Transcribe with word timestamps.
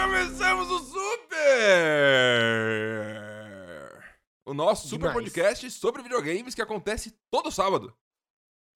começamos 0.00 0.70
o 0.70 0.78
Super! 0.78 1.20
O 4.46 4.54
nosso 4.54 4.88
Super 4.88 5.08
Demais. 5.08 5.14
Podcast 5.14 5.70
sobre 5.72 6.02
videogames 6.02 6.54
que 6.54 6.62
acontece 6.62 7.14
todo 7.30 7.52
sábado. 7.52 7.94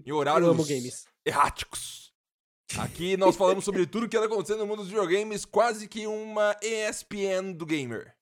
Em 0.05 0.13
horários 0.13 1.07
erráticos. 1.25 2.13
Aqui 2.79 3.17
nós 3.17 3.37
falamos 3.37 3.65
sobre 3.65 3.87
tudo 3.87 4.09
que 4.09 4.17
anda 4.17 4.27
acontecendo 4.27 4.59
no 4.59 4.67
mundo 4.67 4.79
dos 4.79 4.89
videogames, 4.89 5.47
quase 5.47 5.89
que 5.89 6.07
uma 6.07 6.55
ESPN 6.63 7.53
do 7.57 7.65
gamer. 7.65 8.15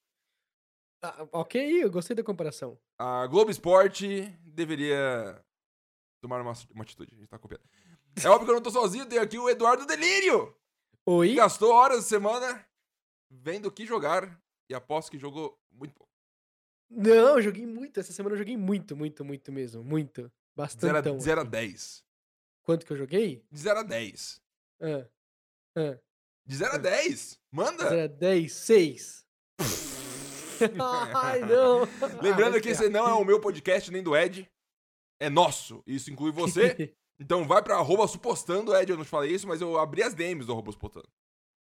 Ah, 1.02 1.26
ok, 1.32 1.82
eu 1.82 1.90
gostei 1.90 2.14
da 2.14 2.22
comparação. 2.22 2.78
A 2.98 3.26
Globo 3.26 3.50
Esporte 3.50 4.22
deveria 4.44 5.44
tomar 6.20 6.40
uma, 6.40 6.52
uma 6.70 6.84
atitude. 6.84 7.12
A 7.12 7.18
gente 7.18 7.28
tá 7.28 7.38
copiando. 7.38 7.64
É 8.22 8.28
óbvio 8.28 8.44
que 8.44 8.50
eu 8.50 8.54
não 8.54 8.62
tô 8.62 8.70
sozinho, 8.70 9.06
tem 9.06 9.18
aqui 9.18 9.38
o 9.38 9.50
Eduardo 9.50 9.86
Delírio. 9.86 10.54
Oi? 11.04 11.34
gastou 11.34 11.72
horas 11.72 11.96
da 11.96 12.02
semana 12.04 12.64
vendo 13.32 13.66
o 13.66 13.72
que 13.72 13.86
jogar 13.86 14.40
e 14.68 14.74
aposto 14.74 15.10
que 15.10 15.18
jogou 15.18 15.58
muito 15.70 15.94
pouco. 15.94 16.12
Não, 16.90 17.36
eu 17.36 17.42
joguei 17.42 17.66
muito. 17.66 17.98
Essa 17.98 18.12
semana 18.12 18.34
eu 18.34 18.38
joguei 18.38 18.56
muito, 18.56 18.94
muito, 18.94 19.24
muito 19.24 19.50
mesmo. 19.50 19.82
Muito. 19.82 20.22
De 20.22 20.26
0 20.28 20.32
Bastante. 20.54 21.08
a, 21.08 21.12
de 21.16 21.22
0 21.22 21.40
a 21.40 21.44
10. 21.44 22.04
Quanto 22.62 22.84
que 22.86 22.92
eu 22.92 22.96
joguei? 22.96 23.42
De 23.50 23.58
0 23.60 23.80
a 23.80 23.82
10. 23.82 24.40
Ah. 24.82 25.08
Ah. 25.76 25.98
De 26.44 26.56
0 26.56 26.74
a 26.74 26.78
10. 26.78 27.40
Manda! 27.50 27.88
0 27.88 28.02
a 28.02 28.06
10, 28.06 28.52
6. 28.52 29.26
Ai, 31.14 31.40
não. 31.40 31.80
Lembrando 32.22 32.56
Ah, 32.56 32.60
que 32.60 32.68
esse 32.68 32.88
não 32.88 33.08
é 33.08 33.14
o 33.14 33.24
meu 33.24 33.40
podcast 33.40 33.90
nem 33.90 34.02
do 34.02 34.14
Ed. 34.16 34.48
É 35.18 35.30
nosso. 35.30 35.82
Isso 35.86 36.10
inclui 36.10 36.30
você. 36.32 36.94
Então 37.18 37.46
vai 37.46 37.62
pra 37.62 37.76
arroba 37.76 38.06
supostando, 38.06 38.74
Ed. 38.76 38.90
Eu 38.90 38.96
não 38.98 39.04
te 39.04 39.10
falei 39.10 39.32
isso, 39.32 39.46
mas 39.48 39.60
eu 39.60 39.78
abri 39.78 40.02
as 40.02 40.14
DMs 40.14 40.44
do 40.46 40.52
arroba 40.52 40.72
supostando. 40.72 41.08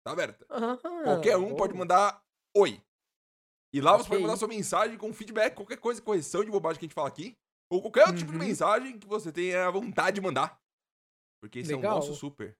Tá 0.03 0.11
aberta. 0.11 0.45
Ah, 0.49 0.77
Qualquer 1.03 1.37
um 1.37 1.49
bom. 1.49 1.55
pode 1.55 1.73
mandar 1.73 2.23
oi. 2.57 2.81
E 3.73 3.79
lá 3.79 3.95
você 3.97 4.09
pode 4.09 4.21
mandar 4.21 4.35
sua 4.37 4.47
mensagem 4.47 4.97
com 4.97 5.13
feedback, 5.13 5.55
qualquer 5.55 5.77
coisa, 5.77 6.01
correção 6.01 6.43
de 6.43 6.51
bobagem 6.51 6.79
que 6.79 6.85
a 6.85 6.87
gente 6.87 6.95
fala 6.95 7.07
aqui. 7.07 7.37
Ou 7.71 7.81
qualquer 7.81 8.01
outro 8.01 8.17
tipo 8.17 8.31
de 8.31 8.37
Uhum. 8.37 8.43
mensagem 8.45 8.99
que 8.99 9.07
você 9.07 9.31
tenha 9.31 9.69
vontade 9.71 10.15
de 10.15 10.21
mandar. 10.21 10.59
Porque 11.41 11.59
esse 11.59 11.71
é 11.71 11.75
o 11.75 11.77
Legal. 11.77 11.95
nosso 11.95 12.13
super. 12.15 12.57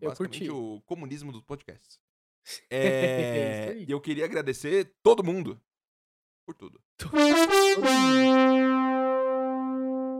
Eu 0.00 0.08
Basicamente 0.10 0.38
curti. 0.46 0.50
o 0.50 0.80
comunismo 0.82 1.32
dos 1.32 1.42
podcasts. 1.42 2.00
É... 2.70 3.68
aí. 3.70 3.84
e 3.88 3.90
eu 3.90 4.00
queria 4.00 4.24
agradecer 4.24 4.92
todo 5.02 5.22
mundo 5.24 5.60
por 6.44 6.54
tudo. 6.56 6.82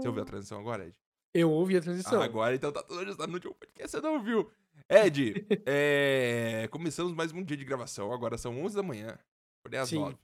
Você 0.00 0.08
ouviu 0.08 0.22
a 0.22 0.26
transição 0.26 0.60
agora, 0.60 0.86
Ed? 0.86 0.96
Eu 1.34 1.50
ouvi 1.50 1.76
a 1.76 1.80
transição. 1.80 2.20
Ah, 2.20 2.24
agora 2.24 2.54
então 2.54 2.70
tá 2.72 2.82
tudo 2.82 3.00
ajustado 3.00 3.28
no 3.28 3.34
último 3.36 3.54
podcast, 3.54 3.90
você 3.90 4.00
não 4.00 4.14
ouviu. 4.14 4.50
Ed, 4.88 5.46
é, 5.66 6.68
começamos 6.70 7.14
mais 7.14 7.32
um 7.32 7.42
dia 7.42 7.56
de 7.56 7.64
gravação, 7.64 8.12
agora 8.12 8.36
são 8.36 8.62
11 8.62 8.76
da 8.76 8.82
manhã, 8.82 9.18
porém 9.62 9.80
às 9.80 9.88
Sim. 9.88 10.00
9. 10.00 10.18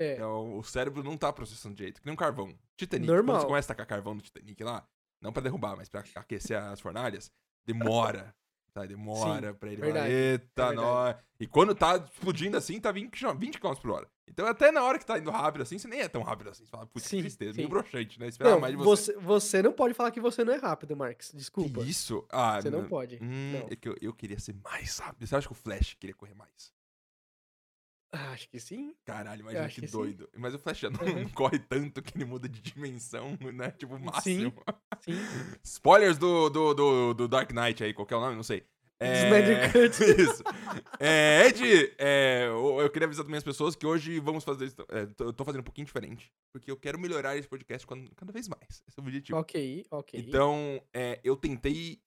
É. 0.00 0.14
Então 0.14 0.58
o 0.58 0.62
cérebro 0.62 1.02
não 1.02 1.16
tá 1.16 1.32
processando 1.32 1.74
direito, 1.74 2.00
que 2.00 2.06
nem 2.06 2.12
um 2.12 2.16
carvão. 2.16 2.54
Titanic, 2.76 3.06
Normal. 3.06 3.36
quando 3.36 3.40
você 3.40 3.46
começa 3.46 3.72
a 3.72 3.74
tacar 3.74 3.86
carvão 3.86 4.14
no 4.14 4.20
Titanic 4.20 4.62
lá, 4.62 4.86
não 5.20 5.32
pra 5.32 5.42
derrubar, 5.42 5.76
mas 5.76 5.88
pra 5.88 6.04
aquecer 6.14 6.56
as 6.62 6.80
fornalhas, 6.80 7.32
demora. 7.66 8.34
Tá, 8.70 8.84
demora 8.84 9.54
pra 9.54 9.72
ele 9.72 9.80
verdade, 9.80 10.06
falar, 10.06 10.14
eita, 10.14 10.62
é 10.62 10.66
verdade. 10.66 10.76
nós. 10.76 11.16
E 11.40 11.46
quando 11.48 11.74
tá 11.74 11.96
explodindo 11.96 12.56
assim, 12.56 12.78
tá 12.78 12.92
20 12.92 13.10
km 13.18 13.36
20 13.36 13.58
km 13.58 13.74
por 13.74 13.90
hora. 13.90 14.10
Então 14.30 14.46
até 14.46 14.70
na 14.70 14.82
hora 14.84 14.98
que 14.98 15.06
tá 15.06 15.18
indo 15.18 15.30
rápido 15.30 15.62
assim, 15.62 15.78
você 15.78 15.88
nem 15.88 16.00
é 16.00 16.08
tão 16.08 16.22
rápido 16.22 16.50
assim. 16.50 16.64
Você 16.64 16.70
fala, 16.70 16.86
putz, 16.86 17.04
que 17.04 17.10
Sim, 17.10 17.20
tristeza, 17.22 17.52
sim. 17.52 17.58
meio 17.58 17.68
broxante, 17.68 18.18
né? 18.20 18.28
Esperar 18.28 18.50
Não, 18.50 18.60
mais 18.60 18.72
de 18.76 18.82
você. 18.82 19.12
você, 19.12 19.18
você 19.20 19.62
não 19.62 19.72
pode 19.72 19.94
falar 19.94 20.10
que 20.10 20.20
você 20.20 20.44
não 20.44 20.52
é 20.52 20.56
rápido, 20.56 20.96
Marcos. 20.96 21.32
Desculpa. 21.34 21.82
Que 21.82 21.88
isso? 21.90 22.24
Ah, 22.30 22.60
Você 22.60 22.70
não 22.70 22.82
não- 22.82 22.88
pode. 22.88 23.18
Hum, 23.22 23.52
Não. 23.52 23.68
é 23.70 23.76
que 23.76 23.88
eu, 23.88 23.96
eu 24.00 24.12
queria 24.14 24.38
ser 24.38 24.54
mais 24.62 24.98
rápido. 24.98 25.26
Você 25.26 25.34
acha 25.36 25.46
que 25.46 25.52
o 25.52 25.56
Flash 25.56 25.94
queria 25.98 26.14
correr 26.14 26.34
mais? 26.34 26.72
Ah, 28.10 28.30
acho 28.30 28.48
que 28.48 28.58
sim. 28.58 28.94
Caralho, 29.04 29.40
imagina 29.42 29.68
que, 29.68 29.82
que 29.82 29.86
sim. 29.86 29.92
doido. 29.98 30.30
Mas 30.36 30.54
o 30.54 30.58
Flash 30.58 30.78
já 30.78 30.88
não, 30.90 31.00
Uhum. 31.04 31.28
corre 31.34 31.58
tanto 31.58 32.00
que 32.02 32.16
ele 32.16 32.24
muda 32.24 32.48
de 32.48 32.60
dimensão, 32.62 33.36
né? 33.52 33.70
Tipo, 33.72 33.96
o 33.96 34.00
máximo. 34.00 34.52
Sim. 35.02 35.12
Spoilers 35.62 36.16
do, 36.16 36.48
do, 36.48 36.72
do, 36.74 37.14
do 37.14 37.28
Dark 37.28 37.50
Knight 37.52 37.84
aí, 37.84 37.92
qualquer 37.92 38.14
nome, 38.18 38.34
não 38.34 38.42
sei. 38.42 38.64
Cut. 39.72 40.02
Isso. 40.20 40.42
É, 40.98 41.46
Ed, 41.46 41.94
é, 41.98 42.46
eu 42.48 42.90
queria 42.90 43.06
avisar 43.06 43.24
também 43.24 43.38
as 43.38 43.44
pessoas 43.44 43.74
que 43.76 43.86
hoje 43.86 44.18
vamos 44.18 44.42
fazer 44.44 44.72
é, 44.90 45.06
eu 45.20 45.32
tô 45.32 45.44
fazendo 45.44 45.60
um 45.60 45.64
pouquinho 45.64 45.86
diferente, 45.86 46.32
porque 46.52 46.70
eu 46.70 46.76
quero 46.76 46.98
melhorar 46.98 47.36
esse 47.36 47.46
podcast 47.48 47.86
cada 48.16 48.32
vez 48.32 48.48
mais. 48.48 48.82
Esse 48.88 48.98
é 48.98 49.00
o 49.00 49.04
objetivo. 49.04 49.38
Ok, 49.38 49.86
ok. 49.90 50.20
Então, 50.20 50.82
é, 50.92 51.20
eu 51.22 51.36
tentei 51.36 52.00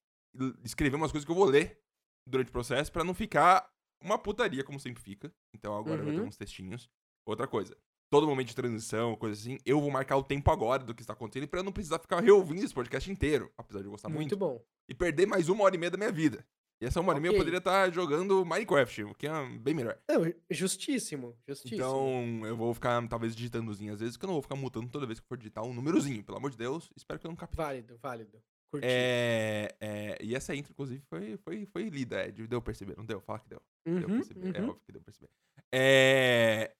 escrever 0.63 0.95
umas 0.97 1.11
coisas 1.11 1.25
que 1.25 1.31
eu 1.31 1.35
vou 1.35 1.45
ler 1.45 1.79
durante 2.27 2.49
o 2.49 2.51
processo 2.51 2.91
pra 2.91 3.03
não 3.03 3.13
ficar 3.13 3.69
uma 4.03 4.17
putaria, 4.17 4.63
como 4.63 4.79
sempre 4.79 5.01
fica. 5.01 5.31
Então 5.55 5.77
agora 5.77 6.03
vai 6.03 6.13
ter 6.13 6.19
Uhum. 6.21 6.27
uns 6.27 6.37
textinhos. 6.37 6.89
Outra 7.25 7.47
coisa, 7.47 7.77
todo 8.11 8.27
momento 8.27 8.47
de 8.47 8.55
transição, 8.55 9.15
coisa 9.15 9.39
assim, 9.39 9.57
eu 9.65 9.79
vou 9.79 9.91
marcar 9.91 10.17
o 10.17 10.23
tempo 10.23 10.49
agora 10.51 10.83
do 10.83 10.93
que 10.95 11.01
está 11.03 11.13
acontecendo 11.13 11.47
pra 11.47 11.59
eu 11.59 11.63
não 11.63 11.71
precisar 11.71 11.99
ficar 11.99 12.19
reouvindo 12.19 12.63
esse 12.65 12.73
podcast 12.73 13.09
inteiro, 13.11 13.51
apesar 13.57 13.79
de 13.79 13.85
eu 13.85 13.91
gostar 13.91 14.09
muito, 14.09 14.21
muito 14.21 14.37
bom. 14.37 14.61
e 14.89 14.93
perder 14.95 15.25
mais 15.27 15.49
uma 15.49 15.63
hora 15.63 15.75
e 15.75 15.77
meia 15.77 15.91
da 15.91 15.97
minha 15.97 16.11
vida. 16.11 16.45
E 16.81 16.85
essa 16.85 16.99
uma 16.99 17.09
hora 17.11 17.19
e 17.19 17.21
meia 17.21 17.31
eu 17.31 17.37
poderia 17.37 17.59
estar 17.59 17.93
jogando 17.93 18.43
Minecraft, 18.43 19.03
o 19.03 19.13
que 19.13 19.27
é 19.27 19.49
bem 19.59 19.73
melhor. 19.75 19.99
Não, 20.09 20.23
justíssimo, 20.49 21.37
justíssimo. 21.47 21.75
Então, 21.75 22.41
eu 22.47 22.57
vou 22.57 22.73
ficar, 22.73 23.07
talvez, 23.07 23.35
digitandozinho 23.35 23.93
às 23.93 23.99
vezes, 23.99 24.17
que 24.17 24.25
eu 24.25 24.27
não 24.27 24.33
vou 24.33 24.41
ficar 24.41 24.55
mutando 24.55 24.89
toda 24.89 25.05
vez 25.05 25.19
que 25.19 25.27
for 25.27 25.37
digitar 25.37 25.63
um 25.63 25.75
númerozinho, 25.75 26.23
pelo 26.23 26.39
amor 26.39 26.49
de 26.49 26.57
Deus. 26.57 26.89
Espero 26.97 27.19
que 27.19 27.27
eu 27.27 27.29
não 27.29 27.35
capte. 27.35 27.55
Válido, 27.55 27.99
válido. 27.99 28.41
Curti. 28.71 28.87
É, 28.89 29.75
é, 29.79 30.17
e 30.23 30.33
essa 30.33 30.55
intro, 30.55 30.71
inclusive, 30.71 31.03
foi, 31.07 31.37
foi, 31.37 31.65
foi 31.67 31.89
lida, 31.89 32.25
Ed. 32.27 32.47
Deu 32.47 32.59
pra 32.59 32.71
perceber, 32.71 32.97
não 32.97 33.05
deu? 33.05 33.21
Fala 33.21 33.37
que 33.39 33.49
deu. 33.49 33.61
Deu 33.85 34.09
Uhum, 34.09 34.15
perceber. 34.15 34.55
É 34.55 34.61
uhum. 34.61 34.69
óbvio 34.69 34.83
que 34.85 34.91
deu 34.91 35.01
pra 35.01 35.05
perceber. 35.11 35.29
É... 35.71 36.73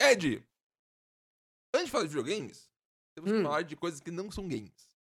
Ed, 0.00 0.44
antes 1.74 1.86
de 1.86 1.90
falar 1.90 2.04
de 2.04 2.10
videogames, 2.10 2.70
temos 3.16 3.32
que 3.32 3.38
Hum. 3.38 3.42
falar 3.42 3.62
de 3.62 3.74
coisas 3.74 3.98
que 3.98 4.10
não 4.12 4.30
são 4.30 4.46
games. 4.46 4.96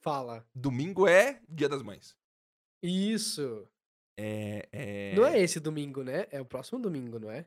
Fala. 0.00 0.44
Domingo 0.54 1.06
é 1.06 1.40
Dia 1.48 1.68
das 1.68 1.82
Mães. 1.82 2.16
Isso. 2.82 3.68
É, 4.18 4.66
é... 4.72 5.14
Não 5.14 5.26
é 5.26 5.38
esse 5.38 5.60
domingo, 5.60 6.02
né? 6.02 6.26
É 6.30 6.40
o 6.40 6.44
próximo 6.44 6.78
domingo, 6.80 7.18
não 7.18 7.30
é? 7.30 7.38
É 7.40 7.46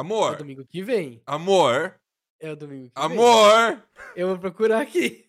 Amor, 0.00 0.32
o 0.34 0.36
domingo 0.36 0.64
que 0.66 0.82
vem. 0.82 1.22
amor, 1.26 1.94
É 2.40 2.50
o 2.52 2.56
domingo 2.56 2.90
que 2.90 3.00
vem. 3.00 3.04
amor, 3.18 3.82
Eu 4.16 4.28
vou 4.28 4.38
procurar 4.38 4.80
aqui. 4.82 5.28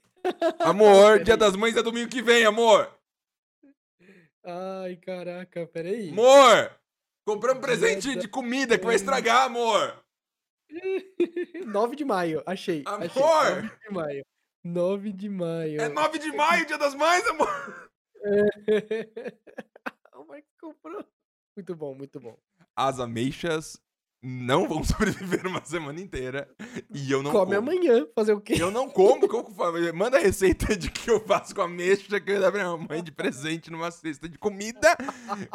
amor, 0.59 1.19
Dia 1.23 1.37
das 1.37 1.55
Mães 1.55 1.75
é 1.75 1.81
domingo 1.83 2.09
que 2.09 2.21
vem, 2.21 2.45
amor. 2.45 2.91
Ai, 4.43 4.95
caraca, 4.97 5.67
peraí. 5.67 6.09
Amor, 6.09 6.71
compramos 7.25 7.61
Dia 7.65 7.67
presente 7.67 8.15
da- 8.15 8.21
de 8.21 8.27
comida 8.27 8.77
que 8.77 8.85
vai 8.85 8.95
estragar, 8.95 9.43
amor. 9.45 10.03
9 11.65 11.95
de 11.95 12.05
maio, 12.05 12.43
achei. 12.45 12.83
achei. 12.85 13.21
Amor! 13.21 13.61
9 13.63 13.77
de 13.87 13.91
maio. 13.93 14.25
9 14.63 15.11
de 15.13 15.29
maio. 15.29 15.81
É 15.81 15.89
9 15.89 16.19
de 16.19 16.31
maio, 16.31 16.65
Dia 16.65 16.77
das 16.77 16.93
Mães, 16.95 17.25
amor. 17.27 17.91
o 18.21 18.25
Marcos 20.29 20.51
comprou. 20.59 21.03
Muito 21.57 21.75
bom, 21.75 21.93
muito 21.95 22.19
bom. 22.19 22.37
as 22.75 22.99
ameixas 22.99 23.77
não 24.21 24.67
vão 24.67 24.83
sobreviver 24.83 25.47
uma 25.47 25.63
semana 25.65 25.99
inteira. 25.99 26.49
E 26.93 27.11
eu 27.11 27.23
não 27.23 27.31
Come 27.31 27.55
como. 27.55 27.57
amanhã, 27.71 28.05
fazer 28.15 28.33
o 28.33 28.41
quê? 28.41 28.55
Eu 28.59 28.69
não 28.71 28.89
como. 28.89 29.27
como 29.27 29.45
que 29.45 29.51
eu 29.51 29.55
faço? 29.55 29.93
Manda 29.95 30.17
a 30.17 30.21
receita 30.21 30.75
de 30.75 30.91
que 30.91 31.09
eu 31.09 31.19
faço 31.25 31.53
com 31.55 31.61
ameixa 31.61 32.19
que 32.19 32.29
eu 32.31 32.35
ia 32.35 32.41
dar 32.41 32.51
pra 32.51 32.63
minha 32.63 32.87
mãe 32.87 33.03
de 33.03 33.11
presente 33.11 33.71
numa 33.71 33.89
cesta 33.91 34.27
de 34.29 34.37
comida. 34.37 34.95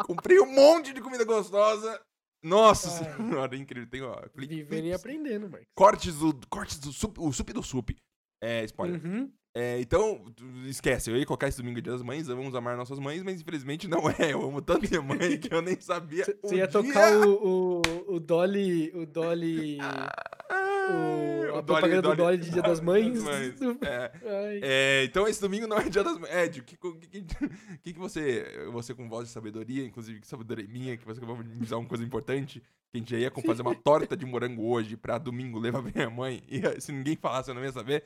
Comprei 0.04 0.40
um 0.40 0.46
monte 0.52 0.92
de 0.92 1.00
comida 1.00 1.24
gostosa. 1.24 2.00
Nossa 2.42 2.88
Ai. 3.04 3.16
senhora, 3.16 3.56
incrível. 3.56 3.88
Tem, 3.88 4.02
ó, 4.02 4.22
Vivendo 4.34 4.86
e 4.86 4.92
aprendendo, 4.92 5.48
Marcos. 5.48 5.68
cortes 5.74 6.18
do, 6.18 6.34
cortes 6.48 6.78
do 6.78 6.92
sup, 6.92 7.18
o 7.18 7.32
sup 7.32 7.50
do 7.52 7.62
sup. 7.62 7.96
É, 8.42 8.64
spoiler. 8.64 9.02
Uhum. 9.02 9.32
É, 9.56 9.78
então, 9.80 10.20
esquece, 10.66 11.10
eu 11.10 11.16
ia 11.16 11.24
colocar 11.24 11.46
esse 11.46 11.58
domingo 11.58 11.80
Dia 11.80 11.92
das 11.92 12.02
Mães, 12.02 12.26
vamos 12.26 12.56
amar 12.56 12.76
nossas 12.76 12.98
mães, 12.98 13.22
mas 13.22 13.40
infelizmente 13.40 13.86
não 13.86 14.10
é. 14.10 14.32
Eu 14.32 14.42
amo 14.42 14.60
tanto 14.60 14.88
minha 14.88 15.00
mãe 15.00 15.38
que 15.38 15.54
eu 15.54 15.62
nem 15.62 15.80
sabia. 15.80 16.24
Você 16.42 16.56
ia 16.56 16.66
dia- 16.66 16.68
tocar 16.68 17.12
o, 17.16 17.80
o, 17.80 18.14
o 18.16 18.20
Dolly. 18.20 18.90
O 18.96 19.06
Dolly. 19.06 19.78
Ai, 19.80 21.50
o- 21.52 21.56
a 21.56 21.62
propaganda 21.62 22.02
do 22.02 22.16
Dolly 22.16 22.36
de 22.38 22.50
Dia 22.50 22.62
das 22.62 22.80
Mães. 22.80 23.16
É. 23.82 24.12
Ai. 24.26 24.60
É, 24.62 25.04
então 25.04 25.28
esse 25.28 25.40
domingo 25.40 25.68
não 25.68 25.78
é 25.78 25.88
dia 25.88 26.02
das 26.02 26.18
mães. 26.18 26.34
Ed, 26.34 26.60
o 26.60 26.64
que, 26.64 26.76
que, 26.76 27.22
que, 27.80 27.92
que 27.92 27.98
você, 27.98 28.66
você 28.72 28.92
com 28.92 29.08
voz 29.08 29.28
de 29.28 29.32
sabedoria, 29.32 29.84
inclusive 29.84 30.20
que 30.20 30.26
sabedoria 30.26 30.66
minha, 30.66 30.96
que 30.96 31.04
você 31.04 31.20
vai 31.20 31.36
me 31.44 31.52
avisar 31.54 31.78
uma 31.78 31.88
coisa 31.88 32.02
importante, 32.02 32.60
que 32.90 32.96
a 32.96 32.98
gente 32.98 33.10
já 33.12 33.18
ia 33.18 33.30
fazer 33.30 33.62
uma 33.62 33.74
torta 33.76 34.16
de 34.16 34.26
morango 34.26 34.66
hoje 34.68 34.96
pra 34.96 35.16
domingo 35.16 35.60
levar 35.60 35.80
pra 35.80 35.92
minha 35.94 36.10
mãe, 36.10 36.42
e 36.48 36.60
se 36.80 36.90
ninguém 36.90 37.14
falasse 37.16 37.50
eu 37.50 37.54
não 37.54 37.62
ia 37.62 37.70
saber. 37.70 38.04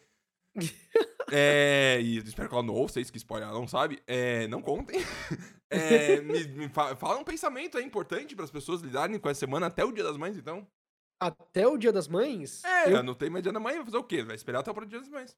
É, 1.31 2.01
e 2.01 2.17
espero 2.17 2.49
que 2.49 2.55
ela 2.55 2.65
não 2.65 2.73
ouça, 2.73 2.95
sei 2.95 3.05
que 3.05 3.19
spoiler 3.19 3.47
ela 3.51 3.59
não 3.59 3.69
sabe. 3.69 4.03
É, 4.07 4.47
não 4.49 4.63
contem. 4.63 4.99
É, 5.71 6.23
me, 6.23 6.45
me 6.49 6.69
fa- 6.71 6.97
fala 6.97 7.19
um 7.19 7.25
pensamento 7.25 7.77
aí 7.77 7.85
importante 7.85 8.35
para 8.35 8.43
as 8.47 8.51
pessoas 8.51 8.81
lidarem 8.81 9.19
com 9.19 9.29
essa 9.29 9.41
semana 9.41 9.67
até 9.67 9.85
o 9.85 9.93
Dia 9.93 10.03
das 10.03 10.17
Mães, 10.17 10.39
então. 10.39 10.67
Até 11.21 11.69
o 11.69 11.77
Dia 11.77 11.93
das 11.93 12.09
Mães? 12.09 12.65
É, 12.65 12.91
eu- 12.95 13.03
não 13.03 13.13
tem 13.15 13.29
mais 13.29 13.43
Dia 13.43 13.53
da 13.53 13.61
Mãe, 13.61 13.77
vai 13.77 13.85
fazer 13.85 13.99
o 13.99 14.03
quê? 14.05 14.23
Vai 14.23 14.35
esperar 14.35 14.61
até 14.61 14.71
o 14.71 14.85
Dia 14.87 14.99
das 15.01 15.11
Mães. 15.11 15.37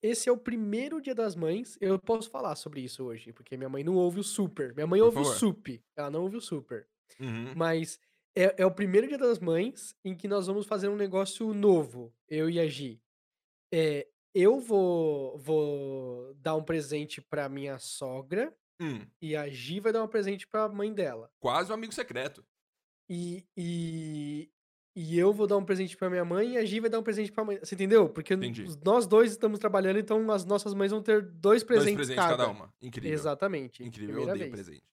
esse 0.00 0.28
é 0.28 0.32
o 0.32 0.36
primeiro 0.38 1.00
Dia 1.02 1.16
das 1.16 1.34
Mães. 1.34 1.76
Eu 1.80 1.98
posso 1.98 2.30
falar 2.30 2.54
sobre 2.54 2.80
isso 2.80 3.02
hoje, 3.02 3.32
porque 3.32 3.56
minha 3.56 3.68
mãe 3.68 3.82
não 3.82 3.94
ouve 3.96 4.20
o 4.20 4.22
Super. 4.22 4.72
Minha 4.72 4.86
mãe 4.86 5.00
Por 5.00 5.06
ouve 5.06 5.18
o 5.18 5.24
favor. 5.24 5.36
Sup. 5.36 5.82
Ela 5.96 6.10
não 6.12 6.22
ouve 6.22 6.36
o 6.36 6.40
Super. 6.40 6.86
Uhum. 7.18 7.52
Mas 7.56 7.98
É, 8.36 8.62
é 8.62 8.64
o 8.66 8.70
primeiro 8.70 9.08
dia 9.08 9.18
das 9.18 9.40
mães 9.40 9.96
em 10.04 10.14
que 10.14 10.28
nós 10.28 10.46
vamos 10.46 10.64
fazer 10.66 10.86
um 10.86 10.94
negócio 10.96 11.52
novo, 11.52 12.14
eu 12.28 12.48
e 12.48 12.60
a 12.60 12.68
Gi. 12.68 13.02
É, 13.74 14.06
eu 14.38 14.60
vou, 14.60 15.38
vou 15.38 16.34
dar 16.34 16.54
um 16.56 16.62
presente 16.64 17.20
pra 17.22 17.48
minha 17.48 17.78
sogra 17.78 18.54
Hum, 18.80 19.06
e 19.22 19.34
a 19.34 19.48
Gi 19.48 19.80
vai 19.80 19.90
dar 19.92 20.02
um 20.04 20.08
presente 20.08 20.46
pra 20.46 20.68
mãe 20.68 20.92
dela. 20.92 21.30
quase 21.40 21.70
um 21.70 21.74
amigo 21.74 21.94
secreto. 21.94 22.44
E, 23.08 23.46
e, 23.56 24.50
e 24.94 25.18
eu 25.18 25.32
vou 25.32 25.46
dar 25.46 25.56
um 25.56 25.64
presente 25.64 25.96
pra 25.96 26.10
minha 26.10 26.24
mãe 26.26 26.52
e 26.54 26.58
a 26.58 26.64
Gi 26.64 26.80
vai 26.80 26.90
dar 26.90 26.98
um 26.98 27.02
presente 27.02 27.32
pra 27.32 27.42
mãe. 27.44 27.58
Você 27.58 27.74
entendeu? 27.74 28.08
Porque 28.10 28.34
Entendi. 28.34 28.66
nós 28.84 29.06
dois 29.06 29.30
estamos 29.30 29.58
trabalhando, 29.58 29.98
então 29.98 30.30
as 30.30 30.44
nossas 30.44 30.74
mães 30.74 30.90
vão 30.90 31.00
ter 31.02 31.22
dois 31.22 31.64
presentes, 31.64 31.96
Dois 31.96 32.08
presentes 32.08 32.36
cada. 32.36 32.48
uma. 32.50 32.70
Incrível. 32.82 33.12
Exatamente. 33.14 33.82
Incrível, 33.82 34.16
eu 34.16 34.26
primeira 34.26 34.34
odeio 34.34 34.52
vez. 34.52 34.66
presente. 34.66 34.86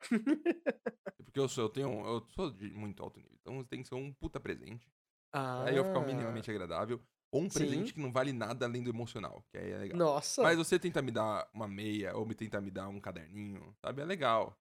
Porque 1.24 1.40
eu 1.40 1.48
sou, 1.48 1.64
eu 1.64 1.68
tenho, 1.70 1.88
eu 2.06 2.20
sou 2.34 2.50
de 2.50 2.70
muito 2.74 3.02
alto 3.02 3.18
nível. 3.18 3.36
Então 3.40 3.64
tem 3.64 3.82
que 3.82 3.88
ser 3.88 3.94
um 3.94 4.12
puta 4.12 4.38
presente. 4.38 4.86
Aí 5.32 5.76
eu 5.76 5.84
ficar 5.84 6.00
Ah, 6.00 6.06
minimamente 6.06 6.50
agradável. 6.50 7.00
Ou 7.32 7.42
um 7.42 7.48
presente 7.48 7.88
Sim. 7.88 7.94
que 7.94 8.00
não 8.00 8.12
vale 8.12 8.32
nada 8.32 8.64
além 8.66 8.82
do 8.82 8.90
emocional, 8.90 9.44
que 9.50 9.58
aí 9.58 9.70
é 9.72 9.76
legal. 9.78 9.98
Nossa. 9.98 10.42
Mas 10.42 10.56
você 10.56 10.78
tenta 10.78 11.02
me 11.02 11.10
dar 11.10 11.48
uma 11.52 11.66
meia, 11.68 12.16
ou 12.16 12.24
me 12.24 12.34
tenta 12.34 12.60
me 12.60 12.70
dar 12.70 12.88
um 12.88 13.00
caderninho, 13.00 13.74
sabe? 13.82 14.00
É 14.00 14.04
legal. 14.04 14.58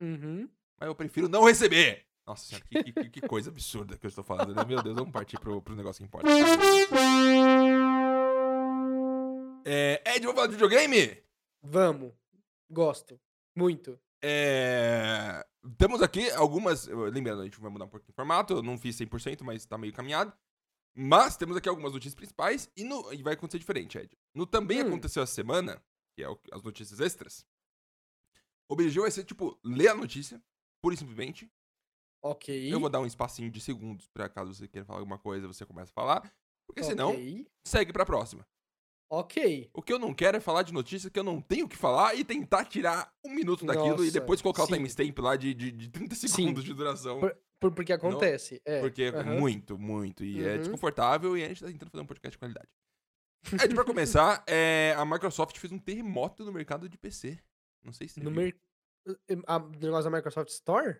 Uhum. 0.00 0.48
Mas 0.78 0.88
eu 0.88 0.94
prefiro 0.94 1.28
não 1.28 1.44
receber. 1.44 2.04
Nossa 2.26 2.44
senhora, 2.44 2.66
que, 2.68 2.92
que- 2.92 3.08
que 3.10 3.20
coisa 3.22 3.48
absurda 3.50 3.96
que 3.96 4.04
eu 4.04 4.08
estou 4.08 4.22
falando, 4.22 4.54
né? 4.54 4.62
Meu 4.64 4.82
Deus, 4.82 4.94
vamos 4.96 5.12
partir 5.12 5.38
pro, 5.40 5.62
pro 5.62 5.74
negócio 5.74 6.00
que 6.02 6.06
importa. 6.06 6.28
É, 9.64 10.02
Ed, 10.14 10.20
vamos 10.20 10.34
falar 10.34 10.46
de 10.46 10.52
videogame? 10.52 11.22
Vamos. 11.62 12.12
Gosto. 12.70 13.18
Muito. 13.56 13.98
É, 14.22 15.44
Temos 15.76 16.00
aqui 16.02 16.30
algumas. 16.30 16.86
Lembrando, 16.86 17.42
a 17.42 17.44
gente 17.44 17.60
vai 17.60 17.70
mudar 17.70 17.84
um 17.84 17.88
pouquinho 17.88 18.10
o 18.10 18.14
formato. 18.14 18.54
Eu 18.54 18.62
não 18.62 18.78
fiz 18.78 18.96
100%, 18.96 19.42
mas 19.42 19.64
tá 19.66 19.76
meio 19.78 19.92
caminhado. 19.92 20.32
Mas 21.00 21.36
temos 21.36 21.56
aqui 21.56 21.68
algumas 21.68 21.92
notícias 21.92 22.14
principais 22.14 22.68
e, 22.76 22.82
no- 22.82 23.12
e 23.12 23.22
vai 23.22 23.34
acontecer 23.34 23.58
diferente, 23.60 23.96
Ed. 23.98 24.10
No 24.34 24.44
também 24.46 24.82
Hum. 24.82 24.88
aconteceu 24.88 25.22
essa 25.22 25.32
semana, 25.32 25.80
que 26.16 26.24
é 26.24 26.28
o- 26.28 26.38
as 26.50 26.60
notícias 26.62 26.98
extras. 26.98 27.46
O 28.68 28.74
objetivo 28.74 29.02
vai 29.02 29.10
ser, 29.12 29.24
tipo, 29.24 29.58
ler 29.64 29.88
a 29.88 29.94
notícia, 29.94 30.42
pura 30.82 30.94
e 30.94 30.98
simplesmente. 30.98 31.48
Ok. 32.22 32.72
Eu 32.72 32.80
vou 32.80 32.90
dar 32.90 32.98
um 33.00 33.06
espacinho 33.06 33.48
de 33.50 33.60
segundos 33.60 34.08
pra 34.08 34.28
caso 34.28 34.52
você 34.52 34.66
queira 34.66 34.84
falar 34.84 34.98
alguma 34.98 35.18
coisa, 35.18 35.46
você 35.46 35.64
começa 35.64 35.90
a 35.92 35.94
falar. 35.94 36.34
Porque 36.66 36.82
senão, 36.82 37.10
Ok. 37.12 37.46
segue 37.66 37.92
pra 37.92 38.04
próxima. 38.04 38.44
Ok. 39.10 39.70
O 39.72 39.80
que 39.80 39.92
eu 39.92 39.98
não 39.98 40.12
quero 40.12 40.36
é 40.36 40.40
falar 40.40 40.62
de 40.64 40.72
notícia 40.72 41.08
que 41.10 41.18
eu 41.18 41.24
não 41.24 41.40
tenho 41.40 41.64
o 41.64 41.68
que 41.68 41.76
falar 41.76 42.14
e 42.14 42.24
tentar 42.24 42.64
tirar 42.66 43.10
um 43.24 43.32
minuto 43.34 43.64
daquilo 43.64 43.94
e 44.02 44.06
Nossa, 44.08 44.10
depois 44.10 44.42
colocar 44.42 44.64
o 44.64 44.66
sim. 44.66 44.74
timestamp 44.74 45.18
lá 45.20 45.34
de, 45.36 45.54
de, 45.54 45.70
de 45.72 45.88
30 45.88 46.14
Sim. 46.14 46.28
segundos 46.28 46.64
de 46.64 46.74
duração. 46.74 47.20
Por- 47.20 47.38
por- 47.60 47.72
porque 47.72 47.92
acontece. 47.92 48.60
É. 48.64 48.80
Porque 48.80 49.02
é 49.04 49.08
aham. 49.08 49.38
muito, 49.38 49.78
muito. 49.78 50.24
E 50.24 50.44
é 50.46 50.52
Uhum. 50.52 50.58
desconfortável 50.58 51.36
e 51.36 51.44
a 51.44 51.48
gente 51.48 51.60
tá 51.60 51.66
tentando 51.66 51.90
fazer 51.90 52.02
um 52.02 52.06
podcast 52.06 52.32
de 52.34 52.38
qualidade. 52.38 52.68
Ed, 53.64 53.74
pra 53.74 53.84
começar, 53.84 54.42
é, 54.48 54.94
a 54.96 55.04
Microsoft 55.04 55.56
fez 55.58 55.72
um 55.72 55.78
terremoto 55.78 56.44
no 56.44 56.52
mercado 56.52 56.88
de 56.88 56.98
PC. 56.98 57.38
Não 57.84 57.92
sei 57.92 58.08
se 58.08 58.20
No 58.20 58.30
no 58.30 58.36
negócio 59.80 60.10
da 60.10 60.16
Microsoft 60.16 60.50
Store? 60.50 60.98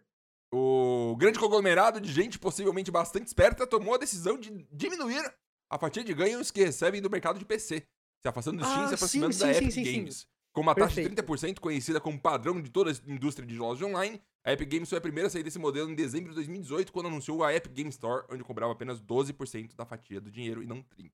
O 0.53 1.15
grande 1.19 1.39
conglomerado 1.39 2.01
de 2.01 2.11
gente 2.11 2.39
possivelmente 2.39 2.91
bastante 2.91 3.27
esperta 3.27 3.67
tomou 3.67 3.95
a 3.95 3.99
decisão 3.99 4.39
de 4.39 4.51
diminuir 4.73 5.23
a 5.71 5.79
fatia 5.79 6.03
de 6.03 6.15
ganhos 6.15 6.51
que 6.51 6.65
recebem 6.65 7.03
do 7.03 7.11
mercado 7.11 7.39
de 7.39 7.45
PC, 7.45 7.81
se 8.23 8.29
afastando 8.29 8.59
do 8.59 8.65
Steam 8.65 8.81
e 8.81 8.85
Ah, 8.85 8.89
se 8.89 8.95
aproximando 8.95 9.33
sim, 9.35 9.41
da 9.41 9.53
sim, 9.53 9.59
Epic 9.61 9.73
sim. 9.73 9.83
Games. 9.85 10.27
Com 10.59 10.63
uma 10.63 10.75
taxa 10.75 11.01
de 11.01 11.09
Perfeito. 11.09 11.55
30% 11.55 11.61
conhecida 11.61 12.01
como 12.01 12.19
padrão 12.21 12.61
de 12.61 12.69
toda 12.69 12.91
a 12.91 12.95
indústria 13.07 13.47
de 13.47 13.55
jogos 13.55 13.81
online, 13.81 14.21
a 14.45 14.53
Epic 14.53 14.69
Games 14.69 14.89
foi 14.89 14.99
a 14.99 15.01
primeira 15.01 15.29
a 15.29 15.31
sair 15.31 15.45
desse 15.45 15.57
modelo 15.57 15.89
em 15.89 15.95
dezembro 15.95 16.31
de 16.31 16.35
2018, 16.35 16.93
quando 16.93 17.07
anunciou 17.07 17.45
a 17.45 17.55
Epic 17.55 17.73
Game 17.73 17.89
Store, 17.91 18.25
onde 18.29 18.43
cobrava 18.43 18.73
apenas 18.73 19.01
12% 19.01 19.77
da 19.77 19.87
fatia 19.87 20.21
do 20.21 20.33
dinheiro 20.33 20.61
e 20.61 20.67
não 20.67 20.79
30%. 20.83 21.13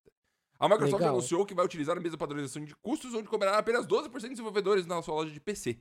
A 0.59 0.67
Microsoft 0.67 1.01
Legal. 1.01 1.15
anunciou 1.15 1.45
que 1.45 1.53
vai 1.53 1.63
utilizar 1.63 1.95
a 1.95 2.01
mesma 2.01 2.17
padronização 2.17 2.65
de 2.65 2.75
custos, 2.77 3.13
onde 3.13 3.29
cobrará 3.29 3.59
apenas 3.59 3.87
12% 3.87 4.19
de 4.23 4.29
desenvolvedores 4.31 4.87
na 4.87 5.03
sua 5.03 5.15
loja 5.15 5.31
de 5.31 5.41
PC. 5.41 5.77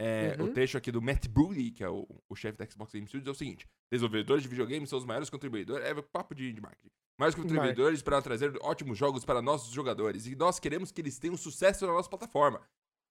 É, 0.00 0.36
O 0.38 0.44
Uhum. 0.44 0.52
trecho 0.52 0.78
aqui 0.78 0.92
do 0.92 1.02
Matt 1.02 1.26
Booty, 1.28 1.72
que 1.72 1.82
é 1.82 1.88
o, 1.88 2.06
o 2.28 2.36
chefe 2.36 2.56
da 2.56 2.64
Xbox 2.70 2.92
Game 2.92 3.06
Studios, 3.06 3.26
é 3.26 3.30
o 3.30 3.34
seguinte: 3.34 3.66
desenvolvedores 3.90 4.42
de 4.42 4.48
videogames 4.48 4.88
são 4.88 4.98
os 4.98 5.04
maiores 5.04 5.28
contribuidores. 5.28 5.84
É 5.84 5.94
papo 6.00 6.34
de, 6.34 6.52
de 6.52 6.60
marketing. 6.60 6.90
Maiores 7.18 7.34
contribuidores 7.34 8.00
para 8.00 8.22
trazer 8.22 8.56
ótimos 8.62 8.96
jogos 8.96 9.24
para 9.24 9.42
nossos 9.42 9.72
jogadores. 9.72 10.26
E 10.26 10.36
nós 10.36 10.60
queremos 10.60 10.92
que 10.92 11.00
eles 11.00 11.18
tenham 11.18 11.36
sucesso 11.36 11.84
na 11.84 11.92
nossa 11.92 12.08
plataforma. 12.08 12.60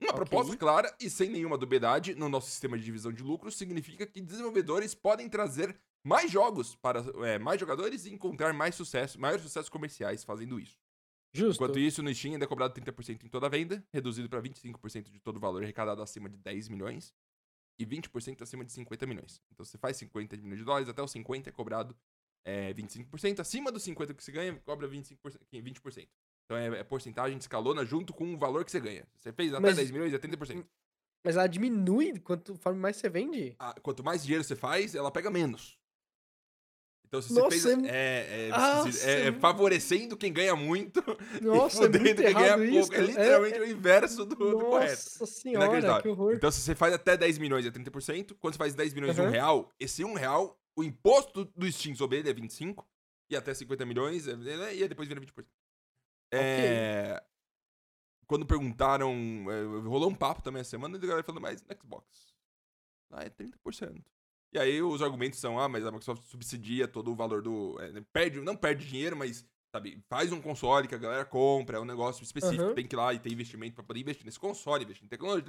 Uma 0.01 0.12
Ok. 0.12 0.16
proposta 0.25 0.56
clara 0.56 0.95
e 1.01 1.10
sem 1.10 1.30
nenhuma 1.30 1.57
dubiedade 1.57 2.16
no 2.16 2.30
nosso 2.30 2.50
sistema 2.50 2.78
de 2.78 2.86
divisão 2.86 3.12
de 3.12 3.22
lucros 3.24 3.57
significa 3.57 4.06
que 4.07 4.22
desenvolvedores 4.22 4.94
podem 4.95 5.28
trazer 5.28 5.75
mais 6.06 6.31
jogos 6.31 6.75
para 6.75 7.04
é, 7.25 7.38
mais 7.38 7.60
jogadores 7.60 8.06
e 8.06 8.13
encontrar 8.13 8.54
mais 8.54 8.75
sucesso, 8.75 9.19
maiores 9.19 9.44
sucessos 9.44 9.69
comerciais 9.69 10.24
fazendo 10.24 10.57
isso. 10.60 10.78
Justo. 11.38 11.63
Enquanto 11.63 11.80
isso, 11.80 12.01
no 12.01 12.13
Steam 12.13 12.34
ainda 12.34 12.45
é 12.45 12.48
cobrado 12.48 12.74
30% 12.74 13.24
em 13.24 13.30
toda 13.30 13.45
a 13.45 13.50
venda, 13.50 13.84
reduzido 13.94 14.28
para 14.30 14.42
25% 14.42 15.10
de 15.10 15.19
todo 15.19 15.38
o 15.38 15.39
valor 15.39 15.63
arrecadado 15.63 16.01
acima 16.01 16.28
de 16.30 16.38
10 16.38 16.69
milhões 16.69 17.13
e 17.80 17.86
20% 17.86 18.42
acima 18.42 18.66
de 18.66 18.72
50 18.72 19.06
milhões. 19.06 19.42
Então 19.54 19.66
você 19.66 19.78
faz 19.78 19.98
50 19.98 20.36
milhões 20.38 20.60
de 20.60 20.66
dólares, 20.66 20.89
até 20.89 21.01
os 21.01 21.12
50 21.12 21.50
é 21.50 21.54
cobrado 21.54 21.95
é, 22.45 22.74
25%, 22.74 23.39
acima 23.39 23.72
dos 23.72 23.84
50 23.84 24.13
que 24.13 24.24
você 24.24 24.31
ganha, 24.31 24.56
cobra 24.66 24.88
25%, 24.88 25.18
20%. 25.54 26.07
Então 26.45 26.57
é, 26.57 26.80
é 26.80 26.84
porcentagem, 26.84 27.38
escalona 27.38 27.86
junto 27.86 28.13
com 28.13 28.34
o 28.34 28.38
valor 28.38 28.63
que 28.63 28.72
você 28.72 28.80
ganha. 28.80 29.06
Você 29.18 29.31
fez 29.34 29.54
até 29.54 29.62
Mas- 29.62 29.75
10 29.75 29.92
milhões, 29.92 30.13
é 30.13 30.18
30%. 30.18 30.66
Mas 31.24 31.36
ela 31.36 31.48
diminui 31.48 32.19
quanto 32.19 32.57
mais 32.75 32.95
você 32.95 33.10
vende? 33.10 33.56
Ah, 33.60 33.75
quanto 33.81 34.04
mais 34.04 34.24
dinheiro 34.24 34.44
você 34.44 34.56
faz, 34.56 34.95
ela 34.95 35.12
pega 35.12 35.30
menos. 35.30 35.78
Então 37.07 37.21
se 37.21 37.33
Nossa, 37.33 37.57
você 37.57 37.75
fez... 37.75 37.86
é- 37.86 37.89
É, 37.89 38.48
é, 38.48 38.50
Nossa, 38.50 39.09
é- 39.09 39.21
é 39.21 39.27
é- 39.27 39.31
favorecendo 39.33 40.18
quem 40.18 40.31
ganha 40.33 40.56
muito 40.56 41.01
Nossa, 41.42 41.83
e 41.83 41.86
é 41.86 41.88
fudendo 41.88 42.04
quem 42.21 42.33
ganha 42.33 42.45
errado 42.48 42.59
pouco. 42.59 42.75
isso. 42.75 42.94
É 42.94 43.01
literalmente 43.01 43.59
o 43.59 43.65
inverso 43.65 44.25
do, 44.25 44.36
do 44.36 44.59
correto. 44.59 44.92
Nossa 44.92 45.25
senhora, 45.25 46.01
que 46.01 46.07
horror. 46.09 46.33
Então, 46.33 46.51
se 46.51 46.62
você 46.62 46.75
faz 46.75 46.94
até 46.94 47.15
10 47.15 47.38
milhões, 47.38 47.65
é 47.65 47.71
30%. 47.71 48.36
Quando 48.39 48.54
você 48.54 48.57
faz 48.57 48.75
10 48.75 48.94
milhões 48.94 49.15
de 49.15 49.21
um 49.21 49.30
real, 49.30 49.74
esse 49.80 50.04
um 50.04 50.13
real, 50.13 50.59
o 50.75 50.83
imposto 50.83 51.45
do 51.56 51.71
Steam 51.71 51.95
sobre 51.95 52.19
ele 52.19 52.30
é 52.30 52.33
25%. 52.33 52.83
E 53.30 53.36
até 53.36 53.53
50 53.53 53.86
milhões, 53.86 54.27
é- 54.27 54.32
é- 54.34 54.75
e 54.75 54.88
depois 54.88 55.08
vira 55.08 55.20
20%. 55.20 55.46
É... 56.34 57.22
Quando 58.25 58.46
perguntaram, 58.46 59.13
é, 59.50 59.88
rolou 59.88 60.10
um 60.10 60.15
papo 60.15 60.41
também 60.41 60.60
essa 60.60 60.70
semana, 60.72 60.96
e 60.96 60.98
a 60.98 61.01
galera 61.01 61.24
falando, 61.24 61.41
mas 61.41 61.62
no 61.62 61.67
Xbox, 61.82 62.05
ah, 63.12 63.24
é 63.24 63.29
30%. 63.29 64.03
E 64.54 64.60
aí 64.60 64.82
os 64.82 65.01
argumentos 65.01 65.39
são, 65.39 65.60
ah, 65.60 65.68
mas 65.68 65.86
a 65.86 65.92
Microsoft 65.92 66.24
subsidia 66.25 66.88
todo 66.88 67.12
o 67.12 67.16
valor 67.16 67.42
do... 67.42 67.77
é, 67.80 68.01
perde, 68.13 68.39
não 68.39 68.56
perde 68.56 68.88
dinheiro, 68.88 69.16
mas, 69.16 69.46
sabe, 69.74 70.01
faz 70.10 70.32
um 70.32 70.42
console 70.42 70.88
que 70.88 70.96
a 70.96 70.98
galera 70.98 71.25
compra, 71.25 71.77
é 71.77 71.80
um 71.80 71.86
negócio 71.86 72.24
específico, 72.24 72.63
Aham. 72.63 72.74
tem 72.74 72.88
que 72.88 72.96
ir 72.96 72.98
lá 72.98 73.13
e 73.13 73.20
ter 73.20 73.32
investimento 73.32 73.75
pra 73.75 73.84
poder 73.84 74.00
investir 74.00 74.25
nesse 74.25 74.39
console, 74.39 74.84
investir 74.84 75.06
em 75.06 75.10
tecnologia, 75.10 75.46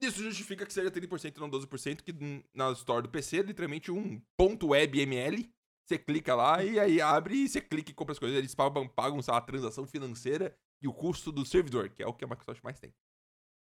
isso 0.00 0.22
justifica 0.22 0.66
que 0.66 0.72
seja 0.72 0.90
30% 0.90 1.36
e 1.36 1.40
não 1.40 1.48
12%, 1.48 2.02
que 2.02 2.12
na 2.52 2.70
store 2.72 3.02
do 3.02 3.08
PC 3.08 3.38
é 3.38 3.42
literalmente 3.42 3.90
um 3.90 4.20
ponto 4.36 4.68
web 4.68 5.00
ML. 5.00 5.50
Você 5.86 5.98
clica 5.98 6.34
lá 6.34 6.64
e 6.64 6.80
aí 6.80 7.00
abre 7.00 7.44
e 7.44 7.48
você 7.48 7.60
clica 7.60 7.90
e 7.90 7.94
compra 7.94 8.12
as 8.12 8.18
coisas. 8.18 8.36
Eles 8.36 8.54
pagam, 8.54 8.88
pagam 8.88 9.20
sei 9.20 9.32
lá, 9.32 9.38
a 9.38 9.42
transação 9.42 9.86
financeira 9.86 10.56
e 10.82 10.88
o 10.88 10.92
custo 10.92 11.30
do 11.30 11.44
servidor, 11.44 11.90
que 11.90 12.02
é 12.02 12.06
o 12.06 12.12
que 12.12 12.24
a 12.24 12.28
Microsoft 12.28 12.62
mais 12.62 12.80
tem. 12.80 12.94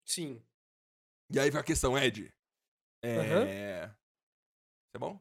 Sim. 0.06 0.42
E 1.32 1.40
aí 1.40 1.50
vai 1.50 1.62
a 1.62 1.64
questão, 1.64 1.98
Ed. 1.98 2.32
É. 3.04 3.18
Aham. 3.18 3.96
Isso 4.92 4.96
é 4.96 5.00
bom? 5.00 5.20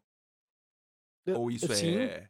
Eu- 1.26 1.40
Ou 1.40 1.50
isso 1.50 1.72
sim. 1.74 1.96
é. 1.98 2.28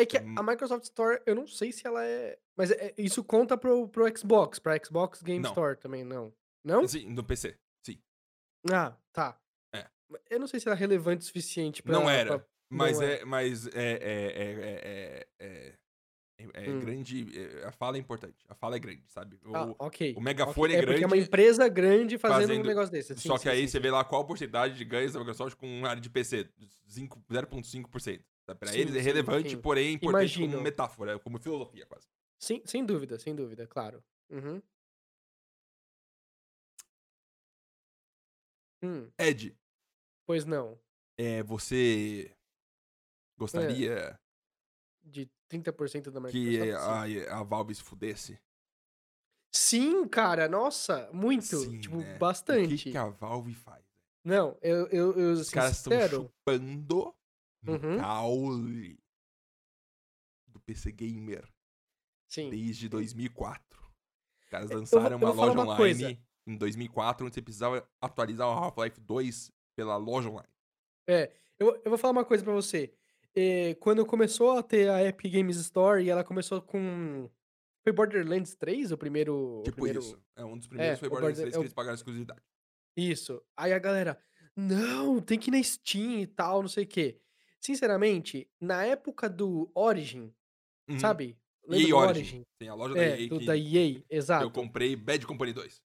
É 0.00 0.06
que 0.06 0.18
Hum. 0.18 0.34
a 0.38 0.42
Microsoft 0.42 0.84
Store, 0.84 1.20
eu 1.26 1.34
não 1.34 1.46
sei 1.46 1.72
se 1.72 1.86
ela 1.86 2.04
é. 2.04 2.38
Mas 2.56 2.70
é- 2.70 2.94
isso 2.98 3.22
conta 3.22 3.56
pro, 3.56 3.88
pro 3.88 4.16
Xbox, 4.16 4.58
pra 4.58 4.76
Xbox 4.82 5.22
Game 5.22 5.42
Não. 5.42 5.50
Store 5.50 5.76
também, 5.76 6.04
não. 6.04 6.32
Não? 6.64 6.86
Sim, 6.86 7.10
no 7.10 7.22
PC. 7.24 7.56
Sim. 7.84 8.00
Ah, 8.72 8.96
tá. 9.12 9.40
É. 9.74 9.88
Eu 10.30 10.40
não 10.40 10.46
sei 10.46 10.58
se 10.60 10.68
era 10.68 10.76
relevante 10.76 11.22
o 11.22 11.26
suficiente 11.26 11.82
pra. 11.82 11.92
não 11.92 12.08
era. 12.08 12.38
pra- 12.38 12.48
Mas 12.70 12.98
não 12.98 13.06
é. 13.06 13.24
Mas 13.24 13.66
é. 13.68 13.72
É. 13.74 13.96
É. 14.02 14.68
É. 14.82 15.28
é- 15.40 15.78
é 16.54 16.70
Hum. 16.70 16.80
grande. 16.80 17.26
é- 17.38 17.64
a 17.66 17.72
fala 17.72 17.96
é 17.96 18.00
importante. 18.00 18.44
A 18.48 18.54
fala 18.54 18.76
é 18.76 18.78
grande, 18.78 19.02
sabe? 19.08 19.38
O- 19.44 19.56
Ah, 19.56 19.74
ok. 19.78 20.14
o 20.16 20.20
megafone 20.20 20.74
ok. 20.74 20.82
é 20.82 20.86
porque 20.86 21.02
é 21.02 21.06
uma 21.06 21.10
grande, 21.16 21.26
empresa 21.26 21.68
grande 21.68 22.18
fazendo, 22.18 22.40
fazendo- 22.48 22.64
um 22.64 22.66
negócio 22.66 22.92
desse. 22.92 23.16
Sim, 23.16 23.28
Só 23.28 23.36
que 23.36 23.42
sim, 23.44 23.48
aí 23.48 23.60
sim, 23.62 23.68
você 23.68 23.80
vê 23.80 23.90
lá 23.90 24.04
qual 24.04 24.22
a 24.22 24.24
porcentagem 24.24 24.76
de 24.76 24.84
ganhos 24.84 25.12
da 25.12 25.18
Microsoft 25.18 25.56
com 25.56 25.84
área 25.84 26.00
de 26.00 26.08
PC. 26.08 26.48
Cinco- 26.86 27.20
0,5%. 27.30 28.24
Sabe? 28.46 28.60
Pra 28.60 28.68
Sim, 28.70 28.78
eles 28.78 28.94
é 28.96 29.00
relevante, 29.00 29.56
porém 29.56 29.88
é 29.88 29.92
importante 29.92 30.32
como 30.34 30.44
Imagino. 30.44 30.62
metáfora, 30.62 31.18
como 31.18 31.38
filosofia 31.38 31.84
quase. 31.86 32.06
Sim, 32.38 32.62
sem 32.64 32.84
dúvida, 32.86 33.18
sem 33.18 33.34
dúvida, 33.34 33.66
claro. 33.66 34.02
Uhum. 34.30 34.62
Hum, 38.82 39.10
Ed, 39.18 39.56
pois 40.24 40.44
não. 40.44 40.78
é, 41.16 41.42
você 41.42 42.32
gostaria 43.36 44.18
De 45.02 45.28
30% 45.50 46.10
da 46.10 46.20
que 46.30 46.58
Microsoft. 46.58 47.08
sim. 47.10 47.20
a, 47.28 47.38
a 47.38 47.42
Valve 47.42 47.74
se 47.74 47.82
fudesse? 47.82 48.38
Sim, 49.50 50.06
cara, 50.06 50.48
nossa, 50.48 51.10
muito. 51.12 51.44
Sim, 51.56 51.80
tipo, 51.80 51.96
né? 51.98 52.16
O 52.16 52.18
bastante. 52.18 52.76
que, 52.76 52.90
que 52.92 52.96
a 52.98 53.08
Valve 53.08 53.54
faz? 53.54 53.84
Não, 54.24 54.58
eu, 54.60 54.86
eu, 54.88 55.12
eu 55.18 55.32
Os 55.32 55.48
caras 55.50 55.78
estão 55.78 55.92
chupando 56.08 57.14
no 57.62 57.72
Uhum. 57.72 57.96
caule 57.98 58.98
do 60.46 60.60
PC 60.60 60.92
Gamer 60.92 61.48
Sim. 62.28 62.50
desde 62.50 62.88
2004. 62.88 63.64
Os 64.42 64.48
caras 64.48 64.70
É, 64.70 64.74
eu 64.74 64.78
lançaram 64.78 65.18
vou- 65.18 65.28
eu 65.28 65.34
uma 65.34 65.42
loja 65.42 65.52
uma 65.52 65.62
online 65.62 65.76
coisa. 65.76 66.18
em 66.46 66.56
2004, 66.56 67.26
onde 67.26 67.34
você 67.34 67.42
precisava 67.42 67.88
atualizar 68.00 68.46
o 68.48 68.52
Half-Life 68.52 69.00
2 69.00 69.50
pela 69.74 69.96
loja 69.96 70.28
online. 70.28 70.48
É, 71.06 71.32
eu, 71.58 71.74
eu 71.84 71.90
vou 71.90 71.98
falar 71.98 72.12
uma 72.12 72.24
coisa 72.24 72.44
pra 72.44 72.52
você. 72.52 72.94
Eh, 73.40 73.74
quando 73.76 74.04
começou 74.04 74.58
a 74.58 74.62
ter 74.64 74.88
a 74.90 75.04
Epic 75.04 75.32
Games 75.32 75.56
Store 75.58 76.02
e 76.04 76.10
ela 76.10 76.24
começou 76.24 76.60
com. 76.60 77.30
Foi 77.84 77.92
Borderlands 77.92 78.56
3 78.56 78.90
o 78.90 78.98
primeiro. 78.98 79.60
o 79.60 79.62
Tipo 79.62 79.76
primeiro... 79.76 80.00
isso. 80.00 80.20
É 80.36 80.44
um 80.44 80.58
dos 80.58 80.66
primeiros 80.66 80.94
É, 80.94 80.98
foi 80.98 81.06
o 81.06 81.10
Borderlands 81.10 81.38
Border- 81.38 81.52
3 81.52 81.54
é 81.54 81.56
que 81.56 81.58
o- 81.60 81.62
eles 81.62 81.72
pagaram 81.72 81.94
exclusividade. 81.94 82.40
Isso. 82.96 83.40
Aí 83.56 83.72
a 83.72 83.78
galera, 83.78 84.18
não, 84.56 85.20
tem 85.20 85.38
que 85.38 85.50
ir 85.50 85.52
na 85.52 85.62
Steam 85.62 86.18
e 86.20 86.26
tal, 86.26 86.62
não 86.62 86.68
sei 86.68 86.82
o 86.82 86.86
quê. 86.88 87.20
Sinceramente, 87.60 88.50
na 88.60 88.84
época 88.84 89.28
do 89.28 89.70
Origin, 89.74 90.34
Uhum. 90.90 90.98
sabe? 90.98 91.38
EA 91.64 91.70
Lembra 91.76 91.88
do 91.88 91.96
Origin. 91.96 92.18
Origin? 92.20 92.46
Tem 92.58 92.68
a 92.68 92.74
loja 92.74 92.94
da 92.94 93.02
É, 93.02 93.20
EA 93.22 93.28
do, 93.28 93.44
da 93.44 93.56
EA, 93.56 93.92
eu 93.98 94.02
exato. 94.10 94.50
comprei 94.50 94.96
Bad 94.96 95.24
Company 95.26 95.52
2. 95.52 95.80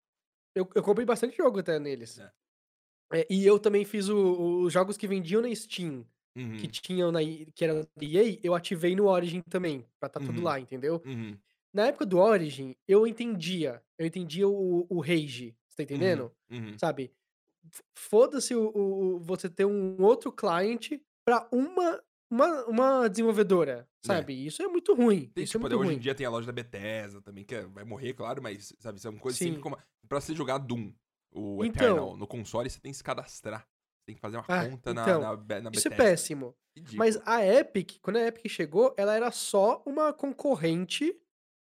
Eu, 0.55 0.67
eu 0.73 0.81
comprei 0.81 1.05
bastante 1.05 1.37
jogo 1.37 1.59
até 1.59 1.77
neles. 1.77 2.17
É. 2.19 2.31
É, 3.13 3.27
e 3.29 3.45
eu 3.45 3.59
também 3.59 3.85
fiz 3.85 4.09
o- 4.09 4.61
os 4.63 4.73
jogos 4.73 4.97
que 4.97 5.07
vendiam 5.07 5.41
na 5.41 5.53
Steam, 5.53 6.03
Uhum. 6.35 6.57
que 6.57 6.67
tinham 6.67 7.11
na, 7.11 7.19
que 7.53 7.63
era 7.63 7.83
da 7.83 7.87
EA, 8.05 8.39
eu 8.43 8.55
ativei 8.55 8.95
no 8.95 9.05
Origin 9.07 9.41
também, 9.49 9.85
pra 9.99 10.09
tá 10.09 10.19
tudo 10.19 10.37
Uhum. 10.39 10.43
lá, 10.43 10.59
entendeu? 10.59 11.01
Uhum. 11.05 11.37
Na 11.73 11.87
época 11.87 12.05
do 12.05 12.17
Origin, 12.17 12.75
eu 12.87 13.05
entendia, 13.07 13.81
eu 13.97 14.05
entendia 14.05 14.47
o, 14.47 14.85
o 14.89 14.99
rage, 14.99 15.55
você 15.67 15.77
tá 15.77 15.83
entendendo? 15.83 16.31
Uhum. 16.49 16.77
Sabe? 16.77 17.11
Foda-se 17.95 18.53
o, 18.55 18.71
o- 18.75 19.19
você 19.19 19.49
ter 19.49 19.65
um 19.65 20.01
outro 20.01 20.31
cliente 20.31 21.01
pra 21.25 21.47
uma, 21.51 22.01
uma, 22.29 22.65
uma 22.65 23.07
desenvolvedora, 23.09 23.87
sabe? 24.05 24.33
Isso 24.45 24.61
é 24.61 24.67
muito 24.67 24.93
ruim. 24.93 25.27
Tem, 25.33 25.43
isso 25.43 25.51
é 25.51 25.59
tipo, 25.59 25.61
muito 25.61 25.75
hoje 25.79 25.87
ruim. 25.89 25.95
em 25.95 25.99
dia 25.99 26.13
tem 26.15 26.25
a 26.25 26.29
loja 26.29 26.45
da 26.47 26.51
Bethesda 26.51 27.21
também, 27.21 27.43
que 27.43 27.55
é- 27.55 27.65
vai 27.67 27.83
morrer, 27.83 28.13
claro, 28.13 28.41
mas, 28.41 28.73
sabe, 28.79 28.99
são 28.99 29.15
coisas 29.17 29.37
Sim. 29.39 29.45
sempre 29.45 29.61
como... 29.61 29.77
Pra 30.07 30.19
você 30.19 30.35
jogar 30.35 30.57
Doom, 30.57 30.91
o 31.31 31.63
Então- 31.63 31.87
Eternal, 31.87 32.17
no 32.17 32.27
console, 32.27 32.69
você 32.69 32.79
tem 32.79 32.91
que 32.91 32.97
se 32.97 33.03
cadastrar. 33.03 33.65
Você 34.03 34.07
tem 34.07 34.15
que 34.15 34.21
fazer 34.21 34.35
uma 34.35 34.45
Ah, 34.49 34.65
conta 34.69 34.93
na, 34.93 35.01
então, 35.01 35.21
na, 35.21 35.35
Be- 35.37 35.61
na 35.61 35.69
Isso 35.73 35.87
é 35.87 35.91
péssimo. 35.91 36.53
Ridículo. 36.75 36.97
Mas 36.97 37.17
a 37.25 37.45
Epic, 37.45 37.99
quando 38.01 38.17
a 38.17 38.27
Epic 38.27 38.49
chegou, 38.51 38.93
ela 38.97 39.15
era 39.15 39.31
só 39.31 39.81
uma 39.85 40.11
concorrente, 40.11 41.15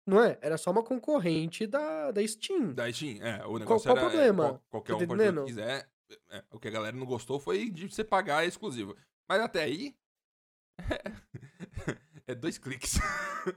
não 0.04 0.20
é? 0.20 0.36
Era 0.42 0.58
só 0.58 0.72
uma 0.72 0.82
concorrente 0.82 1.64
da, 1.66 2.10
da 2.10 2.26
Steam. 2.26 2.72
Da 2.74 2.92
Steam, 2.92 3.22
é, 3.24 3.36
o 3.44 3.50
Qual, 3.50 3.58
negócio 3.60 3.84
qual 3.92 3.96
o 3.96 3.98
era... 3.98 4.06
é, 4.06 4.10
problema? 4.10 4.42
qual- 4.48 4.64
qualquer 4.68 4.92
Tá 4.92 5.04
um 5.04 5.06
pode 5.06 5.32
que 5.32 5.44
quiser. 5.44 5.88
É, 6.30 6.44
o 6.50 6.58
que 6.58 6.68
a 6.68 6.70
galera 6.72 6.96
não 6.96 7.06
gostou 7.06 7.38
foi 7.38 7.70
de 7.70 7.88
você 7.88 8.02
pagar 8.02 8.44
exclusivo. 8.44 8.96
Mas 9.28 9.40
até 9.40 9.62
aí... 9.62 9.94
é 12.26 12.34
dois 12.34 12.58
cliques. 12.58 12.96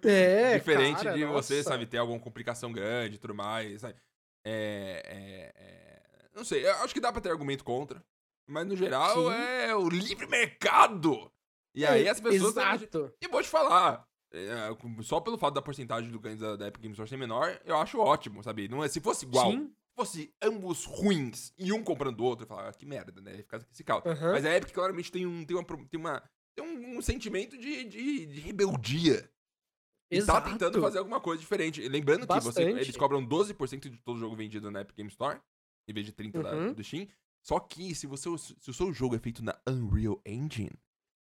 É, 0.04 0.54
Diferente 0.60 0.98
cara, 1.04 1.14
de 1.18 1.26
você, 1.26 1.58
nossa. 1.58 1.70
sabe, 1.70 1.88
ter 1.88 1.98
alguma 1.98 2.20
complicação 2.20 2.72
grande 2.72 3.16
e 3.16 3.20
tudo 3.20 3.34
mais, 3.34 3.82
sabe? 3.82 3.96
É, 4.46 5.02
é, 5.06 5.52
é, 5.56 6.30
Não 6.36 6.46
sei, 6.46 6.66
eu 6.66 6.76
acho 6.84 6.94
que 6.94 7.00
dá 7.02 7.12
pra 7.12 7.22
ter 7.22 7.32
argumento 7.32 7.64
contra. 7.64 8.04
Mas 8.48 8.66
no 8.66 8.76
geral 8.76 9.14
Sim. 9.14 9.34
é 9.36 9.76
o 9.76 9.90
livre 9.90 10.26
mercado. 10.28 11.32
E 11.76 11.86
aí 11.86 12.06
É, 12.06 12.10
as 12.10 12.20
pessoas. 12.20 12.52
Exato. 12.56 13.14
E 13.22 13.28
vou 13.28 13.42
te 13.42 13.50
falar. 13.50 14.08
é, 14.34 14.58
só 15.04 15.20
pelo 15.20 15.38
fato 15.38 15.54
da 15.54 15.62
porcentagem 15.62 16.10
do 16.12 16.20
ganho 16.20 16.38
da, 16.38 16.56
da 16.56 16.68
Epic 16.68 16.82
Games 16.82 16.96
Store 16.96 17.10
ser 17.10 17.18
menor, 17.18 17.60
eu 17.66 17.78
acho 17.78 18.00
ótimo, 18.00 18.42
sabe? 18.44 18.68
Não 18.68 18.84
é, 18.84 18.88
se 18.88 19.00
fosse 19.00 19.26
igual, 19.26 19.52
Sim. 19.52 19.68
se 19.68 19.96
fosse 19.96 20.34
ambos 20.42 20.86
ruins 20.86 21.54
e 21.58 21.72
um 21.72 21.84
comprando 21.84 22.20
o 22.22 22.24
outro, 22.24 22.44
eu 22.46 22.48
falava, 22.48 22.70
ah, 22.70 22.74
que 22.74 22.86
merda, 22.86 23.22
né? 23.22 23.38
Ficar 23.38 23.62
esse 23.72 23.84
caos. 23.84 24.06
aham. 24.06 24.32
Mas 24.34 24.46
a 24.46 24.56
Epic 24.56 24.74
claramente 24.74 25.12
tem 25.12 25.26
um, 25.26 25.46
tem 25.46 25.56
uma, 25.58 25.64
tem 25.66 26.00
uma, 26.00 26.24
tem 26.56 26.66
um, 26.66 26.98
um 26.98 27.02
sentimento 27.02 27.58
de, 27.58 27.84
de, 27.84 28.26
de 28.26 28.40
rebeldia. 28.40 29.30
E 30.10 30.18
tá 30.20 30.24
Exato. 30.24 30.50
tentando 30.50 30.80
fazer 30.82 31.00
alguma 31.00 31.20
coisa 31.20 31.40
diferente. 31.42 31.86
Lembrando 31.88 32.22
que 32.26 32.34
você, 32.40 32.64
Bastante. 32.64 32.82
eles 32.82 32.96
cobram 32.96 33.26
12% 33.26 33.90
de 33.90 33.98
todo 33.98 34.18
jogo 34.20 34.36
vendido 34.38 34.72
na 34.72 34.82
Epic 34.82 34.96
Game 34.96 35.10
Store, 35.10 35.38
em 35.88 35.94
vez 35.94 36.06
de 36.06 36.14
30% 36.14 36.42
da- 36.44 36.56
Uhum. 36.56 36.74
do 36.74 36.84
Steam. 36.84 37.08
Só 37.48 37.60
que 37.60 37.96
se, 37.96 38.06
você, 38.08 38.30
se 38.38 38.70
o 38.70 38.74
seu 38.74 38.92
jogo 38.92 39.16
é 39.16 39.20
feito 39.20 39.44
na 39.44 39.58
Unreal 39.68 40.20
Engine, 40.26 40.72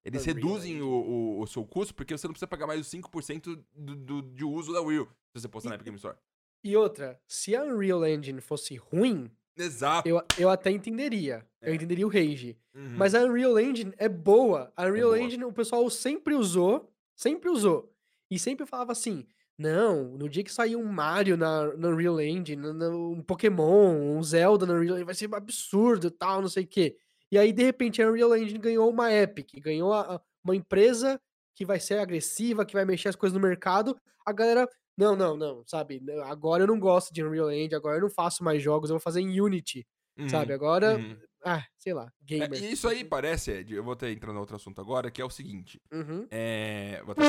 eles 0.03 0.21
Unreal 0.23 0.35
reduzem 0.35 0.71
Engine. 0.71 0.81
o, 0.81 0.89
o, 0.89 1.41
o 1.41 1.47
seu 1.47 1.63
custo 1.65 1.93
porque 1.93 2.17
você 2.17 2.25
não 2.27 2.33
precisa 2.33 2.47
pagar 2.47 2.65
mais 2.65 2.79
os 2.81 2.87
5% 2.87 3.63
do, 3.75 3.95
do, 3.95 4.21
de 4.21 4.43
uso 4.43 4.73
da 4.73 4.81
Unreal 4.81 5.05
se 5.05 5.41
você 5.41 5.47
postar 5.47 5.69
na 5.69 5.75
E- 5.75 5.77
Epic 5.77 5.85
Game 5.85 5.97
Store. 5.97 6.17
E 6.63 6.75
outra, 6.75 7.21
se 7.27 7.55
a 7.55 7.63
Unreal 7.63 8.03
Engine 8.07 8.41
fosse 8.41 8.75
ruim, 8.75 9.29
Exato. 9.55 10.07
eu, 10.09 10.19
eu 10.39 10.49
até 10.49 10.71
entenderia. 10.71 11.45
Eu 11.61 11.73
É. 11.73 11.75
entenderia 11.75 12.07
o 12.07 12.09
rage. 12.09 12.57
Uhum. 12.73 12.95
Mas 12.97 13.13
a 13.13 13.23
Unreal 13.23 13.59
Engine 13.59 13.93
é 13.97 14.09
boa. 14.09 14.73
A 14.75 14.85
Unreal 14.87 15.09
boa. 15.11 15.21
Engine 15.21 15.43
o 15.45 15.53
pessoal 15.53 15.87
sempre 15.91 16.33
usou, 16.33 16.91
sempre 17.15 17.49
usou. 17.51 17.93
E 18.31 18.39
sempre 18.39 18.65
falava 18.65 18.91
assim: 18.91 19.27
não, 19.57 20.03
no 20.17 20.27
dia 20.29 20.43
que 20.43 20.51
sair 20.51 20.75
um 20.75 20.85
Mario 20.85 21.37
na, 21.37 21.75
na 21.77 21.87
Unreal 21.89 22.19
Engine, 22.21 22.61
um 22.67 23.21
Pokémon, 23.21 24.17
um 24.17 24.21
Zelda 24.23 24.65
na 24.65 24.73
Unreal 24.73 24.95
Engine, 24.95 25.05
vai 25.05 25.15
ser 25.15 25.33
absurdo 25.33 26.07
e 26.07 26.11
tal, 26.11 26.41
não 26.41 26.49
sei 26.49 26.63
o 26.63 26.67
quê. 26.67 26.97
E 27.31 27.37
aí, 27.37 27.51
de 27.53 27.63
repente, 27.63 28.01
a 28.01 28.09
Unreal 28.09 28.35
Engine 28.35 28.59
ganhou 28.59 28.89
uma 28.89 29.11
Epic, 29.13 29.51
ganhou 29.61 29.93
a- 29.93 30.15
a- 30.15 30.21
uma 30.43 30.55
empresa 30.55 31.19
que 31.55 31.65
vai 31.65 31.79
ser 31.79 31.99
agressiva, 31.99 32.65
que 32.65 32.73
vai 32.73 32.85
mexer 32.85 33.09
as 33.09 33.15
coisas 33.15 33.33
no 33.39 33.45
mercado. 33.47 33.97
A 34.25 34.31
galera, 34.33 34.67
não, 34.97 35.15
não, 35.15 35.35
não, 35.37 35.63
sabe? 35.65 36.01
Agora 36.25 36.63
eu 36.63 36.67
não 36.67 36.79
gosto 36.79 37.13
de 37.13 37.23
Unreal 37.23 37.51
Engine, 37.51 37.75
agora 37.75 37.97
eu 37.97 38.01
não 38.01 38.09
faço 38.09 38.43
mais 38.43 38.61
jogos, 38.61 38.89
eu 38.89 38.95
vou 38.95 39.01
fazer 39.01 39.21
em 39.21 39.39
Unity, 39.41 39.85
sabe? 40.29 40.51
Uhum. 40.51 40.55
Agora, 40.55 40.95
Uhum. 40.97 41.17
ah, 41.45 41.63
sei 41.79 41.93
lá, 41.93 42.05
É, 42.07 42.25
gamer. 42.25 42.61
e 42.63 42.71
isso 42.73 42.87
aí 42.87 43.03
parece, 43.03 43.51
Ed, 43.51 43.73
eu 43.73 43.83
vou 43.83 43.93
até 43.93 44.11
entrar 44.11 44.33
no 44.33 44.39
outro 44.39 44.55
assunto 44.57 44.79
agora, 44.81 45.09
que 45.09 45.21
é 45.21 45.25
o 45.25 45.29
seguinte. 45.29 45.81
Uhum. 45.91 46.27
É. 46.29 47.01
Vou 47.05 47.13
até... 47.13 47.21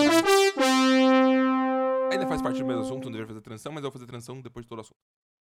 Ainda 2.10 2.26
faz 2.26 2.40
parte 2.42 2.58
do 2.58 2.66
mesmo 2.66 2.82
assunto, 2.82 3.04
não 3.04 3.12
deveria 3.12 3.26
fazer 3.26 3.40
transição, 3.40 3.72
mas 3.72 3.82
eu 3.84 3.90
vou 3.90 3.92
fazer 3.92 4.06
transição 4.06 4.40
depois 4.40 4.64
de 4.64 4.68
todo 4.68 4.78
o 4.78 4.80
assunto. 4.82 4.98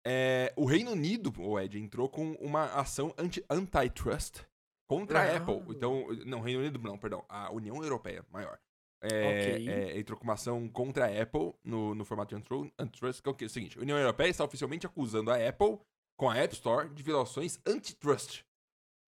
É, 0.05 0.51
o 0.57 0.65
Reino 0.65 0.91
Unido, 0.91 1.31
o 1.39 1.59
Ed, 1.59 1.77
entrou 1.79 2.09
com 2.09 2.31
uma 2.33 2.65
ação 2.73 3.13
anti- 3.17 3.43
antitrust 3.49 4.41
contra 4.87 5.19
a 5.19 5.23
Ah. 5.23 5.37
Apple. 5.37 5.63
Então, 5.75 6.07
não, 6.25 6.41
Reino 6.41 6.59
Unido 6.61 6.79
não, 6.79 6.97
perdão, 6.97 7.23
a 7.29 7.51
União 7.51 7.81
Europeia, 7.83 8.25
maior. 8.31 8.57
É, 9.03 9.07
Ok. 9.53 9.69
é, 9.69 9.97
entrou 9.99 10.17
com 10.17 10.23
uma 10.23 10.33
ação 10.33 10.67
contra 10.69 11.05
a 11.07 11.21
Apple 11.21 11.53
no, 11.63 11.95
no 11.95 12.05
formato 12.05 12.35
de 12.35 12.43
antitrust, 12.77 13.21
que 13.21 13.29
é 13.29 13.31
o, 13.31 13.35
que? 13.35 13.45
o 13.45 13.49
seguinte: 13.49 13.77
a 13.77 13.81
União 13.81 13.97
Europeia 13.97 14.27
está 14.29 14.43
oficialmente 14.43 14.85
acusando 14.85 15.31
a 15.31 15.35
Apple 15.47 15.79
com 16.15 16.29
a 16.29 16.37
App 16.37 16.53
Store 16.53 16.87
de 16.89 17.01
violações 17.01 17.59
antitrust. 17.65 18.43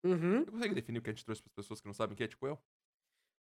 Uhum. 0.04 0.40
Você 0.46 0.52
consegue 0.52 0.74
definir 0.76 0.98
o 0.98 1.02
que 1.02 1.10
é 1.10 1.14
antitrust 1.14 1.44
para 1.44 1.50
as 1.52 1.56
pessoas 1.56 1.80
que 1.80 1.86
não 1.88 1.94
sabem 1.94 2.14
o 2.14 2.18
que 2.18 2.24
é, 2.24 2.28
tipo 2.28 2.48
eu? 2.48 2.58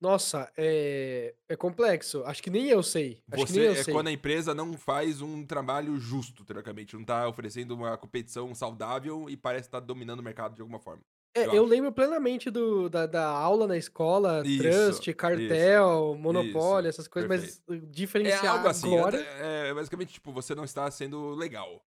Nossa, 0.03 0.51
é, 0.57 1.33
é 1.48 1.55
complexo. 1.55 2.25
Acho 2.25 2.43
que 2.43 2.50
nem 2.50 2.67
eu 2.67 2.83
sei. 2.83 3.24
Acho 3.31 3.45
que 3.45 3.53
nem 3.53 3.62
Você 3.62 3.67
eu 3.69 3.72
é 3.72 3.83
sei. 3.86 3.93
quando 3.93 4.07
a 4.07 4.12
empresa 4.12 4.53
não 4.53 4.74
faz 4.77 5.22
um 5.22 5.45
trabalho 5.45 5.98
justo, 5.98 6.43
teoricamente. 6.43 6.93
Não 6.98 7.05
tá 7.05 7.25
oferecendo 7.25 7.74
uma 7.74 7.98
competição 7.98 8.53
saudável 8.53 9.29
e 9.29 9.38
parece 9.38 9.69
estar 9.69 9.79
dominando 9.79 10.19
o 10.19 10.24
mercado 10.24 10.55
de 10.55 10.62
alguma 10.62 10.77
forma. 10.77 11.01
É, 11.33 11.45
eu 11.45 11.53
eu 11.53 11.65
lembro 11.65 11.89
plenamente 11.93 12.51
do, 12.51 12.89
da, 12.89 13.05
da 13.05 13.25
aula 13.25 13.65
na 13.65 13.77
escola, 13.77 14.43
Isso, 14.45 14.62
trust, 14.62 15.13
cartel, 15.13 16.17
monopólio, 16.19 16.89
essas 16.89 17.07
coisas, 17.07 17.29
mas 17.29 17.63
uh, 17.69 17.74
É 17.74 17.77
diferenciar 17.89 18.57
algo 18.57 18.67
assim. 18.67 18.98
agora... 18.98 19.17
É, 19.17 19.74
basicamente, 19.74 20.13
tipo, 20.13 20.33
você 20.33 20.53
não 20.53 20.65
está 20.65 20.91
sendo 20.91 21.33
legal. 21.33 21.81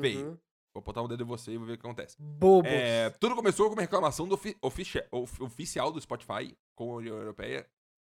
feio. 0.00 0.26
Uhum. 0.26 0.38
Vou 0.74 0.82
botar 0.82 1.02
um 1.02 1.08
dedo 1.08 1.22
em 1.22 1.26
você 1.26 1.52
e 1.52 1.58
vou 1.58 1.66
ver 1.66 1.74
o 1.74 1.76
que 1.78 1.86
acontece. 1.86 2.16
Bobos. 2.18 2.70
É, 2.70 3.10
tudo 3.10 3.34
começou 3.36 3.66
com 3.68 3.74
uma 3.74 3.82
reclamação 3.82 4.26
do 4.26 4.34
ofi- 4.34 4.56
ofici- 4.62 5.04
of- 5.10 5.42
oficial 5.42 5.92
do 5.92 6.00
Spotify 6.00 6.56
com 6.74 6.92
a 6.92 6.96
União 6.96 7.16
Europeia. 7.16 7.68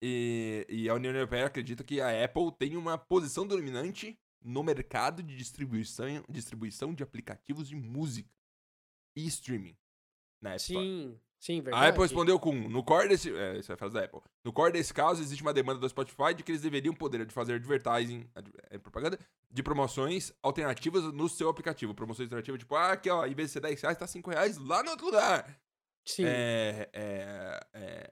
E, 0.01 0.65
e 0.69 0.89
a 0.89 0.93
União 0.93 1.13
Europeia 1.13 1.45
acredita 1.47 1.83
que 1.83 1.99
a 2.01 2.23
Apple 2.25 2.51
tem 2.59 2.75
uma 2.77 2.97
posição 2.97 3.47
dominante 3.47 4.19
no 4.43 4.61
mercado 4.61 5.23
de 5.23 5.35
distribuição, 5.35 6.05
distribuição 6.29 6.93
de 6.93 7.01
aplicativos 7.01 7.67
de 7.69 7.75
música 7.75 8.29
e 9.15 9.25
streaming 9.27 9.75
na 10.41 10.51
App 10.51 10.61
Store. 10.61 10.85
Sim, 11.43 11.55
sim, 11.55 11.59
A 11.59 11.63
verdade. 11.63 11.87
Apple 11.89 12.01
respondeu 12.03 12.39
com, 12.39 12.53
no 12.53 12.81
core 12.83 13.09
desse, 13.09 13.35
é, 13.35 13.57
isso 13.57 13.69
é 13.69 13.75
a 13.75 13.77
frase 13.77 13.93
da 13.93 14.03
Apple. 14.05 14.21
No 14.45 14.53
core 14.53 14.71
desse 14.71 14.93
caso, 14.93 15.21
existe 15.21 15.41
uma 15.41 15.53
demanda 15.53 15.77
do 15.77 15.89
Spotify 15.89 16.33
de 16.33 16.41
que 16.41 16.51
eles 16.53 16.61
deveriam 16.61 16.93
poder 16.93 17.25
de 17.25 17.33
fazer 17.33 17.55
advertising, 17.55 18.25
ad- 18.33 18.49
é, 18.69 18.77
propaganda, 18.77 19.19
de 19.51 19.61
promoções 19.61 20.31
alternativas 20.41 21.03
no 21.11 21.27
seu 21.27 21.49
aplicativo. 21.49 21.93
Promoções 21.93 22.27
alternativas, 22.27 22.59
tipo, 22.59 22.73
ah, 22.75 22.93
aqui 22.93 23.09
ó, 23.09 23.25
em 23.25 23.33
vez 23.33 23.49
de 23.49 23.53
ser 23.53 23.59
10 23.59 23.81
reais, 23.81 23.97
tá 23.97 24.07
5 24.07 24.29
reais 24.31 24.57
lá 24.57 24.81
no 24.83 24.91
outro 24.91 25.05
lugar. 25.07 25.59
Sim, 26.05 26.23
É, 26.25 26.89
é, 26.93 27.59
é, 27.73 28.11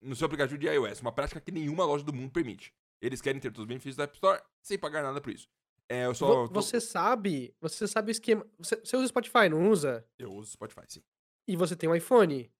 no 0.00 0.16
seu 0.16 0.24
aplicativo 0.24 0.58
de 0.58 0.66
iOS, 0.66 1.00
uma 1.02 1.12
prática 1.12 1.40
que 1.42 1.52
nenhuma 1.52 1.84
loja 1.84 2.02
do 2.04 2.12
mundo 2.14 2.30
permite. 2.32 2.72
Eles 3.00 3.20
querem 3.20 3.40
ter 3.40 3.50
todos 3.50 3.64
os 3.64 3.68
benefícios 3.68 3.96
da 3.96 4.04
App 4.04 4.14
Store 4.14 4.40
sem 4.62 4.78
pagar 4.78 5.02
nada 5.02 5.20
por 5.20 5.30
isso. 5.32 5.48
É, 5.86 6.06
eu 6.06 6.14
só. 6.14 6.46
Tô- 6.48 6.54
Você 6.54 6.80
sabe, 6.80 7.54
você 7.60 7.86
sabe 7.86 8.10
o 8.10 8.12
esquema... 8.12 8.46
Você, 8.58 8.76
você 8.76 8.96
usa 8.96 9.08
Spotify, 9.08 9.50
não 9.50 9.68
usa? 9.68 10.06
Eu 10.18 10.32
uso 10.32 10.52
Spotify, 10.52 10.80
sim. 10.88 11.02
E 11.46 11.56
você 11.56 11.76
tem 11.76 11.88
um 11.88 11.94
iPhone? 11.94 12.50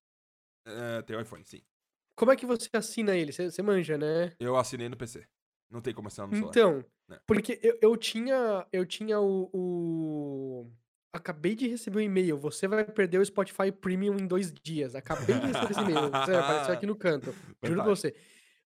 É, 0.65 1.01
tem 1.03 1.15
o 1.15 1.21
iPhone, 1.21 1.43
sim. 1.45 1.61
Como 2.15 2.31
é 2.31 2.35
que 2.35 2.45
você 2.45 2.69
assina 2.73 3.15
ele? 3.15 3.31
Você, 3.31 3.51
você 3.51 3.61
manja, 3.61 3.97
né? 3.97 4.33
Eu 4.39 4.55
assinei 4.55 4.87
no 4.89 4.95
PC. 4.97 5.25
Não 5.69 5.81
tem 5.81 5.93
como 5.93 6.07
assinar 6.07 6.27
no 6.27 6.33
celular. 6.35 6.51
Então, 6.51 6.85
né? 7.09 7.19
porque 7.27 7.59
eu, 7.61 7.77
eu 7.81 7.97
tinha, 7.97 8.65
eu 8.71 8.85
tinha 8.85 9.19
o, 9.19 9.49
o- 9.53 10.71
acabei 11.11 11.55
de 11.55 11.67
receber 11.67 11.97
um 11.99 12.01
e-mail. 12.01 12.37
Você 12.37 12.67
vai 12.67 12.83
perder 12.85 13.17
o 13.19 13.25
Spotify 13.25 13.71
Premium 13.71 14.17
em 14.17 14.27
dois 14.27 14.53
dias. 14.63 14.95
Acabei 14.95 15.35
de 15.39 15.47
receber 15.47 15.71
esse 15.71 15.79
e-mail. 15.81 16.11
Sério, 16.25 16.39
apareceu 16.39 16.73
aqui 16.73 16.85
no 16.87 16.95
canto. 16.95 17.33
Juro 17.63 17.81
pra 17.83 17.89
você. 17.89 18.15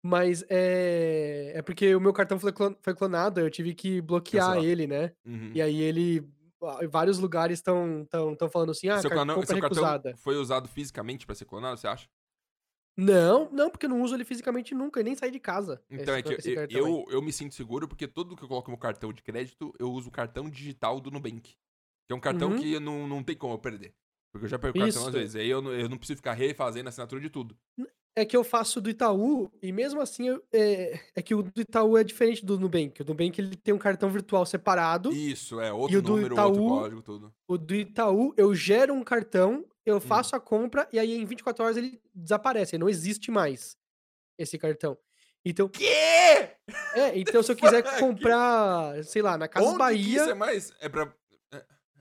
Mas 0.01 0.45
é, 0.49 1.53
é 1.55 1.61
porque 1.61 1.93
o 1.95 1.99
meu 1.99 2.13
cartão 2.13 2.39
foi 2.39 2.93
clonado, 2.95 3.41
eu 3.41 3.49
tive 3.49 3.73
que 3.73 3.99
bloquear 3.99 4.45
Cancelar. 4.47 4.65
ele, 4.65 4.87
né? 4.87 5.11
Uhum. 5.25 5.51
E 5.53 5.61
aí 5.61 5.81
ele. 5.81 6.23
Vários 6.89 7.19
lugares 7.19 7.59
estão 7.59 8.05
tão, 8.09 8.35
tão 8.35 8.49
falando 8.49 8.71
assim: 8.71 8.89
ah, 8.89 8.99
seu, 8.99 9.09
car- 9.09 9.19
clonão- 9.19 9.35
compra 9.35 9.47
seu 9.47 9.61
cartão 9.61 9.83
recusada. 9.83 10.17
foi 10.17 10.35
usado 10.35 10.67
fisicamente 10.67 11.25
pra 11.25 11.35
ser 11.35 11.45
clonado, 11.45 11.79
você 11.79 11.87
acha? 11.87 12.07
Não, 12.97 13.49
não, 13.51 13.69
porque 13.69 13.85
eu 13.85 13.89
não 13.89 14.01
uso 14.01 14.13
ele 14.13 14.25
fisicamente 14.25 14.75
nunca, 14.75 14.99
e 14.99 15.03
nem 15.03 15.15
saí 15.15 15.31
de 15.31 15.39
casa. 15.39 15.81
Então 15.89 16.17
esse 16.17 16.29
é 16.29 16.41
que 16.41 16.49
eu, 16.49 16.55
cartão 16.55 16.79
eu, 16.79 17.05
eu 17.11 17.21
me 17.21 17.31
sinto 17.31 17.55
seguro 17.55 17.87
porque 17.87 18.07
tudo 18.07 18.35
que 18.35 18.43
eu 18.43 18.47
coloco 18.47 18.69
no 18.69 18.77
cartão 18.77 19.13
de 19.13 19.23
crédito, 19.23 19.73
eu 19.79 19.89
uso 19.89 20.09
o 20.09 20.11
cartão 20.11 20.49
digital 20.49 20.99
do 20.99 21.09
Nubank. 21.09 21.55
Que 22.05 22.13
é 22.13 22.15
um 22.15 22.19
cartão 22.19 22.49
Uhum. 22.51 22.59
que 22.59 22.77
não, 22.79 23.07
não 23.07 23.23
tem 23.23 23.37
como 23.37 23.53
eu 23.53 23.59
perder. 23.59 23.93
Porque 24.33 24.45
eu 24.45 24.49
já 24.49 24.59
perco 24.59 24.77
o 24.77 24.81
cartão 24.81 25.07
às 25.07 25.13
vezes. 25.13 25.35
Aí 25.37 25.47
eu, 25.49 25.63
eu 25.73 25.87
não 25.87 25.97
preciso 25.97 26.17
ficar 26.17 26.33
refazendo 26.33 26.87
a 26.87 26.89
assinatura 26.89 27.21
de 27.21 27.29
tudo. 27.29 27.57
É 28.15 28.25
que 28.25 28.35
eu 28.35 28.43
faço 28.43 28.81
do 28.81 28.89
Itaú, 28.89 29.49
e 29.61 29.71
mesmo 29.71 30.01
assim, 30.01 30.27
eu- 30.27 30.43
é, 30.51 30.99
é 31.15 31.21
que 31.21 31.33
o 31.33 31.41
do 31.43 31.61
Itaú 31.61 31.97
é 31.97 32.03
diferente 32.03 32.45
do 32.45 32.59
Nubank. 32.59 33.01
O 33.01 33.05
Nubank 33.05 33.39
ele 33.39 33.55
tem 33.55 33.73
um 33.73 33.77
cartão 33.77 34.09
virtual 34.09 34.45
separado. 34.45 35.11
Isso, 35.13 35.61
é 35.61 35.71
outro 35.71 35.99
o 35.99 36.01
do 36.01 36.09
número, 36.15 36.35
outro 36.35 36.51
Itaú- 36.53 36.67
código, 36.69 37.01
tudo. 37.01 37.33
O 37.47 37.57
do 37.57 37.73
Itaú, 37.75 38.33
eu 38.35 38.53
gero 38.53 38.93
um 38.93 39.03
cartão, 39.03 39.59
Hum. 39.59 39.65
eu 39.85 40.01
faço 40.01 40.35
a 40.35 40.39
compra, 40.39 40.87
e 40.91 40.99
aí 40.99 41.15
em 41.15 41.23
24 41.25 41.63
horas 41.63 41.77
ele 41.77 42.01
desaparece, 42.13 42.75
ele 42.75 42.81
não 42.81 42.89
existe 42.89 43.31
mais 43.31 43.77
esse 44.37 44.57
cartão. 44.57 44.97
Então, 45.45 45.69
Quê? 45.69 45.85
é, 46.95 47.17
então 47.17 47.41
se 47.41 47.49
eu 47.51 47.55
quiser 47.55 47.81
comprar, 48.35 49.01
sei 49.05 49.21
lá, 49.21 49.37
na 49.37 49.47
Casas 49.47 49.69
Onde 49.69 49.77
que 49.77 49.79
Bahia. 49.83 50.21
isso 50.21 50.29
é 50.31 50.33
mais? 50.33 50.73
É 50.81 50.89
pra. 50.89 51.13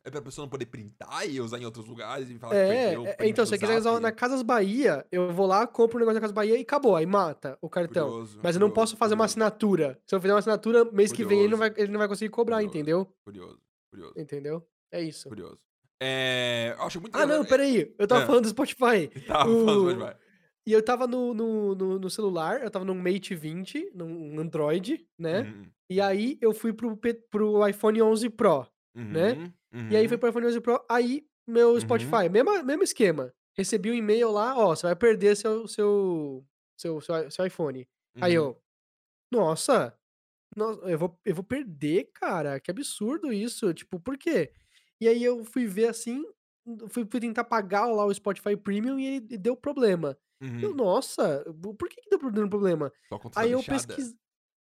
É, 0.05 0.11
pra 0.11 0.23
pessoa 0.23 0.45
não 0.45 0.51
poder 0.51 0.67
printar 0.67 1.29
e 1.29 1.41
usar 1.41 1.59
em 1.59 1.65
outros 1.65 1.87
lugares 1.87 2.29
e 2.31 2.39
falar 2.39 2.55
que 2.55 2.61
É, 2.61 2.85
perdeu 2.87 3.07
é, 3.07 3.13
print 3.15 3.31
então, 3.31 3.45
do 3.45 3.47
se 3.47 3.51
você 3.55 3.59
quiser 3.59 3.79
usar 3.79 4.01
na 4.01 4.13
Casas 4.13 4.43
Bahia, 4.43 5.07
eu 5.13 5.33
vou 5.33 5.47
lá, 5.47 5.67
compro 5.67 5.97
um 5.97 6.01
negócio 6.01 6.15
na 6.15 6.21
Casas 6.21 6.35
Bahia 6.35 6.57
e 6.59 6.63
acabou, 6.63 6.97
aí 6.97 7.07
mata 7.07 7.59
o 7.61 7.69
cartão. 7.69 8.09
Curioso, 8.09 8.41
Mas 8.43 8.55
eu 8.57 8.61
não 8.61 8.69
curioso, 8.69 8.75
posso 8.75 8.97
fazer 8.97 9.15
uma 9.15 9.25
curioso, 9.25 9.33
assinatura. 9.33 10.01
Se 10.07 10.15
eu 10.15 10.21
fizer 10.21 10.33
uma 10.33 10.39
assinatura, 10.39 10.85
mês 10.87 11.13
que 11.13 11.25
vem 11.25 11.41
ele 11.41 11.49
não, 11.51 11.59
vai, 11.59 11.73
ele 11.77 11.93
não 11.93 11.99
vai 11.99 12.09
conseguir 12.09 12.31
cobrar, 12.31 12.63
entendeu? 12.63 13.13
Curioso, 13.25 13.59
curioso, 13.91 14.15
Entendeu? 14.19 14.67
É 14.93 15.03
isso. 15.03 15.29
curioso. 15.29 15.59
É, 16.01 16.75
eu 16.79 16.83
acho 16.85 17.01
muito 17.01 17.17
Ah, 17.17 17.27
não, 17.27 17.45
peraí. 17.45 17.93
Eu 17.99 18.07
tava 18.07 18.23
É. 18.23 18.27
falando 18.27 18.45
do 18.45 18.49
Spotify. 18.51 19.11
Falando, 19.27 19.83
o- 19.83 19.85
mas 19.87 19.97
vai. 19.97 20.17
E 20.67 20.73
eu 20.73 20.83
tava 20.85 21.07
no, 21.07 21.33
no, 21.33 21.75
no, 21.75 21.99
no 21.99 22.11
celular, 22.11 22.63
eu 22.63 22.71
tava 22.71 22.85
num 22.85 22.95
Mate 22.95 23.35
20, 23.35 23.91
num 23.95 24.39
Android, 24.39 25.07
né? 25.19 25.41
Uhum, 25.41 25.67
E 25.91 25.99
aí 26.01 26.37
eu 26.43 26.53
fui 26.53 26.75
pro, 26.75 26.95
pro 27.31 27.67
iPhone 27.67 28.03
11 28.03 28.29
Pro. 28.29 28.67
né? 28.95 29.51
Uhum, 29.73 29.81
E 29.91 29.97
aí 29.97 30.09
uhum. 30.09 30.09
foi 30.09 30.19
pro 30.19 30.29
iPhone 30.31 30.47
11 30.47 30.61
Pro, 30.61 30.85
aí 30.91 31.27
meu 31.47 31.79
Uhum. 31.79 32.21
Spotify, 32.21 32.29
mesmo, 32.31 32.63
mesmo 32.65 32.83
esquema. 32.83 33.35
Recebi 33.57 33.91
um 33.91 33.95
e-mail 33.95 34.31
lá, 34.31 34.57
ó, 34.59 34.75
você 34.77 34.87
vai 34.87 34.97
perder 34.97 35.37
seu, 35.37 35.67
seu, 35.69 36.47
seu, 36.79 37.01
seu, 37.01 37.31
seu 37.31 37.47
iPhone. 37.47 37.89
Aí 38.21 38.35
Uhum. 38.35 38.35
eu, 38.35 38.61
nossa, 39.33 39.97
no- 40.57 40.89
eu 40.89 40.99
vou, 40.99 41.21
eu 41.25 41.35
vou 41.35 41.45
perder, 41.45 42.11
cara, 42.15 42.61
que 42.61 42.71
absurdo 42.71 43.33
isso, 43.33 43.75
tipo, 43.75 44.01
por 44.01 44.19
quê? 44.19 44.53
E 45.01 45.09
aí 45.09 45.23
eu 45.25 45.45
fui 45.45 45.67
ver 45.67 45.89
assim, 45.89 46.25
fui, 46.91 47.07
fui 47.11 47.21
tentar 47.21 47.45
pagar 47.45 47.87
lá 47.87 48.05
o 48.05 48.15
Spotify 48.15 48.57
Premium 48.57 48.99
e 48.99 49.07
ele 49.07 49.21
deu 49.39 49.57
problema. 49.57 50.19
Eu, 50.61 50.75
Uhum. 50.75 50.75
nossa, 50.75 51.45
por 51.79 51.89
que 51.89 52.01
que 52.03 52.11
deu 52.11 52.19
problema? 52.49 52.93
Aí 53.35 53.53
eu 53.53 53.63
pesquisei. 53.65 54.15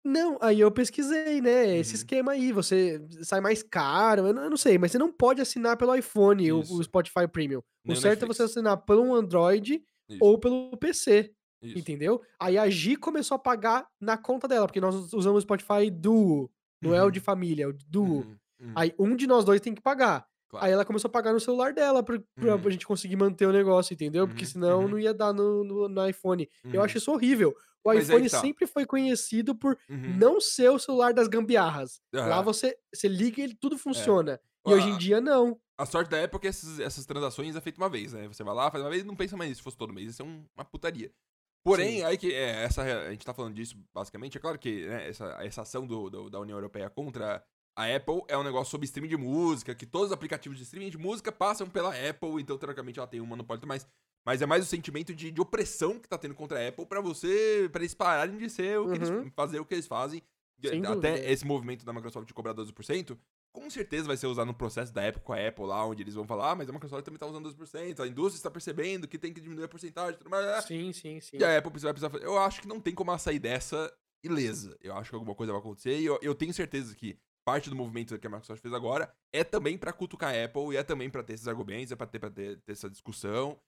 Não, 0.05 0.37
aí 0.41 0.59
eu 0.59 0.69
pesquisei, 0.71 1.39
né? 1.41 1.77
Esse 1.77 1.95
Uhum. 1.95 1.95
esquema 1.95 2.33
aí, 2.33 2.51
você 2.51 2.99
sai 3.21 3.39
mais 3.39 3.63
caro, 3.63 4.27
eu 4.27 4.33
não, 4.33 4.43
eu 4.43 4.49
não 4.49 4.57
sei, 4.57 4.77
mas 4.77 4.91
você 4.91 4.97
não 4.97 5.11
pode 5.11 5.41
assinar 5.41 5.77
pelo 5.77 5.95
iPhone 5.95 6.51
o, 6.51 6.59
o. 6.67 6.83
Spotify 6.83 7.25
Premium. 7.31 7.61
O 7.87 7.87
Nem 7.87 7.97
o 7.97 8.01
certo 8.01 8.23
é 8.23 8.25
você 8.27 8.43
Netflix. 8.43 8.43
assinar 8.43 8.77
pelo 8.85 9.13
Android 9.15 9.81
Isso, 10.09 10.19
ou 10.19 10.37
pelo 10.37 10.75
PC, 10.77 11.33
isso. 11.61 11.79
entendeu? 11.79 12.21
Aí 12.39 12.57
a 12.57 12.69
Gi 12.69 12.97
começou 12.97 13.35
a 13.35 13.39
pagar 13.39 13.87
na 13.99 14.17
conta 14.17 14.45
dela, 14.47 14.67
porque 14.67 14.81
nós 14.81 15.13
usamos 15.13 15.39
o 15.39 15.41
Spotify 15.41 15.89
Duo, 15.89 16.51
não 16.81 16.93
é 16.93 17.01
o 17.03 17.09
de 17.11 17.19
Uhum. 17.19 17.23
família, 17.23 17.63
é 17.63 17.67
o 17.67 17.73
de 17.73 17.85
Duo. 17.87 18.27
Uhum, 18.27 18.39
uhum, 18.59 18.75
Aí 18.75 18.93
um 18.99 19.15
de 19.15 19.25
nós 19.25 19.45
dois 19.45 19.61
tem 19.61 19.73
que 19.73 19.81
pagar. 19.81 20.27
Claro. 20.53 20.65
Aí 20.65 20.71
ela 20.71 20.85
começou 20.85 21.09
a 21.09 21.11
pagar 21.11 21.33
no 21.33 21.39
celular 21.39 21.73
dela 21.73 22.01
pra, 22.03 22.17
pra 22.39 22.55
Uhum. 22.55 22.71
gente 22.71 22.85
conseguir 22.87 23.15
manter 23.15 23.45
o 23.45 23.51
negócio, 23.51 23.93
entendeu? 23.93 24.27
Porque 24.27 24.43
Uhum, 24.45 24.49
senão 24.49 24.81
uhum. 24.83 24.87
não 24.89 24.99
ia 24.99 25.13
dar 25.13 25.33
no, 25.33 25.63
no, 25.63 25.89
no 25.89 26.07
iPhone. 26.07 26.47
Eu 26.65 26.79
Uhum, 26.79 26.81
acho 26.85 26.97
isso 26.97 27.11
horrível. 27.11 27.55
O 27.83 27.89
Mas 27.89 28.07
iPhone 28.07 28.29
tá. 28.29 28.39
sempre 28.39 28.65
foi 28.65 28.85
conhecido 28.85 29.53
por 29.53 29.77
uhum. 29.89 30.17
não 30.17 30.39
ser 30.39 30.69
o 30.69 30.79
celular 30.79 31.13
das 31.13 31.27
gambiarras. 31.27 31.99
Lá 32.13 32.41
você, 32.41 32.77
você 32.93 33.07
liga 33.09 33.41
e 33.41 33.53
tudo 33.53 33.77
funciona. 33.77 34.39
E 34.65 34.71
hoje 34.73 34.87
em 34.89 34.97
dia 34.97 35.19
não. 35.19 35.59
A 35.77 35.85
sorte 35.85 36.09
da 36.09 36.23
Apple 36.23 36.37
é 36.37 36.39
que 36.39 36.47
essas, 36.47 36.79
essas 36.79 37.05
transações 37.05 37.55
é 37.55 37.59
feito 37.61 37.77
uma 37.79 37.89
vez, 37.89 38.13
né? 38.13 38.25
Você 38.29 38.41
vai 38.43 38.53
lá, 38.55 38.71
faz 38.71 38.81
uma 38.83 38.89
vez 38.89 39.03
e 39.03 39.05
não 39.05 39.15
pensa 39.17 39.35
mais 39.35 39.49
nisso. 39.49 39.59
Se 39.59 39.63
fosse 39.63 39.75
todo 39.75 39.91
mês, 39.91 40.11
isso 40.11 40.21
é 40.21 40.25
um- 40.25 40.45
uma 40.55 40.63
putaria. 40.63 41.11
Porém, 41.65 41.97
Sim. 41.99 42.03
aí 42.03 42.17
que 42.17 42.33
é, 42.33 42.63
essa, 42.63 42.81
a 42.83 43.11
gente 43.11 43.25
tá 43.25 43.33
falando 43.33 43.53
disso 43.55 43.75
basicamente. 43.93 44.37
É 44.37 44.41
claro 44.41 44.59
que 44.59 44.85
né, 44.85 45.09
essa, 45.09 45.25
essa 45.41 45.61
ação 45.63 45.85
do, 45.87 46.09
do- 46.09 46.29
da 46.29 46.39
União 46.39 46.57
Europeia 46.57 46.89
contra 46.89 47.43
a 47.75 47.95
Apple 47.95 48.21
é 48.27 48.37
um 48.37 48.43
negócio 48.43 48.71
sobre 48.71 48.85
streaming 48.85 49.09
de 49.09 49.17
música, 49.17 49.73
que 49.73 49.85
todos 49.85 50.07
os 50.07 50.13
aplicativos 50.13 50.57
de 50.57 50.63
streaming 50.63 50.89
de 50.89 50.97
música 50.97 51.31
passam 51.31 51.67
pela 51.69 51.89
Apple, 51.89 52.39
então 52.41 52.57
teoricamente 52.57 52.99
ela 52.99 53.07
tem 53.07 53.19
um 53.21 53.25
monopólio 53.25 53.59
e 53.59 53.61
tudo 53.61 53.67
mais. 53.69 53.87
Mas 54.25 54.41
é 54.41 54.45
mais 54.45 54.63
o 54.63 54.67
sentimento 54.67 55.13
de, 55.13 55.31
de 55.31 55.41
opressão 55.41 55.99
que 55.99 56.07
tá 56.07 56.17
tendo 56.17 56.33
contra 56.35 56.57
a 56.63 56.67
Apple 56.69 56.85
pra 56.85 57.01
você, 57.01 57.67
pra 57.71 57.81
eles 57.81 57.93
pararem 57.93 58.37
de 58.37 58.49
ser 58.49 58.79
o 58.79 58.87
que 58.87 58.95
eles, 58.95 59.09
Uhum. 59.09 59.29
fazer 59.35 59.59
o 59.59 59.65
que 59.65 59.73
eles 59.73 59.87
fazem. 59.87 60.21
Sem 60.63 60.79
Até 60.85 61.11
dúvida. 61.11 61.31
esse 61.31 61.45
movimento 61.45 61.83
da 61.83 61.91
Microsoft 61.91 62.25
de 62.25 62.33
cobrar 62.33 62.53
12%, 62.53 63.17
com 63.51 63.69
certeza 63.69 64.07
vai 64.07 64.15
ser 64.15 64.27
usado 64.27 64.47
no 64.47 64.53
processo 64.53 64.93
da 64.93 65.05
Apple 65.05 65.21
com 65.21 65.33
a 65.33 65.45
Apple 65.47 65.65
lá, 65.65 65.85
onde 65.85 66.01
eles 66.01 66.13
vão 66.13 66.25
falar, 66.25 66.51
ah, 66.51 66.55
mas 66.55 66.69
a 66.69 66.71
Microsoft 66.71 67.03
também 67.03 67.19
tá 67.19 67.25
usando 67.27 67.49
12%, 67.53 67.99
a 67.99 68.07
indústria 68.07 68.37
está 68.39 68.49
percebendo 68.49 69.05
que 69.07 69.17
tem 69.17 69.33
que 69.33 69.41
diminuir 69.41 69.65
a 69.65 69.67
porcentagem, 69.67 70.17
tudo 70.17 70.29
mais. 70.29 70.63
Sim, 70.63 70.93
sim, 70.93 71.19
sim. 71.19 71.37
E 71.37 71.43
a 71.43 71.57
Apple 71.57 71.71
vai 71.81 71.91
precisar 71.91 72.09
fazer. 72.09 72.23
Eu 72.23 72.37
acho 72.39 72.61
que 72.61 72.67
não 72.67 72.79
tem 72.79 72.95
como 72.95 73.11
ela 73.11 73.17
sair 73.17 73.39
dessa 73.39 73.91
ilesa. 74.23 74.77
Eu 74.81 74.95
acho 74.95 75.09
que 75.09 75.15
alguma 75.15 75.35
coisa 75.35 75.51
vai 75.51 75.59
acontecer 75.59 75.99
e 75.99 76.05
eu, 76.05 76.17
eu 76.21 76.33
tenho 76.33 76.53
certeza 76.53 76.95
que 76.95 77.17
parte 77.45 77.69
do 77.69 77.75
movimento 77.75 78.17
que 78.17 78.27
a 78.27 78.29
Microsoft 78.29 78.61
fez 78.61 78.73
agora 78.73 79.13
é 79.31 79.43
também 79.43 79.77
pra 79.77 79.93
cutucar 79.93 80.33
a 80.33 80.45
Apple 80.45 80.73
e 80.73 80.77
é 80.77 80.83
também 80.83 81.09
pra 81.09 81.23
ter 81.23 81.33
esses 81.33 81.47
argumentos, 81.47 81.91
é 81.91 81.95
pra 81.95 82.07
ter, 82.07 82.19
pra 82.19 82.29
ter, 82.29 82.59
ter 82.61 82.71
essa 82.71 82.89
discussão. 82.89 83.59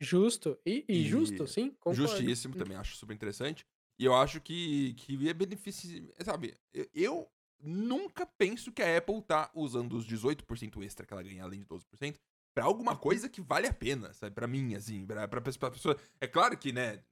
Justo. 0.00 0.58
E, 0.66 0.84
e 0.88 1.00
E 1.00 1.04
justo, 1.08 1.46
sim. 1.46 1.70
Concordo. 1.70 2.02
Justíssimo, 2.02 2.54
também 2.54 2.76
acho 2.76 2.96
super 2.96 3.14
interessante. 3.14 3.66
E 3.98 4.04
eu 4.04 4.14
acho 4.14 4.40
que, 4.40 4.94
que 4.94 5.28
é 5.28 5.32
benefício. 5.32 6.12
Sabe, 6.24 6.56
eu, 6.72 6.88
eu 6.94 7.28
nunca 7.60 8.26
penso 8.26 8.72
que 8.72 8.82
a 8.82 8.98
Apple 8.98 9.22
tá 9.22 9.50
usando 9.54 9.96
os 9.96 10.06
18% 10.06 10.82
extra 10.84 11.06
que 11.06 11.12
ela 11.12 11.22
ganha, 11.22 11.44
além 11.44 11.60
de 11.60 11.66
12%, 11.66 12.16
pra 12.54 12.64
alguma 12.64 12.96
coisa 12.96 13.28
que 13.28 13.40
vale 13.40 13.66
a 13.66 13.72
pena, 13.72 14.12
sabe? 14.12 14.34
Pra 14.34 14.46
mim, 14.46 14.74
assim, 14.74 15.06
pra, 15.06 15.28
pra, 15.28 15.40
pra 15.40 15.70
pessoa. 15.70 15.96
É 16.20 16.26
claro 16.26 16.56
que, 16.58 16.72
né, 16.72 17.02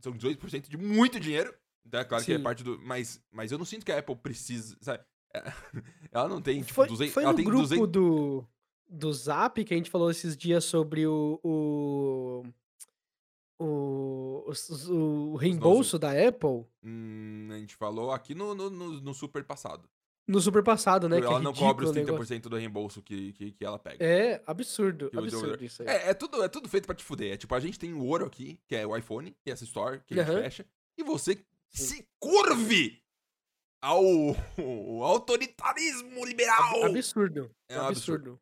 são 0.00 0.12
18% 0.12 0.68
de 0.68 0.76
muito 0.76 1.20
dinheiro. 1.20 1.54
Então 1.84 2.00
é 2.00 2.04
claro 2.04 2.24
que 2.24 2.32
é 2.32 2.36
Sim. 2.36 2.42
parte 2.42 2.62
do. 2.62 2.78
Mas, 2.80 3.20
mas 3.30 3.50
eu 3.52 3.58
não 3.58 3.64
sinto 3.64 3.84
que 3.84 3.92
a 3.92 3.98
Apple 3.98 4.16
precisa, 4.16 4.76
sabe? 4.80 5.04
Ela 6.12 6.28
não 6.28 6.40
tem, 6.42 6.60
tipo, 6.60 6.74
Foi, 6.74 6.86
200. 6.88 7.14
foi 7.14 7.24
ela 7.24 7.34
tem 7.34 7.44
grupo 7.44 7.62
200. 7.62 7.88
do, 7.88 8.44
do 8.88 9.12
Zap 9.12 9.64
que 9.64 9.72
a 9.72 9.76
gente 9.76 9.88
falou 9.90 10.10
esses 10.10 10.36
dias 10.36 10.64
sobre 10.64 11.06
o. 11.06 11.40
o... 11.42 12.42
O, 13.58 14.42
os- 14.48 14.88
o 14.88 15.36
reembolso 15.36 15.96
da 15.98 16.10
Apple 16.10 16.64
Hum, 16.82 17.48
a 17.52 17.58
gente 17.58 17.76
falou 17.76 18.10
aqui 18.10 18.34
no, 18.34 18.54
no, 18.56 18.68
no, 18.68 19.00
no 19.00 19.14
super 19.14 19.44
passado. 19.44 19.88
no 20.26 20.40
super 20.40 20.64
passado, 20.64 21.08
né? 21.08 21.20
que 21.20 21.26
ela 21.26 21.38
é 21.38 21.42
não 21.42 21.52
cobra 21.52 21.84
os 21.84 21.90
ridículo 21.92 22.16
o 22.16 22.16
negócio. 22.18 22.36
30% 22.40 22.48
do 22.48 22.56
reembolso 22.56 23.00
que, 23.02 23.32
que, 23.34 23.52
que 23.52 23.64
ela 23.64 23.78
pega. 23.78 24.04
É 24.04 24.42
absurdo, 24.48 25.10
Que 25.10 25.16
o 25.16 25.20
absurdo 25.20 25.64
isso 25.64 25.82
aí. 25.82 25.88
É, 25.88 26.10
é 26.10 26.14
tudo, 26.14 26.42
é 26.42 26.48
tudo 26.48 26.68
feito 26.68 26.86
pra 26.86 26.94
te 26.94 27.04
fuder. 27.04 27.32
É 27.34 27.36
tipo, 27.36 27.54
a 27.54 27.60
gente 27.60 27.78
tem 27.78 27.92
o 27.92 28.04
ouro 28.04 28.26
aqui, 28.26 28.58
que 28.66 28.74
é 28.74 28.84
o 28.84 28.96
iPhone, 28.96 29.30
que 29.44 29.50
é 29.50 29.52
essa 29.52 29.64
store, 29.64 30.00
que 30.06 30.14
a 30.18 30.24
gente 30.24 30.32
Aham. 30.32 30.42
fecha, 30.42 30.66
e 30.98 31.04
você 31.04 31.34
Sim. 31.70 31.84
se 31.86 32.08
curve 32.18 33.00
ao, 33.82 34.00
ao 34.56 35.02
autoritarismo 35.02 36.24
liberal. 36.24 36.84
Absurdo. 36.84 37.50
É 37.68 37.78
um 37.78 37.86
absurdo. 37.86 38.30
absurdo. 38.30 38.40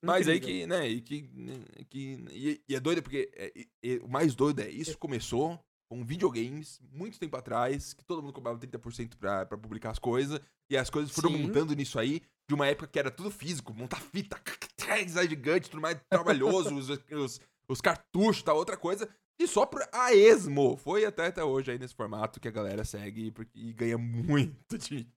Mas 0.00 0.28
aí 0.28 0.40
que, 0.40 0.66
né, 0.66 0.88
e 0.88 1.00
que, 1.00 1.28
né, 1.34 1.60
que 1.90 2.24
e, 2.30 2.62
e 2.68 2.74
é 2.74 2.80
doido 2.80 3.02
porque 3.02 3.30
é, 3.34 3.52
e- 3.82 3.98
o 3.98 4.08
mais 4.08 4.34
doido 4.34 4.60
é, 4.60 4.68
isso 4.70 4.96
começou 4.96 5.58
com 5.90 6.04
videogames, 6.04 6.80
muito 6.92 7.18
tempo 7.18 7.36
atrás, 7.36 7.94
que 7.94 8.04
todo 8.04 8.22
mundo 8.22 8.32
cobrava 8.32 8.58
30% 8.58 9.16
pra, 9.16 9.46
pra 9.46 9.56
publicar 9.58 9.90
as 9.90 9.98
coisas, 9.98 10.38
e 10.70 10.76
as 10.76 10.90
coisas 10.90 11.10
foram 11.10 11.30
Sim. 11.30 11.42
montando 11.42 11.74
nisso 11.74 11.98
aí, 11.98 12.22
de 12.46 12.54
uma 12.54 12.66
época 12.66 12.86
que 12.86 12.98
era 12.98 13.10
tudo 13.10 13.30
físico, 13.30 13.72
montar 13.74 14.00
fita, 14.00 14.40
design 15.04 15.28
gigante, 15.30 15.70
tudo 15.70 15.80
mais 15.80 15.98
trabalhoso, 16.08 16.74
os, 16.76 16.90
os, 16.90 17.40
os 17.68 17.80
cartuchos, 17.80 18.42
tal, 18.42 18.56
outra 18.56 18.76
coisa, 18.76 19.08
e 19.38 19.46
só 19.46 19.64
pra 19.64 19.88
a 19.92 20.12
esmo, 20.12 20.76
foi 20.76 21.04
até, 21.04 21.26
até 21.26 21.44
hoje 21.44 21.70
aí 21.70 21.78
nesse 21.78 21.94
formato 21.94 22.40
que 22.40 22.48
a 22.48 22.52
galera 22.52 22.84
segue 22.84 23.30
porque, 23.30 23.58
e 23.58 23.72
ganha 23.72 23.96
muito 23.96 24.76
dinheiro. 24.76 25.10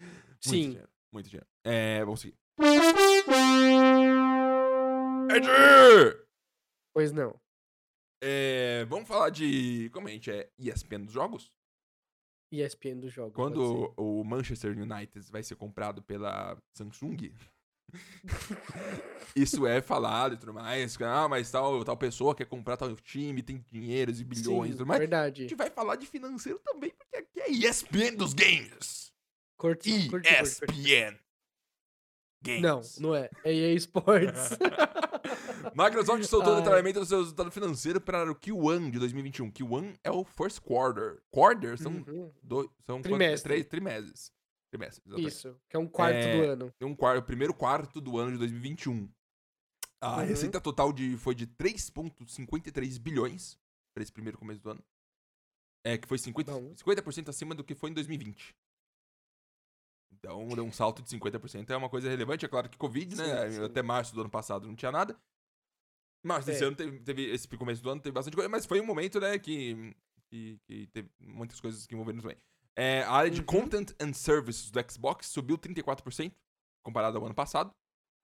Muito 0.00 0.48
Sim. 0.48 0.62
dinheiro, 0.70 0.88
muito 1.12 1.28
dinheiro. 1.28 1.46
É, 1.64 2.04
vamos 2.04 2.20
seguir. 2.20 2.36
Ed! 5.30 5.46
Pois 6.94 7.12
não. 7.12 7.38
É, 8.20 8.84
vamos 8.86 9.06
falar 9.06 9.30
de. 9.30 9.90
Como 9.90 10.08
a 10.08 10.10
gente 10.10 10.30
é 10.30 10.50
ESPN 10.58 11.04
dos 11.04 11.12
jogos? 11.12 11.52
ESPN 12.52 13.00
dos 13.00 13.12
jogos. 13.12 13.34
Quando 13.34 13.94
o 13.96 14.24
Manchester 14.24 14.76
United 14.76 15.30
vai 15.30 15.42
ser 15.42 15.54
comprado 15.56 16.02
pela 16.02 16.60
Samsung, 16.76 17.32
Isso 19.36 19.66
é 19.66 19.80
falado 19.80 20.34
e 20.34 20.36
tudo 20.36 20.52
mais. 20.54 20.96
Ah, 21.00 21.28
mas 21.28 21.50
tal, 21.50 21.84
tal 21.84 21.96
pessoa 21.96 22.34
quer 22.34 22.46
comprar 22.46 22.76
tal 22.76 22.94
time, 22.96 23.42
tem 23.42 23.64
dinheiros 23.70 24.20
e 24.20 24.24
bilhões 24.24 24.70
e 24.70 24.72
Sim, 24.72 24.78
tudo 24.78 24.86
mais. 24.86 24.98
A 24.98 25.00
verdade. 25.00 25.42
gente 25.42 25.54
vai 25.54 25.70
falar 25.70 25.96
de 25.96 26.06
financeiro 26.06 26.58
também, 26.64 26.90
porque 26.90 27.16
aqui 27.16 27.40
é 27.40 27.50
ESPN 27.50 28.16
dos 28.16 28.34
games. 28.34 29.12
Curti, 29.56 30.08
curti, 30.08 30.10
curti, 30.10 30.34
curti. 30.66 30.82
ESPN. 30.92 31.18
Não, 32.60 32.76
Games. 32.76 32.98
não 33.00 33.14
é. 33.16 33.28
É 33.44 33.52
EA 33.52 33.74
Sports. 33.74 34.50
Microsoft 35.74 36.22
soltou 36.24 36.52
o 36.52 36.56
Ai. 36.56 36.62
detalhamento 36.62 37.00
do 37.00 37.06
seu 37.06 37.18
resultado 37.18 37.50
financeiro 37.50 38.00
para 38.00 38.30
o 38.30 38.34
Q1 38.34 38.90
de 38.92 38.98
2021. 39.00 39.50
Q1 39.50 39.94
é 40.04 40.10
o 40.10 40.24
first 40.24 40.60
quarter. 40.60 41.20
Quarter 41.30 41.76
são, 41.76 41.92
Uhum, 41.92 42.32
dois, 42.42 42.68
são 42.86 42.96
quantos? 42.98 43.10
Trimestre. 43.10 43.48
Três 43.52 43.66
trimestres. 43.66 44.32
Trimestre, 44.70 45.02
exatamente. 45.06 45.28
Isso, 45.32 45.60
que 45.68 45.76
é 45.76 45.78
um 45.78 45.86
quarto 45.88 46.16
É, 46.16 46.36
do 46.36 46.50
ano. 46.50 46.74
Um 46.82 46.94
quarto, 46.94 47.20
o 47.20 47.26
primeiro 47.26 47.54
quarto 47.54 48.00
do 48.00 48.18
ano 48.18 48.32
de 48.32 48.38
2021. 48.38 49.10
A 50.00 50.18
Uhum. 50.18 50.26
receita 50.26 50.60
total 50.60 50.92
de, 50.92 51.16
foi 51.16 51.34
de 51.34 51.46
3,53 51.46 52.98
bilhões 52.98 53.58
para 53.94 54.02
esse 54.02 54.12
primeiro 54.12 54.38
começo 54.38 54.60
do 54.60 54.70
ano. 54.70 54.84
É, 55.84 55.96
que 55.96 56.06
foi 56.06 56.18
50%, 56.18 56.44
Bom. 56.44 56.74
50% 56.74 57.28
acima 57.30 57.54
do 57.54 57.64
que 57.64 57.74
foi 57.74 57.90
em 57.90 57.94
2020. 57.94 58.54
Então, 60.12 60.48
deu 60.48 60.64
um 60.64 60.72
salto 60.72 61.02
de 61.02 61.08
50%. 61.08 61.70
É 61.70 61.76
uma 61.76 61.88
coisa 61.88 62.08
relevante. 62.08 62.44
É 62.44 62.48
claro 62.48 62.68
que 62.68 62.76
Covid, 62.76 63.16
né? 63.16 63.50
Sim, 63.50 63.56
sim. 63.56 63.64
Até 63.64 63.82
março 63.82 64.14
do 64.14 64.20
ano 64.20 64.30
passado 64.30 64.66
não 64.66 64.74
tinha 64.74 64.90
nada. 64.92 65.18
Março 66.24 66.46
desse 66.46 66.62
É. 66.64 66.66
ano 66.66 66.76
teve, 66.76 67.00
teve- 67.00 67.30
Esse 67.30 67.46
começo 67.48 67.82
do 67.82 67.90
ano 67.90 68.00
teve 68.00 68.12
bastante 68.12 68.34
coisa. 68.34 68.48
Mas 68.48 68.66
foi 68.66 68.80
um 68.80 68.86
momento, 68.86 69.20
né? 69.20 69.38
Que, 69.38 69.94
que, 70.28 70.58
que 70.66 70.86
teve 70.88 71.08
muitas 71.20 71.60
coisas 71.60 71.86
que 71.86 71.94
envolveram 71.94 72.20
também. 72.20 72.36
É, 72.78 73.02
a 73.02 73.10
área 73.10 73.30
de 73.30 73.40
Uhum. 73.40 73.46
Content 73.46 73.90
and 74.00 74.12
Services 74.12 74.70
do 74.70 74.78
Xbox 74.88 75.26
subiu 75.26 75.58
34% 75.58 76.32
comparado 76.84 77.18
ao 77.18 77.24
ano 77.24 77.34
passado. 77.34 77.74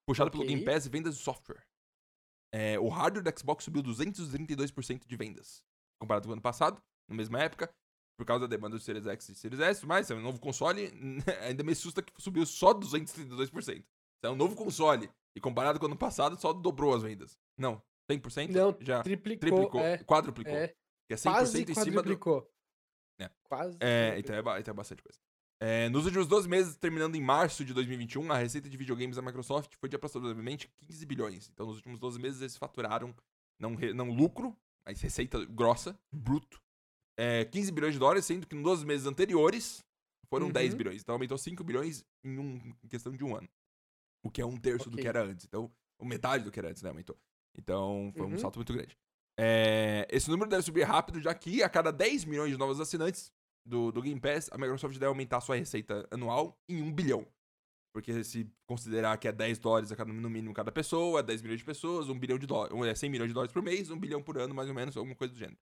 Puxado 0.06 0.30
pelo 0.30 0.44
Ok. 0.44 0.54
Game 0.54 0.64
Pass 0.64 0.86
e 0.86 0.88
vendas 0.88 1.16
de 1.16 1.22
software. 1.22 1.66
É, 2.52 2.78
o 2.78 2.88
hardware 2.88 3.24
do 3.24 3.38
Xbox 3.40 3.64
subiu 3.64 3.82
232% 3.82 5.06
de 5.06 5.16
vendas 5.16 5.60
comparado 6.00 6.26
com 6.26 6.30
o 6.30 6.32
ano 6.34 6.42
passado, 6.42 6.80
na 7.08 7.16
mesma 7.16 7.40
época, 7.40 7.72
por 8.16 8.24
causa 8.26 8.46
da 8.46 8.54
demanda 8.56 8.76
do 8.76 8.82
Series 8.82 9.06
X 9.06 9.28
e 9.30 9.34
Series 9.34 9.60
S, 9.60 9.86
mas 9.86 10.10
é 10.10 10.14
um 10.14 10.20
novo 10.20 10.38
console, 10.38 10.92
ainda 11.42 11.64
me 11.64 11.72
assusta 11.72 12.02
que 12.02 12.12
subiu 12.22 12.46
só 12.46 12.72
232%. 12.74 13.84
É 14.22 14.30
um 14.30 14.36
novo 14.36 14.54
console, 14.54 15.10
e 15.34 15.40
comparado 15.40 15.78
com 15.80 15.86
o 15.86 15.88
ano 15.88 15.96
passado, 15.98 16.40
só 16.40 16.52
dobrou 16.52 16.94
as 16.94 17.02
vendas. 17.02 17.36
Não, 17.58 17.82
100%? 18.10 18.50
Não, 18.50 18.76
já 18.80 19.02
Triplicou, 19.02 19.40
triplicou, 19.40 19.80
é, 19.80 19.98
quadruplicou. 19.98 20.54
é. 20.54 20.68
Que 21.08 21.14
é 21.14 21.16
100% 21.16 21.22
Quase 21.22 21.62
em 21.62 21.74
cima 21.74 22.02
do... 22.02 22.44
quadruplicou. 23.18 23.20
É. 23.20 23.30
Quase. 23.48 23.76
É, 23.80 24.18
então 24.18 24.34
é, 24.36 24.60
então 24.60 24.72
é 24.72 24.76
bastante 24.76 25.02
coisa. 25.02 25.18
É, 25.60 25.88
nos 25.88 26.04
últimos 26.04 26.26
12 26.26 26.48
meses, 26.48 26.76
terminando 26.76 27.14
em 27.14 27.20
março 27.20 27.64
de 27.64 27.72
2021, 27.72 28.30
a 28.32 28.38
receita 28.38 28.68
de 28.68 28.76
videogames 28.76 29.16
da 29.16 29.22
Microsoft 29.22 29.74
foi 29.78 29.88
de 29.88 29.96
aproximadamente 29.96 30.68
15 30.86 31.06
bilhões. 31.06 31.48
Então, 31.52 31.66
nos 31.66 31.76
últimos 31.76 31.98
12 31.98 32.18
meses, 32.20 32.40
eles 32.40 32.56
faturaram, 32.56 33.14
não, 33.58 33.74
re- 33.74 33.94
não 33.94 34.10
lucro, 34.10 34.54
mas 34.84 35.00
receita 35.00 35.42
grossa, 35.46 35.98
bruto, 36.12 36.60
é, 37.16 37.44
15 37.44 37.70
bilhões 37.72 37.94
de 37.94 38.00
dólares, 38.00 38.26
sendo 38.26 38.46
que 38.46 38.54
nos 38.54 38.64
12 38.64 38.84
meses 38.84 39.06
anteriores 39.06 39.82
foram 40.28 40.46
Uhum. 40.46 40.52
10 40.52 40.74
bilhões. 40.74 41.00
Então, 41.00 41.14
aumentou 41.14 41.38
5 41.38 41.62
bilhões 41.62 42.04
em, 42.24 42.36
um- 42.38 42.74
em 42.82 42.88
questão 42.88 43.16
de 43.16 43.24
um 43.24 43.34
ano. 43.36 43.48
O 44.22 44.30
que 44.30 44.40
é 44.42 44.46
um 44.46 44.56
terço 44.56 44.90
do 44.90 44.94
Ok. 44.94 45.02
que 45.02 45.08
era 45.08 45.22
antes. 45.22 45.46
Então, 45.46 45.72
metade 46.02 46.44
do 46.44 46.50
que 46.50 46.58
era 46.58 46.68
antes, 46.68 46.82
né? 46.82 46.90
Aumentou. 46.90 47.16
Então, 47.56 48.12
foi 48.16 48.26
um 48.26 48.30
Uhum. 48.32 48.38
salto 48.38 48.56
muito 48.56 48.72
grande. 48.72 48.98
É, 49.38 50.06
esse 50.10 50.30
número 50.30 50.48
deve 50.48 50.62
subir 50.62 50.82
rápido, 50.82 51.20
já 51.20 51.34
que 51.34 51.62
a 51.62 51.68
cada 51.68 51.90
10 51.90 52.24
milhões 52.24 52.50
de 52.50 52.58
novos 52.58 52.80
assinantes 52.80 53.32
do, 53.64 53.90
do 53.90 54.02
Game 54.02 54.20
Pass, 54.20 54.48
a 54.52 54.58
Microsoft 54.58 54.94
deve 54.94 55.06
aumentar 55.06 55.40
sua 55.40 55.56
receita 55.56 56.06
anual 56.10 56.58
em 56.68 56.82
1 56.82 56.92
bilhão. 56.92 57.26
Porque 57.92 58.24
se 58.24 58.50
considerar 58.66 59.16
que 59.18 59.28
é 59.28 59.32
10 59.32 59.58
dólares 59.58 59.92
a 59.92 59.96
cada, 59.96 60.12
no 60.12 60.28
mínimo 60.28 60.52
cada 60.52 60.72
pessoa, 60.72 61.22
10 61.22 61.42
milhões 61.42 61.60
de 61.60 61.64
pessoas, 61.64 62.08
1 62.08 62.18
bilhão 62.18 62.38
de 62.38 62.46
dólares, 62.46 62.76
é 62.88 62.94
100 62.94 63.10
milhões 63.10 63.28
de 63.28 63.34
dólares 63.34 63.52
por 63.52 63.62
mês, 63.62 63.90
1 63.90 63.98
bilhão 63.98 64.22
por 64.22 64.36
ano, 64.38 64.54
mais 64.54 64.68
ou 64.68 64.74
menos, 64.74 64.96
alguma 64.96 65.14
coisa 65.14 65.32
do 65.32 65.38
gênero. 65.38 65.58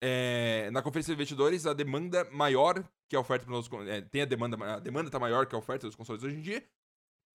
É, 0.00 0.70
na 0.70 0.80
conferência 0.80 1.12
de 1.12 1.16
investidores, 1.16 1.66
a 1.66 1.72
demanda 1.72 2.24
maior 2.30 2.88
que 3.08 3.16
a 3.16 3.20
oferta 3.20 3.44
para 3.44 3.56
os 3.56 3.68
é, 3.88 4.00
tem 4.02 4.22
a 4.22 4.24
demanda, 4.24 4.56
a 4.74 4.78
demanda 4.78 5.10
tá 5.10 5.18
maior 5.18 5.46
que 5.46 5.54
a 5.56 5.58
oferta 5.58 5.86
dos 5.86 5.96
consoles 5.96 6.22
hoje 6.22 6.36
em 6.36 6.40
dia. 6.40 6.64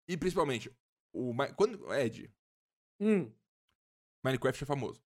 E 0.07 0.15
principalmente, 0.15 0.71
o 1.13 1.33
quando 1.57 1.93
Ed, 1.93 2.31
Hum, 2.99 3.29
Minecraft 4.23 4.63
é 4.63 4.65
famoso. 4.65 5.03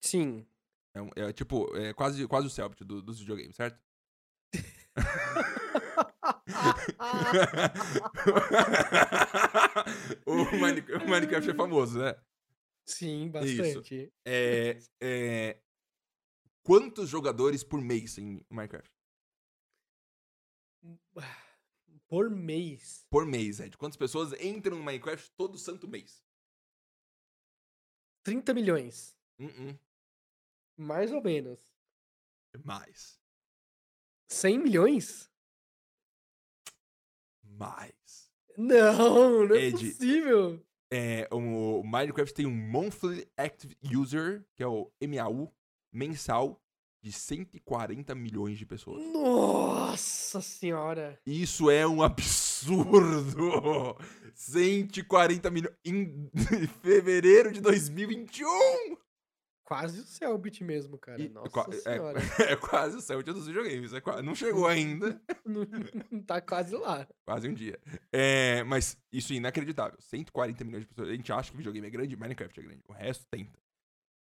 Sim. 0.00 0.46
É, 0.94 1.02
um- 1.02 1.10
é 1.16 1.32
tipo, 1.32 1.74
é 1.76 1.92
quase, 1.92 2.26
quase 2.26 2.46
o 2.46 2.50
Selbit 2.50 2.82
do, 2.84 3.02
dos 3.02 3.18
videogames, 3.20 3.56
certo? 3.56 3.78
o, 10.26 10.44
Mine- 10.52 11.04
o 11.04 11.08
Minecraft 11.08 11.50
é 11.50 11.54
famoso, 11.54 11.98
né? 11.98 12.14
Sim, 12.86 13.28
bastante. 13.30 14.12
É, 14.24 14.78
é, 15.02 15.60
quantos 16.62 17.08
jogadores 17.08 17.64
por 17.64 17.80
mês 17.80 18.14
tem 18.14 18.44
Minecraft? 18.50 18.90
Por 22.08 22.30
mês. 22.30 23.04
Por 23.10 23.26
mês, 23.26 23.58
Ed. 23.58 23.76
Quantas 23.76 23.96
pessoas 23.96 24.32
entram 24.40 24.76
no 24.78 24.84
Minecraft 24.84 25.28
todo 25.36 25.58
santo 25.58 25.88
mês? 25.88 26.22
30 28.24 28.54
milhões. 28.54 29.16
Uh-uh. 29.40 29.76
Mais 30.76 31.12
ou 31.12 31.22
menos. 31.22 31.60
Mais. 32.64 33.18
100 34.28 34.58
milhões? 34.58 35.30
Mais. 37.42 38.30
Não, 38.56 39.46
não 39.46 39.56
é 39.56 39.66
Ed. 39.66 39.90
possível. 39.90 40.62
É, 40.90 41.28
o 41.32 41.82
Minecraft 41.82 42.32
tem 42.34 42.46
um 42.46 42.54
Monthly 42.54 43.28
Active 43.36 43.76
User, 43.82 44.44
que 44.54 44.62
é 44.62 44.66
o 44.66 44.90
MAU, 45.02 45.52
mensal, 45.92 46.62
de 47.02 47.12
140 47.12 48.14
milhões 48.14 48.58
de 48.58 48.66
pessoas. 48.66 49.02
Nossa 49.12 50.40
senhora. 50.40 51.20
Isso 51.26 51.70
é 51.70 51.86
um 51.86 52.02
absurdo! 52.02 53.96
140 54.34 55.50
milhões 55.50 55.76
em 55.84 56.30
fevereiro 56.82 57.52
de 57.52 57.60
2021! 57.60 58.96
Quase 59.66 59.98
o 59.98 60.04
Selbit 60.04 60.62
mesmo, 60.62 60.96
cara. 60.96 61.20
E- 61.20 61.28
Nossa 61.28 61.66
é- 61.70 61.72
senhora. 61.72 62.20
É, 62.52 62.54
quase 62.54 62.98
o 62.98 63.00
Celtic 63.00 63.34
dos 63.34 63.48
videogames. 63.48 63.92
é 63.92 64.00
não 64.22 64.32
chegou 64.32 64.64
ainda. 64.68 65.20
Não 65.44 66.22
tá 66.22 66.40
quase 66.40 66.76
lá. 66.76 67.04
Quase 67.24 67.48
um 67.48 67.52
dia. 67.52 67.76
É, 68.12 68.62
mas 68.62 68.96
isso 69.12 69.32
é 69.32 69.36
inacreditável. 69.36 70.00
140 70.00 70.64
milhões 70.64 70.84
de 70.84 70.88
pessoas. 70.88 71.08
A 71.08 71.12
gente 71.12 71.32
acha 71.32 71.50
que 71.50 71.56
videogame 71.56 71.84
é 71.84 71.90
grande, 71.90 72.16
Minecraft 72.16 72.60
é 72.60 72.62
grande. 72.62 72.82
O 72.88 72.92
resto 72.92 73.26
tenta. 73.28 73.58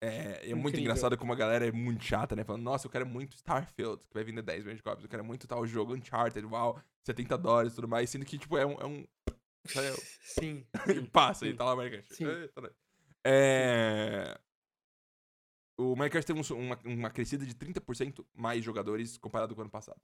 É, 0.01 0.49
é 0.49 0.55
muito 0.55 0.79
engraçado 0.79 1.15
como 1.15 1.31
a 1.31 1.35
galera 1.35 1.67
é 1.67 1.71
muito 1.71 2.03
chata, 2.03 2.35
né? 2.35 2.43
Falando, 2.43 2.63
nossa, 2.63 2.87
eu 2.87 2.91
quero 2.91 3.05
muito 3.05 3.35
Starfield, 3.35 4.01
que 4.07 4.13
vai 4.15 4.23
vender 4.23 4.41
10 4.41 4.63
milhões 4.63 4.77
de 4.77 4.83
cópias. 4.83 5.03
Eu 5.03 5.09
quero 5.09 5.23
muito 5.23 5.47
tal 5.47 5.63
jogo 5.67 5.95
Uncharted, 5.95 6.43
uau, 6.47 6.81
70 7.05 7.37
dólares 7.37 7.73
e 7.73 7.75
tudo 7.75 7.87
mais. 7.87 8.09
Sendo 8.09 8.25
que, 8.25 8.39
tipo, 8.39 8.57
é 8.57 8.65
um. 8.65 8.73
É 8.79 8.85
um 8.87 9.05
É, 9.77 9.91
Sim. 10.21 10.65
sim, 10.87 11.05
passa 11.13 11.45
e 11.45 11.51
sim. 11.51 11.55
tá 11.55 11.65
lá 11.65 11.75
Minecraft. 11.75 12.15
Sim. 12.15 12.25
É, 12.25 12.47
tá. 12.47 12.71
É, 13.27 14.39
O 15.77 15.95
Minecraft 15.95 16.25
teve 16.33 16.39
um- 16.53 16.57
uma, 16.59 16.79
uma 16.85 17.09
crescida 17.09 17.45
de 17.45 17.53
30% 17.53 18.25
mais 18.33 18.63
jogadores 18.63 19.17
comparado 19.17 19.53
com 19.53 19.61
o 19.61 19.63
ano 19.63 19.71
passado. 19.71 19.99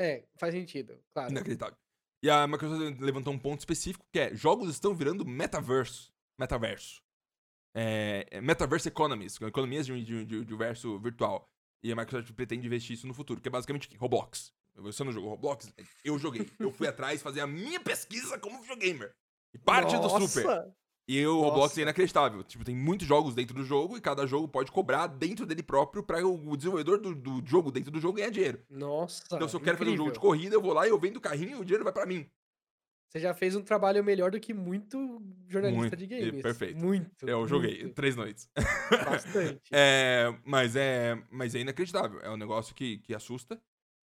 É, 0.00 0.24
faz 0.38 0.54
sentido, 0.54 0.98
claro. 1.12 1.30
Inacreditável. 1.32 1.76
E 2.22 2.30
a 2.30 2.46
Microsoft 2.46 3.00
levantou 3.00 3.32
um 3.32 3.38
ponto 3.38 3.58
específico 3.60 4.04
que 4.12 4.18
é 4.18 4.34
jogos 4.34 4.70
estão 4.70 4.94
virando 4.94 5.24
metaverso. 5.24 6.12
Metaverso. 6.38 7.02
É, 7.74 8.26
é 8.30 8.40
metaverse 8.40 8.88
economies, 8.88 9.40
economias 9.40 9.86
de, 9.86 10.04
de, 10.04 10.24
de, 10.24 10.44
de 10.44 10.56
verso 10.56 10.98
virtual. 10.98 11.48
E 11.82 11.92
a 11.92 11.96
Microsoft 11.96 12.32
pretende 12.32 12.66
investir 12.66 12.94
isso 12.94 13.06
no 13.06 13.14
futuro, 13.14 13.40
que 13.40 13.48
é 13.48 13.50
basicamente 13.50 13.94
Roblox. 13.96 14.52
Você 14.74 15.02
não 15.04 15.12
jogou 15.12 15.30
Roblox? 15.30 15.72
Eu 16.04 16.18
joguei. 16.18 16.48
Eu 16.58 16.72
fui 16.72 16.86
atrás 16.88 17.20
fazer 17.22 17.40
a 17.40 17.46
minha 17.46 17.80
pesquisa 17.80 18.38
como 18.38 18.60
videogamer. 18.62 19.12
E 19.52 19.58
parte 19.58 19.96
do 19.96 20.08
Super. 20.08 20.72
E 21.08 21.26
o 21.26 21.40
Roblox 21.40 21.70
Nossa. 21.70 21.80
é 21.80 21.82
inacreditável. 21.84 22.44
Tipo, 22.44 22.64
tem 22.64 22.76
muitos 22.76 23.06
jogos 23.06 23.34
dentro 23.34 23.54
do 23.54 23.64
jogo 23.64 23.96
e 23.96 24.00
cada 24.00 24.26
jogo 24.26 24.46
pode 24.46 24.70
cobrar 24.70 25.06
dentro 25.06 25.46
dele 25.46 25.62
próprio 25.62 26.02
pra 26.02 26.24
o 26.26 26.54
desenvolvedor 26.54 27.00
do, 27.00 27.14
do 27.14 27.42
jogo 27.46 27.72
dentro 27.72 27.90
do 27.90 27.98
jogo 27.98 28.18
ganhar 28.18 28.28
dinheiro. 28.30 28.60
Nossa! 28.68 29.22
Então, 29.32 29.48
se 29.48 29.56
eu 29.56 29.60
quero 29.60 29.78
fazer 29.78 29.90
um 29.90 29.96
jogo 29.96 30.10
de 30.10 30.18
incrível. 30.18 30.30
corrida, 30.36 30.54
eu 30.54 30.60
vou 30.60 30.74
lá 30.74 30.86
e 30.86 30.90
eu 30.90 30.98
vendo 30.98 31.16
o 31.16 31.20
carrinho 31.20 31.52
e 31.52 31.60
o 31.60 31.64
dinheiro 31.64 31.82
vai 31.82 31.94
pra 31.94 32.04
mim. 32.04 32.28
Você 33.08 33.20
já 33.20 33.32
fez 33.32 33.56
um 33.56 33.62
trabalho 33.62 34.04
melhor 34.04 34.30
do 34.30 34.38
que 34.38 34.52
muito 34.52 35.22
jornalista 35.48 35.80
Muito, 35.80 35.96
de 35.96 36.06
games. 36.06 36.42
perfeito. 36.42 36.76
Muito. 36.78 37.26
Eu 37.26 37.48
joguei 37.48 37.80
muito. 37.84 37.94
três 37.94 38.14
noites. 38.14 38.50
Bastante. 38.90 39.62
É, 39.72 40.34
mas 40.44 40.76
é, 40.76 41.18
mas 41.30 41.54
é 41.54 41.60
inacreditável. 41.60 42.20
É 42.20 42.28
um 42.30 42.36
negócio 42.36 42.74
que, 42.74 42.98
que 42.98 43.14
assusta. 43.14 43.58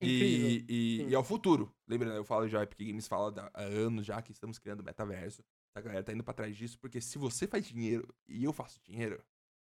Incrível. 0.01 0.49
E, 0.49 0.65
e, 0.67 1.04
e 1.10 1.15
é 1.15 1.17
o 1.17 1.23
futuro. 1.23 1.73
Lembra, 1.88 2.10
né? 2.10 2.17
Eu 2.17 2.25
falo 2.25 2.49
já, 2.49 2.63
Epic 2.63 2.86
Games 2.86 3.08
fala 3.08 3.49
há 3.54 3.62
anos 3.62 4.06
já 4.06 4.21
que 4.21 4.34
estamos 4.34 4.60
criando 4.60 4.84
metaverso. 4.84 5.41
A 5.73 5.81
galera 5.81 6.03
tá 6.03 6.12
indo 6.12 6.23
pra 6.23 6.34
trás 6.34 6.55
disso, 6.55 6.77
porque 6.79 6.99
se 6.99 7.17
você 7.17 7.47
faz 7.47 7.65
dinheiro 7.65 8.07
e 8.27 8.43
eu 8.43 8.51
faço 8.51 8.79
dinheiro, 8.84 9.23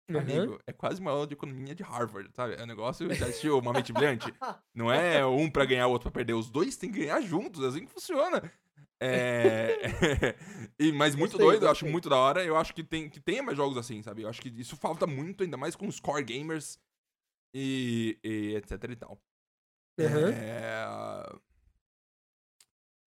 Aham. 0.08 0.20
amigo, 0.20 0.60
é 0.66 0.72
quase 0.72 1.00
uma 1.00 1.10
aula 1.10 1.26
de 1.26 1.34
economia 1.34 1.74
de 1.74 1.82
Harvard, 1.82 2.30
sabe? 2.32 2.54
É 2.54 2.62
um 2.62 2.66
negócio, 2.66 3.12
já 3.12 3.26
assistiu 3.26 3.58
uma 3.58 3.72
mente 3.72 3.92
brilhante? 3.92 4.32
Não 4.74 4.92
é 4.92 5.26
um 5.26 5.50
pra 5.50 5.64
ganhar, 5.64 5.88
o 5.88 5.90
outro 5.90 6.10
pra 6.10 6.20
perder. 6.20 6.34
Os 6.34 6.48
dois 6.48 6.76
têm 6.76 6.92
que 6.92 7.00
ganhar 7.00 7.20
juntos, 7.22 7.64
é 7.64 7.68
assim 7.68 7.84
que 7.86 7.92
funciona. 7.92 8.52
É... 9.00 9.78
e, 10.78 10.92
mas 10.92 11.14
muito 11.14 11.32
Gostei, 11.32 11.46
doido, 11.46 11.66
eu 11.66 11.70
acho 11.70 11.86
muito 11.86 12.08
da 12.08 12.16
hora. 12.16 12.44
Eu 12.44 12.56
acho 12.56 12.74
que 12.74 12.84
tem 12.84 13.08
que 13.10 13.20
tenha 13.20 13.42
mais 13.42 13.56
jogos 13.56 13.76
assim, 13.76 14.02
sabe? 14.02 14.22
Eu 14.22 14.28
acho 14.28 14.40
que 14.40 14.48
isso 14.48 14.76
falta 14.76 15.06
muito, 15.06 15.42
ainda 15.42 15.56
mais 15.56 15.74
com 15.74 15.88
os 15.88 15.98
core 15.98 16.24
gamers 16.24 16.78
e, 17.54 18.18
e 18.22 18.54
etc 18.56 18.84
e 18.90 18.96
tal. 18.96 19.20
Aham. 19.98 20.30
É... 20.32 21.36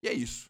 E 0.02 0.08
é 0.08 0.13
isso. 0.13 0.49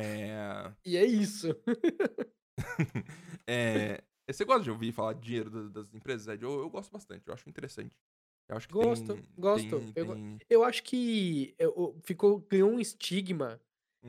É... 0.00 0.72
E 0.84 0.96
é 0.96 1.04
isso. 1.04 1.48
é... 3.46 4.02
Você 4.30 4.44
gosta 4.44 4.62
de 4.62 4.70
ouvir 4.70 4.92
falar 4.92 5.14
de 5.14 5.20
dinheiro 5.22 5.70
das, 5.70 5.94
empresas, 5.94 6.28
Ed? 6.28 6.42
Eu, 6.44 6.60
eu 6.60 6.68
gosto 6.68 6.92
bastante, 6.92 7.26
eu 7.26 7.32
acho 7.32 7.48
interessante. 7.48 7.96
Eu 8.48 8.56
acho 8.56 8.68
que 8.68 8.74
Gosto, 8.74 9.14
tem, 9.14 9.24
gosto. 9.38 9.68
tem- 9.68 9.92
Eu 9.94 10.06
tem- 10.14 10.38
Eu 10.50 10.64
acho 10.64 10.82
que 10.82 11.54
eu- 11.58 11.98
ficou, 12.04 12.38
ganhou 12.40 12.70
um 12.70 12.78
estigma 12.80 13.60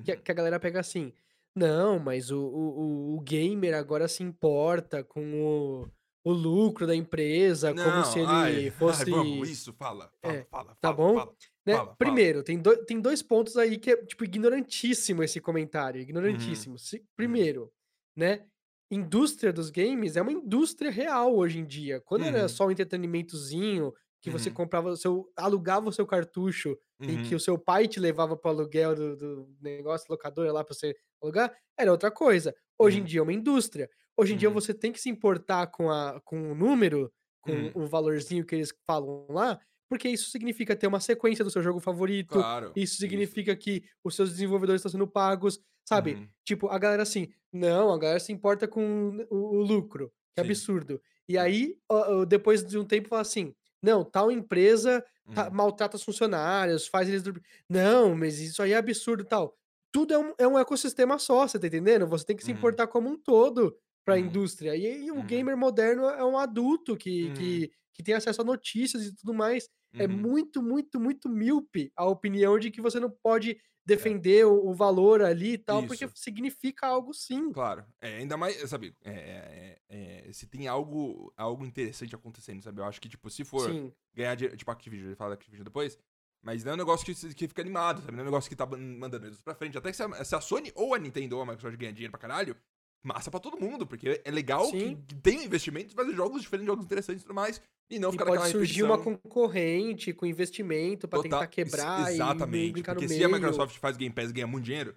que, 0.03 0.11
a- 0.11 0.15
Uhum. 0.15 0.21
que 0.21 0.31
a 0.31 0.33
galera 0.33 0.59
pega 0.59 0.79
assim. 0.79 1.13
Não, 1.55 1.99
mas 1.99 2.31
o, 2.31 2.39
o- 2.39 3.15
o 3.17 3.21
gamer 3.21 3.73
agora 3.75 4.07
se 4.07 4.21
importa 4.23 5.03
com 5.03 5.41
o, 5.41 5.89
o 6.23 6.31
lucro 6.33 6.85
da 6.87 6.95
empresa, 6.95 7.73
como 7.75 8.03
se 8.03 8.19
ele 8.19 8.29
ai, 8.31 8.71
fosse. 8.71 9.03
Ai, 9.03 9.05
vamos, 9.05 9.49
isso, 9.49 9.73
fala, 9.73 10.11
fala, 10.21 10.43
É, 10.43 10.47
fala, 10.49 10.75
tá 10.81 10.91
fala, 10.91 10.97
bom? 10.97 11.13
fala. 11.13 11.35
né? 11.65 11.85
Primeiro, 11.97 12.43
tem, 12.43 12.59
dois 12.59 12.79
tem 12.85 12.99
dois 13.01 13.21
pontos 13.21 13.57
aí 13.57 13.77
que 13.77 13.91
é, 13.91 14.05
tipo, 14.05 14.23
ignorantíssimo 14.25 15.23
esse 15.23 15.39
comentário. 15.41 16.01
Uhum. 16.25 16.69
Ignorantíssimo. 16.71 16.77
Se- 16.77 17.05
primeiro, 17.15 17.71
né? 18.15 18.45
Indústria 18.91 19.53
dos 19.53 19.69
games 19.69 20.15
é 20.17 20.21
uma 20.21 20.31
indústria 20.31 20.89
real 20.91 21.35
hoje 21.37 21.59
em 21.59 21.65
dia. 21.65 22.01
Quando 22.01 22.25
era 22.25 22.47
Uhum. 22.47 22.49
só 22.49 22.65
um 22.67 22.71
entretenimentozinho, 22.71 23.93
que 24.21 24.29
você 24.31 24.49
Uhum. 24.49 24.55
comprava 24.55 24.89
o 24.89 24.97
seu. 24.97 25.31
alugava 25.37 25.87
o 25.89 25.91
seu 25.93 26.05
cartucho 26.07 26.77
e 27.07 27.17
que 27.17 27.33
Uhum. 27.33 27.35
o 27.35 27.39
seu 27.39 27.57
pai 27.57 27.87
te 27.87 27.99
levava 27.99 28.35
pro 28.35 28.49
aluguel 28.51 28.95
do, 28.95 29.15
do 29.15 29.55
negócio, 29.61 30.07
locadora 30.09 30.51
lá 30.51 30.63
pra 30.63 30.73
você 30.75 30.95
alugar, 31.21 31.55
era 31.77 31.91
outra 31.91 32.11
coisa. 32.11 32.53
Hoje 32.77 32.99
em 32.99 33.03
Uhum. 33.03 33.05
dia 33.05 33.19
é 33.19 33.23
uma 33.23 33.33
indústria. 33.33 33.89
Hoje 34.19 34.33
em 34.33 34.37
dia 34.37 34.49
Uhum. 34.49 34.53
você 34.55 34.73
tem 34.73 34.91
que 34.91 34.99
se 34.99 35.09
importar 35.09 35.67
com, 35.67 35.89
a, 35.89 36.19
com 36.25 36.51
o 36.51 36.55
número, 36.55 37.11
com 37.41 37.51
Uhum. 37.51 37.71
o 37.75 37.87
valorzinho 37.87 38.45
que 38.45 38.53
eles 38.55 38.73
falam 38.85 39.25
lá, 39.29 39.59
porque 39.89 40.09
isso 40.09 40.29
significa 40.29 40.75
ter 40.75 40.87
uma 40.87 40.99
sequência 40.99 41.43
do 41.43 41.49
seu 41.49 41.61
jogo 41.63 41.79
favorito. 41.79 42.33
Claro. 42.33 42.71
Isso 42.75 42.97
significa 42.97 43.55
que 43.55 43.83
os 44.03 44.15
seus 44.15 44.29
desenvolvedores 44.31 44.79
estão 44.81 44.91
sendo 44.91 45.07
pagos, 45.07 45.59
sabe? 45.87 46.15
Uhum. 46.15 46.27
Tipo, 46.45 46.67
a 46.67 46.77
galera 46.77 47.01
assim, 47.03 47.29
não, 47.51 47.91
a 47.93 47.97
galera 47.97 48.19
se 48.19 48.31
importa 48.31 48.67
com 48.67 49.25
o, 49.29 49.57
o 49.57 49.61
lucro, 49.61 50.11
que 50.35 50.41
Sim. 50.43 50.47
absurdo. 50.49 51.01
E 51.27 51.37
aí, 51.37 51.77
ó, 51.89 52.21
ó, 52.21 52.25
depois 52.25 52.63
de 52.63 52.77
um 52.77 52.83
tempo, 52.85 53.07
fala 53.07 53.21
assim, 53.21 53.55
não, 53.81 54.03
tal 54.03 54.29
empresa 54.31 55.03
tá- 55.33 55.47
Uhum. 55.47 55.53
maltrata 55.55 55.95
os 55.95 56.03
funcionários, 56.03 56.87
faz 56.87 57.07
eles 57.07 57.23
dormir. 57.23 57.41
Não, 57.69 58.15
mas 58.15 58.39
isso 58.39 58.61
aí 58.61 58.73
é 58.73 58.77
absurdo 58.77 59.23
tal. 59.23 59.55
Tudo 59.91 60.13
é 60.13 60.17
um, 60.19 60.33
é 60.39 60.47
um 60.47 60.59
ecossistema 60.59 61.17
só, 61.17 61.47
você 61.47 61.57
tá 61.57 61.65
entendendo? 61.67 62.05
Você 62.07 62.25
tem 62.25 62.35
que 62.35 62.43
se 62.43 62.51
Uhum. 62.51 62.57
importar 62.57 62.85
como 62.87 63.09
um 63.09 63.17
todo 63.17 63.75
pra 64.09 64.19
Uhum. 64.19 64.19
indústria. 64.19 64.75
E, 64.75 64.85
aí 64.85 65.11
o 65.11 65.21
Uhum. 65.21 65.23
gamer 65.23 65.57
moderno 65.57 66.05
é 66.09 66.23
um 66.25 66.37
adulto 66.37 66.97
que, 66.97 67.29
Uhum. 67.29 67.33
que, 67.33 67.71
que 67.93 68.03
tem 68.03 68.15
acesso 68.15 68.41
a 68.41 68.45
notícias 68.45 69.05
e 69.05 69.15
tudo 69.15 69.33
mais. 69.33 69.69
É 69.97 70.07
Uhum. 70.07 70.13
muito, 70.17 70.61
muito, 70.63 70.99
muito 70.99 71.29
míope 71.29 71.91
a 71.95 72.05
opinião 72.05 72.57
de 72.59 72.71
que 72.71 72.81
você 72.81 72.99
não 72.99 73.09
pode 73.11 73.51
É. 73.51 73.59
defender 73.85 74.45
o, 74.45 74.69
o 74.69 74.73
valor 74.73 75.21
ali 75.21 75.53
e 75.53 75.57
tal, 75.57 75.85
porque 75.85 76.05
Isso. 76.05 76.13
significa 76.15 76.87
algo 76.87 77.13
sim. 77.13 77.51
Claro. 77.51 77.85
É, 77.99 78.17
ainda 78.17 78.37
mais, 78.37 78.57
sabe, 78.69 78.95
é, 79.03 79.11
é, 79.11 79.79
é, 79.89 80.29
é, 80.29 80.33
se 80.33 80.45
tem 80.47 80.67
algo, 80.67 81.33
algo 81.35 81.65
interessante 81.65 82.13
acontecendo, 82.15 82.61
sabe? 82.61 82.79
Eu 82.79 82.85
acho 82.85 83.01
que, 83.01 83.09
tipo, 83.09 83.27
se 83.29 83.43
for 83.43 83.71
Sim, 83.71 83.91
ganhar 84.13 84.35
dinheiro, 84.35 84.55
tipo 84.55 84.69
Activision, 84.69 85.07
ele 85.07 85.15
fala 85.15 85.31
da 85.31 85.33
Activision 85.35 85.63
depois, 85.63 85.97
mas 86.43 86.63
não 86.63 86.71
é 86.73 86.75
um 86.75 86.77
negócio 86.77 87.03
que, 87.05 87.33
que 87.33 87.47
fica 87.47 87.61
animado, 87.61 88.01
sabe? 88.01 88.11
Não 88.13 88.19
é 88.19 88.21
um 88.21 88.25
negócio 88.25 88.49
que 88.49 88.55
tá 88.55 88.65
mandando 88.67 89.25
eles 89.25 89.41
pra 89.41 89.55
frente. 89.55 89.77
Até 89.77 89.89
que 89.89 89.97
se 89.97 90.03
a, 90.03 90.23
se 90.23 90.35
a 90.35 90.41
Sony 90.41 90.71
ou 90.75 90.93
a 90.93 90.99
Nintendo 90.99 91.35
ou 91.37 91.41
a 91.41 91.45
Microsoft 91.45 91.75
ganhar 91.77 91.91
dinheiro 91.91 92.11
pra 92.11 92.19
caralho, 92.19 92.55
massa 93.03 93.31
pra 93.31 93.39
todo 93.39 93.59
mundo, 93.59 93.85
porque 93.87 94.21
é 94.23 94.31
legal 94.31 94.69
que, 94.71 94.79
Sim. 94.79 95.03
que 95.07 95.15
tenha 95.15 95.43
investimento, 95.43 95.93
fazer 95.93 96.13
jogos 96.13 96.41
diferentes, 96.41 96.67
jogos 96.67 96.85
interessantes 96.85 97.21
e 97.21 97.25
tudo 97.25 97.35
mais, 97.35 97.61
e 97.89 97.97
não 97.97 98.09
e 98.09 98.11
ficar 98.11 98.25
pode 98.25 98.49
surgir 98.51 98.83
uma 98.83 98.97
concorrente 98.97 100.13
com 100.13 100.25
investimento 100.25 101.07
pra 101.07 101.17
Total- 101.21 101.39
tentar 101.39 101.47
quebrar 101.47 102.01
ex- 102.01 102.15
Exatamente. 102.15 102.83
Porque 102.83 103.07
se 103.07 103.23
a 103.23 103.29
Microsoft 103.29 103.77
faz 103.77 103.95
Game 103.97 104.13
Pass 104.13 104.29
e 104.29 104.33
ganha 104.33 104.47
muito 104.47 104.65
dinheiro, 104.65 104.95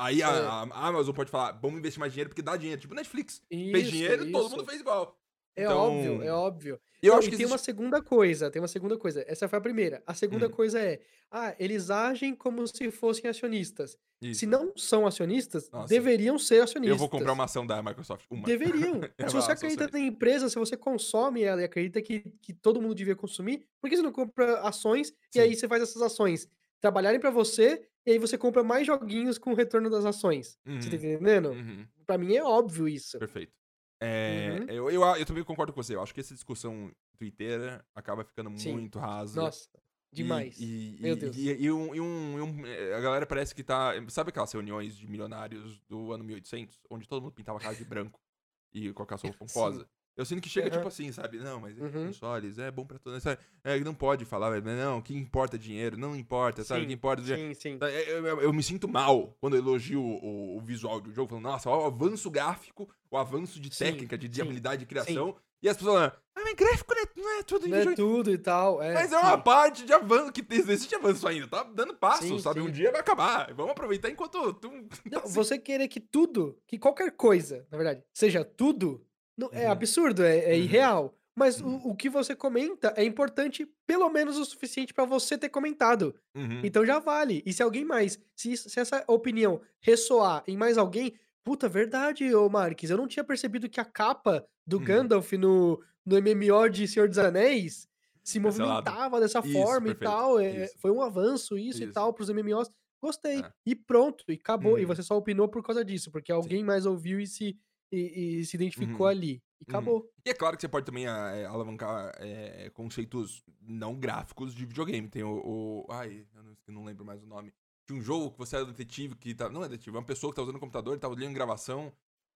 aí 0.00 0.22
a, 0.22 0.28
É. 0.28 0.30
a- 0.40 0.68
a 0.70 0.86
Amazon 0.88 1.14
pode 1.14 1.30
falar, 1.30 1.52
vamos 1.52 1.78
investir 1.78 1.98
mais 1.98 2.12
dinheiro 2.12 2.30
porque 2.30 2.42
dá 2.42 2.56
dinheiro. 2.56 2.80
Tipo 2.80 2.94
Netflix. 2.94 3.42
Isso, 3.50 3.72
fez 3.72 3.90
dinheiro, 3.90 4.30
todo 4.30 4.46
isso. 4.46 4.50
mundo 4.56 4.64
fez 4.66 4.80
igual. 4.80 5.16
É 5.58 5.64
Então, 5.64 5.78
óbvio, 5.78 6.22
é 6.22 6.32
óbvio. 6.32 6.80
Eu 7.02 7.12
Não, 7.12 7.18
acho 7.18 7.30
que 7.30 7.36
tem 7.36 7.46
uma 7.46 7.54
existe... 7.54 7.64
segunda 7.66 8.02
coisa, 8.02 8.50
tem 8.50 8.60
uma 8.60 8.66
segunda 8.68 8.96
coisa. 8.96 9.24
Essa 9.28 9.48
foi 9.48 9.58
a 9.58 9.62
primeira. 9.62 10.02
A 10.06 10.14
segunda 10.14 10.46
Hum. 10.46 10.50
coisa 10.50 10.80
é, 10.80 11.00
ah, 11.30 11.54
eles 11.58 11.90
agem 11.90 12.34
como 12.34 12.66
se 12.66 12.90
fossem 12.90 13.30
acionistas. 13.30 13.96
Isso. 14.20 14.40
Se 14.40 14.46
não 14.46 14.72
são 14.76 15.06
acionistas, 15.06 15.70
Nossa. 15.70 15.88
deveriam 15.88 16.38
ser 16.38 16.60
acionistas. 16.62 16.90
Eu 16.94 16.98
vou 16.98 17.08
comprar 17.08 17.32
uma 17.32 17.44
ação 17.44 17.64
da 17.66 17.80
Microsoft. 17.82 18.24
Uma. 18.30 18.44
Deveriam. 18.44 19.00
Eu 19.16 19.28
se 19.30 19.34
você 19.36 19.52
acredita 19.52 19.88
na 19.92 20.00
empresa, 20.00 20.48
se 20.48 20.56
você 20.58 20.76
consome 20.76 21.42
ela 21.42 21.60
e 21.60 21.64
acredita 21.64 22.02
que, 22.02 22.20
que 22.42 22.52
todo 22.52 22.80
mundo 22.82 22.94
devia 22.96 23.14
consumir, 23.14 23.64
por 23.80 23.88
que 23.88 23.96
você 23.96 24.02
não 24.02 24.10
compra 24.12 24.60
ações 24.60 25.08
Sim. 25.08 25.38
e 25.38 25.40
aí 25.40 25.54
você 25.54 25.68
faz 25.68 25.82
essas 25.82 26.02
ações 26.02 26.48
trabalharem 26.80 27.20
pra 27.20 27.30
você 27.30 27.82
e 28.06 28.10
aí 28.12 28.18
você 28.18 28.36
compra 28.36 28.64
mais 28.64 28.86
joguinhos 28.86 29.38
com 29.38 29.52
o 29.52 29.54
retorno 29.54 29.88
das 29.88 30.04
ações? 30.04 30.58
Você 30.66 30.90
tá 30.90 30.96
Uhum. 30.96 31.02
entendendo? 31.12 31.50
Uhum. 31.50 31.86
Pra 32.04 32.18
mim 32.18 32.34
é 32.34 32.42
óbvio 32.42 32.88
isso. 32.88 33.18
Perfeito. 33.20 33.52
É, 34.00 34.58
Uhum. 34.60 34.66
eu, 34.68 34.90
eu, 34.90 35.02
eu 35.16 35.26
também 35.26 35.42
concordo 35.44 35.72
com 35.72 35.82
você. 35.82 35.94
Eu 35.94 36.02
acho 36.02 36.14
que 36.14 36.20
essa 36.20 36.34
discussão 36.34 36.92
twitteira 37.16 37.84
acaba 37.94 38.24
ficando 38.24 38.56
Sim. 38.58 38.72
muito 38.72 38.98
rasa. 38.98 39.40
Nossa, 39.42 39.68
E- 40.12 40.16
demais. 40.16 40.56
E, 40.60 40.96
Meu 41.00 41.14
e- 41.14 41.18
Deus. 41.18 41.36
E, 41.36 41.50
e 41.64 41.70
um, 41.72 41.94
e 41.94 42.00
um- 42.00 42.38
e 42.38 42.40
um- 42.42 42.66
eh, 42.66 42.94
a 42.94 43.00
galera 43.00 43.26
parece 43.26 43.54
que 43.54 43.64
tá. 43.64 43.92
Sabe 44.08 44.30
aquelas 44.30 44.52
reuniões 44.52 44.96
de 44.96 45.06
milionários 45.08 45.80
do 45.88 46.12
ano 46.12 46.22
1800? 46.24 46.78
Onde 46.88 47.08
todo 47.08 47.22
mundo 47.22 47.32
pintava 47.32 47.58
a 47.58 47.60
cara 47.60 47.74
de 47.74 47.84
branco 47.84 48.20
e 48.72 48.92
colocar 48.92 49.18
sua 49.18 49.32
pomposa? 49.32 49.88
Eu 50.18 50.24
sinto 50.24 50.42
que 50.42 50.48
chega 50.48 50.66
Aham. 50.66 50.76
tipo 50.78 50.88
assim, 50.88 51.12
sabe? 51.12 51.38
Não, 51.38 51.60
mas 51.60 51.78
Uhum. 51.78 52.06
consoles 52.08 52.58
é 52.58 52.70
bom 52.72 52.84
pra 52.84 52.98
todos. 52.98 53.24
É, 53.62 53.78
não 53.80 53.94
pode 53.94 54.24
falar, 54.24 54.50
velho. 54.50 54.64
Não, 54.76 54.98
o 54.98 55.02
que 55.02 55.14
importa 55.14 55.54
é 55.54 55.58
dinheiro. 55.58 55.96
Não 55.96 56.16
importa, 56.16 56.64
sabe? 56.64 56.80
O 56.80 56.84
que 56.84 56.88
Sim, 56.90 56.94
importa 56.96 57.22
é 57.22 57.36
Sim, 57.36 57.54
sim. 57.54 57.78
é, 57.80 58.10
Eu, 58.12 58.26
eu- 58.26 58.40
eu 58.42 58.52
me 58.52 58.62
sinto 58.62 58.88
mal 58.88 59.36
quando 59.40 59.54
eu 59.54 59.60
elogio 59.60 60.02
o, 60.02 60.56
o 60.58 60.60
visual 60.60 61.00
do 61.00 61.12
jogo, 61.12 61.28
falando, 61.28 61.44
nossa, 61.44 61.70
olha 61.70 61.84
o 61.84 61.86
avanço 61.86 62.28
gráfico, 62.30 62.88
o 63.10 63.16
avanço 63.16 63.60
de 63.60 63.72
Sim, 63.72 63.84
técnica, 63.84 64.18
de, 64.18 64.26
de 64.28 64.34
sim, 64.36 64.42
habilidade 64.42 64.80
de 64.80 64.86
criação. 64.86 65.36
E 65.62 65.68
as 65.68 65.76
pessoas 65.76 65.94
falando, 65.96 66.12
ah, 66.36 66.40
mas 66.44 66.54
gráfico 66.54 66.94
não 66.94 67.02
é, 67.02 67.06
não 67.16 67.38
é 67.38 67.42
tudo 67.42 67.68
Não 67.68 67.76
é 67.76 67.80
videogame." 67.80 67.96
tudo 67.96 68.30
e 68.32 68.38
tal. 68.38 68.80
É, 68.82 68.94
Mas 68.94 69.12
é 69.12 69.18
uma 69.18 69.36
sim. 69.36 69.42
parte 69.42 69.84
de 69.84 69.92
avanço 69.92 70.30
que 70.32 70.44
existe 70.54 70.94
avanço 70.94 71.26
ainda, 71.26 71.46
tá 71.48 71.62
dando 71.64 71.94
passo, 71.94 72.26
Sim, 72.28 72.38
sabe? 72.38 72.60
sim. 72.60 72.66
Um 72.66 72.70
dia 72.70 72.90
vai 72.92 73.00
acabar. 73.00 73.52
Vamos 73.54 73.72
aproveitar 73.72 74.08
enquanto 74.10 74.52
tu. 74.54 74.70
Não, 75.10 75.20
tá 75.20 75.26
se- 75.26 75.34
você 75.34 75.58
querer 75.58 75.88
que 75.88 75.98
tudo, 76.00 76.56
que 76.66 76.78
qualquer 76.78 77.10
coisa, 77.16 77.66
na 77.70 77.76
verdade, 77.76 78.04
seja 78.12 78.44
tudo, 78.44 79.04
não- 79.38 79.50
é 79.52 79.66
Uhum. 79.66 79.72
absurdo, 79.72 80.22
é, 80.24 80.38
é 80.52 80.56
Uhum. 80.56 80.62
irreal. 80.64 81.14
Mas 81.36 81.60
Uhum. 81.60 81.76
o, 81.84 81.90
o 81.90 81.96
que 81.96 82.10
você 82.10 82.34
comenta 82.34 82.92
é 82.96 83.04
importante, 83.04 83.64
pelo 83.86 84.08
menos 84.10 84.36
o 84.36 84.44
suficiente 84.44 84.92
pra 84.92 85.04
você 85.04 85.38
ter 85.38 85.48
comentado. 85.48 86.14
Uhum. 86.34 86.60
Então 86.64 86.84
já 86.84 86.98
vale. 86.98 87.42
E 87.46 87.52
se 87.52 87.62
alguém 87.62 87.84
mais, 87.84 88.18
se, 88.34 88.56
se 88.56 88.80
essa 88.80 89.04
opinião 89.06 89.60
ressoar 89.80 90.42
em 90.48 90.56
mais 90.56 90.76
alguém, 90.76 91.14
puta, 91.44 91.68
verdade, 91.68 92.34
ô 92.34 92.48
Marques, 92.48 92.90
eu 92.90 92.96
não 92.96 93.06
tinha 93.06 93.22
percebido 93.24 93.68
que 93.68 93.80
a 93.80 93.84
capa 93.84 94.44
do 94.66 94.78
Uhum. 94.78 94.84
Gandalf 94.84 95.32
no, 95.34 95.80
no 96.04 96.16
MMO 96.16 96.68
de 96.68 96.88
Senhor 96.88 97.08
dos 97.08 97.18
Anéis 97.18 97.86
se 98.24 98.40
movimentava 98.40 99.20
dessa 99.20 99.38
Isso, 99.38 99.52
forma 99.52 99.94
perfeito. 99.94 100.02
e 100.02 100.06
tal. 100.06 100.40
é- 100.40 100.64
Isso. 100.64 100.74
foi 100.80 100.90
um 100.90 101.00
avanço 101.00 101.56
isso, 101.56 101.82
e 101.82 101.84
Isso. 101.84 101.92
tal 101.94 102.12
pros 102.12 102.28
MMOs. 102.30 102.68
Gostei. 103.00 103.38
É. 103.40 103.52
E 103.64 103.76
pronto, 103.76 104.24
e 104.28 104.32
acabou. 104.34 104.76
E 104.76 104.82
Uhum. 104.82 104.88
você 104.88 105.04
só 105.04 105.16
opinou 105.16 105.48
por 105.48 105.62
causa 105.62 105.84
disso, 105.84 106.10
porque 106.10 106.32
alguém 106.32 106.64
mais 106.64 106.84
ouviu 106.84 107.20
e 107.20 107.26
se, 107.28 107.56
e, 107.92 108.40
e 108.40 108.44
se 108.44 108.56
identificou 108.56 109.06
Uhum. 109.06 109.12
ali. 109.12 109.42
E 109.60 109.64
acabou. 109.68 110.08
E 110.24 110.30
é 110.30 110.34
claro 110.34 110.56
que 110.56 110.60
você 110.60 110.68
pode 110.68 110.86
também 110.86 111.06
é, 111.06 111.44
alavancar 111.46 112.12
é, 112.18 112.70
conceitos 112.70 113.42
não 113.60 113.98
gráficos 113.98 114.54
de 114.54 114.64
videogame. 114.64 115.08
Tem 115.08 115.22
o. 115.24 115.42
o- 115.44 115.86
ai, 115.90 116.26
eu 116.34 116.42
não, 116.42 116.56
eu 116.68 116.74
não 116.74 116.84
lembro 116.84 117.04
mais 117.04 117.22
o 117.22 117.26
nome. 117.26 117.52
Tinha 117.86 117.98
um 117.98 118.02
jogo 118.02 118.30
que 118.30 118.38
você 118.38 118.56
era 118.56 118.64
detetive 118.66 119.14
que 119.16 119.34
tá. 119.34 119.48
Não 119.48 119.64
é 119.64 119.68
detetive, 119.68 119.96
é 119.96 119.98
uma 120.00 120.06
pessoa 120.06 120.30
que 120.32 120.36
tá 120.36 120.42
usando 120.42 120.56
o 120.56 120.60
computador 120.60 120.96
e 120.96 121.00
tá 121.00 121.08
olhando 121.08 121.34
gravação. 121.34 121.92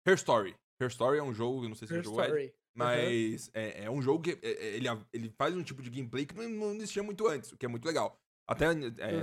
Her 0.07 0.15
Story. 0.15 0.57
Her 0.81 0.89
Story 0.89 1.19
é 1.19 1.23
um 1.23 1.33
jogo, 1.33 1.69
não 1.69 1.77
sei 1.77 1.87
se 1.87 1.95
Her 1.95 2.01
você 2.03 2.05
jogou, 2.09 2.25
story. 2.25 2.53
mas 2.75 3.51
é, 3.55 3.85
é 3.85 3.91
um 3.91 4.03
jogo 4.03 4.25
que 4.25 4.31
é, 4.33 4.39
é, 4.51 4.77
ele, 4.77 4.89
ele 5.13 5.31
faz 5.39 5.55
um 5.55 5.63
tipo 5.63 5.81
de 5.81 5.91
gameplay 5.91 6.27
que 6.27 6.35
não, 6.35 6.49
não 6.49 6.75
existia 6.75 7.03
muito 7.05 7.29
antes, 7.29 7.53
o 7.53 7.57
que 7.57 7.67
é 7.67 7.69
muito 7.69 7.85
legal. 7.87 8.19
Até 8.49 8.67
é, 8.67 8.71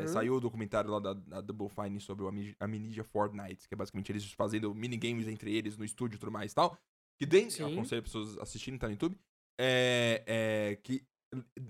Uhum. 0.01 0.07
saiu 0.07 0.35
o 0.35 0.39
documentário 0.39 0.89
lá 0.89 0.99
da, 0.99 1.13
da 1.13 1.41
Double 1.41 1.69
Fine 1.69 1.99
sobre 1.99 2.23
o 2.23 2.31
Amnesia 2.59 3.03
Fortnite, 3.03 3.67
que 3.67 3.73
é 3.73 3.77
basicamente 3.77 4.11
eles 4.11 4.31
fazendo 4.31 4.73
minigames 4.73 5.27
entre 5.27 5.53
eles 5.55 5.77
no 5.77 5.83
estúdio 5.85 6.15
e 6.15 6.19
tudo 6.19 6.31
mais 6.31 6.51
e 6.51 6.55
tal. 6.55 6.77
Que 7.19 7.27
tem, 7.27 7.49
Sim. 7.49 7.73
aconselho 7.73 7.99
as 7.99 8.05
pessoas 8.05 8.37
assistirem, 8.37 8.79
tá 8.79 8.87
no 8.87 8.93
YouTube. 8.93 9.17
É, 9.59 10.23
é, 10.25 10.75
que 10.77 11.03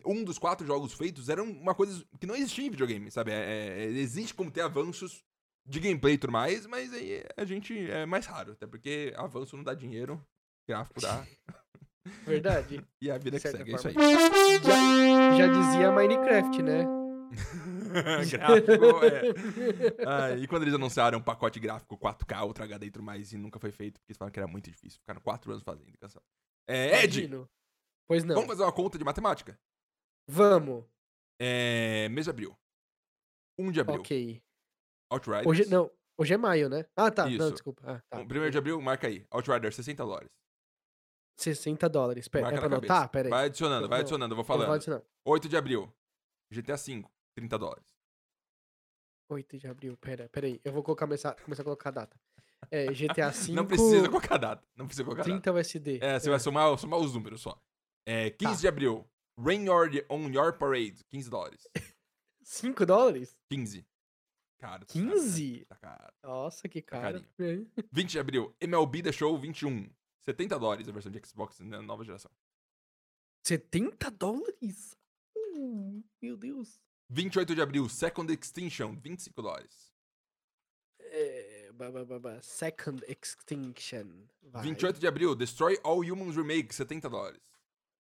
um 0.06 0.24
dos 0.24 0.38
quatro 0.38 0.66
jogos 0.66 0.94
feitos 0.94 1.28
era 1.28 1.42
uma 1.44 1.74
coisa 1.74 2.06
que 2.20 2.28
não 2.28 2.36
existia 2.36 2.66
em 2.66 2.70
videogame, 2.70 3.10
sabe? 3.12 3.32
É, 3.32 3.80
é, 3.80 3.86
existe 3.86 4.34
como 4.34 4.52
ter 4.52 4.62
avanços 4.62 5.24
de 5.68 5.80
gameplay 5.80 6.14
e 6.14 6.18
tudo 6.18 6.32
mais, 6.32 6.66
mas 6.68 6.94
aí 6.94 7.24
a 7.36 7.44
gente 7.46 7.78
é 7.90 8.06
mais 8.06 8.26
raro, 8.26 8.54
até 8.54 8.66
porque 8.68 9.14
avanço 9.18 9.58
não 9.58 9.64
dá 9.64 9.74
dinheiro, 9.74 10.24
gráfico 10.68 11.02
dá, 11.02 11.26
Verdade. 12.26 12.84
e 13.02 13.12
a 13.12 13.18
vida 13.18 13.40
que 13.40 13.50
segue, 13.50 13.72
é 13.72 13.76
isso 13.76 13.88
aí. 13.88 13.94
forma. 13.94 14.10
Já, 14.64 15.38
já 15.38 15.48
dizia 15.48 15.92
Minecraft, 15.92 16.62
né? 16.64 16.99
gráfico, 18.32 19.06
é. 19.06 19.22
Ah, 20.06 20.32
e 20.38 20.48
quando 20.48 20.64
eles 20.64 20.74
anunciaram 20.74 21.20
um 21.20 21.22
pacote 21.22 21.60
gráfico 21.60 21.98
4K, 21.98 22.46
Ultra 22.46 22.66
HD 22.66 22.88
e 22.88 22.92
tudo 22.92 23.04
mais, 23.04 23.32
e 23.32 23.38
nunca 23.38 23.60
foi 23.60 23.72
feito, 23.72 24.00
porque 24.00 24.12
eles 24.12 24.18
falaram 24.18 24.32
que 24.34 24.40
era 24.40 24.48
muito 24.48 24.70
difícil. 24.70 25.00
Ficaram 25.00 25.22
quatro 25.22 25.52
anos 25.52 25.64
fazendo 25.64 25.92
cancelaram. 25.98 26.28
É, 26.68 27.04
Ed, 27.04 27.20
Imagino. 27.20 27.50
Pois 28.08 28.24
não. 28.24 28.36
vamos 28.36 28.50
fazer 28.50 28.64
uma 28.64 28.72
conta 28.72 28.98
de 28.98 29.04
matemática? 29.04 29.60
Vamos. 30.28 30.86
É, 31.40 32.10
mês 32.10 32.26
de 32.26 32.30
abril. 32.32 32.58
1 33.58 33.72
de 33.72 33.82
abril. 33.82 34.00
Ok. 34.00 34.42
Outriders. 35.12 35.48
Hoje, 35.48 35.66
não, 35.70 35.92
hoje 36.18 36.34
é 36.34 36.38
maio, 36.38 36.70
né? 36.70 36.86
Ah, 36.96 37.12
tá. 37.12 37.26
Não, 37.26 37.32
Isso. 37.32 37.52
desculpa. 37.52 37.82
Ah, 37.86 38.02
tá. 38.10 38.20
Um, 38.20 38.28
Primeiro 38.28 38.52
de 38.52 38.58
abril, 38.58 38.80
marca 38.82 39.08
aí. 39.08 39.26
Outriders, 39.32 39.76
60 39.76 40.04
dólares. 40.06 40.30
60 41.38 41.90
dólares. 41.90 42.28
Pera, 42.28 42.44
Marca 42.44 42.58
é 42.58 42.60
pra 42.60 42.68
anotar? 42.78 43.10
Pera 43.10 43.28
aí. 43.28 43.30
Vai 43.30 43.46
adicionando, 43.46 43.88
vai 43.88 43.98
Não, 43.98 44.02
adicionando, 44.02 44.34
eu 44.34 44.36
vou 44.36 44.44
Não 44.44 44.48
vou 44.48 44.58
falando. 44.58 44.76
adicionar. 44.76 45.02
8 45.26 45.50
de 45.50 45.58
abril, 45.58 45.94
GTA 46.52 46.76
V, 46.76 47.06
30 47.40 47.58
dólares. 47.58 47.96
8 49.30 49.58
de 49.58 49.68
abril, 49.68 49.96
pera, 49.98 50.28
pera 50.30 50.48
aí. 50.48 50.60
Eu 50.64 50.74
vou 50.74 50.84
colocar, 50.84 51.06
começar, 51.06 51.36
começar 51.36 51.62
a 51.62 51.66
colocar 51.66 51.90
a 51.90 51.92
data. 51.94 52.20
É, 52.70 52.88
GTA 52.92 53.30
V. 53.30 53.52
Não 53.54 53.66
precisa 53.66 54.10
colocar 54.10 54.38
data. 54.38 54.68
Não 54.76 54.86
precisa 54.86 55.04
colocar 55.06 55.24
data. 55.24 55.32
30 55.42 55.54
USD. 55.54 56.00
É, 56.02 56.20
você 56.20 56.30
vai 56.30 56.40
somar, 56.40 56.78
somar 56.78 57.00
os 57.00 57.14
números 57.14 57.42
só. 57.42 57.62
É, 58.06 58.30
15 58.32 58.54
Tá. 58.56 58.60
de 58.62 58.68
abril, 58.68 59.10
Rain 59.38 59.66
your, 59.66 59.90
on 60.10 60.30
Your 60.30 60.58
Parade, 60.58 61.04
15 61.06 61.30
dólares. 61.30 61.68
5 62.44 62.86
dólares? 62.86 63.38
15. 63.50 63.86
Cara, 64.58 64.80
tá 64.80 64.86
15? 64.88 65.60
Caro, 65.60 65.66
tá 65.68 65.76
caro. 65.78 66.14
Nossa, 66.24 66.68
que 66.68 66.82
Tá 66.82 67.00
cara. 67.00 67.26
É. 67.40 67.84
20 67.94 68.12
de 68.12 68.20
abril, 68.20 68.54
MLB 68.60 69.04
The 69.04 69.12
Show 69.14 69.38
21. 69.38 69.90
70 70.26 70.60
dólares 70.60 70.90
a 70.90 70.92
versão 70.92 71.12
de 71.12 71.22
Xbox 71.26 71.60
na 71.60 71.82
nova 71.82 72.04
geração. 72.04 72.32
70 73.46 74.12
dólares? 74.12 74.98
Uh, 75.38 76.04
meu 76.22 76.36
Deus. 76.36 76.82
28 77.10 77.56
de 77.56 77.62
abril, 77.62 77.90
Second 77.90 78.32
Extinction, 78.32 78.96
25 78.96 79.42
dólares. 79.42 79.92
É, 81.00 81.72
ba, 81.74 81.92
ba, 81.92 82.20
ba. 82.20 82.42
Second 82.42 83.04
Extinction. 83.08 84.28
Vai. 84.44 84.64
28 84.64 85.00
de 85.00 85.08
abril, 85.08 85.36
Destroy 85.36 85.78
All 85.84 86.00
Humans 86.00 86.36
Remake, 86.36 86.74
70 86.74 87.10
dólares. 87.10 87.42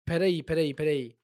Peraí, 0.06 0.44
peraí, 0.44 0.74
peraí. 0.74 1.18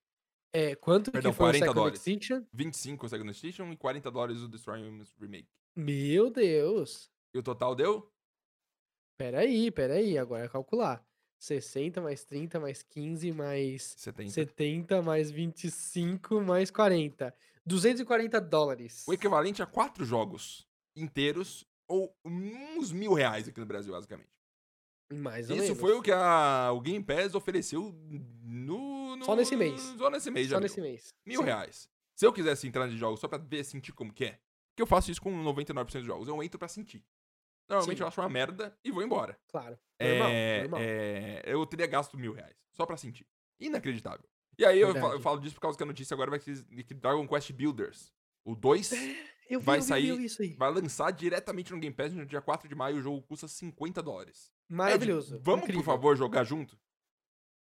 É, 0.51 0.75
quanto 0.75 1.11
Perdão, 1.11 1.31
que 1.31 1.37
foi 1.37 1.45
40 1.47 1.57
o 1.57 1.59
Second 1.59 1.75
dólares. 1.75 1.99
Extinction? 1.99 2.43
25 2.53 3.05
o 3.05 3.09
Second 3.09 3.31
Extinction 3.31 3.71
e 3.71 3.77
40 3.77 4.09
dólares 4.09 4.41
o 4.41 4.47
Destroy 4.47 4.81
All 4.81 4.87
Humans 4.87 5.13
Remake. 5.19 5.47
Meu 5.75 6.31
Deus. 6.31 7.11
E 7.33 7.37
o 7.37 7.43
total 7.43 7.75
deu? 7.75 8.11
Peraí, 9.17 9.69
peraí. 9.69 10.17
Agora 10.17 10.45
é 10.45 10.49
calcular. 10.49 11.05
60 11.39 12.01
mais 12.01 12.23
30 12.23 12.59
mais 12.59 12.81
15 12.81 13.31
mais 13.31 13.93
70. 13.97 14.31
70 14.31 15.01
mais 15.03 15.29
25 15.29 16.41
mais 16.41 16.71
40. 16.71 17.31
240 17.67 18.39
dólares. 18.41 19.03
O 19.07 19.13
equivalente 19.13 19.61
a 19.61 19.65
quatro 19.65 20.03
jogos 20.05 20.67
inteiros 20.95 21.65
ou 21.87 22.15
uns 22.25 22.91
mil 22.91 23.13
reais 23.13 23.47
aqui 23.47 23.59
no 23.59 23.65
Brasil, 23.65 23.93
basicamente. 23.93 24.29
Mais 25.13 25.49
ou 25.49 25.55
Isso 25.55 25.65
menos. 25.67 25.79
foi 25.79 25.93
o 25.93 26.01
que 26.01 26.11
a, 26.11 26.71
o 26.73 26.81
Game 26.81 27.03
Pass 27.03 27.33
ofereceu 27.35 27.93
no, 28.43 29.15
no- 29.15 29.25
Só 29.25 29.35
nesse 29.35 29.55
mês. 29.55 29.81
Só 29.97 30.09
nesse 30.09 30.29
mês, 30.31 30.47
Só 30.47 30.55
já 30.55 30.59
nesse 30.59 30.81
mês. 30.81 31.13
Mil 31.25 31.39
Sim. 31.39 31.45
reais. 31.45 31.89
Se 32.15 32.25
eu 32.25 32.33
quisesse 32.33 32.67
entrar 32.67 32.87
de 32.89 32.97
jogos 32.97 33.19
só 33.19 33.27
pra 33.27 33.37
ver, 33.37 33.63
sentir 33.63 33.93
como 33.93 34.11
que 34.11 34.25
é, 34.25 34.39
que 34.75 34.81
eu 34.81 34.87
faço 34.87 35.09
isso 35.11 35.21
com 35.21 35.31
99% 35.43 35.93
dos 35.99 36.05
jogos, 36.05 36.27
eu 36.27 36.41
entro 36.43 36.57
pra 36.59 36.67
sentir. 36.67 37.05
Normalmente 37.69 37.97
Sim. 37.97 38.03
eu 38.03 38.07
acho 38.07 38.19
uma 38.21 38.29
merda 38.29 38.77
e 38.83 38.91
vou 38.91 39.03
embora. 39.03 39.39
Claro. 39.47 39.77
Normal, 40.01 40.27
É, 40.29 40.61
normal. 40.63 40.79
é, 40.81 41.41
eu 41.45 41.65
teria 41.65 41.87
gasto 41.87 42.17
mil 42.17 42.33
reais 42.33 42.55
só 42.71 42.85
pra 42.85 42.97
sentir. 42.97 43.25
Inacreditável. 43.59 44.27
E 44.57 44.65
aí 44.65 44.79
eu 44.79 44.93
falo, 44.95 45.13
eu 45.13 45.19
falo 45.19 45.39
disso 45.39 45.55
por 45.55 45.61
causa 45.61 45.77
que 45.77 45.83
a 45.83 45.87
notícia 45.87 46.13
agora 46.13 46.31
vai 46.31 46.39
ser 46.39 46.63
que 46.83 46.93
Dragon 46.93 47.27
Quest 47.27 47.51
Builders, 47.51 48.11
o 48.45 48.55
2, 48.55 48.91
Eu 49.49 49.61
vai 49.61 49.79
vi, 49.79 49.85
sair- 49.85 50.19
isso 50.25 50.41
aí. 50.41 50.53
vai 50.55 50.69
lançar 50.73 51.09
diretamente 51.11 51.71
no 51.71 51.79
Game 51.79 51.95
Pass 51.95 52.11
no 52.13 52.25
dia 52.25 52.41
4 52.41 52.67
de 52.67 52.75
maio. 52.75 52.97
O 52.97 53.01
jogo 53.01 53.21
custa 53.21 53.47
50 53.47 54.03
dólares. 54.03 54.51
Ed, 54.69 54.75
Maravilhoso. 54.75 55.39
vamos, 55.41 55.63
incrível. 55.63 55.81
por 55.83 55.85
favor, 55.85 56.17
jogar 56.17 56.43
junto? 56.43 56.77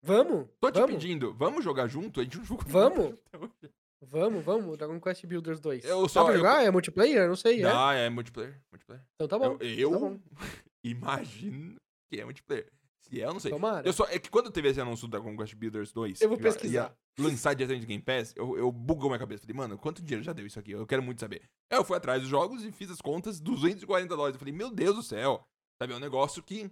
Vamos? 0.01 0.47
Tô 0.61 0.71
te 0.71 0.79
vamos, 0.79 0.91
pedindo, 0.95 1.33
vamos 1.33 1.61
jogar 1.63 1.87
junto? 1.87 2.21
A 2.21 2.23
gente 2.23 2.37
não 2.37 2.45
jogou 2.45 2.65
Vamos? 2.67 3.15
Vamos, 4.05 4.43
vamos. 4.43 4.77
Dragon 4.77 4.99
Quest 4.99 5.25
Builders 5.25 5.61
2. 5.61 5.85
Eu 5.85 6.01
Dá 6.03 6.09
só- 6.09 6.25
pra 6.25 6.33
eu- 6.33 6.37
jogar? 6.39 6.61
É 6.63 6.69
multiplayer? 6.69 7.25
Não 7.25 7.37
sei. 7.37 7.59
É? 7.59 7.63
Dá, 7.63 7.93
é 7.93 8.09
multiplayer. 8.09 8.61
multiplayer. 8.69 9.01
Então 9.15 9.27
tá 9.29 9.39
bom. 9.39 9.57
eu 9.61 9.69
eu 9.79 9.91
tá 9.91 9.99
bom. 9.99 10.19
imagino 10.83 11.75
que 12.11 12.19
é 12.19 12.25
multiplayer. 12.25 12.69
Se 13.13 13.21
é, 13.21 13.25
eu 13.25 13.33
não 13.33 13.39
sei. 13.39 13.51
Tomara. 13.51 13.87
Eu 13.87 13.93
só, 13.93 14.05
é 14.05 14.17
que 14.19 14.29
quando 14.29 14.49
teve 14.51 14.69
esse 14.69 14.81
anúncio 14.81 15.07
do 15.07 15.11
Dragon 15.11 15.35
Quest 15.37 15.55
Builders 15.55 15.91
2, 15.91 16.21
Eu 16.21 16.29
vou 16.29 16.37
pesquisar. 16.37 16.95
lançar 17.17 17.53
diretamente 17.53 17.83
no 17.83 17.87
Game 17.87 18.03
Pass, 18.03 18.33
eu, 18.35 18.57
eu 18.57 18.71
bugou 18.71 19.09
minha 19.09 19.19
cabeça. 19.19 19.41
Falei, 19.43 19.55
mano, 19.55 19.77
quanto 19.77 20.01
dinheiro 20.01 20.23
já 20.23 20.33
deu 20.33 20.45
isso 20.45 20.59
aqui? 20.59 20.71
Eu 20.71 20.85
quero 20.87 21.03
muito 21.03 21.19
saber. 21.19 21.49
Aí 21.71 21.77
eu 21.77 21.83
fui 21.83 21.95
atrás 21.97 22.21
dos 22.21 22.29
jogos 22.29 22.63
e 22.63 22.71
fiz 22.71 22.89
as 22.89 22.99
contas, 23.01 23.39
240 23.39 24.15
dólares. 24.15 24.35
Eu 24.35 24.39
falei, 24.39 24.53
meu 24.53 24.69
Deus 24.71 24.95
do 24.95 25.03
céu. 25.03 25.47
Sabe, 25.81 25.93
é 25.93 25.95
um 25.95 25.99
negócio 25.99 26.41
que 26.43 26.71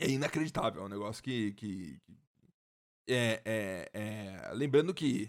é 0.00 0.08
inacreditável. 0.08 0.82
É 0.82 0.84
um 0.84 0.88
negócio 0.88 1.22
que. 1.22 1.52
que, 1.54 1.98
que- 2.06 2.18
é, 3.08 3.42
é, 3.44 3.90
é- 3.92 4.52
Lembrando 4.54 4.94
que 4.94 5.28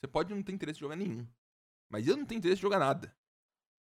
você 0.00 0.06
pode 0.08 0.32
não 0.34 0.42
ter 0.42 0.52
interesse 0.52 0.78
em 0.78 0.80
jogar 0.80 0.96
nenhum. 0.96 1.26
Mas 1.90 2.06
eu 2.06 2.16
não 2.16 2.24
tenho 2.24 2.38
interesse 2.38 2.60
em 2.60 2.62
jogar 2.62 2.78
nada. 2.78 3.14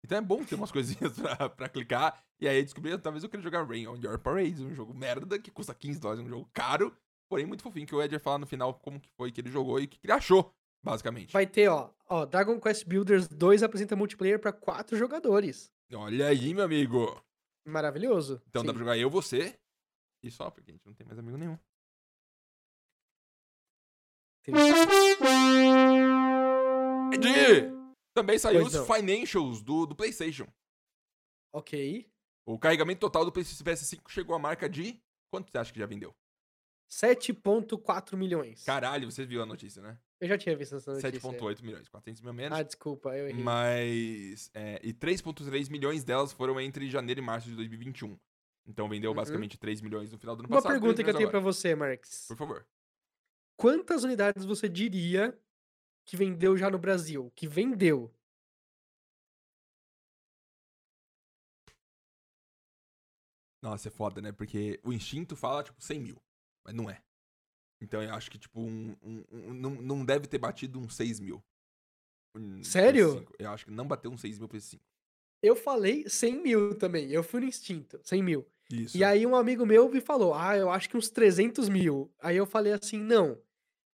Então 0.02 0.18
é 0.18 0.20
bom 0.20 0.44
ter 0.44 0.54
umas 0.54 0.72
coisinhas 0.72 1.18
pra, 1.18 1.48
pra 1.48 1.68
clicar. 1.68 2.22
E 2.40 2.48
aí 2.48 2.62
descobri, 2.62 2.96
talvez 2.98 3.22
eu 3.22 3.30
queria 3.30 3.42
jogar 3.42 3.66
Rain 3.66 3.86
on 3.86 3.96
Your 3.96 4.18
Parade, 4.18 4.64
um 4.64 4.74
jogo 4.74 4.94
merda 4.94 5.38
que 5.38 5.50
custa 5.50 5.74
15 5.74 6.00
dólares, 6.00 6.24
um 6.24 6.28
jogo 6.28 6.48
caro, 6.52 6.96
porém 7.28 7.46
muito 7.46 7.62
fofinho, 7.62 7.86
que 7.86 7.94
o 7.94 8.02
Ed 8.02 8.14
ia 8.14 8.20
falar 8.20 8.38
no 8.38 8.46
final 8.46 8.74
como 8.74 8.98
que 8.98 9.10
foi 9.10 9.30
que 9.30 9.40
ele 9.40 9.50
jogou 9.50 9.78
e 9.78 9.84
o 9.84 9.88
que 9.88 9.98
ele 10.02 10.12
achou, 10.12 10.54
basicamente. 10.82 11.32
Vai 11.32 11.46
ter, 11.46 11.68
ó, 11.68 11.90
ó. 12.08 12.24
Dragon 12.24 12.58
Quest 12.58 12.86
Builders 12.86 13.28
2 13.28 13.62
apresenta 13.62 13.94
multiplayer 13.94 14.38
pra 14.38 14.52
quatro 14.52 14.96
jogadores. 14.96 15.70
Olha 15.92 16.28
aí, 16.28 16.54
meu 16.54 16.64
amigo. 16.64 17.22
Maravilhoso. 17.66 18.40
Então 18.48 18.62
dá 18.62 18.68
Sim. 18.68 18.74
pra 18.74 18.84
jogar 18.84 18.98
eu, 18.98 19.10
você 19.10 19.58
e 20.22 20.30
só, 20.30 20.50
porque 20.50 20.70
a 20.70 20.74
gente 20.74 20.86
não 20.86 20.94
tem 20.94 21.06
mais 21.06 21.18
amigo 21.18 21.36
nenhum. 21.36 21.58
Ed! 27.12 27.79
Também 28.14 28.38
saiu 28.38 28.60
Pois 28.62 28.74
os 28.74 28.86
não. 28.88 28.94
financials 28.94 29.62
do, 29.62 29.86
do 29.86 29.94
PlayStation. 29.94 30.46
Ok. 31.52 32.10
O 32.46 32.58
carregamento 32.58 33.00
total 33.00 33.24
do 33.24 33.32
PlayStation 33.32 33.64
PS5 33.64 34.08
chegou 34.08 34.34
à 34.34 34.38
marca 34.38 34.68
de. 34.68 35.00
Quanto 35.30 35.50
você 35.50 35.58
acha 35.58 35.72
que 35.72 35.78
já 35.78 35.86
vendeu? 35.86 36.14
7.4 36.90 38.16
milhões. 38.16 38.64
Caralho, 38.64 39.10
você 39.10 39.24
viu 39.24 39.42
a 39.42 39.46
notícia, 39.46 39.80
né? 39.80 39.96
Eu 40.20 40.28
já 40.28 40.36
tinha 40.36 40.56
visto 40.56 40.74
essa 40.76 40.90
notícia. 40.92 41.10
7,8 41.20 41.62
milhões, 41.62 41.88
400 41.88 42.20
mil 42.22 42.32
menos. 42.32 42.58
Ah, 42.58 42.62
desculpa, 42.62 43.16
eu 43.16 43.28
errei. 43.28 43.42
Mas. 43.42 44.50
é, 44.52 44.80
e 44.82 44.92
3,3 44.92 45.70
milhões 45.70 46.02
delas 46.04 46.32
foram 46.32 46.60
entre 46.60 46.90
janeiro 46.90 47.20
e 47.20 47.22
março 47.24 47.48
de 47.48 47.54
2021. 47.56 48.18
Então 48.66 48.88
vendeu 48.88 49.10
Uhum. 49.10 49.16
basicamente 49.16 49.56
3 49.58 49.80
milhões 49.80 50.10
no 50.12 50.18
final 50.18 50.34
do 50.36 50.40
ano 50.40 50.48
Uma 50.48 50.56
passado. 50.56 50.72
3 50.72 50.80
pergunta 50.80 51.02
que 51.04 51.10
eu 51.10 51.14
tenho 51.16 51.30
pra 51.30 51.38
agora. 51.38 51.52
você, 51.52 51.74
Marx. 51.74 52.26
Por 52.28 52.36
favor. 52.36 52.66
Quantas 53.56 54.04
unidades 54.04 54.44
você 54.44 54.68
diria 54.68 55.38
que 56.04 56.16
vendeu 56.16 56.56
já 56.56 56.70
no 56.70 56.78
Brasil? 56.78 57.30
Que 57.34 57.46
vendeu? 57.46 58.12
Nossa, 63.62 63.88
é 63.88 63.90
foda, 63.90 64.20
né? 64.22 64.32
Porque 64.32 64.80
o 64.82 64.92
instinto 64.92 65.36
fala, 65.36 65.62
tipo, 65.62 65.80
100 65.82 66.00
mil. 66.00 66.16
Mas 66.64 66.74
não 66.74 66.88
é. 66.88 67.02
Então 67.82 68.02
eu 68.02 68.12
acho 68.14 68.30
que, 68.30 68.38
tipo, 68.38 68.60
um, 68.60 68.96
um- 69.02 69.24
um- 69.30 69.54
não, 69.54 69.70
não 69.70 70.04
deve 70.04 70.26
ter 70.26 70.38
batido 70.38 70.78
uns 70.78 70.94
6 70.94 71.20
mil. 71.20 71.42
Um 72.34 72.62
Sério? 72.62 73.14
PS5. 73.24 73.34
Eu 73.38 73.50
acho 73.50 73.64
que 73.66 73.70
não 73.70 73.86
bateu 73.86 74.10
uns 74.10 74.20
6 74.20 74.38
mil 74.38 74.48
PS5. 74.48 74.80
Eu 75.42 75.56
falei 75.56 76.08
100 76.08 76.42
mil 76.42 76.76
também. 76.78 77.10
Eu 77.10 77.22
fui 77.22 77.40
no 77.40 77.46
instinto, 77.46 77.98
100 78.02 78.22
mil. 78.22 78.46
Isso. 78.70 78.96
E 78.96 79.02
aí 79.02 79.26
um 79.26 79.34
amigo 79.34 79.66
meu 79.66 79.88
me 79.90 80.00
falou, 80.00 80.34
ah, 80.34 80.56
eu 80.56 80.70
acho 80.70 80.88
que 80.88 80.96
uns 80.96 81.10
300 81.10 81.68
mil. 81.68 82.12
Aí 82.20 82.36
eu 82.36 82.46
falei 82.46 82.72
assim, 82.72 82.98
não. 82.98 83.40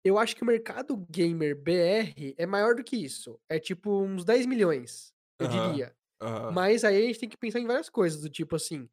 Eu 0.03 0.17
acho 0.17 0.35
que 0.35 0.43
o 0.43 0.45
mercado 0.45 0.97
gamer 1.09 1.55
BR 1.55 2.33
é 2.37 2.45
maior 2.45 2.75
do 2.75 2.83
que 2.83 2.95
isso. 2.97 3.39
É 3.49 3.57
tipo 3.59 4.01
uns 4.01 4.25
10 4.25 4.45
milhões, 4.45 5.13
eu 5.39 5.47
Aham. 5.47 5.67
diria. 5.69 5.95
Aham. 6.21 6.51
Mas 6.51 6.83
aí 6.83 6.97
a 7.03 7.07
gente 7.07 7.19
tem 7.19 7.29
que 7.29 7.37
pensar 7.37 7.59
em 7.59 7.65
várias 7.67 7.89
coisas, 7.89 8.21
do 8.21 8.29
tipo 8.29 8.55
assim, 8.55 8.89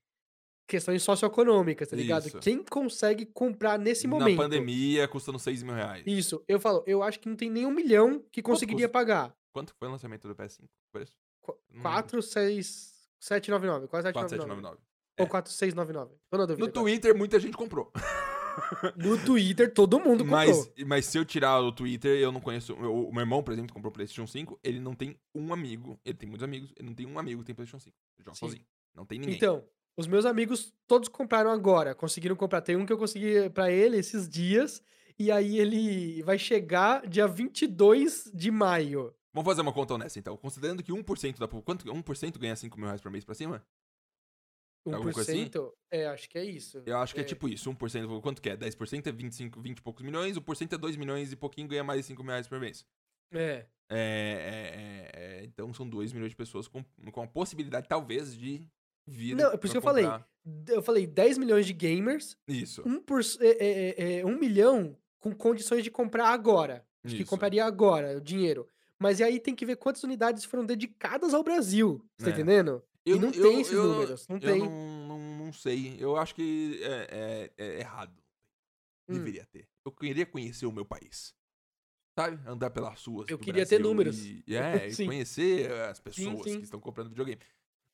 questões 0.69 1.03
socioeconômicas, 1.03 1.89
tá 1.89 1.97
ligado? 1.97 2.29
Isso. 2.29 2.39
Quem 2.39 2.63
consegue 2.63 3.27
comprar 3.27 3.77
nesse 3.79 4.07
Na 4.07 4.19
momento? 4.19 4.37
pandemia, 4.37 5.09
custando 5.09 5.39
6 5.39 5.63
mil 5.65 5.75
reais. 5.75 6.05
Isso, 6.07 6.45
eu 6.47 6.61
falo, 6.61 6.85
eu 6.87 7.03
acho 7.03 7.19
que 7.19 7.29
não 7.29 7.37
tem 7.37 7.51
nenhum 7.51 7.73
milhão 7.73 8.25
que 8.31 8.41
conseguiria 8.41 8.87
custa? 8.87 8.93
pagar. 8.99 9.37
Quanto 9.53 9.75
foi 9.75 9.89
o 9.89 9.91
lançamento 9.91 10.29
do 10.29 10.35
PS5? 10.35 10.65
Preço? 10.93 11.17
Hum. 11.75 11.81
4, 11.83 12.23
6, 12.23 13.11
799, 13.19 13.89
quase 13.89 14.07
799. 14.09 14.79
4799. 14.79 14.79
Ou 15.19 15.27
4699. 15.27 16.15
Tô 16.31 16.39
na 16.39 16.47
dúvida. 16.47 16.67
No. 16.67 16.73
Twitter, 16.73 17.17
muita 17.17 17.41
gente 17.41 17.57
comprou. 17.57 17.93
No 18.97 19.19
Twitter, 19.19 19.73
todo 19.73 19.99
mundo 19.99 20.25
comprou. 20.25 20.29
Mas, 20.29 20.73
mas 20.87 21.07
se 21.07 21.19
eu 21.19 21.25
tirar 21.25 21.61
o 21.61 21.73
Twitter, 21.73 22.19
eu 22.19 22.33
não 22.33 22.41
conheço. 22.41 22.75
O, 22.75 23.09
o 23.09 23.13
meu 23.13 23.21
irmão, 23.21 23.43
por 23.43 23.53
exemplo, 23.53 23.73
comprou 23.73 23.91
o 23.91 23.93
PlayStation 23.93 24.27
5, 24.27 24.59
ele 24.63 24.81
não 24.81 24.95
tem 24.95 25.17
um 25.35 25.53
amigo. 25.53 25.99
Ele 26.05 26.17
tem 26.17 26.29
muitos 26.29 26.45
amigos, 26.45 26.73
ele 26.77 26.89
não 26.89 26.95
tem 26.95 27.07
um 27.07 27.19
amigo 27.19 27.41
que 27.41 27.47
tem 27.47 27.55
PlayStation 27.55 27.83
5. 27.83 27.97
Ele 28.19 28.25
joga 28.25 28.37
Sim. 28.37 28.47
sozinho. 28.47 28.65
Não 28.95 29.05
tem 29.05 29.19
ninguém. 29.19 29.37
Então, 29.37 29.65
os 29.97 30.07
meus 30.07 30.25
amigos 30.25 30.73
todos 30.87 31.09
compraram 31.09 31.51
agora. 31.51 31.95
Conseguiram 31.95 32.37
comprar. 32.37 32.61
Tem 32.61 32.77
um 32.77 32.87
que 32.87 32.93
eu 32.93 32.99
consegui 32.99 33.51
pra 33.51 33.71
ele 33.71 33.97
esses 33.97 34.29
dias. 34.29 34.83
E 35.19 35.31
aí 35.31 35.59
ele 35.59 36.23
vai 36.23 36.39
chegar 36.39 37.07
dia 37.07 37.29
22 37.29 38.31
de 38.33 38.51
maio. 38.51 39.15
Vamos 39.33 39.47
fazer 39.47 39.61
uma 39.61 39.73
conta 39.73 39.95
honesta, 39.95 40.19
então. 40.19 40.37
Considerando 40.37 40.83
que 40.83 40.93
1% 40.93 41.39
da 41.39 41.47
população. 41.47 41.63
Quanto 41.63 41.85
1% 41.87 42.39
ganha 42.39 42.57
5 42.57 42.77
mil 42.77 42.87
reais 42.87 43.01
por 43.01 43.13
mês 43.13 43.25
pra 43.25 43.35
cima? 43.35 43.65
Alguma 44.85 45.13
coisa 45.13 45.31
assim? 45.33 45.45
1%? 45.47 45.73
É, 45.91 46.07
acho 46.07 46.29
que 46.29 46.39
é 46.39 46.45
isso. 46.45 46.83
Eu 46.87 46.97
acho 46.99 47.15
que 47.15 47.21
é, 47.21 47.25
tipo 47.25 47.49
isso. 47.49 47.71
1%. 47.71 48.21
Quanto 48.21 48.41
que 48.41 48.49
é? 48.51 48.57
10% 48.57 49.07
é 49.07 49.13
25, 49.13 49.61
20 49.61 49.79
e 49.79 49.83
poucos 49.83 50.03
milhões. 50.05 50.37
O 50.37 50.43
por 50.43 50.57
cento 50.57 50.75
é 50.75 50.79
2 50.79 50.97
milhões 50.97 51.33
e 51.33 51.37
pouquinho 51.37 51.69
ganha 51.69 51.85
mais 51.85 52.01
de 52.01 52.07
5 52.07 52.23
mil 52.23 52.31
reais 52.33 52.49
por 52.49 52.59
mês. 52.59 52.87
É. 53.33 53.67
É, 53.93 55.11
é, 55.15 55.21
é, 55.21 55.41
é, 55.41 55.45
então 55.45 55.73
são 55.75 55.89
2 55.89 56.13
milhões 56.13 56.31
de 56.31 56.37
pessoas 56.37 56.69
com, 56.69 56.85
com 57.13 57.23
a 57.23 57.27
possibilidade, 57.27 57.89
talvez, 57.89 58.37
de 58.37 58.67
vir. 59.07 59.35
Não, 59.35 59.53
é 59.53 59.57
por 59.57 59.67
isso 59.67 59.75
que 59.75 59.79
eu 59.79 59.83
falei. 59.83 60.07
Eu 60.69 60.83
falei 60.83 61.07
10 61.07 61.39
milhões 61.39 61.67
de 61.67 61.73
gamers, 61.73 62.37
Isso. 62.49 62.83
1, 62.87 63.01
por, 63.03 63.21
é, 63.41 63.49
é, 63.49 64.19
é, 64.21 64.25
1 64.27 64.39
milhão 64.39 64.97
com 65.19 65.35
condições 65.35 65.85
de 65.85 65.91
comprar 65.91 66.29
agora. 66.29 66.87
De 67.05 67.17
que 67.17 67.23
Isso. 67.23 67.31
compraria 67.31 67.65
agora 67.65 68.17
o 68.17 68.21
dinheiro. 68.21 68.67
Mas 68.99 69.21
e 69.21 69.25
aí 69.25 69.41
tem 69.41 69.55
que 69.55 69.65
ver 69.67 69.77
quantas 69.77 70.05
unidades 70.05 70.45
foram 70.45 70.65
dedicadas 70.65 71.35
ao 71.35 71.43
Brasil. 71.43 72.05
Você 72.17 72.27
tá 72.27 72.31
É. 72.31 72.35
entendendo? 72.35 72.83
Eu 73.07 73.17
e 73.17 73.19
não 73.19 73.27
não- 73.27 73.33
tem 73.33 73.43
eu- 73.55 73.61
esses 73.61 73.73
eu 73.73 73.85
números. 73.85 74.29
Não 74.29 74.37
Eu 74.37 74.41
tem. 74.41 74.59
não, 74.59 75.09
não, 75.09 75.19
não 75.47 75.53
sei. 75.53 75.97
Eu 75.99 76.17
acho 76.17 76.35
que 76.35 76.81
é, 76.83 77.51
é- 77.59 77.65
é 77.65 77.79
errado. 77.81 78.13
Hum. 79.09 79.15
Deveria 79.15 79.47
ter. 79.47 79.69
Eu 79.85 79.93
queria 79.93 80.27
conhecer 80.27 80.67
o 80.67 80.73
meu 80.73 80.85
país. 80.85 81.35
Sabe? 82.19 82.39
Andar 82.47 82.71
pelas 82.71 83.03
ruas. 83.05 83.29
Eu 83.31 83.39
queria 83.39 83.65
ter 83.65 83.79
Brasil 83.79 83.89
números. 83.89 84.25
E, 84.25 84.45
é, 84.85 84.89
e 84.89 84.95
Sim. 84.95 85.07
conhecer 85.07 85.71
as 85.73 86.01
pessoas 86.01 86.43
sim. 86.45 86.59
que 86.59 86.65
estão 86.65 86.79
comprando 86.81 87.09
videogame. 87.09 87.41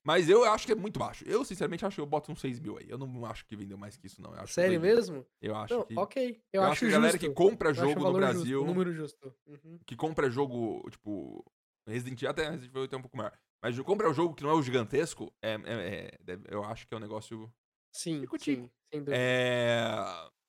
Mas 0.04 0.28
eu 0.28 0.44
acho 0.44 0.64
que 0.66 0.72
é 0.72 0.74
muito 0.74 0.98
baixo. 1.00 1.24
Eu, 1.26 1.44
sinceramente, 1.44 1.84
acho 1.84 1.96
que 1.96 2.00
eu 2.00 2.06
boto 2.06 2.30
uns 2.30 2.40
6 2.40 2.60
mil 2.60 2.78
aí. 2.78 2.88
Eu 2.88 2.96
não 2.96 3.24
acho 3.26 3.44
que 3.44 3.56
vendeu 3.56 3.76
mais 3.76 3.96
que 3.96 4.06
isso, 4.06 4.20
não. 4.22 4.34
Eu 4.36 4.46
Sério 4.46 4.80
mesmo? 4.80 5.26
Eu 5.42 5.54
acho 5.56 5.74
Não, 5.74 5.84
que. 5.84 5.98
ok. 5.98 6.42
Eu, 6.52 6.62
Eu, 6.62 6.68
acho, 6.68 6.80
que 6.80 6.86
a 6.86 6.90
galera 6.90 7.12
justo. 7.12 7.26
que 7.28 7.34
compra 7.34 7.70
Eu 7.70 7.74
jogo 7.74 7.94
no 7.94 8.00
justo, 8.00 8.12
Brasil. 8.16 8.62
um 8.62 8.66
número 8.66 8.92
justo. 8.92 9.34
Uhum. 9.46 9.78
que 9.84 9.96
compra 9.96 10.30
jogo, 10.30 10.88
tipo, 10.90 11.44
Resident 11.88 12.18
Evil, 12.22 12.30
até 12.30 12.44
Resident 12.50 12.70
Evil 12.70 12.88
é 12.90 12.96
um 12.96 13.02
pouco 13.02 13.16
maior. 13.16 13.36
Mas 13.62 13.74
de 13.74 13.82
compra 13.82 14.08
um 14.08 14.14
jogo 14.14 14.34
que 14.34 14.42
não 14.42 14.50
é 14.50 14.54
o 14.54 14.62
gigantesco, 14.62 15.32
é, 15.42 15.54
é- 15.54 16.10
é- 16.26 16.38
eu 16.48 16.62
acho 16.64 16.86
que 16.86 16.94
é 16.94 16.96
um 16.96 17.00
negócio. 17.00 17.52
Sim, 17.92 18.20
Tico-tico. 18.20 18.62
sim, 18.62 18.70
sem 18.92 19.00
dúvida. 19.00 19.16
É, 19.18 19.94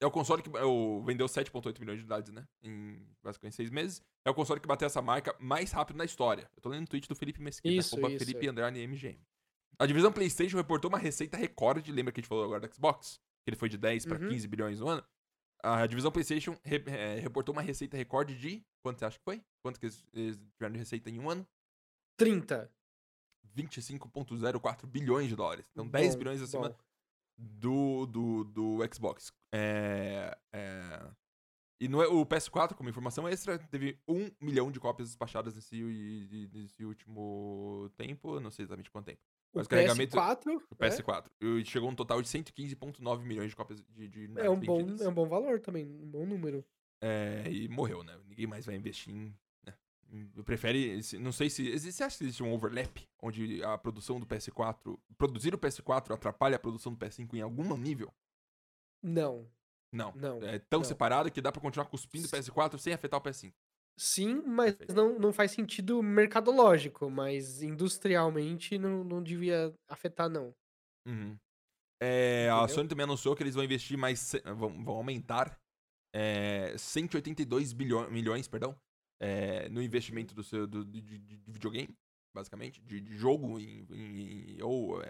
é 0.01 0.05
o 0.05 0.11
console 0.11 0.43
que 0.43 0.49
é 0.57 0.63
o- 0.63 1.01
vendeu 1.03 1.27
7,8 1.27 1.79
milhões 1.79 1.97
de 1.97 2.03
unidades, 2.03 2.31
né? 2.33 2.45
Em 2.61 3.07
basicamente 3.23 3.55
seis 3.55 3.69
meses. 3.69 4.01
É 4.25 4.29
o 4.29 4.33
console 4.33 4.59
que 4.59 4.67
bateu 4.67 4.85
essa 4.85 5.01
marca 5.01 5.35
mais 5.39 5.71
rápido 5.71 5.95
na 5.97 6.05
história. 6.05 6.49
Eu 6.55 6.61
tô 6.61 6.69
lendo 6.69 6.85
o 6.85 6.89
tweet 6.89 7.07
do 7.07 7.15
Felipe 7.15 7.41
Mesquita, 7.41 7.73
Isso, 7.73 7.97
isso. 7.99 8.19
Felipe 8.25 8.47
Andrade 8.47 8.79
MGM. 8.79 9.19
A 9.79 9.85
divisão 9.85 10.11
PlayStation 10.11 10.57
reportou 10.57 10.89
uma 10.89 10.97
receita 10.97 11.37
recorde, 11.37 11.91
lembra 11.91 12.11
que 12.11 12.19
a 12.19 12.21
gente 12.21 12.29
falou 12.29 12.43
agora 12.43 12.59
do 12.67 12.73
Xbox? 12.73 13.19
Que 13.45 13.51
ele 13.51 13.55
foi 13.57 13.69
de 13.69 13.77
10 13.77 14.05
para 14.05 14.19
Uhum. 14.19 14.27
15 14.29 14.47
bilhões 14.47 14.79
no 14.81 14.89
ano? 14.89 15.03
A 15.63 15.87
divisão 15.87 16.11
PlayStation 16.11 16.57
re- 16.63 16.83
é, 16.87 17.19
reportou 17.19 17.53
uma 17.53 17.61
receita 17.61 17.95
recorde 17.95 18.37
de. 18.37 18.63
Quanto 18.83 18.99
você 18.99 19.05
acha 19.05 19.17
que 19.17 19.23
foi? 19.23 19.41
Quanto 19.63 19.79
que 19.79 19.85
eles, 19.85 20.03
eles 20.13 20.35
tiveram 20.57 20.73
de 20.73 20.79
receita 20.79 21.09
em 21.09 21.19
um 21.19 21.29
ano? 21.29 21.47
30. 22.17 22.71
25,04 23.57 24.85
bilhões 24.85 25.27
de 25.29 25.35
dólares. 25.35 25.65
Então 25.71 25.87
10 25.87 26.13
Bom, 26.13 26.19
bilhões 26.19 26.41
acima 26.41 26.69
bom. 26.69 26.75
do, 27.37 28.05
do, 28.05 28.43
do 28.43 28.79
Xbox. 28.93 29.31
É, 29.53 30.37
é, 30.53 31.09
E 31.79 31.87
no, 31.87 31.99
o 32.21 32.25
PS4, 32.25 32.73
como 32.75 32.89
informação 32.89 33.27
extra, 33.27 33.57
teve 33.57 33.99
1 34.07 34.31
milhão 34.41 34.71
de 34.71 34.79
cópias 34.79 35.09
despachadas 35.09 35.55
nesse, 35.55 36.49
nesse 36.53 36.83
último 36.85 37.89
tempo. 37.95 38.39
Não 38.39 38.51
sei 38.51 38.63
exatamente 38.63 38.91
quanto 38.91 39.05
tempo. 39.05 39.21
O 39.53 39.57
Mas 39.59 39.65
o 39.65 39.69
carregamento- 39.69 40.15
PS4 40.17 40.61
O 40.69 40.75
PS4. 40.75 41.25
E 41.41 41.65
chegou 41.65 41.89
um 41.89 41.95
total 41.95 42.21
de 42.21 42.27
115,9 42.27 43.23
milhões 43.23 43.49
de 43.49 43.55
cópias 43.55 43.81
de, 43.89 44.07
de 44.07 44.39
é, 44.39 44.45
é 44.45 44.49
um 44.49 44.59
bom, 44.59 44.81
é 44.99 45.07
um 45.07 45.13
bom 45.13 45.27
valor 45.27 45.59
também, 45.61 45.85
um 45.85 46.09
bom 46.09 46.25
número. 46.25 46.65
É, 47.01 47.43
e 47.49 47.67
morreu, 47.69 48.03
né? 48.03 48.19
Ninguém 48.27 48.47
mais 48.47 48.65
vai 48.65 48.75
investir 48.75 49.13
em. 49.13 49.33
Prefere. 50.45 50.99
Não 51.19 51.31
sei 51.31 51.49
se. 51.49 51.67
existe- 51.67 51.97
Você 51.97 52.03
acha 52.03 52.17
que 52.17 52.23
existe 52.23 52.43
um 52.43 52.53
overlap? 52.53 52.97
Onde 53.21 53.63
a 53.63 53.77
produção 53.77 54.19
do 54.19 54.25
PS4. 54.25 54.97
Produzir 55.17 55.53
o 55.53 55.57
PS4 55.57 56.13
atrapalha 56.13 56.55
a 56.55 56.59
produção 56.59 56.93
do 56.93 56.97
PS5 56.97 57.33
em 57.35 57.41
algum 57.41 57.75
nível? 57.77 58.13
Não, 59.03 59.47
Não. 59.91 60.11
não. 60.15 60.41
É 60.43 60.59
tão 60.59 60.79
não. 60.79 60.83
separado 60.85 61.31
que 61.31 61.41
dá 61.41 61.51
pra 61.51 61.61
continuar 61.61 61.85
cuspindo 61.85 62.25
o 62.25 62.29
PS4 62.29 62.77
sem 62.79 62.93
afetar 62.93 63.19
o 63.19 63.23
PS5. 63.23 63.53
Sim, 63.99 64.43
mas 64.45 64.75
Perfeito. 64.75 64.93
não, 64.95 65.17
não 65.17 65.33
faz 65.33 65.51
sentido 65.51 66.03
mercadológico, 66.03 67.09
mas 67.09 67.61
industrialmente 67.63 68.77
não, 68.77 69.03
não 69.03 69.23
devia 69.23 69.73
afetar, 69.89 70.29
não. 70.29 70.53
Uhum. 71.07 71.35
É, 71.99 72.47
a? 72.51 72.67
Sony 72.67 72.87
também 72.87 73.05
anunciou 73.05 73.35
que 73.35 73.41
eles 73.41 73.55
vão 73.55 73.63
investir 73.63 73.97
mais. 73.97 74.33
Vão, 74.55 74.83
vão 74.83 74.95
aumentar 74.97 75.59
é, 76.13 76.75
182 76.77 77.73
bilhões, 77.73 78.11
milhões 78.11 78.47
perdão, 78.47 78.79
é, 79.19 79.67
no 79.69 79.81
investimento 79.81 80.33
do 80.35 80.43
seu, 80.43 80.65
do, 80.67 80.83
de, 80.85 81.01
de- 81.01 81.17
de 81.19 81.39
videogame, 81.47 81.93
basicamente, 82.35 82.81
de, 82.81 82.99
de 83.01 83.15
jogo. 83.17 83.59
Em, 83.59 83.85
em- 83.91 84.61
ou 84.61 85.01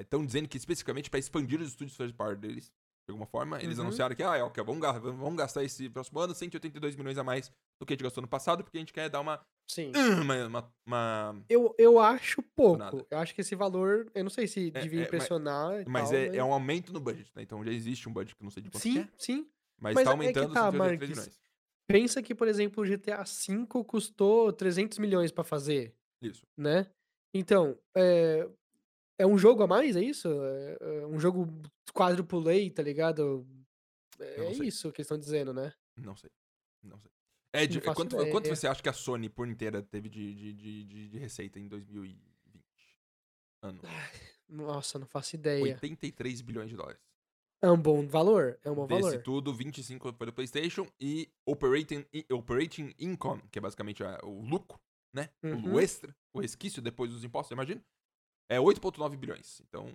estão 0.00 0.24
dizendo 0.24 0.48
que 0.48 0.56
especificamente 0.56 1.10
para 1.10 1.18
expandir 1.18 1.60
os 1.60 1.68
estúdios 1.68 1.96
first 1.96 2.14
party 2.14 2.40
deles, 2.40 2.66
de 3.06 3.12
alguma 3.12 3.26
forma. 3.26 3.62
Eles 3.62 3.78
Uhum. 3.78 3.84
anunciaram 3.84 4.14
que 4.14 4.22
ah, 4.22 4.36
é, 4.36 4.42
ok, 4.42 4.62
vamos, 4.62 4.80
vamos 5.00 5.36
gastar 5.36 5.64
esse 5.64 5.88
próximo 5.88 6.20
ano 6.20 6.34
182 6.34 6.94
milhões 6.96 7.16
a 7.16 7.24
mais 7.24 7.50
do 7.80 7.86
que 7.86 7.92
a 7.92 7.94
gente 7.94 8.02
gastou 8.02 8.20
no 8.22 8.28
passado, 8.28 8.62
porque 8.62 8.76
a 8.76 8.80
gente 8.80 8.92
quer 8.92 9.08
dar 9.08 9.20
uma. 9.20 9.40
Sim. 9.70 9.92
uma, 10.22 10.46
uma- 10.46 10.72
uma- 10.86 11.44
Eu, 11.48 11.74
eu 11.78 11.98
acho 11.98 12.42
pouco. 12.54 12.76
nada. 12.78 13.06
Eu 13.10 13.18
acho 13.18 13.34
que 13.34 13.40
esse 13.40 13.54
valor, 13.54 14.10
eu 14.14 14.22
não 14.24 14.30
sei 14.30 14.46
se 14.46 14.70
É, 14.74 14.80
devia 14.82 14.98
é, 14.98 15.00
mas- 15.00 15.06
impressionar. 15.08 15.84
mas 15.88 16.10
tal, 16.10 16.18
é, 16.18 16.36
é 16.36 16.44
um 16.44 16.52
aumento 16.52 16.92
no 16.92 17.00
budget, 17.00 17.30
né? 17.34 17.42
Então 17.42 17.64
já 17.64 17.72
existe 17.72 18.08
um 18.08 18.12
budget 18.12 18.36
que 18.36 18.42
não 18.44 18.50
sei 18.50 18.62
de 18.62 18.70
quanto 18.70 18.82
Sim, 18.82 19.00
é. 19.00 19.08
sim. 19.16 19.48
Mas, 19.80 19.94
Mas 19.94 20.04
tá 20.04 20.10
é 20.10 20.12
aumentando 20.12 20.52
tá, 20.52 20.70
183 20.72 20.78
Marques. 20.78 21.08
milhões. 21.08 21.40
Pensa 21.88 22.22
que, 22.22 22.34
por 22.34 22.46
exemplo, 22.46 22.82
o 22.84 22.86
GTA 22.86 23.24
V 23.24 23.66
custou 23.86 24.52
300 24.52 24.98
milhões 24.98 25.32
pra 25.32 25.42
fazer, 25.42 25.94
Isso. 26.20 26.46
né? 26.56 26.86
Então, 27.32 27.78
é, 27.96 28.46
é 29.18 29.26
um 29.26 29.38
jogo 29.38 29.62
a 29.62 29.66
mais, 29.66 29.96
é 29.96 30.02
isso? 30.02 30.28
É, 30.28 30.76
é 30.80 31.06
um 31.06 31.18
jogo 31.18 31.46
quadruplay, 31.94 32.70
tá 32.70 32.82
ligado? 32.82 33.46
É 34.20 34.52
isso 34.52 34.92
que 34.92 35.00
eles 35.00 35.06
estão 35.06 35.18
dizendo, 35.18 35.54
né? 35.54 35.72
Não 35.96 36.14
sei. 36.14 36.30
Não 36.82 36.98
sei. 37.00 37.10
Ed, 37.54 37.76
Não 37.76 37.82
faço 37.82 37.96
quanto, 37.96 38.16
ideia. 38.16 38.30
quanto 38.32 38.48
você 38.48 38.66
acha 38.66 38.82
que 38.82 38.88
a 38.88 38.92
Sony 38.92 39.30
por 39.30 39.48
inteira 39.48 39.82
teve 39.82 40.10
de, 40.10 40.34
de, 40.34 40.52
de, 40.52 40.84
de- 40.84 41.08
de 41.08 41.18
receita 41.18 41.58
em 41.58 41.66
2020? 41.66 42.20
Ano. 43.62 43.80
Nossa, 44.46 44.98
não 44.98 45.06
faço 45.06 45.36
ideia. 45.36 45.62
83 45.62 46.42
bilhões 46.42 46.68
de 46.68 46.76
dólares. 46.76 47.00
É 47.60 47.70
um 47.70 47.80
bom 47.80 48.06
valor, 48.06 48.58
é 48.64 48.70
um 48.70 48.74
bom 48.74 48.86
Desse 48.86 49.02
valor. 49.02 49.22
tudo, 49.22 49.52
25 49.52 50.12
foi 50.12 50.26
do 50.26 50.32
PlayStation 50.32 50.86
e 51.00 51.28
operating, 51.44 52.04
operating 52.32 52.94
Income, 53.00 53.42
que 53.50 53.58
é 53.58 53.62
basicamente 53.62 54.02
a- 54.04 54.20
o 54.22 54.42
lucro, 54.42 54.80
né? 55.12 55.28
O- 55.42 55.48
O, 55.48 55.50
Uhum. 55.72 55.80
extra, 55.80 56.14
o 56.32 56.40
resquício 56.40 56.80
depois 56.80 57.10
dos 57.10 57.24
impostos, 57.24 57.50
imagina. 57.50 57.84
É 58.48 58.60
8,9 58.60 59.16
bilhões. 59.16 59.60
Então, 59.60 59.94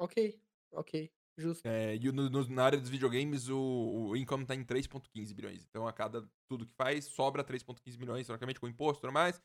Ok, 0.00 0.40
ok, 0.70 1.10
justo. 1.36 1.66
É, 1.66 1.96
e 1.96 2.12
no- 2.12 2.30
no- 2.30 2.48
na 2.48 2.64
área 2.64 2.78
dos 2.78 2.88
videogames, 2.88 3.48
o, 3.48 3.58
o 4.10 4.16
income 4.16 4.46
tá 4.46 4.54
em 4.54 4.62
3,15 4.62 5.34
bilhões. 5.34 5.64
Então, 5.64 5.88
a 5.88 5.92
cada 5.92 6.22
tudo 6.46 6.64
que 6.64 6.72
faz, 6.76 7.06
sobra 7.06 7.42
3,15 7.42 7.98
milhões, 7.98 8.24
teoricamente, 8.24 8.60
com 8.60 8.68
imposto 8.68 9.00
e 9.00 9.02
tudo 9.02 9.12
mais. 9.12 9.42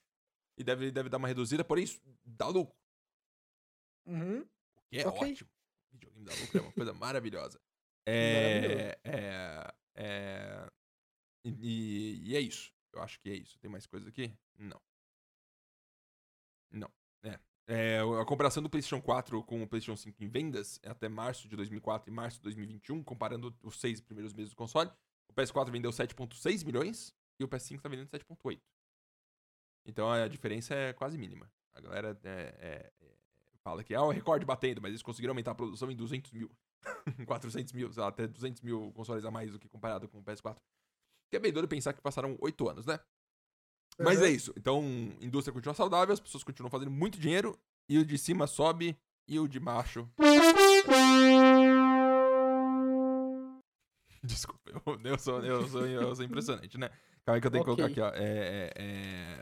E 0.55 0.63
deve, 0.63 0.91
deve 0.91 1.09
dar 1.09 1.17
uma 1.17 1.27
reduzida, 1.27 1.63
porém, 1.65 1.85
isso 1.85 1.99
dá 2.23 2.47
lucro. 2.49 2.75
Uhum. 4.05 4.41
O 4.41 4.81
que 4.91 4.99
é 4.99 5.07
Ok. 5.07 5.31
ótimo. 5.31 5.49
Videogame 6.23 6.25
dá 6.25 6.33
lucro 6.41 6.57
é 6.57 6.61
uma 6.61 6.71
coisa 6.71 6.93
maravilhosa. 6.93 7.59
É, 8.05 8.97
é, 9.03 9.73
é, 9.95 10.71
e, 11.45 12.21
e- 12.23 12.35
é 12.35 12.39
isso. 12.39 12.71
Eu 12.91 13.01
acho 13.01 13.19
que 13.19 13.29
é 13.29 13.35
isso. 13.35 13.57
Tem 13.59 13.69
mais 13.69 13.85
coisa 13.85 14.09
aqui? 14.09 14.31
Não. 14.57 14.81
Não. 16.71 16.91
É. 17.23 17.39
É, 17.65 17.99
a 17.99 18.25
comparação 18.25 18.61
do 18.61 18.69
PlayStation 18.69 19.01
4 19.01 19.41
com 19.43 19.63
o 19.63 19.67
PlayStation 19.67 19.95
5 19.95 20.23
em 20.23 20.27
vendas 20.27 20.79
é 20.83 20.89
até 20.89 21.07
março 21.07 21.47
de 21.47 21.55
2004 21.55 22.11
e 22.11 22.13
março 22.13 22.37
de 22.37 22.43
2021, 22.43 23.03
comparando 23.03 23.55
os 23.63 23.79
seis 23.79 24.01
primeiros 24.01 24.33
meses 24.33 24.51
do 24.51 24.55
console. 24.57 24.91
O 25.29 25.33
PS4 25.33 25.71
vendeu 25.71 25.91
7,6 25.91 26.65
milhões 26.65 27.15
e 27.39 27.43
o 27.43 27.47
PS5 27.47 27.81
tá 27.81 27.89
vendendo 27.89 28.09
7,8. 28.09 28.61
Então 29.85 30.11
a 30.11 30.27
diferença 30.27 30.75
é 30.75 30.93
quase 30.93 31.17
mínima. 31.17 31.51
A 31.73 31.81
galera 31.81 32.19
é, 32.23 32.29
é, 32.29 32.93
é, 33.01 33.17
fala 33.63 33.83
que 33.83 33.93
é 33.93 33.99
o 33.99 34.09
recorde 34.09 34.45
batendo, 34.45 34.81
mas 34.81 34.89
eles 34.89 35.01
conseguiram 35.01 35.31
aumentar 35.31 35.51
a 35.51 35.55
produção 35.55 35.89
em 35.89 35.95
200 35.95 36.31
mil. 36.31 36.51
400 37.25 37.71
mil, 37.73 37.91
sei 37.93 38.01
lá, 38.01 38.09
até 38.09 38.27
200 38.27 38.61
mil 38.61 38.91
consoles 38.93 39.23
a 39.23 39.31
mais 39.31 39.51
do 39.51 39.59
que 39.59 39.69
comparado 39.69 40.07
com 40.09 40.19
o 40.19 40.23
PS4. 40.23 40.57
Que 41.31 41.37
é 41.37 41.39
bem 41.39 41.51
doido 41.51 41.67
pensar 41.67 41.93
que 41.93 42.01
passaram 42.01 42.37
8 42.39 42.69
anos, 42.69 42.85
né? 42.85 42.99
Mas 43.97 44.19
Aham. 44.19 44.27
é 44.27 44.31
isso. 44.31 44.53
Então, 44.57 44.79
a 44.79 45.25
indústria 45.25 45.53
continua 45.53 45.73
saudável, 45.73 46.13
as 46.13 46.19
pessoas 46.19 46.43
continuam 46.43 46.69
fazendo 46.69 46.91
muito 46.91 47.19
dinheiro, 47.19 47.57
e 47.87 47.97
o 47.97 48.05
de 48.05 48.17
cima 48.17 48.47
sobe, 48.47 48.97
e 49.27 49.39
o 49.39 49.47
de 49.47 49.59
baixo. 49.59 50.09
Desculpa, 54.23 54.71
eu, 54.71 54.81
eu, 55.03 55.19
sou, 55.19 55.43
eu, 55.43 55.67
sou, 55.67 55.85
eu 55.85 56.15
sou 56.15 56.25
impressionante, 56.25 56.77
né? 56.77 56.89
Calma 57.25 57.37
aí 57.37 57.41
que 57.41 57.47
eu 57.47 57.51
tenho 57.51 57.63
que 57.63 57.65
colocar 57.65 57.85
aqui, 57.85 58.01
ó. 58.01 58.09
É, 58.09 58.23
é, 58.23 58.73
é... 58.75 59.41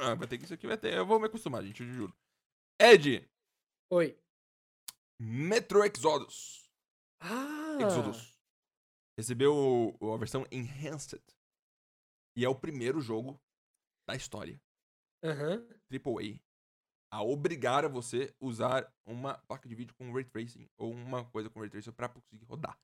Ah, 0.00 0.14
vai 0.14 0.26
ter 0.26 0.38
que 0.38 0.44
isso 0.44 0.54
aqui, 0.54 0.66
vai 0.66 0.78
ter. 0.78 0.94
Eu 0.94 1.06
vou 1.06 1.18
me 1.20 1.26
acostumar, 1.26 1.62
gente, 1.64 1.82
eu 1.82 1.88
juro. 1.92 2.16
Ed, 2.80 3.28
Oi. 3.92 4.16
Metro 5.20 5.84
Exodus. 5.84 6.68
Ah! 7.20 7.78
Exodus. 7.80 8.38
recebeu 9.18 9.94
a 10.14 10.16
versão 10.16 10.46
Enhanced. 10.50 11.20
E 12.36 12.44
é 12.44 12.48
o 12.48 12.54
primeiro 12.54 13.00
jogo 13.00 13.38
da 14.08 14.14
história, 14.16 14.58
Aham. 15.22 15.66
AAA, 15.90 16.40
a 17.12 17.22
obrigar 17.22 17.84
a 17.84 17.88
você 17.88 18.34
usar 18.40 18.90
uma 19.04 19.36
placa 19.46 19.68
de 19.68 19.74
vídeo 19.74 19.94
com 19.94 20.10
Ray 20.12 20.24
Tracing 20.24 20.66
ou 20.78 20.92
uma 20.92 21.24
coisa 21.30 21.50
com 21.50 21.60
Ray 21.60 21.68
Tracing 21.68 21.92
pra 21.92 22.08
conseguir 22.08 22.44
rodar. 22.44 22.78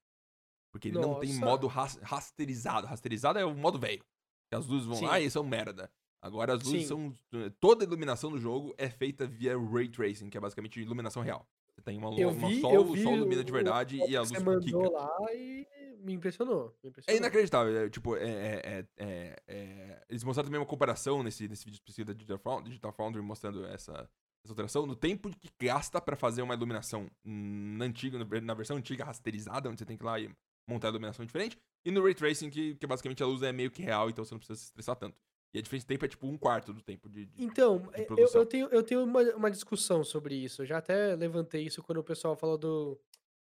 Porque 0.73 0.89
ele 0.89 0.99
não 0.99 1.19
tem 1.19 1.31
Nossa. 1.33 1.45
modo 1.45 1.67
ras- 1.69 1.97
rasterizado. 2.03 2.87
Rasterizado 2.87 3.39
é 3.39 3.45
o 3.47 3.55
modo 3.55 3.79
velho. 3.79 4.05
Que 4.51 4.57
as 4.57 4.67
luzes 4.67 4.87
vão 4.87 5.01
lá 5.01 5.19
Sim. 5.19 5.25
e 5.27 5.31
são 5.31 5.43
merda. 5.43 5.91
Agora 6.27 6.55
as 6.55 6.63
luzes 6.63 6.83
Sim. 6.83 6.87
são. 7.31 7.51
Toda 7.61 7.85
a 7.85 7.87
iluminação 7.87 8.31
do 8.31 8.39
jogo 8.39 8.75
é 8.77 8.89
feita 8.91 9.27
via 9.27 9.57
Ray 9.59 9.89
Tracing, 9.89 10.29
que 10.29 10.37
é 10.37 10.41
basicamente 10.41 10.81
iluminação 10.81 11.23
real. 11.23 11.47
Você 11.75 11.81
tem 11.83 11.99
uma, 11.99 12.13
Eu 12.19 12.31
uma 12.31 12.49
vi, 12.49 12.61
sol, 12.61 12.85
o 12.91 12.97
sol 12.97 13.15
ilumina 13.17 13.45
de 13.45 13.53
verdade 13.53 14.01
o 14.01 14.09
e 14.09 14.17
a 14.17 14.21
luz 14.21 14.31
você 14.31 14.39
mandou 14.41 14.61
quica. 14.63 14.91
lá 14.91 15.17
e 15.35 15.67
me 16.01 16.15
impressionou. 16.15 16.75
Me 16.83 16.89
É 16.89 16.89
impressionou. 16.89 17.19
inacreditável. 17.21 17.77
é, 17.77 17.91
tipo, 17.91 18.17
é, 18.17 18.23
é- 18.25 18.63
é- 18.65 18.87
é- 18.97 19.37
é- 19.47 20.03
Eles 20.09 20.25
mostraram 20.25 20.47
também 20.49 20.59
uma 20.61 20.67
comparação 20.67 21.23
nesse, 21.23 21.47
nesse 21.49 21.65
vídeo 21.65 21.77
específico 21.77 22.07
da 22.09 22.13
Digital 22.15 22.39
Foundry, 22.39 22.69
Digital 22.71 22.93
Foundry 22.93 23.21
mostrando 23.21 23.65
essa, 23.67 23.93
essa 23.93 24.53
alteração, 24.53 24.87
no 24.87 24.97
tempo 24.97 25.29
que 25.29 25.51
gasta 25.61 26.01
pra 26.01 26.17
fazer 26.17 26.41
uma 26.43 26.55
iluminação 26.55 27.11
na, 27.25 27.85
antiga, 27.85 28.19
na 28.41 28.55
versão 28.55 28.77
antiga 28.79 29.05
rasterizada, 29.05 29.69
onde 29.69 29.79
você 29.79 29.85
tem 29.85 29.97
que 29.99 30.03
ir 30.03 30.07
lá 30.07 30.19
e 30.19 30.31
montar 30.69 30.89
a 30.89 30.91
iluminação 30.91 31.25
diferente, 31.27 31.59
e 31.85 31.91
no 31.91 32.03
Ray 32.03 32.15
Tracing, 32.15 32.49
que, 32.51 32.75
que 32.77 32.87
basicamente 32.87 33.23
a 33.23 33.27
luz 33.27 33.43
é 33.43 33.53
meio 33.53 33.71
que 33.71 33.83
real, 33.83 34.09
então 34.09 34.25
você 34.25 34.33
não 34.35 34.39
precisa 34.39 34.59
se 34.59 34.65
estressar 34.65 34.97
tanto. 34.97 35.17
E 35.55 35.59
a 35.59 35.63
diferença 35.63 35.85
de 35.85 35.89
tempo 35.89 36.05
é 36.05 36.09
tipo 36.09 36.27
um 36.27 36.39
quarto 36.39 36.73
do 36.73 36.83
tempo 36.83 37.09
de. 37.09 37.27
de- 37.27 37.39
Então, 37.39 37.91
de 37.95 38.03
eu, 38.07 38.07
produção. 38.07 38.41
eu 38.41 38.47
tenho, 38.47 38.69
eu 38.71 38.83
tenho 38.83 39.05
uma, 39.05 39.21
uma 39.35 39.51
discussão 39.51 40.03
sobre 40.05 40.35
isso. 40.35 40.63
Eu 40.63 40.67
já 40.67 40.79
até 40.79 41.15
levantei 41.17 41.63
isso 41.65 41.83
quando 41.83 41.99
o 41.99 42.05
pessoal 42.05 42.35
falou 42.37 42.57
do, 42.57 43.01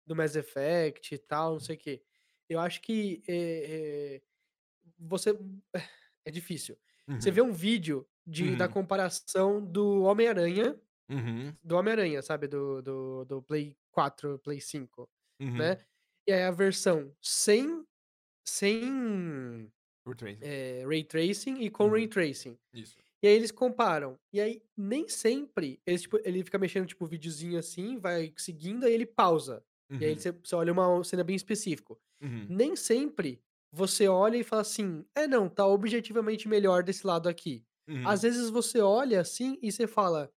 do 0.07 0.16
Mass 0.16 0.36
Effect 0.36 1.14
e 1.14 1.18
tal, 1.18 1.55
não 1.55 1.61
sei 1.61 1.76
o 1.76 1.78
quê. 1.78 2.03
Eu 2.49 2.61
acho 2.61 2.80
que 2.82 3.22
é, 3.28 4.16
é, 4.18 4.22
você. 4.99 5.32
É 6.26 6.30
difícil. 6.30 6.78
Você 7.18 7.30
Uhum, 7.30 7.32
vê 7.32 7.43
um 7.43 7.53
vídeo 7.53 8.09
de, 8.26 8.57
da 8.57 8.68
Uhum. 8.68 8.68
comparação 8.68 9.64
do 9.64 10.03
Homem-Aranha, 10.03 10.80
uhum, 11.09 11.59
do 11.62 11.76
Homem-Aranha, 11.76 12.22
sabe? 12.22 12.49
Do, 12.49 12.82
do, 12.82 13.24
do 13.24 13.43
Play 13.43 13.76
4, 13.91 14.39
Play 14.41 14.61
5, 14.61 15.11
uhum. 15.41 15.76
né? 15.76 15.84
E 16.26 16.32
aí 16.32 16.43
a 16.45 16.51
versão 16.51 17.14
sem, 17.22 17.84
sem. 18.47 19.72
É, 20.41 20.85
Ray 20.87 21.05
Tracing 21.05 21.61
e 21.63 21.71
com 21.71 21.89
Uhum. 21.89 21.91
Ray 21.91 22.09
Tracing. 22.09 22.59
Isso. 22.73 22.99
E 23.23 23.29
aí 23.29 23.35
eles 23.35 23.51
comparam. 23.51 24.19
E 24.33 24.41
aí, 24.41 24.63
nem 24.77 25.09
sempre, 25.09 25.81
eles, 25.87 26.03
tipo, 26.03 26.19
ele 26.25 26.45
fica 26.45 26.59
mexendo, 26.59 26.87
tipo, 26.87 27.05
o 27.05 27.09
videozinho 27.09 27.59
assim, 27.59 27.99
vai 27.99 28.33
seguindo, 28.37 28.87
aí 28.87 28.93
ele 28.95 29.07
pausa. 29.07 29.65
E 30.01 30.07
aí 30.07 30.15
Uhum, 30.15 30.19
você, 30.19 30.33
você 30.33 30.55
olha 30.57 30.73
uma 30.73 31.03
cena 31.05 31.25
bem 31.25 31.37
específica. 31.37 31.97
uhum, 32.21 32.51
Nem 32.51 32.77
sempre 32.77 33.43
você 33.73 34.09
olha 34.09 34.37
e 34.39 34.45
fala 34.45 34.63
assim, 34.63 35.05
é 35.15 35.27
não, 35.27 35.49
tá 35.49 35.67
objetivamente 35.67 36.49
melhor 36.49 36.83
desse 36.83 37.07
lado 37.07 37.29
aqui. 37.29 37.65
uhum, 37.89 38.03
Às 38.05 38.23
vezes 38.23 38.51
você 38.51 38.81
olha 38.81 39.21
assim 39.21 39.59
e 39.63 39.73
você 39.73 39.87
fala, 39.87 40.33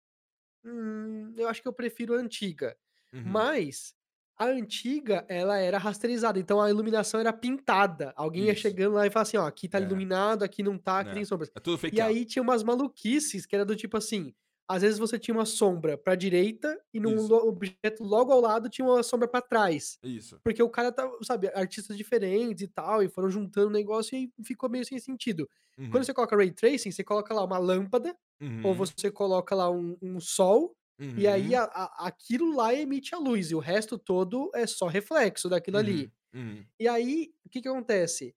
hum, 0.65 1.34
eu 1.38 1.47
acho 1.47 1.61
que 1.61 1.67
eu 1.67 1.74
prefiro 1.74 2.13
a 2.15 2.17
antiga. 2.17 2.78
uhum. 3.13 3.51
Mas 3.51 3.95
a 4.41 4.47
antiga, 4.47 5.25
ela 5.29 5.57
era 5.57 5.77
rasterizada, 5.77 6.39
então 6.39 6.61
a 6.61 6.69
iluminação 6.69 7.19
era 7.19 7.31
pintada. 7.33 8.13
Alguém 8.15 8.45
ia 8.45 8.53
Isso. 8.53 8.61
chegando 8.61 8.95
lá 8.95 9.05
e 9.05 9.09
falava 9.11 9.27
assim, 9.29 9.37
ó, 9.37 9.45
aqui 9.47 9.67
tá 9.69 9.79
É. 9.79 9.81
iluminado, 9.81 10.43
aqui 10.43 10.63
não 10.63 10.77
tá, 10.77 10.99
aqui 11.01 11.11
É. 11.11 11.13
tem 11.13 11.25
sombras. 11.25 11.51
É 11.55 11.59
tudo 11.59 11.77
fake 11.77 11.97
E 11.97 12.01
out. 12.01 12.15
aí 12.17 12.25
tinha 12.25 12.41
umas 12.43 12.63
maluquices 12.63 13.45
que 13.45 13.55
era 13.55 13.65
do 13.65 13.75
tipo 13.75 13.97
assim, 13.97 14.33
às 14.67 14.81
vezes 14.81 14.97
você 14.97 15.19
tinha 15.19 15.35
uma 15.35 15.45
sombra 15.45 15.97
pra 15.97 16.15
direita 16.15 16.79
e 16.93 16.99
num 16.99 17.15
Isso. 17.15 17.33
objeto 17.35 18.03
logo 18.03 18.31
ao 18.31 18.39
lado 18.41 18.69
tinha 18.69 18.85
uma 18.87 19.03
sombra 19.03 19.27
pra 19.27 19.41
trás. 19.41 19.99
Isso. 20.03 20.39
Porque 20.43 20.63
o 20.63 20.69
cara 20.69 20.91
tá, 20.91 21.09
sabe, 21.23 21.49
artistas 21.53 21.97
diferentes 21.97 22.63
e 22.63 22.67
tal, 22.67 23.03
e 23.03 23.09
foram 23.09 23.29
juntando 23.29 23.67
o 23.67 23.71
negócio 23.71 24.17
e 24.17 24.31
ficou 24.43 24.69
meio 24.69 24.85
sem 24.85 24.97
sentido. 24.99 25.47
Uhum, 25.77 25.89
Quando 25.89 26.03
você 26.05 26.13
coloca 26.13 26.35
ray 26.35 26.51
tracing, 26.51 26.91
você 26.91 27.03
coloca 27.03 27.33
lá 27.33 27.43
uma 27.43 27.57
lâmpada, 27.57 28.15
ou 28.63 28.73
uhum, 28.73 28.73
você 28.73 29.11
coloca 29.11 29.53
lá 29.55 29.69
um, 29.69 29.97
um 30.01 30.19
sol, 30.19 30.75
e 31.15 31.27
aí 31.27 31.53
uhum, 31.53 31.55
a- 31.55 31.63
a- 31.65 32.07
aquilo 32.07 32.55
lá 32.55 32.73
emite 32.73 33.13
a 33.15 33.19
luz, 33.19 33.51
e 33.51 33.55
o 33.55 33.59
resto 33.59 33.97
todo 33.97 34.51
é 34.55 34.65
só 34.67 34.87
reflexo 34.87 35.49
daquilo 35.49 35.77
ali. 35.77 36.09
uhum, 36.09 36.11
uhum. 36.33 36.67
E 36.79 36.87
aí, 36.87 37.33
o 37.45 37.49
que 37.49 37.61
que 37.61 37.67
acontece? 37.67 38.35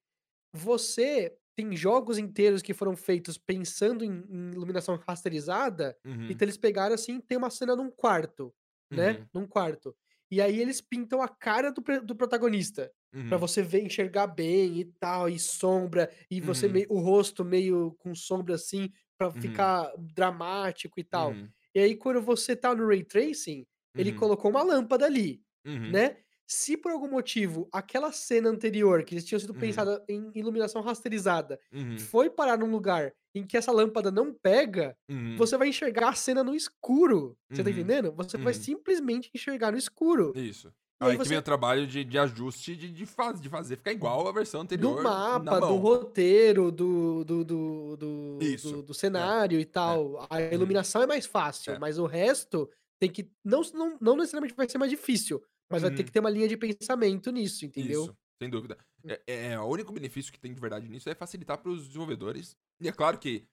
Você 0.53 1.37
tem 1.57 1.77
jogos 1.77 2.19
inteiros 2.19 2.63
que 2.63 2.75
foram 2.75 2.97
feitos 2.97 3.39
pensando 3.39 4.05
em, 4.05 4.11
em 4.31 4.51
iluminação 4.53 4.97
rasterizada, 5.09 5.97
Uhum, 6.05 6.29
então 6.29 6.47
eles 6.47 6.57
pegaram 6.59 6.95
assim, 6.95 7.21
tem 7.21 7.39
uma 7.39 7.51
cena 7.51 7.77
num 7.77 7.91
quarto, 7.91 8.55
né? 8.91 9.19
uhum, 9.19 9.31
Num 9.35 9.47
quarto. 9.47 9.97
E 10.31 10.41
aí 10.41 10.61
eles 10.61 10.81
pintam 10.81 11.23
a 11.23 11.29
cara 11.29 11.73
do, 11.73 11.83
do 12.05 12.17
protagonista, 12.17 12.93
pra 13.29 13.39
uhum, 13.39 13.39
você 13.39 13.63
ver, 13.63 13.83
enxergar 13.85 14.27
bem 14.29 14.81
e 14.81 14.85
tal, 15.01 15.29
e 15.29 15.39
sombra, 15.39 16.11
e 16.31 16.41
você 16.41 16.69
Uhum. 16.69 16.69
meio, 16.69 16.87
o 16.91 17.01
rosto 17.01 17.45
meio 17.45 17.95
com 17.99 18.15
sombra 18.15 18.55
assim, 18.57 18.91
pra 19.19 19.31
Uhum. 19.35 19.71
ficar 19.71 19.93
dramático 19.99 20.99
e 21.01 21.05
tal. 21.05 21.41
uhum, 21.41 21.53
E 21.75 21.81
aí 21.81 21.97
quando 21.97 22.23
você 22.23 22.57
tá 22.57 22.75
no 22.75 22.87
ray 22.87 23.05
tracing, 23.05 23.67
ele 23.97 24.13
uhum, 24.13 24.13
colocou 24.13 24.51
uma 24.51 24.63
lâmpada 24.63 25.05
ali 25.07 25.43
uhum, 25.65 25.99
né? 25.99 26.19
Se 26.47 26.77
por 26.77 26.93
algum 26.93 27.09
motivo 27.09 27.69
aquela 27.73 28.13
cena 28.13 28.51
anterior, 28.51 29.03
que 29.05 29.15
eles 29.15 29.25
tinham 29.25 29.41
sido 29.41 29.55
Uhum. 29.55 29.89
pensada 29.95 30.05
em 30.09 30.31
iluminação 30.35 30.83
rasterizada, 30.83 31.59
uhum, 31.73 32.09
foi 32.09 32.29
parar 32.31 32.59
num 32.59 32.71
lugar 32.71 33.15
em 33.35 33.47
que 33.47 33.57
essa 33.57 33.73
lâmpada 33.73 34.11
não 34.11 34.33
pega, 34.33 34.97
uhum. 35.09 35.37
você 35.37 35.57
vai 35.57 35.69
enxergar 35.69 36.11
a 36.11 36.15
cena 36.15 36.45
no 36.45 36.55
escuro. 36.55 37.37
Você 37.53 37.63
tá 37.65 37.71
Uhum. 37.71 37.71
entendendo? 37.71 38.13
Você 38.15 38.37
vai 38.39 38.53
Uhum. 38.53 38.55
simplesmente 38.55 39.31
enxergar 39.35 39.73
no 39.73 39.79
escuro. 39.79 40.39
Isso. 40.51 40.75
Aí 41.05 41.13
Aí 41.13 41.19
que 41.19 41.25
você- 41.25 41.29
vem 41.31 41.39
o 41.39 41.43
trabalho 41.43 41.87
de, 41.87 42.05
de 42.05 42.19
ajuste 42.19 42.75
de, 42.77 42.91
de, 42.91 43.07
faz, 43.07 43.41
de 43.41 43.49
fazer 43.49 43.77
ficar 43.77 43.93
igual 43.93 44.27
a 44.29 44.33
versão 44.33 44.61
anterior. 44.63 44.97
Do 44.97 45.03
mapa, 45.03 45.61
do 45.61 45.77
roteiro, 45.77 46.71
do, 46.71 47.25
do, 47.25 47.45
do, 47.45 47.97
do, 47.97 48.39
do- 48.39 48.83
do 48.83 48.95
cenário 48.95 49.59
e 49.61 49.65
tal. 49.65 50.27
A 50.31 50.41
iluminação 50.41 51.03
é 51.03 51.07
mais 51.07 51.27
fácil, 51.27 51.73
É. 51.75 51.79
mas 51.79 51.99
o 51.99 52.07
resto 52.07 52.69
tem 53.01 53.11
que. 53.11 53.31
Não, 53.45 53.63
não, 53.73 53.97
não 54.01 54.17
necessariamente 54.17 54.55
vai 54.55 54.69
ser 54.69 54.79
mais 54.79 54.91
difícil, 54.91 55.43
mas 55.71 55.83
vai 55.83 55.91
ter 55.91 55.99
Uhum. 55.99 56.05
que 56.05 56.13
ter 56.13 56.21
uma 56.21 56.31
linha 56.31 56.49
de 56.49 56.57
pensamento 56.57 57.31
nisso, 57.33 57.65
entendeu? 57.65 58.05
Isso, 58.05 58.17
sem 58.41 58.49
dúvida. 58.51 58.77
Hum. 59.05 59.09
É, 59.27 59.53
é, 59.53 59.59
o 59.61 59.65
único 59.67 59.93
benefício 59.93 60.33
que 60.33 60.39
tem 60.41 60.53
de 60.55 60.61
verdade 60.61 60.89
nisso 60.89 61.09
é 61.11 61.15
facilitar 61.15 61.59
para 61.59 61.71
os 61.71 61.87
desenvolvedores. 61.89 62.57
E 62.81 62.89
é 62.89 62.93
claro 62.93 63.19
que 63.19 63.47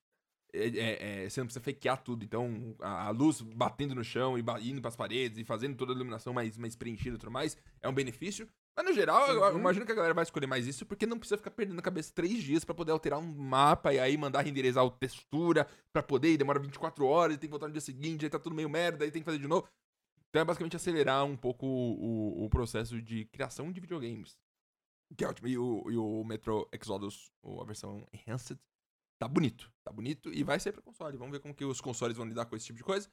é, 0.54 0.68
é, 0.68 1.24
é, 1.26 1.30
você 1.30 1.40
não 1.40 1.48
precisa 1.48 1.64
fakear 1.64 2.02
tudo. 2.04 2.24
Então, 2.26 2.76
a, 2.80 3.08
a 3.08 3.10
luz 3.10 3.42
batendo 3.42 3.96
no 3.96 4.04
chão 4.04 4.38
e 4.38 4.42
indo 4.70 4.82
para 4.82 4.90
as 4.90 4.96
paredes 4.96 5.38
e 5.40 5.44
fazendo 5.44 5.76
toda 5.76 5.92
a 5.92 5.96
iluminação 5.96 6.34
mais, 6.34 6.58
mais 6.58 6.76
preenchida 6.76 7.16
e 7.16 7.20
tudo 7.20 7.32
mais 7.32 7.58
é 7.82 7.88
um 7.88 7.94
benefício. 7.94 8.48
Mas 8.76 8.86
no 8.86 8.94
geral, 8.94 9.28
eu- 9.28 9.44
eu 9.44 9.54
Uhum. 9.54 9.60
imagino 9.60 9.86
que 9.86 9.92
a 9.92 9.96
galera 9.96 10.14
vai 10.14 10.24
escolher 10.24 10.48
mais 10.48 10.66
isso 10.66 10.86
porque 10.86 11.06
não 11.06 11.20
precisa 11.20 11.38
ficar 11.38 11.52
perdendo 11.52 11.80
a 11.80 11.82
cabeça 11.82 12.12
três 12.14 12.42
dias 12.42 12.64
para 12.64 12.74
poder 12.74 12.92
alterar 12.94 13.20
um 13.20 13.26
mapa 13.34 13.94
e 13.94 14.00
aí 14.00 14.16
mandar 14.18 14.42
renderizar 14.42 14.86
a 14.86 14.90
textura 14.90 15.68
para 15.92 16.02
poder 16.02 16.32
e 16.34 16.38
demora 16.38 16.58
24 16.60 17.06
horas 17.06 17.36
e 17.36 17.40
tem 17.40 17.48
que 17.50 17.52
voltar 17.52 17.68
no 17.68 17.74
dia 17.74 17.82
seguinte, 17.82 18.24
aí 18.26 18.30
tá 18.30 18.40
tudo 18.40 18.56
meio 18.56 18.70
merda, 18.70 19.04
aí 19.04 19.12
tem 19.12 19.22
que 19.22 19.26
fazer 19.26 19.40
de 19.40 19.48
novo. 19.48 19.68
Então 20.30 20.42
é 20.42 20.46
basicamente 20.46 20.78
acelerar 20.78 21.26
um 21.26 21.36
pouco 21.36 21.66
o, 21.66 22.42
o- 22.44 22.46
o 22.46 22.50
processo 22.50 23.02
de 23.02 23.26
criação 23.26 23.70
de 23.72 23.82
videogames. 23.82 24.38
Que 25.18 25.26
é 25.26 25.28
ótimo. 25.28 25.50
E 25.50 25.58
o, 25.58 25.84
e 25.92 25.98
o 25.98 26.24
Metro 26.24 26.66
Exodus, 26.72 27.30
ou 27.44 27.62
a 27.62 27.66
versão 27.66 28.08
Enhanced, 28.14 28.58
tá 29.22 29.28
bonito. 29.28 29.72
Tá 29.84 29.92
bonito 29.92 30.34
e 30.34 30.44
vai 30.44 30.60
ser 30.60 30.72
pra 30.72 30.82
console. 30.82 31.16
Vamos 31.16 31.32
ver 31.32 31.40
como 31.40 31.54
que 31.54 31.64
os 31.64 31.80
consoles 31.80 32.18
vão 32.18 32.26
lidar 32.26 32.46
com 32.48 32.56
esse 32.56 32.66
tipo 32.66 32.78
de 32.78 32.84
coisa. 32.84 33.08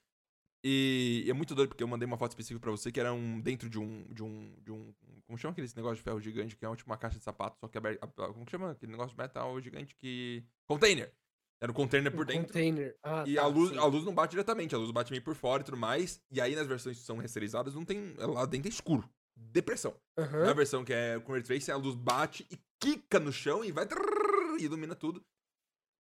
E, 0.64 1.22
e 1.26 1.30
é 1.30 1.34
muito 1.34 1.54
doido 1.54 1.68
porque 1.68 1.82
eu 1.84 1.86
mandei 1.88 2.06
uma 2.06 2.16
foto 2.16 2.30
específica 2.32 2.58
pra 2.60 2.70
você 2.70 2.90
que 2.90 2.98
era 2.98 3.12
um 3.12 3.38
dentro 3.40 3.68
de 3.68 3.78
um. 3.78 4.04
de 4.12 4.22
um. 4.22 4.56
de 4.62 4.72
um. 4.72 4.94
Como 5.26 5.36
chama 5.38 5.52
aquele 5.52 5.68
negócio 5.76 5.96
de 5.96 6.02
ferro 6.02 6.18
gigante 6.20 6.56
que 6.56 6.64
é 6.64 6.74
tipo 6.76 6.90
uma 6.90 6.96
caixa 6.96 7.18
de 7.18 7.24
sapato, 7.24 7.58
só 7.60 7.68
que 7.68 7.76
aberta. 7.76 8.06
Como 8.08 8.44
que 8.46 8.50
chama? 8.50 8.70
Aquele 8.72 8.90
negócio 8.92 9.10
de 9.14 9.22
metal 9.22 9.60
gigante 9.60 9.94
que. 9.94 10.42
Container! 10.66 11.12
Era 11.60 11.70
um 11.72 11.74
container 11.74 12.10
por 12.12 12.22
Um 12.22 12.26
dentro. 12.26 12.46
Container. 12.46 12.96
Ah, 13.02 13.24
E 13.26 13.34
tá, 13.34 13.42
a 13.42 13.46
luz, 13.46 13.70
sim. 13.70 13.78
a 13.78 13.84
luz 13.84 14.04
não 14.04 14.14
bate 14.14 14.30
diretamente, 14.30 14.74
a 14.74 14.78
luz 14.78 14.92
bate 14.92 15.10
meio 15.10 15.22
por 15.22 15.34
fora 15.34 15.60
e 15.60 15.64
tudo 15.64 15.76
mais. 15.76 16.22
E 16.30 16.40
aí 16.40 16.54
nas 16.56 16.66
versões 16.66 16.96
que 16.98 17.04
são 17.04 17.18
rasterizadas 17.18 17.74
não 17.74 17.84
tem. 17.84 18.14
Lá 18.16 18.46
dentro 18.46 18.68
é 18.68 18.70
escuro. 18.72 19.08
Depressão. 19.36 19.94
Aham. 20.18 20.44
Na 20.46 20.52
versão 20.54 20.84
que 20.84 20.92
é 20.92 21.18
com 21.20 21.32
Ray 21.32 21.42
Tracing, 21.42 21.70
a 21.72 21.76
luz 21.76 21.94
bate 21.94 22.46
e 22.50 22.58
quica 22.80 23.20
no 23.20 23.32
chão 23.32 23.64
e 23.64 23.70
vai. 23.72 23.86
trrr, 23.86 24.56
E 24.58 24.64
ilumina 24.64 24.94
tudo. 24.96 25.24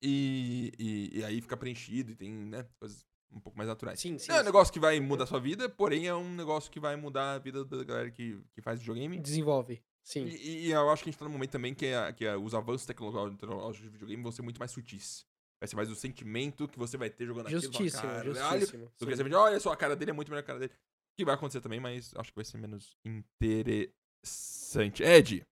E, 0.02 0.72
e, 0.78 1.18
e 1.18 1.24
aí 1.24 1.40
fica 1.40 1.56
preenchido 1.56 2.12
e 2.12 2.14
tem, 2.16 2.30
né? 2.30 2.66
Coisas 2.78 3.04
um 3.30 3.40
pouco 3.40 3.58
mais 3.58 3.68
naturais. 3.68 4.00
Sim, 4.00 4.18
sim. 4.18 4.28
Não 4.28 4.36
é 4.36 4.38
um 4.38 4.42
sim. 4.42 4.46
negócio 4.46 4.72
que 4.72 4.80
vai 4.80 4.98
mudar 5.00 5.24
a 5.24 5.26
sua 5.26 5.40
vida, 5.40 5.68
porém 5.68 6.06
é 6.06 6.14
um 6.14 6.34
negócio 6.34 6.70
que 6.70 6.80
vai 6.80 6.96
mudar 6.96 7.34
a 7.34 7.38
vida 7.38 7.64
da 7.64 7.84
galera 7.84 8.10
que, 8.10 8.40
que 8.54 8.62
faz 8.62 8.80
videogame. 8.80 9.18
Desenvolve. 9.18 9.82
Sim. 10.02 10.24
E, 10.26 10.66
e 10.66 10.70
eu 10.70 10.88
acho 10.88 11.02
que 11.02 11.10
a 11.10 11.12
gente 11.12 11.18
tá 11.18 11.26
num 11.26 11.32
momento 11.32 11.50
também 11.50 11.74
que, 11.74 11.86
é- 11.86 12.12
que 12.12 12.24
é 12.24 12.36
os 12.36 12.54
avanços 12.54 12.86
tecnológicos 12.86 13.82
de 13.82 13.88
videogame 13.88 14.22
vão 14.22 14.32
ser 14.32 14.42
muito 14.42 14.58
mais 14.58 14.70
sutis. 14.70 15.26
Vai 15.60 15.68
ser 15.68 15.76
mais 15.76 15.90
o 15.90 15.94
sentimento 15.94 16.68
que 16.68 16.78
você 16.78 16.96
vai 16.96 17.10
ter 17.10 17.26
jogando 17.26 17.46
aquilo. 17.46 17.60
Justíssimo, 17.60 18.02
"Caralho", 18.02 18.34
justíssimo. 18.34 18.84
Do 18.84 19.06
que 19.06 19.12
sim. 19.12 19.16
você 19.16 19.22
vende, 19.24 19.34
olha 19.34 19.60
só, 19.60 19.72
a 19.72 19.76
cara 19.76 19.94
dele 19.96 20.12
é 20.12 20.14
muito 20.14 20.30
melhor 20.30 20.42
que 20.42 20.50
a 20.50 20.54
cara 20.54 20.60
dele. 20.60 20.72
Que 21.18 21.24
vai 21.24 21.34
acontecer 21.34 21.60
também, 21.60 21.80
mas 21.80 22.14
acho 22.16 22.30
que 22.30 22.36
vai 22.36 22.44
ser 22.44 22.58
menos 22.58 22.96
interessante. 23.04 25.02
Ed, 25.02 25.44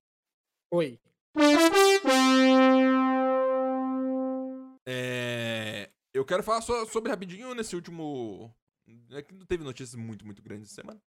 Oi. 0.72 0.98
É, 4.86 5.90
eu 6.14 6.24
quero 6.24 6.42
falar 6.42 6.62
só 6.62 6.86
sobre 6.86 7.10
rapidinho 7.10 7.54
nesse 7.54 7.74
último. 7.74 8.54
É 9.10 9.20
que 9.20 9.34
não 9.34 9.44
teve 9.44 9.64
notícias 9.64 9.94
muito, 9.96 10.24
muito 10.24 10.40
grandes 10.40 10.70
essa 10.70 10.80
semana. 10.82 11.02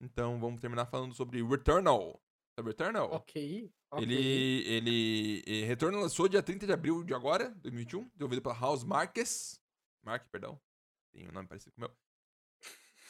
Então 0.00 0.38
vamos 0.38 0.60
terminar 0.60 0.86
falando 0.86 1.14
sobre 1.14 1.42
Returnal. 1.42 2.22
Sabe 2.54 2.68
Returnal? 2.68 3.10
Ok. 3.10 3.72
ok. 3.90 4.04
Ele, 4.04 4.68
ele, 4.68 5.42
ele 5.46 5.64
Returnal 5.64 6.02
lançou 6.02 6.28
dia 6.28 6.42
30 6.42 6.66
de 6.66 6.72
abril 6.72 7.02
de 7.02 7.14
agora, 7.14 7.48
2021, 7.62 8.08
desenvolvido 8.08 8.42
pela 8.42 8.58
House 8.58 8.84
Marques. 8.84 9.58
Mark, 10.02 10.28
perdão. 10.30 10.60
Tem 11.12 11.26
um 11.26 11.32
nome 11.32 11.48
parecido 11.48 11.72
com 11.72 11.82
o 11.82 11.84
meu. 11.88 11.96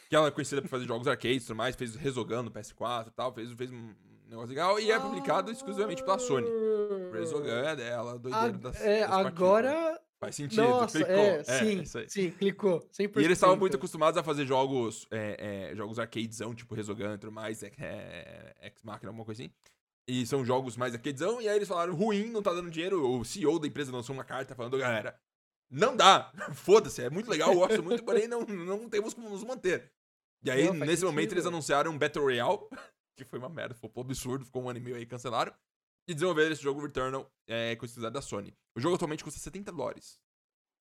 Que 0.09 0.15
ela 0.15 0.29
é 0.29 0.31
conhecida 0.31 0.63
por 0.63 0.69
fazer 0.69 0.87
jogos 0.87 1.09
arcades 1.09 1.43
e 1.43 1.47
tudo 1.47 1.57
mais, 1.57 1.75
fez 1.75 1.97
Resogun 1.97 2.43
no 2.43 2.51
PS4 2.51 3.09
e 3.09 3.11
tal, 3.13 3.33
fez, 3.35 3.51
fez 3.53 3.71
um 3.73 3.95
negócio 4.33 4.49
legal 4.49 4.81
e 4.81 4.91
é 4.91 4.99
publicado 4.99 5.51
exclusivamente 5.51 6.03
pela 6.03 6.19
Sony. 6.19 6.49
Resogun 7.13 7.49
é 7.49 7.77
dela, 7.77 8.19
doideira 8.19 8.53
das, 8.59 8.81
é, 8.81 9.01
das 9.01 9.11
agora. 9.11 10.01
Faz 10.19 10.37
sentido, 10.37 10.63
Nossa, 10.63 10.99
clicou. 10.99 11.15
é, 11.15 11.37
É, 11.39 11.43
sim, 11.45 11.99
aí. 11.99 12.09
sim, 12.09 12.31
clicou. 12.31 12.81
100%. 12.93 13.17
E 13.21 13.25
eles 13.25 13.33
estavam 13.37 13.57
muito 13.57 13.77
acostumados 13.77 14.17
a 14.17 14.23
fazer 14.23 14.47
jogos, 14.47 15.07
é, 15.11 15.71
é, 15.73 15.77
jogos 15.77 15.99
arcadezão, 15.99 16.55
tipo 16.55 16.75
Resogun 16.77 17.15
e 17.15 17.19
tudo 17.19 17.33
mais, 17.33 17.63
é, 17.63 17.73
é, 17.79 18.55
X-Machina, 18.69 19.11
alguma 19.11 19.25
coisa 19.25 19.43
assim. 19.43 19.53
E 20.07 20.25
são 20.25 20.45
jogos 20.45 20.77
mais 20.77 20.95
arcadezão, 20.95 21.41
e 21.43 21.49
aí 21.49 21.57
eles 21.57 21.67
falaram, 21.69 21.95
ruim, 21.95 22.31
não 22.31 22.41
tá 22.41 22.53
dando 22.53 22.71
dinheiro. 22.71 23.05
O 23.19 23.25
CEO 23.25 23.59
da 23.59 23.67
empresa 23.67 23.91
lançou 23.93 24.15
uma 24.15 24.25
carta 24.25 24.55
falando, 24.55 24.79
galera, 24.79 25.19
não 25.69 25.97
dá, 25.97 26.31
foda-se, 26.55 27.03
é 27.03 27.11
muito 27.11 27.29
legal, 27.29 27.53
eu 27.53 27.59
gosto 27.59 27.83
muito, 27.83 28.05
porém 28.05 28.29
não, 28.29 28.43
não 28.43 28.89
temos 28.89 29.15
como 29.15 29.29
nos 29.29 29.43
manter. 29.43 29.91
E 30.45 30.51
aí, 30.51 30.67
Não, 30.67 30.75
nesse 30.75 31.05
momento, 31.05 31.31
sentido. 31.31 31.35
eles 31.35 31.47
anunciaram 31.47 31.91
um 31.91 31.99
Battle 31.99 32.25
Royale, 32.25 32.59
que 33.17 33.25
foi 33.25 33.39
uma 33.39 33.49
merda, 33.49 33.75
foi 33.75 33.91
um 33.95 34.01
absurdo, 34.01 34.45
ficou 34.45 34.63
um 34.63 34.69
ano 34.69 34.79
e 34.79 34.83
meio 34.83 34.97
aí, 34.97 35.07
cancelaram. 35.07 35.55
E 36.09 36.15
desenvolveram 36.15 36.51
esse 36.53 36.63
jogo 36.63 36.81
Returnal 36.83 37.31
é, 37.47 37.77
com 37.77 37.85
exclusividade 37.85 38.15
da 38.15 38.23
Sony. 38.23 38.57
O 38.77 38.81
jogo 38.81 38.97
atualmente 38.97 39.23
custa 39.23 39.39
70 39.39 39.71
dólares. 39.71 40.21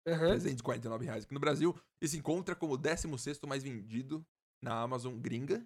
Aham. 0.08 0.30
349 0.30 1.06
reais 1.06 1.26
aqui 1.26 1.34
no 1.34 1.40
Brasil 1.40 1.80
e 2.02 2.08
se 2.08 2.18
encontra 2.18 2.56
como 2.56 2.74
o 2.74 2.78
16 2.78 3.40
mais 3.48 3.62
vendido 3.62 4.26
na 4.64 4.82
Amazon 4.82 5.16
gringa. 5.20 5.64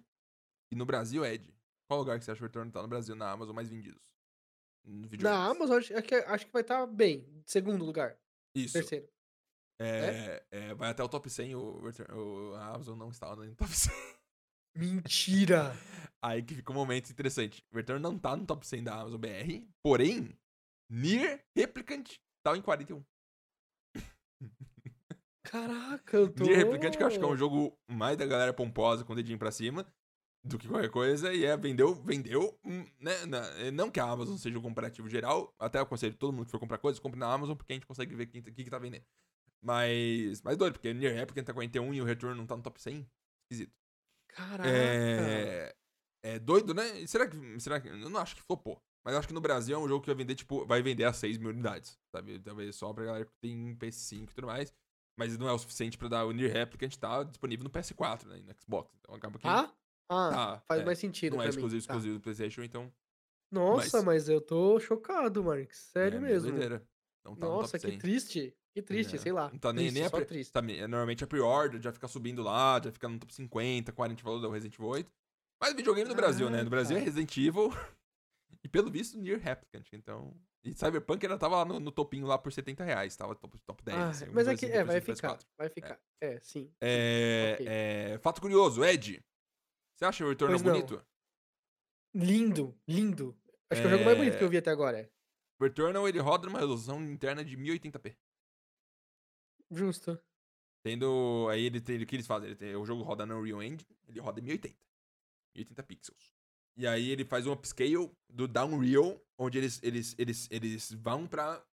E 0.70 0.76
no 0.76 0.84
Brasil, 0.84 1.24
Ed, 1.24 1.54
qual 1.88 2.00
lugar 2.00 2.18
que 2.18 2.24
você 2.24 2.32
acha 2.32 2.38
que 2.38 2.44
o 2.44 2.46
Return 2.48 2.70
tá 2.70 2.82
no 2.82 2.88
Brasil 2.88 3.14
na 3.16 3.30
Amazon 3.30 3.54
mais 3.54 3.68
vendidos? 3.68 4.02
Na 5.20 5.46
Amazon, 5.46 5.78
acho, 5.78 5.94
acho 5.96 6.06
que- 6.06 6.14
acho 6.14 6.46
que 6.46 6.52
vai 6.52 6.62
estar 6.62 6.86
bem. 6.86 7.26
Segundo 7.46 7.82
lugar. 7.84 8.18
Isso. 8.54 8.74
Terceiro. 8.74 9.08
É, 9.80 10.44
é, 10.50 10.74
vai 10.74 10.90
até 10.90 11.02
o 11.02 11.08
top 11.08 11.28
100, 11.30 11.54
o, 11.54 11.80
o- 12.14 12.54
a 12.56 12.74
Amazon 12.74 12.98
não 12.98 13.08
está 13.10 13.34
no 13.34 13.54
top 13.56 13.74
100. 13.74 13.92
Mentira! 14.76 15.72
Aí 16.24 16.42
que 16.42 16.54
fica 16.54 16.72
um 16.72 16.74
momento 16.74 17.10
interessante. 17.10 17.62
O 17.72 17.76
Return 17.76 18.02
não 18.02 18.18
tá 18.18 18.36
no 18.36 18.44
top 18.46 18.66
100 18.66 18.84
da 18.84 19.00
Amazon 19.00 19.20
BR, 19.20 19.66
porém, 19.82 20.36
Nier 20.90 21.44
Replicant 21.56 22.16
tá 22.44 22.56
em 22.56 22.62
41. 22.62 23.04
Caraca, 25.44 26.16
eu 26.16 26.32
tô. 26.32 26.44
Nier 26.44 26.58
Replicant, 26.58 26.96
que 26.96 27.02
eu 27.02 27.06
acho 27.06 27.18
que 27.18 27.24
é 27.24 27.28
um 27.28 27.36
jogo 27.36 27.78
mais 27.88 28.16
da 28.16 28.26
galera 28.26 28.52
pomposa 28.52 29.04
com 29.04 29.12
o 29.12 29.16
dedinho 29.16 29.38
pra 29.38 29.52
cima 29.52 29.86
do 30.44 30.58
que 30.58 30.68
qualquer 30.68 30.90
coisa. 30.90 31.32
E 31.32 31.44
é, 31.44 31.56
vendeu, 31.56 31.94
vendeu, 31.94 32.58
hum, 32.64 32.84
né? 33.00 33.26
na- 33.26 33.70
não 33.72 33.90
que 33.90 34.00
a 34.00 34.04
Amazon 34.04 34.36
seja 34.36 34.58
o 34.58 34.62
comparativo 34.62 35.08
geral. 35.08 35.54
Até 35.58 35.78
eu 35.78 35.82
aconselho 35.82 36.14
todo 36.16 36.32
mundo 36.32 36.46
que 36.46 36.50
for 36.50 36.58
comprar 36.60 36.78
coisas, 36.78 36.98
compre 37.00 37.18
na 37.18 37.32
Amazon, 37.32 37.56
porque 37.56 37.72
a 37.72 37.76
gente 37.76 37.86
consegue 37.86 38.14
ver 38.14 38.26
tá- 38.26 38.50
quem 38.50 38.64
que 38.64 38.70
tá 38.70 38.78
vendendo. 38.78 39.04
Mas, 39.62 40.40
mas 40.42 40.56
doido, 40.56 40.74
porque 40.74 40.92
Nier 40.92 41.14
Replicant 41.14 41.44
tá 41.46 41.54
41 41.54 41.94
e 41.94 42.00
o 42.00 42.04
Return 42.04 42.36
não 42.36 42.46
tá 42.46 42.56
no 42.56 42.62
top 42.62 42.80
100. 42.80 43.06
Esquisito. 43.50 43.72
Caraca. 44.28 44.68
É, 44.68 45.74
é 46.34 46.38
doido, 46.38 46.72
né? 46.74 47.00
E 47.00 47.06
será 47.08 47.26
que, 47.28 47.60
será 47.60 47.80
que. 47.80 47.88
Eu 47.88 48.10
não 48.10 48.20
acho 48.20 48.34
que 48.36 48.42
flopou. 48.42 48.80
Mas 49.04 49.14
acho 49.14 49.28
que 49.28 49.34
no 49.34 49.40
Brasil 49.40 49.76
é 49.76 49.78
um 49.78 49.86
jogo 49.86 50.00
que 50.02 50.06
vai 50.08 50.16
vender, 50.16 50.34
tipo, 50.34 50.64
vai 50.66 50.82
vender 50.82 51.04
a 51.04 51.12
6 51.12 51.38
mil 51.38 51.50
unidades. 51.50 51.96
Sabe? 52.10 52.38
Talvez 52.40 52.74
só 52.74 52.92
pra 52.92 53.04
galera 53.04 53.24
que 53.24 53.32
tem 53.40 53.76
PS5 53.76 54.22
e 54.30 54.34
tudo 54.34 54.46
mais. 54.48 54.72
Mas 55.18 55.38
não 55.38 55.48
é 55.48 55.52
o 55.52 55.58
suficiente 55.58 55.96
pra 55.96 56.08
dar 56.08 56.26
o 56.26 56.32
Nier 56.32 56.52
Replicant 56.52 56.94
tá 56.96 57.22
disponível 57.22 57.64
no 57.64 57.70
PS4, 57.70 58.26
né? 58.26 58.38
E 58.40 58.42
no 58.42 58.52
Xbox. 58.60 58.92
Então 59.00 59.14
acaba 59.14 59.38
que. 59.38 59.46
Ah? 59.46 59.72
Ah, 60.10 60.30
tá, 60.30 60.62
faz 60.68 60.82
é, 60.82 60.84
mais 60.84 60.98
sentido. 60.98 61.36
não 61.36 61.42
é 61.42 61.46
pra 61.46 61.52
mim. 61.52 61.58
exclusivo, 61.58 61.86
Tá. 61.86 61.92
exclusivo 61.94 62.14
do 62.18 62.20
PlayStation, 62.22 62.62
então. 62.62 62.92
Nossa, 63.50 63.98
mas- 63.98 64.04
mas... 64.04 64.28
eu 64.28 64.40
tô 64.40 64.78
chocado, 64.80 65.42
Marx. 65.44 65.88
Sério 65.92 66.18
é 66.18 66.20
meio 66.20 66.34
mesmo. 66.42 66.80
Não 67.24 67.34
tá 67.34 67.46
no 67.46 67.52
Nossa, 67.56 67.78
que 67.78 67.86
100. 67.88 67.98
triste. 67.98 68.54
Que 68.74 68.82
triste, 68.82 69.16
É, 69.16 69.18
sei 69.18 69.32
lá. 69.32 69.50
Não 69.50 69.58
tá 69.58 69.72
nem, 69.72 69.84
Triste, 69.86 69.94
nem 69.94 70.04
a 70.04 70.10
só 70.10 70.16
pre- 70.18 70.26
triste. 70.26 70.52
tá 70.52 70.60
é, 70.60 70.86
normalmente 70.86 71.24
a 71.24 71.26
pre-order 71.26 71.80
já 71.80 71.90
fica 71.92 72.06
subindo 72.06 72.42
lá, 72.42 72.78
já 72.84 72.92
fica 72.92 73.08
no 73.08 73.18
top 73.18 73.32
50, 73.32 73.90
40 73.90 74.22
valor 74.22 74.38
do 74.38 74.50
Resident 74.50 74.74
Evil 74.74 74.88
8. 74.88 75.10
Mas 75.60 75.74
videogame 75.74 76.08
no 76.08 76.14
Brasil, 76.14 76.50
né? 76.50 76.62
No 76.62 76.70
Brasil 76.70 76.96
é 76.96 77.00
Caraca. 77.00 77.16
Resident 77.16 77.36
Evil 77.36 77.70
e 78.62 78.68
pelo 78.68 78.90
visto 78.90 79.18
Nier 79.18 79.38
Replicant, 79.40 79.86
então... 79.92 80.34
E 80.64 80.74
Cyberpunk 80.74 81.24
ainda 81.24 81.38
tava 81.38 81.56
lá 81.58 81.64
no, 81.64 81.78
no 81.78 81.92
topinho 81.92 82.26
lá 82.26 82.36
por 82.36 82.52
70 82.52 82.82
reais, 82.82 83.16
tava 83.16 83.36
top, 83.36 83.56
top 83.60 83.84
10. 83.84 83.96
Ah, 83.98 84.08
assim, 84.08 84.26
mas 84.32 84.48
é 84.48 84.56
que 84.56 84.66
assim, 84.66 84.74
é, 84.74 84.82
vai 84.82 85.00
ficar. 85.00 85.36
PS4. 85.36 85.46
Vai 85.56 85.68
ficar. 85.68 86.00
É, 86.20 86.40
sim. 86.40 86.72
É, 86.80 87.52
Ok. 87.54 87.66
é, 87.68 88.18
fato 88.18 88.40
curioso, 88.40 88.84
Ed, 88.84 89.24
você 89.94 90.04
acha 90.04 90.24
o 90.24 90.28
Returnal 90.28 90.58
bonito? 90.58 91.00
Lindo, 92.12 92.76
lindo. 92.88 93.38
Acho 93.70 93.80
que 93.80 93.86
é 93.86 93.90
o 93.90 93.92
jogo 93.92 94.04
mais 94.04 94.18
bonito 94.18 94.36
que 94.38 94.42
eu 94.42 94.48
É. 94.48 94.50
vi 94.50 94.56
até 94.56 94.70
agora. 94.72 95.08
O 95.60 95.64
Returnal, 95.64 96.08
ele 96.08 96.18
roda 96.18 96.46
numa 96.46 96.58
resolução 96.58 97.00
interna 97.00 97.44
de 97.44 97.56
1080p. 97.56 98.16
Justo. 99.70 100.20
Tendo. 100.84 101.46
Aí 101.50 101.64
ele 101.64 101.80
tem. 101.80 102.02
O 102.02 102.06
que 102.06 102.16
eles 102.16 102.26
fazem? 102.26 102.48
Ele 102.48 102.56
tem, 102.56 102.74
o 102.74 102.84
jogo 102.84 103.02
roda 103.02 103.24
no 103.24 103.38
Unreal 103.38 103.62
Engine, 103.62 103.86
ele 104.08 104.20
roda 104.20 104.40
em 104.40 104.42
1080. 104.42 104.76
1080 105.56 105.82
pixels. 105.82 106.32
E 106.76 106.86
aí 106.86 107.10
ele 107.10 107.24
faz 107.24 107.46
um 107.46 107.52
upscale 107.52 108.10
do 108.28 108.46
Downreal, 108.46 109.20
onde 109.38 109.58
eles, 109.58 109.80
eles, 109.82 110.14
eles, 110.18 110.48
eles 110.50 110.92
vão 110.92 111.26
pra 111.26 111.64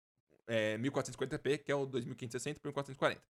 é, 0.46 0.78
1440p, 0.78 1.58
que 1.58 1.70
é 1.70 1.74
o 1.74 1.84
2560 1.86 2.60
por 2.60 2.68
1440. 2.68 3.22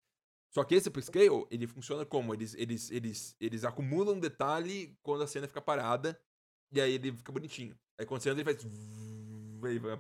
Só 0.53 0.65
que 0.65 0.75
esse 0.75 0.89
upscale, 0.89 1.47
ele 1.51 1.67
funciona 1.67 2.05
como? 2.05 2.35
Eles, 2.35 2.55
eles, 2.55 2.91
eles, 2.91 3.35
eles 3.41 3.65
acumulam 3.65 4.21
detalhe 4.21 4.95
quando 5.03 5.25
a 5.25 5.27
cena 5.27 5.49
fica 5.49 5.63
parada, 5.63 6.21
e 6.71 6.81
aí 6.81 6.95
ele 6.95 7.13
fica 7.13 7.33
bonitinho. 7.33 7.79
Aí 7.99 8.05
quando 8.05 8.21
você 8.21 8.31
anda, 8.31 8.43
ele 8.43 8.53
faz. 8.53 8.67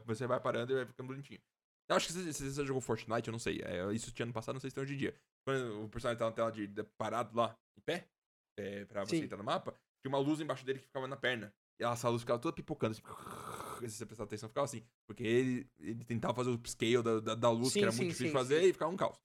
Você 0.06 0.26
vai 0.26 0.40
parando 0.40 0.72
e 0.72 0.76
vai 0.76 0.84
ficando 0.84 1.06
bonitinho. 1.06 1.40
Eu 1.88 1.96
acho 1.96 2.08
que 2.08 2.12
se, 2.12 2.32
se 2.34 2.52
você 2.52 2.66
jogou 2.66 2.82
Fortnite, 2.82 3.28
eu 3.28 3.32
não 3.32 3.38
sei. 3.38 3.60
É, 3.64 3.90
isso 3.92 4.12
tinha 4.12 4.24
ano 4.24 4.32
passado, 4.32 4.54
não 4.54 4.60
sei 4.60 4.70
se 4.70 4.74
tem 4.74 4.82
hoje 4.82 4.94
em 4.94 4.98
dia. 4.98 5.14
Quando 5.44 5.84
o 5.84 5.88
personagem 5.88 6.18
tá 6.18 6.26
na 6.26 6.32
tela 6.32 6.50
de, 6.50 6.66
de 6.66 6.82
parado 6.98 7.36
lá, 7.36 7.56
em 7.76 7.80
pé, 7.80 8.08
é, 8.58 8.84
pra 8.84 9.04
você 9.04 9.16
Sim. 9.16 9.24
entrar 9.24 9.38
no 9.38 9.44
mapa, 9.44 9.74
tinha 10.02 10.10
uma 10.10 10.18
luz 10.18 10.40
embaixo 10.40 10.64
dele 10.64 10.80
que 10.80 10.86
ficava 10.86 11.06
na 11.06 11.16
perna. 11.16 11.54
E 11.80 11.84
essa 11.84 12.08
luz 12.08 12.22
ficava 12.22 12.38
toda 12.38 12.54
pipocando. 12.54 12.92
Assim, 12.92 13.02
se 13.88 13.96
você 13.98 14.06
prestar 14.06 14.24
atenção, 14.24 14.48
ficava 14.48 14.64
assim. 14.64 14.84
Porque 15.06 15.22
ele, 15.22 15.70
ele 15.80 16.04
tentava 16.04 16.34
fazer 16.34 16.50
o 16.50 16.54
upscale 16.54 17.02
da, 17.02 17.20
da, 17.20 17.34
da 17.34 17.50
luz, 17.50 17.72
Sim, 17.72 17.78
que 17.80 17.84
era 17.84 17.92
sim, 17.92 17.98
muito 17.98 18.08
difícil 18.10 18.26
de 18.26 18.32
fazer, 18.32 18.62
e 18.64 18.72
ficava 18.72 18.90
um 18.92 18.96
caos. 18.96 19.18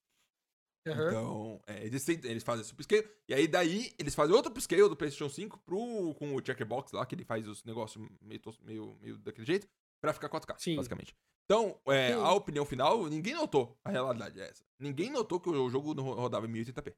Aham. 0.87 1.07
Então, 1.09 1.61
é, 1.67 1.85
eles, 1.85 2.07
eles 2.07 2.43
fazem 2.43 2.61
esse 2.61 2.71
upscale, 2.73 3.05
e 3.27 3.33
aí 3.33 3.45
daí 3.47 3.93
eles 3.99 4.15
fazem 4.15 4.33
outro 4.33 4.51
upscale 4.51 4.87
do 4.87 4.95
PlayStation 4.95 5.27
5 5.29 5.59
pro, 5.59 6.15
com 6.15 6.33
o 6.33 6.41
checkbox 6.45 6.93
lá, 6.93 7.05
que 7.05 7.13
ele 7.13 7.25
faz 7.25 7.45
os 7.47 7.61
negócios 7.65 8.01
meio, 8.21 8.41
meio, 8.63 8.97
meio 9.01 9.17
daquele 9.17 9.45
jeito, 9.45 9.67
pra 10.01 10.13
ficar 10.13 10.29
4K, 10.29 10.55
Sim. 10.57 10.75
basicamente. 10.77 11.13
Então, 11.43 11.79
é, 11.87 12.13
a 12.13 12.31
opinião 12.31 12.65
final, 12.65 13.05
ninguém 13.07 13.33
notou. 13.33 13.77
A 13.83 13.89
realidade 13.89 14.39
é 14.39 14.49
essa. 14.49 14.63
Ninguém 14.79 15.09
notou 15.09 15.39
que 15.39 15.49
o 15.49 15.69
jogo 15.69 15.93
não 15.93 16.03
ro- 16.03 16.13
rodava 16.15 16.45
em 16.45 16.49
1080p. 16.51 16.93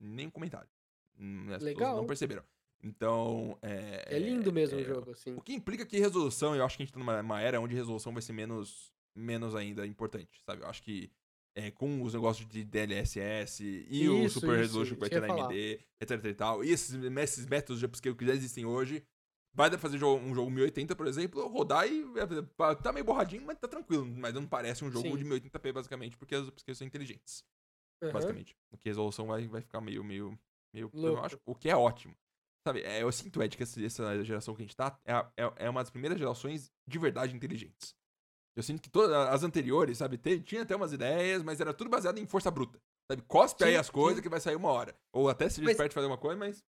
Nem 0.00 0.26
um 0.26 0.30
comentário. 0.30 0.68
Hum, 1.18 1.52
As 1.52 1.62
Legal. 1.62 1.96
não 1.96 2.06
perceberam. 2.06 2.42
Então, 2.82 3.56
é... 3.62 4.16
É 4.16 4.18
lindo 4.18 4.52
mesmo 4.52 4.78
é, 4.78 4.82
o 4.82 4.84
jogo, 4.84 5.10
assim. 5.12 5.34
O 5.34 5.40
que 5.40 5.54
implica 5.54 5.86
que 5.86 5.98
resolução, 5.98 6.56
eu 6.56 6.64
acho 6.64 6.76
que 6.76 6.82
a 6.82 6.86
gente 6.86 6.94
tá 6.94 6.98
numa 6.98 7.40
era 7.40 7.60
onde 7.60 7.74
resolução 7.74 8.12
vai 8.12 8.22
ser 8.22 8.32
menos, 8.32 8.92
menos 9.14 9.54
ainda 9.54 9.86
importante, 9.86 10.42
sabe? 10.44 10.62
Eu 10.62 10.68
acho 10.68 10.82
que 10.82 11.10
é, 11.54 11.70
com 11.70 12.02
os 12.02 12.14
negócios 12.14 12.48
de 12.48 12.64
DLSS 12.64 13.86
e 13.88 14.08
o 14.08 14.24
Isso, 14.24 14.40
Super 14.40 14.54
isso, 14.54 14.60
Resolution 14.60 14.94
que 14.94 15.00
vai 15.00 15.10
ter 15.10 15.20
na. 15.20 15.28
AMD, 15.28 15.80
etc 16.00 16.24
e 16.24 16.34
tal, 16.34 16.64
e 16.64 16.70
esses, 16.70 16.94
esses 16.94 17.46
métodos 17.46 17.78
de 17.78 17.86
upscale 17.86 18.16
que 18.16 18.26
já 18.26 18.32
existem 18.32 18.64
hoje, 18.64 19.04
vai 19.54 19.68
dar 19.68 19.78
pra 19.78 19.88
fazer 19.88 20.02
um 20.04 20.34
jogo 20.34 20.50
1080, 20.50 20.96
por 20.96 21.06
exemplo, 21.06 21.46
rodar 21.48 21.86
e 21.86 22.02
é, 22.16 22.74
tá 22.74 22.92
meio 22.92 23.04
borradinho, 23.04 23.44
mas 23.44 23.58
tá 23.58 23.68
tranquilo, 23.68 24.06
mas 24.06 24.34
não 24.34 24.46
parece 24.46 24.84
um 24.84 24.90
jogo 24.90 25.08
Sim. 25.08 25.16
de 25.16 25.24
1080p, 25.24 25.72
basicamente, 25.72 26.16
porque 26.16 26.34
as 26.34 26.48
upscales 26.48 26.78
são 26.78 26.86
inteligentes, 26.86 27.44
Aham. 28.02 28.12
basicamente. 28.12 28.56
Porque 28.70 28.88
a 28.88 28.90
resolução 28.90 29.26
vai, 29.26 29.46
vai 29.46 29.60
ficar 29.60 29.80
meio, 29.80 30.02
meio, 30.02 30.38
meio 30.72 30.88
problemático, 30.88 31.42
o 31.44 31.54
que 31.54 31.68
é 31.68 31.76
ótimo. 31.76 32.16
Sabe, 32.66 32.80
é, 32.82 33.02
eu 33.02 33.10
sinto, 33.10 33.42
Ed, 33.42 33.56
que 33.56 33.62
essa, 33.62 33.84
essa 33.84 34.24
geração 34.24 34.54
que 34.54 34.62
a 34.62 34.64
gente 34.64 34.76
tá 34.76 34.96
é, 35.04 35.12
é, 35.42 35.52
é 35.66 35.70
uma 35.70 35.80
das 35.82 35.90
primeiras 35.90 36.18
gerações 36.18 36.70
de 36.86 36.98
verdade 36.98 37.34
inteligentes. 37.34 37.94
Eu 38.56 38.62
sinto 38.62 38.80
que 38.82 38.90
todas 38.90 39.10
as 39.10 39.42
anteriores, 39.42 39.98
sabe, 39.98 40.16
te- 40.18 40.40
tinha 40.40 40.62
até 40.62 40.76
umas 40.76 40.92
ideias, 40.92 41.42
mas 41.42 41.60
era 41.60 41.72
tudo 41.74 41.90
baseado 41.90 42.18
em 42.18 42.26
força 42.26 42.50
bruta. 42.50 42.80
Sabe, 43.10 43.22
cospe 43.22 43.64
aí 43.64 43.72
Sim, 43.72 43.78
as 43.78 43.90
coisas 43.90 44.16
sim. 44.18 44.22
que 44.22 44.28
vai 44.28 44.38
sair 44.40 44.54
uma 44.56 44.70
hora. 44.70 44.94
Ou 45.12 45.28
até 45.28 45.48
se 45.48 45.60
Mas- 45.60 45.76
de 45.76 45.88
fazer 45.94 46.06
uma 46.06 46.18
coisa, 46.18 46.36
mas, 46.38 46.64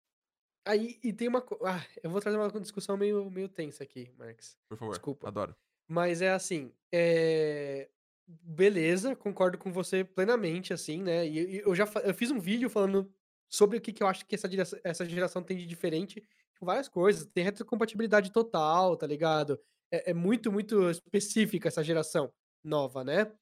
Aí, 0.67 1.01
e 1.03 1.11
tem 1.11 1.27
uma. 1.27 1.43
Ah, 1.65 1.83
eu 2.03 2.11
vou 2.11 2.21
trazer 2.21 2.37
uma 2.37 2.61
discussão 2.61 2.95
meio, 2.97 3.31
meio 3.31 3.49
tensa 3.49 3.83
aqui, 3.83 4.13
Marx. 4.19 4.59
por 4.69 4.77
favor, 4.77 4.93
Desculpa. 4.93 5.27
adoro. 5.27 5.57
Mas 5.89 6.21
é 6.21 6.31
assim, 6.31 6.71
é... 6.93 7.89
beleza, 8.29 9.17
concordo 9.17 9.57
com 9.57 9.73
você 9.73 10.05
plenamente, 10.05 10.73
assim, 10.75 11.03
né? 11.03 11.27
E, 11.27 11.61
eu 11.61 11.75
já 11.75 11.85
eu 12.05 12.13
fiz 12.15 12.31
um 12.31 12.39
vídeo 12.39 12.69
falando 12.69 13.11
sobre 13.51 13.79
o 13.79 13.81
que, 13.81 13.93
que 13.93 14.03
eu 14.03 14.07
acho 14.07 14.27
que 14.27 14.35
essa 14.35 14.49
geração, 14.49 14.79
essa 14.85 15.05
geração 15.07 15.43
tem 15.43 15.57
de 15.59 15.67
diferente, 15.67 16.21
tipo, 16.21 16.67
várias 16.67 16.89
coisas. 16.89 17.27
Tem 17.27 17.45
retrocompatibilidade 17.45 18.33
total, 18.33 18.97
tá 18.97 19.07
ligado? 19.07 19.61
É, 19.93 20.13
é 20.13 20.15
muito, 20.15 20.53
muito 20.53 20.89
específica 20.91 21.69
essa 21.69 21.85
geração 21.85 22.33
nova, 22.65 23.05
né? 23.05 23.33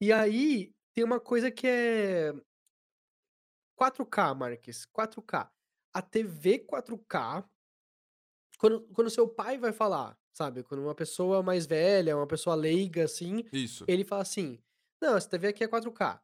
E 0.00 0.12
aí 0.12 0.72
tem 0.94 1.04
uma 1.04 1.20
coisa 1.20 1.50
que 1.50 1.66
é 1.66 2.32
4K, 3.76 4.34
Marques, 4.34 4.86
4K. 4.86 5.50
A 5.94 6.02
TV 6.02 6.58
4K, 6.60 7.48
quando, 8.58 8.82
quando 8.92 9.10
seu 9.10 9.28
pai 9.28 9.58
vai 9.58 9.72
falar, 9.72 10.18
sabe? 10.32 10.62
Quando 10.62 10.82
uma 10.82 10.94
pessoa 10.94 11.42
mais 11.42 11.66
velha, 11.66 12.16
uma 12.16 12.26
pessoa 12.26 12.56
leiga, 12.56 13.04
assim, 13.04 13.44
Isso. 13.52 13.84
ele 13.86 14.04
fala 14.04 14.22
assim: 14.22 14.58
"Não, 15.00 15.16
essa 15.16 15.28
TV 15.28 15.48
aqui 15.48 15.64
é 15.64 15.68
4K". 15.68 16.20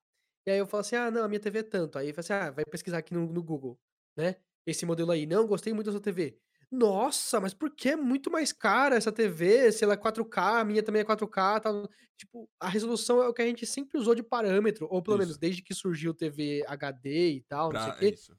E 0.47 0.51
aí 0.51 0.59
eu 0.59 0.67
falo 0.67 0.81
assim: 0.83 0.97
"Ah, 0.97 1.11
não, 1.11 1.25
a 1.25 1.29
minha 1.29 1.41
TV 1.41 1.61
é 1.61 1.63
tanto". 1.63 1.99
Aí 1.99 2.13
fala 2.13 2.21
assim: 2.21 2.33
"Ah, 2.35 2.51
vai 2.51 2.65
pesquisar 2.65 2.99
aqui 2.99 3.15
no 3.15 3.27
no 3.33 3.43
Google, 3.43 3.81
né, 4.17 4.37
esse 4.67 4.85
modelo 4.87 5.11
aí. 5.11 5.27
Não, 5.27 5.47
gostei 5.47 5.73
muito 5.73 5.87
da 5.87 5.93
sua 5.93 6.01
TV". 6.01 6.39
"Nossa, 6.71 7.41
mas 7.41 7.55
por 7.55 7.71
que 7.75 7.91
é 7.91 7.97
muito 7.97 8.31
mais 8.31 8.53
cara 8.53 8.97
essa 8.97 9.13
TV, 9.13 9.71
se 9.73 9.85
ela 9.85 9.95
é 9.95 9.97
4K, 9.97 10.61
a 10.61 10.65
minha 10.65 10.83
também 10.83 11.01
é 11.03 11.05
4K, 11.05 11.61
tal". 11.61 11.89
Tipo, 12.17 12.49
a 12.61 12.69
resolução 12.69 13.23
é 13.23 13.29
o 13.29 13.35
que 13.35 13.43
a 13.43 13.47
gente 13.47 13.67
sempre 13.67 13.99
usou 13.99 14.15
de 14.15 14.23
parâmetro, 14.23 14.87
ou 14.91 15.03
pelo 15.03 15.19
menos 15.19 15.37
Isso. 15.37 15.39
desde 15.39 15.63
que 15.63 15.75
surgiu 15.75 16.15
TV 16.15 16.65
HD 16.67 17.31
e 17.33 17.41
tal, 17.43 17.73
não 17.73 17.79
sei 17.79 17.93
o 17.93 17.95
Pra 17.95 17.97
quê. 17.97 18.19
isso. 18.19 18.37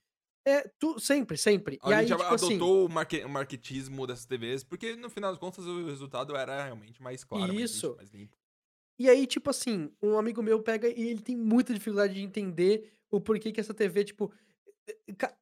É, 0.47 0.67
tu 0.79 0.99
sempre, 0.99 1.37
sempre. 1.37 1.79
E 1.83 1.91
A 1.91 1.93
aí, 1.93 2.05
gente 2.05 2.13
tipo 2.15 2.33
assim 2.35 2.71
adotou 2.71 2.85
o 2.85 2.89
marque 2.89 3.23
o 3.23 3.29
marquetismo 3.29 4.07
dessas 4.07 4.25
TVs, 4.25 4.63
porque 4.63 4.95
no 4.95 5.09
final 5.09 5.31
das 5.31 5.39
contas 5.39 5.65
o 5.65 5.85
resultado 5.85 6.35
era 6.35 6.63
realmente 6.63 7.01
mais 7.01 7.23
claro, 7.23 7.53
mais 7.53 7.69
Isso. 7.73 7.97
mais 7.97 8.09
limpo. 8.11 8.37
E 8.99 9.09
aí, 9.09 9.27
tipo 9.27 9.49
assim, 9.49 9.91
um 10.01 10.17
amigo 10.17 10.41
meu 10.41 10.61
pega 10.63 10.87
e 10.87 11.09
ele 11.09 11.21
tem 11.21 11.35
muita 11.35 11.73
dificuldade 11.73 12.13
de 12.13 12.21
entender 12.21 12.93
o 13.11 13.19
porquê 13.19 13.51
que 13.51 13.59
essa 13.59 13.73
TV, 13.73 14.05
tipo, 14.05 14.31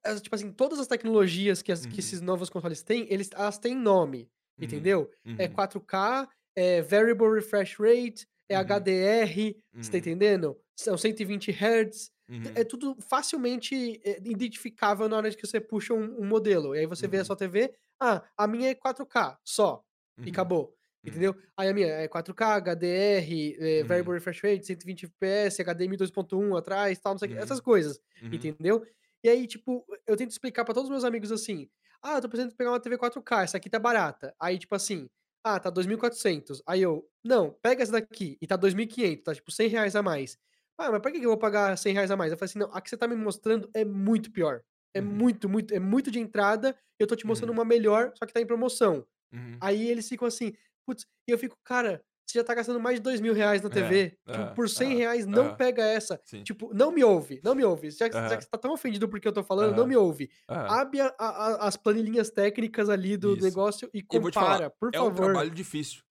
eh 0.06 0.16
tipo 0.22 0.36
assim, 0.36 0.52
todas 0.52 0.80
as 0.80 0.88
tecnologias 0.88 1.62
que 1.62 1.72
as 1.72 1.86
que 1.86 2.00
Uhum. 2.00 2.02
esses 2.02 2.22
novos 2.22 2.50
consoles 2.50 2.84
têm, 2.84 3.08
eles 3.12 3.30
elas 3.34 3.58
têm 3.60 3.76
nome, 3.76 4.30
Uhum, 4.58 4.90
entendeu? 4.90 5.12
É 5.38 5.48
uhum. 5.48 5.60
4K, 5.60 6.30
é 6.56 6.82
Variable 6.82 7.34
Refresh 7.36 7.76
Rate, 7.80 8.28
é 8.50 8.56
Uhum. 8.56 8.88
HDR, 9.36 9.58
você 9.82 9.92
tá 9.92 9.98
Uhum. 9.98 10.00
entendendo? 10.00 10.58
São 10.78 10.98
120 10.98 11.52
hertz, 11.52 12.12
é 12.56 12.64
Uhum. 12.64 12.66
tudo 12.66 12.98
facilmente, 13.02 14.02
eh, 14.06 14.20
identificável 14.26 15.10
na 15.10 15.18
hora 15.18 15.32
que 15.36 15.46
você 15.48 15.62
puxa 15.62 15.94
um 15.94 16.22
um 16.24 16.26
modelo. 16.28 16.76
E 16.76 16.80
aí 16.80 16.88
você 16.88 17.08
vê 17.08 17.20
a 17.20 17.24
Uhum. 17.24 17.26
sua 17.26 17.36
TV: 17.38 17.74
"Ah, 18.02 18.24
a 18.38 18.48
minha 18.48 18.70
é 18.72 18.76
4K 18.76 19.40
só", 19.46 19.84
e 20.26 20.30
Uhum. 20.30 20.32
acabou, 20.32 20.74
Uhum. 20.74 20.74
Entendeu? 21.06 21.36
Aí 21.58 21.70
a 21.70 21.74
minha 21.74 21.88
é 21.88 22.08
4K, 22.08 22.56
HDR, 22.56 23.56
eh, 23.60 23.84
Uhum. 23.84 23.86
Variable 23.86 24.14
Refresh 24.16 24.42
Rate, 24.42 24.66
120 24.66 25.06
FPS, 25.06 25.62
HDMI 25.62 25.98
2.1 25.98 26.56
atrás, 26.56 27.00
tal, 27.00 27.14
não 27.14 27.20
sei 27.20 27.28
o 27.28 27.32
quê, 27.32 27.38
essas 27.40 27.60
Uhum. 27.60 27.62
coisas, 27.62 28.00
Uhum. 28.22 28.54
entendeu? 28.58 28.86
E 29.24 29.30
aí, 29.30 29.48
tipo, 29.48 29.86
eu 30.08 30.18
tento 30.18 30.32
explicar 30.32 30.66
pra 30.66 30.74
todos 30.74 30.88
os 30.90 30.92
meus 30.92 31.04
amigos 31.04 31.32
assim: 31.32 31.70
"Ah, 32.02 32.16
eu 32.18 32.22
tô 32.22 32.30
precisando 32.30 32.56
pegar 32.56 32.72
uma 32.72 32.80
TV 32.80 32.98
4K, 32.98 33.44
essa 33.44 33.58
aqui 33.58 33.70
tá 33.70 33.80
barata". 33.80 34.36
Aí, 34.40 34.58
tipo 34.60 34.76
assim: 34.76 35.08
"Ah, 35.44 35.60
tá 35.60 35.70
2.400". 35.70 36.62
Aí 36.68 36.82
eu: 36.82 37.08
"Não, 37.24 37.52
pega 37.62 37.84
essa 37.84 37.92
daqui", 37.94 38.38
e 38.42 38.48
tá 38.48 38.56
2.500, 38.56 39.24
tá 39.24 39.34
tipo 39.36 39.52
R$100 39.52 39.96
a 39.96 40.02
mais. 40.04 40.38
"Ah, 40.78 40.92
mas 40.92 41.02
pra 41.02 41.12
que 41.12 41.20
que 41.20 41.26
eu 41.26 41.30
vou 41.30 41.38
pagar 41.40 41.78
R$100 41.78 42.12
a 42.12 42.18
mais?". 42.18 42.32
Eu 42.32 42.38
falei 42.38 42.50
assim: 42.50 42.60
"Não, 42.60 42.70
a 42.74 42.82
que 42.82 42.90
você 42.90 42.98
tá 42.98 43.08
me 43.08 43.16
mostrando 43.16 43.70
é 43.74 43.86
muito 43.86 44.32
pior. 44.32 44.62
É 44.94 45.00
Uhum. 45.00 45.24
muito, 45.24 45.48
muito 45.50 45.74
é 45.74 45.80
muito 45.80 46.12
de 46.12 46.20
entrada, 46.20 46.76
eu 47.00 47.08
tô 47.08 47.16
te 47.16 47.26
mostrando 47.26 47.52
Uhum. 47.52 47.54
uma 47.54 47.66
melhor, 47.66 48.12
só 48.18 48.26
que 48.26 48.34
tá 48.34 48.42
em 48.42 48.46
promoção". 48.48 49.06
Uhum. 49.32 49.64
Aí 49.64 49.88
eles 49.90 50.10
ficam 50.10 50.28
assim, 50.28 50.54
putz, 50.86 51.06
e 51.28 51.32
eu 51.32 51.38
fico: 51.38 51.58
"Cara, 51.64 52.04
você 52.28 52.40
já 52.40 52.44
tá 52.44 52.54
gastando 52.56 52.80
mais 52.80 53.00
de 53.00 53.04
R$2.000 53.04 53.62
na 53.62 53.70
É, 53.70 53.72
TV, 53.72 54.18
tipo, 54.32 54.48
aham, 54.48 54.54
por 54.54 54.70
cem 54.70 54.96
aham, 54.96 54.98
reais 54.98 55.26
não 55.26 55.50
aham. 55.50 55.56
pega 55.56 55.84
essa". 55.84 56.20
Sim. 56.26 56.46
Tipo, 56.46 56.74
não 56.74 56.92
me 56.92 57.04
ouve, 57.04 57.42
não 57.44 57.56
me 57.56 57.64
ouve, 57.64 57.92
já 57.92 58.10
que 58.10 58.18
já 58.28 58.38
que 58.38 58.44
você 58.44 58.50
tá 58.50 58.58
tão 58.58 58.74
ofendido 58.74 59.08
porque 59.10 59.28
eu 59.28 59.34
tô 59.34 59.44
falando, 59.44 59.74
não 59.76 59.88
me 59.88 59.96
ouve. 59.98 60.30
aham. 60.48 60.80
Abre 60.80 61.02
a 61.02 61.08
a 61.20 61.28
a 61.66 61.68
as 61.68 61.78
planilhinhas 61.78 62.30
técnicas 62.32 62.90
ali 62.90 63.18
do 63.18 63.36
Isso. 63.38 63.38
negócio 63.38 63.90
e 63.94 64.02
te 64.32 64.38
falar, 64.38 64.62
compara, 64.62 64.70
por 64.70 64.94
é 64.94 65.02
um 65.02 65.12
favor. 65.12 65.12
trabalho 65.12 65.52
difícil. 65.52 66.04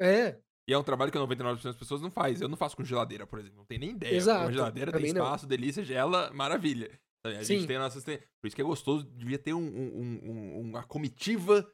É. 0.00 0.40
E 0.68 0.72
é 0.72 0.78
um 0.78 0.82
trabalho 0.82 1.12
que 1.12 1.18
99% 1.18 1.74
das 1.74 1.76
pessoas 1.80 2.00
não 2.02 2.10
faz. 2.10 2.40
Eu 2.40 2.48
não 2.48 2.56
faço 2.56 2.76
com 2.76 2.84
geladeira, 2.84 3.26
por 3.26 3.38
exemplo, 3.38 3.58
não 3.58 3.64
tenho 3.66 3.80
nem 3.80 3.90
ideia. 3.90 4.28
Exato, 4.38 4.52
geladeira 4.52 4.92
tem 4.92 5.04
também 5.04 5.12
não. 5.12 5.32
espaço, 5.32 5.46
delícia, 5.46 5.84
gela, 5.84 6.30
maravilha. 6.32 6.98
A 7.24 7.44
gente 7.44 7.66
Sim. 7.66 7.66
tem 7.66 7.78
nossas 7.78 8.04
te 8.04 8.18
por 8.40 8.46
isso 8.46 8.54
que 8.56 8.62
é 8.62 8.64
gostoso, 8.64 9.04
devia 9.04 9.38
ter 9.38 9.52
um 9.54 9.60
um 9.60 10.20
um 10.30 10.60
uma 10.60 10.84
comitiva 10.84 11.68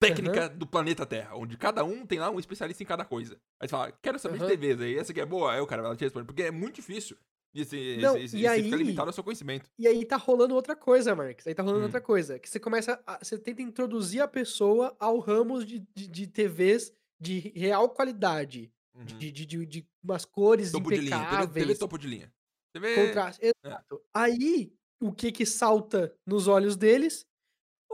Técnica 0.00 0.48
do 0.48 0.64
planeta 0.64 1.04
Terra, 1.04 1.34
onde 1.36 1.56
cada 1.56 1.82
um 1.84 2.06
tem 2.06 2.20
lá 2.20 2.30
um 2.30 2.38
especialista 2.38 2.82
em 2.84 2.86
cada 2.86 3.04
coisa. 3.04 3.34
Aí 3.60 3.66
você 3.68 3.72
fala: 3.72 3.92
"Quero 4.00 4.16
saber 4.18 4.38
de 4.38 4.44
Aham. 4.44 4.54
TVs 4.56 4.80
aí, 4.80 4.96
essa 4.96 5.10
aqui 5.10 5.20
é 5.20 5.26
boa?". 5.26 5.52
Aí 5.52 5.60
o 5.60 5.66
cara 5.66 5.82
vai 5.82 5.90
lá 5.90 5.96
te 5.96 6.04
responde, 6.04 6.24
porque 6.26 6.42
é 6.44 6.50
muito 6.52 6.76
difícil. 6.76 7.16
E 7.52 7.62
esse 7.62 7.76
esse 7.76 8.16
Não, 8.16 8.18
esse 8.18 8.38
e 8.38 8.44
e 8.44 8.48
você 8.48 8.62
fica 8.62 8.76
limitado 8.76 9.08
aí 9.08 9.08
ao 9.08 9.12
seu 9.12 9.24
conhecimento. 9.24 9.70
e 9.78 9.88
aí 9.88 10.04
tá 10.06 10.16
rolando 10.16 10.54
outra 10.54 10.76
coisa, 10.76 11.14
Marques, 11.16 11.46
aí 11.46 11.54
tá 11.54 11.62
rolando 11.62 11.84
outra 11.84 12.00
Hum. 12.00 12.02
coisa, 12.02 12.38
que 12.38 12.48
você 12.48 12.60
começa 12.60 13.02
a 13.06 13.18
você 13.24 13.38
tenta 13.38 13.62
introduzir 13.62 14.22
a 14.22 14.28
pessoa 14.28 14.96
ao 15.00 15.18
ramos 15.20 15.66
de 15.66 15.80
de 15.94 16.08
de 16.08 16.26
TVs 16.28 16.92
de 17.20 17.38
real 17.56 17.90
qualidade, 17.90 18.72
Uhum. 18.94 19.28
de 19.28 19.32
de 19.32 19.46
de 19.46 19.66
de 19.66 19.88
umas 20.04 20.24
cores 20.24 20.74
Topo 20.74 20.92
de 20.92 21.00
linha, 21.00 21.26
TV 21.26 21.48
TV 21.48 21.74
impecáveis 21.74 21.82
topo 21.82 21.96
de 21.98 22.08
linha. 22.08 22.32
TV 22.72 22.86
contraste 22.92 23.40
é. 23.64 23.78
exato. 23.80 24.02
Aí, 24.14 24.72
o 25.00 25.12
que 25.12 25.30
que 25.32 25.46
salta 25.46 26.14
nos 26.26 26.48
olhos 26.48 26.76
deles: 26.76 27.26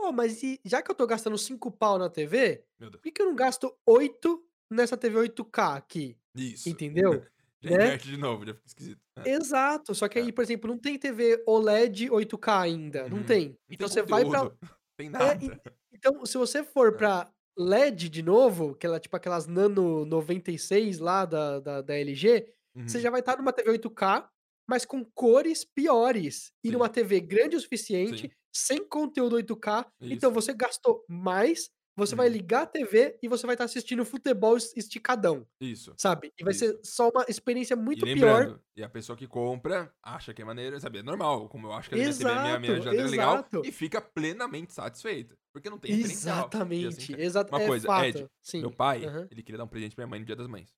"Pô, 0.05 0.11
mas 0.11 0.43
e 0.43 0.59
já 0.65 0.81
que 0.83 0.91
eu 0.91 0.95
tô 0.95 1.07
gastando 1.07 1.37
5 1.37 1.71
pau 1.71 1.97
na 1.97 2.09
TV, 2.09 2.63
por 2.91 3.01
que 3.01 3.11
que 3.11 3.21
eu 3.21 3.25
não 3.27 3.35
gasto 3.35 3.75
8 3.87 4.43
nessa 4.71 4.95
TV 4.97 5.17
8K 5.17 5.75
aqui?". 5.75 6.17
Isso. 6.33 6.75
Entendeu? 6.75 7.27
Já 7.61 7.71
Né? 7.71 7.73
inverte 7.73 8.07
de 8.07 8.17
novo, 8.17 8.45
já 8.45 8.53
fica 8.53 8.67
esquisito. 8.67 9.01
É. 9.17 9.27
Exato, 9.27 9.95
só 9.95 10.07
que 10.07 10.19
É. 10.19 10.19
aí, 10.19 10.31
por 10.31 10.43
exemplo, 10.43 10.69
não 10.69 10.77
tem 10.77 10.99
TV 10.99 11.43
OLED 11.47 12.09
8K 12.11 12.61
ainda, 12.61 13.09
não 13.09 13.23
Uhum. 13.23 13.23
tem. 13.23 13.57
Não 13.69 13.75
tem 13.77 13.77
Então 13.77 13.87
você 13.89 14.03
vai 14.03 14.23
pra 14.25 14.51
tem 14.97 15.09
é, 15.19 15.37
nada. 15.39 15.61
então 15.93 16.25
se 16.25 16.37
você 16.37 16.63
for 16.63 16.95
É. 16.95 16.97
pra 16.97 17.31
LED 17.57 18.09
de 18.09 18.23
novo, 18.23 18.71
aquela 18.71 18.99
tipo 18.99 19.15
aquelas 19.17 19.47
Nano 19.47 20.05
96 20.05 20.99
lá 20.99 21.25
da 21.25 21.59
da 21.59 21.81
da 21.81 21.95
LG, 21.97 22.53
você 22.87 22.99
Uhum. 22.99 23.01
já 23.01 23.09
vai 23.11 23.21
estar 23.21 23.37
numa 23.37 23.53
TV 23.53 23.71
8K, 23.71 24.29
mas 24.69 24.85
com 24.85 25.03
cores 25.05 25.65
piores, 25.65 26.53
e 26.63 26.71
numa 26.71 26.89
Sim. 26.89 26.89
TV 26.89 27.21
grande 27.21 27.55
o 27.57 27.61
suficiente, 27.61 28.29
Sim. 28.29 28.35
Sem 28.55 28.87
conteúdo 28.87 29.35
8K, 29.37 29.87
então 30.09 30.31
Isso. 30.31 30.33
você 30.33 30.53
gastou 30.53 31.05
mais, 31.09 31.69
você 31.97 32.15
vai 32.15 32.27
Uhum. 32.27 32.29
ligar 32.29 32.63
a 32.63 32.67
TV 32.67 33.19
e 33.23 33.27
você 33.29 33.45
vai 33.47 33.55
estar 33.55 33.65
assistindo 33.65 34.05
futebol 34.05 34.57
es 34.57 34.73
esticadão, 34.77 35.47
Isso, 35.59 35.97
sabe? 35.97 36.31
E 36.39 36.43
vai 36.43 36.53
ser 36.53 36.73
isso. 36.73 36.85
só 36.85 37.09
uma 37.09 37.25
experiência 37.29 37.75
E 37.93 38.01
muito 38.01 38.07
pior 38.07 38.49
lembrando, 38.49 38.61
e 38.75 38.83
a 38.83 38.89
pessoa 38.89 39.15
que 39.17 39.27
compra 39.27 39.93
acha 40.03 40.33
que 40.33 40.41
é 40.41 40.45
maneiro, 40.45 40.79
sabe, 40.79 40.99
é 40.99 41.03
normal, 41.03 41.47
como 41.49 41.67
eu 41.67 41.73
acho 41.73 41.87
que 41.87 41.95
a 41.95 41.97
minha 41.97 42.13
TV 42.13 42.39
minha 42.39 42.59
minha 42.59 42.73
Exato, 42.73 42.81
geladeira 42.81 43.07
é 43.07 43.11
legal, 43.11 43.47
exato. 43.47 43.63
e 43.63 43.71
fica 43.71 44.01
plenamente 44.01 44.73
satisfeita, 44.73 45.37
porque 45.53 45.69
não 45.69 45.79
tem 45.79 45.91
referencial. 45.91 46.57
E 46.79 46.85
assim 46.85 47.07
Exatamente, 47.07 47.19
exato, 47.19 47.51
Uma 47.51 47.59
é 47.59 47.69
coisa, 47.69 47.91
Ed, 47.95 48.25
fato, 48.25 48.29
meu 48.59 48.71
sim. 48.71 48.71
pai, 48.71 49.07
Aham. 49.07 49.29
ele 49.29 49.43
queria 49.43 49.57
dar 49.59 49.63
um 49.65 49.67
presente 49.67 49.95
pra 49.95 50.03
minha 50.05 50.09
mãe 50.11 50.19
no 50.19 50.25
dia 50.25 50.35
das 50.35 50.47
mães. 50.47 50.75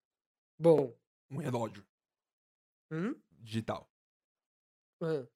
Bom. 0.59 0.97
Um 1.29 1.37
relógio. 1.39 1.87
Hum? 2.91 3.21
Digital. 3.43 3.87
Hã. 5.01 5.27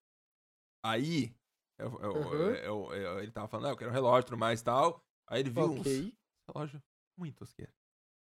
Aí, 0.84 1.36
eu 1.82 2.00
eu 2.02 2.14
Aham. 2.14 2.62
eu 2.94 3.20
ele 3.20 3.30
estava 3.30 3.48
falando: 3.48 3.68
"Ah, 3.68 3.72
eu 3.72 3.78
quero 3.78 3.92
um 3.92 3.94
relógio, 3.94 4.26
tudo 4.28 4.38
mais, 4.38 4.62
tal". 4.62 5.04
Aí 5.28 5.40
ele 5.42 5.50
viu 5.50 5.72
uns 5.72 6.04
Ok. 6.04 6.16
relógio 6.50 6.82
muito 7.18 7.38
tosqueiro, 7.38 7.74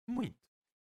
muito, 0.09 0.39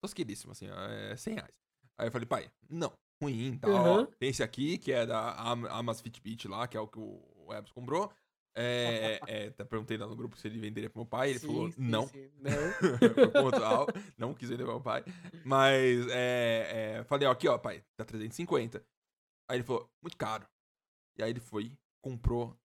tosqueiríssimo, 0.03 0.51
assim, 0.53 0.67
eh, 0.69 1.15
R$100. 1.17 1.53
Aí 1.97 2.07
eu 2.07 2.11
falei: 2.13 2.27
"Pai, 2.27 2.51
não, 2.69 2.93
ruim, 3.21 3.57
tal, 3.59 3.73
ó, 3.85 3.99
Aham. 3.99 4.11
tem 4.19 4.29
esse 4.29 4.43
aqui 4.43 4.77
que 4.79 4.91
é 4.93 5.05
da 5.05 5.33
Am 5.41 5.67
Amazfitbit 5.67 6.47
lá, 6.49 6.67
que 6.67 6.77
é 6.77 6.81
o 6.81 6.87
que 6.89 6.99
o 6.99 7.47
Ebs 7.53 7.71
comprou, 7.73 8.11
eh 8.55 9.23
eh, 9.27 9.47
até 9.49 9.65
perguntei 9.65 9.97
lá 9.97 10.07
no 10.07 10.15
grupo 10.17 10.37
se 10.37 10.47
ele 10.47 10.59
venderia 10.59 10.89
para 10.89 10.99
o 10.99 11.03
meu 11.03 11.09
pai, 11.09 11.29
ele 11.31 11.39
Sim, 11.39 11.41
falou: 11.41 11.71
sim, 11.71 12.01
"Não". 12.01 12.03
sim. 12.03 12.31
Não. 12.39 12.75
Não 14.17 14.33
quis 14.35 14.49
vender 14.49 14.63
para 14.65 14.71
o 14.73 14.75
meu 14.77 14.83
pai, 14.83 15.05
mas, 15.43 16.07
eh 16.09 16.97
eh, 17.01 17.05
falei: 17.05 17.27
"Ó, 17.27 17.31
aqui 17.31 17.47
ó 17.49 17.57
pai, 17.59 17.83
tá 17.97 18.05
350". 18.05 18.85
Aí 19.49 19.57
ele 19.57 19.63
falou: 19.65 19.91
"Muito 20.03 20.17
caro". 20.17 20.47
E 21.17 21.23
aí 21.23 21.29
ele 21.31 21.39
foi, 21.41 21.77
comprou 22.01 22.55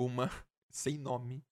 uma 0.00 0.28
sem 0.70 0.98
nome 0.98 1.44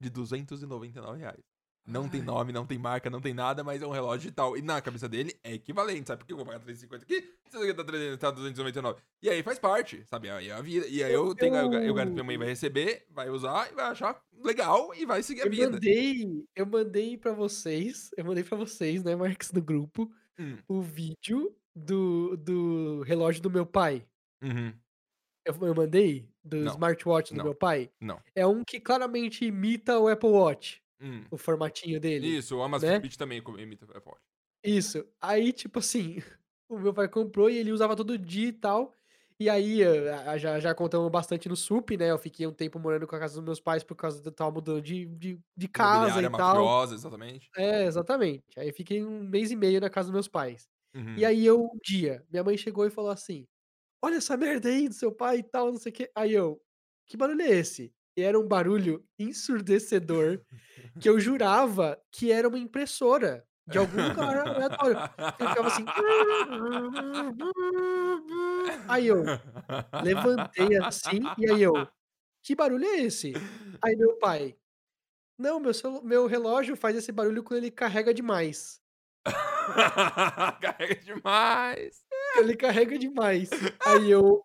de 0.00 0.08
R$299. 0.08 1.38
Não 1.84 2.08
tem 2.08 2.20
Ai. 2.20 2.26
nome, 2.26 2.52
não 2.52 2.64
tem 2.64 2.78
marca, 2.78 3.10
não 3.10 3.20
tem 3.20 3.34
nada, 3.34 3.64
mas 3.64 3.82
é 3.82 3.86
um 3.86 3.90
relógio 3.90 4.20
digital. 4.20 4.56
E 4.56 4.62
na 4.62 4.80
cabeça 4.80 5.08
dele 5.08 5.36
é 5.42 5.54
equivalente, 5.54 6.06
sabe, 6.08 6.20
por 6.20 6.26
que 6.26 6.32
eu 6.32 6.36
vou 6.36 6.46
pagar 6.46 6.60
350 6.60 7.04
aqui, 7.04 7.16
aqui 7.44 7.74
tá 7.74 7.84
300 7.84 8.18
tá 8.18 8.30
299. 8.30 9.00
E 9.20 9.28
aí 9.28 9.42
faz 9.42 9.58
parte, 9.58 10.04
sabe, 10.06 10.30
aí 10.30 10.48
é 10.48 10.52
a 10.52 10.62
vida. 10.62 10.86
E 10.86 11.02
aí 11.02 11.12
Eu 11.12 11.26
eu 11.26 11.34
tenho 11.34 11.56
eu 11.56 11.72
eu 11.82 11.94
garanto 11.94 12.10
que 12.10 12.14
minha 12.14 12.24
mãe 12.24 12.38
vai 12.38 12.48
receber, 12.48 13.04
vai 13.10 13.30
usar 13.30 13.70
e 13.70 13.74
vai 13.74 13.86
achar 13.86 14.22
legal 14.32 14.94
e 14.94 15.04
vai 15.04 15.22
seguir 15.24 15.42
a 15.42 15.46
eu 15.46 15.50
vida. 15.50 15.82
mandei 15.82 16.44
eu 16.54 16.66
mandei 16.66 17.16
pra 17.18 17.32
vocês 17.32 18.10
eu 18.16 18.24
mandei 18.24 18.44
pra 18.44 18.56
vocês, 18.56 19.02
né, 19.04 19.16
Marques, 19.16 19.50
no 19.52 19.62
grupo, 19.62 20.10
Hum. 20.38 20.62
o 20.68 20.80
vídeo 20.82 21.56
do 21.74 22.36
do 22.36 23.02
relógio 23.02 23.42
do 23.42 23.50
meu 23.50 23.66
pai. 23.66 24.06
Uhum. 24.42 24.81
Eu 25.46 25.54
eu 25.66 25.74
mandei? 25.74 26.28
Do 26.44 26.56
Não, 26.58 26.66
smartwatch 26.66 27.34
do 27.34 27.40
não, 27.40 27.42
meu 27.42 27.54
pai? 27.54 27.90
não. 28.00 28.22
É 28.34 28.46
um 28.46 28.64
que 28.64 28.80
claramente 28.80 29.44
imita 29.44 29.98
o 29.98 30.08
Apple 30.08 30.30
Watch, 30.30 30.82
Hum. 31.00 31.26
o 31.30 31.36
formatinho 31.38 32.00
dele, 32.00 32.38
Isso, 32.38 32.56
o 32.58 32.62
né? 32.76 33.02
Amazfit 33.02 33.18
também 33.18 33.38
imita 33.58 33.86
o 33.86 33.96
Apple 33.96 34.12
Watch. 34.12 34.20
Isso. 34.64 35.04
Aí, 35.20 35.52
tipo 35.52 35.78
assim, 35.80 36.16
o 36.68 36.78
meu 36.78 36.94
pai 36.94 37.08
comprou 37.08 37.50
e 37.50 37.56
ele 37.58 37.72
usava 37.72 37.96
todo 37.96 38.16
dia 38.16 38.48
e 38.48 38.52
tal, 38.52 38.94
e 39.40 39.50
aí, 39.50 39.82
a 39.84 40.38
já 40.38 40.60
já 40.60 40.72
contamos 40.74 41.10
bastante 41.10 41.48
no 41.48 41.56
SUP, 41.56 41.96
né, 41.96 42.10
eu 42.12 42.18
fiquei 42.18 42.46
um 42.46 42.52
tempo 42.52 42.78
morando 42.78 43.06
com 43.08 43.16
a 43.16 43.18
casa 43.18 43.34
dos 43.34 43.44
meus 43.44 43.60
pais 43.60 43.82
por 43.82 43.96
causa 43.96 44.20
de 44.22 44.28
eu 44.28 44.30
estava 44.30 44.52
mudando 44.52 44.80
de 44.80 45.06
de 45.06 45.40
de 45.56 45.68
casa 45.68 46.22
e 46.22 46.28
tal. 46.28 46.70
mafiosa, 46.70 46.94
exatamente. 46.94 47.52
É, 47.56 47.84
exatamente. 47.84 48.44
Aí 48.58 48.72
fiquei 48.72 49.04
1 49.04 49.22
mês 49.24 49.50
e 49.52 49.56
meio 49.56 49.80
na 49.80 49.90
casa 49.90 50.08
dos 50.08 50.14
meus 50.14 50.28
pais. 50.28 50.68
E 51.16 51.24
Uhum. 51.24 51.26
aí 51.26 51.44
eu 51.46 51.62
um 51.64 51.78
dia, 51.84 52.24
minha 52.30 52.44
mãe 52.44 52.56
chegou 52.58 52.86
e 52.86 52.90
falou 52.90 53.10
assim: 53.10 53.46
"Olha 54.02 54.16
essa 54.16 54.36
merda 54.36 54.68
aí 54.68 54.88
do 54.88 54.94
seu 54.94 55.12
pai 55.12 55.38
e 55.38 55.42
tal, 55.44 55.68
não 55.72 55.78
sei 55.78 55.90
o 55.92 55.94
quê". 55.94 56.10
Aí 56.14 56.32
eu: 56.32 56.60
"Que 57.06 57.16
barulho 57.16 57.42
é 57.42 57.50
esse?". 57.50 57.94
E 58.16 58.22
era 58.22 58.38
um 58.38 58.46
barulho 58.48 59.04
ensurdecedor 59.18 60.40
que 61.00 61.08
eu 61.08 61.20
jurava 61.20 62.00
que 62.12 62.32
era 62.32 62.48
uma 62.48 62.58
impressora 62.58 63.46
de 63.66 63.78
algum 63.78 64.02
lugar 64.02 64.36
aleatório. 64.38 65.02
Eu 65.38 65.48
ficava 65.48 65.68
assim. 65.68 65.92
Aí 68.88 69.06
eu 69.06 69.34
levantei 70.00 70.76
assim, 70.76 71.32
e 71.36 71.46
aí 71.48 71.62
eu, 71.62 71.88
que 72.42 72.54
barulho 72.56 72.84
é 72.86 73.00
esse? 73.02 73.44
Aí 73.84 73.96
meu 73.96 74.18
pai, 74.18 74.56
não, 75.38 75.60
meu, 75.60 75.72
meu 76.04 76.26
relógio 76.26 76.76
faz 76.76 76.96
esse 76.96 77.12
barulho 77.12 77.44
quando 77.44 77.58
ele 77.58 77.70
carrega 77.70 78.14
demais. 78.14 78.80
carrega 80.60 80.96
demais. 80.96 82.04
Ele 82.36 82.56
carrega 82.56 82.98
demais. 82.98 83.50
Aí 83.86 84.10
eu, 84.10 84.42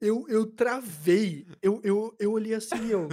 eu, 0.00 0.26
eu 0.28 0.46
travei. 0.46 1.46
Eu, 1.62 1.80
eu, 1.82 2.14
eu 2.18 2.32
olhei 2.32 2.54
assim, 2.54 2.88
eu. 2.88 3.08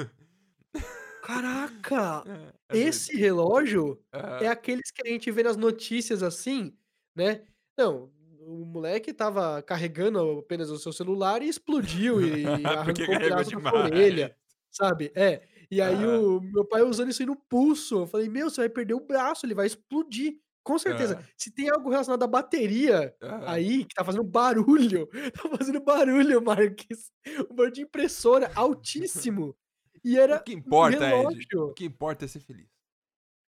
Caraca! 1.23 2.23
É, 2.69 2.77
é 2.77 2.81
esse 2.81 3.15
relógio 3.15 3.97
é 4.41 4.49
aqueles 4.49 4.91
que 4.91 5.01
a 5.07 5.09
gente 5.09 5.31
vê 5.31 5.41
nas 5.41 5.55
notícias 5.55 6.21
assim, 6.21 6.75
né? 7.15 7.45
Não, 7.77 8.11
o 8.41 8.65
moleque 8.65 9.11
estava 9.11 9.61
carregando 9.61 10.19
apenas 10.39 10.69
o 10.69 10.77
seu 10.77 10.91
celular 10.91 11.41
e 11.41 11.47
explodiu 11.47 12.21
e 12.21 12.43
arrancou 12.67 13.15
um 13.15 13.19
pedaço 13.19 13.51
da 13.51 13.69
sua 13.69 13.79
orelha, 13.85 14.25
demais. 14.27 14.35
sabe? 14.69 15.11
É. 15.15 15.47
E 15.71 15.81
aí 15.81 15.95
Aham. 15.95 16.19
o 16.19 16.41
meu 16.41 16.65
pai 16.65 16.81
usando 16.81 17.09
isso 17.09 17.21
aí 17.21 17.25
no 17.25 17.37
pulso. 17.37 17.99
Eu 17.99 18.07
falei: 18.07 18.27
"Meu, 18.27 18.49
você 18.49 18.61
vai 18.61 18.69
perder 18.69 18.93
o 18.95 19.05
braço, 19.05 19.45
ele 19.45 19.55
vai 19.55 19.67
explodir, 19.67 20.39
com 20.67 20.77
certeza". 20.79 21.17
Aham. 21.17 21.29
Se 21.37 21.51
tem 21.53 21.69
algo 21.69 21.89
relacionado 21.89 22.23
à 22.23 22.27
bateria 22.27 23.15
Aham. 23.21 23.45
aí 23.45 23.85
que 23.85 23.95
tá 23.95 24.03
fazendo 24.05 24.23
barulho, 24.23 25.07
tá 25.33 25.49
fazendo 25.57 25.81
barulho, 25.83 26.41
Marques. 26.43 27.11
Um 27.49 27.55
barulho 27.55 27.73
de 27.73 27.81
impressora 27.83 28.51
altíssimo. 28.55 29.57
E 30.03 30.17
O 30.29 30.39
era 30.39 30.39
que 30.39 30.53
um 30.65 30.73
importa, 30.79 31.05
Ed, 31.13 31.47
o 31.57 31.73
que 31.73 31.85
importa 31.85 32.25
é 32.25 32.27
ser 32.27 32.39
feliz. 32.41 32.69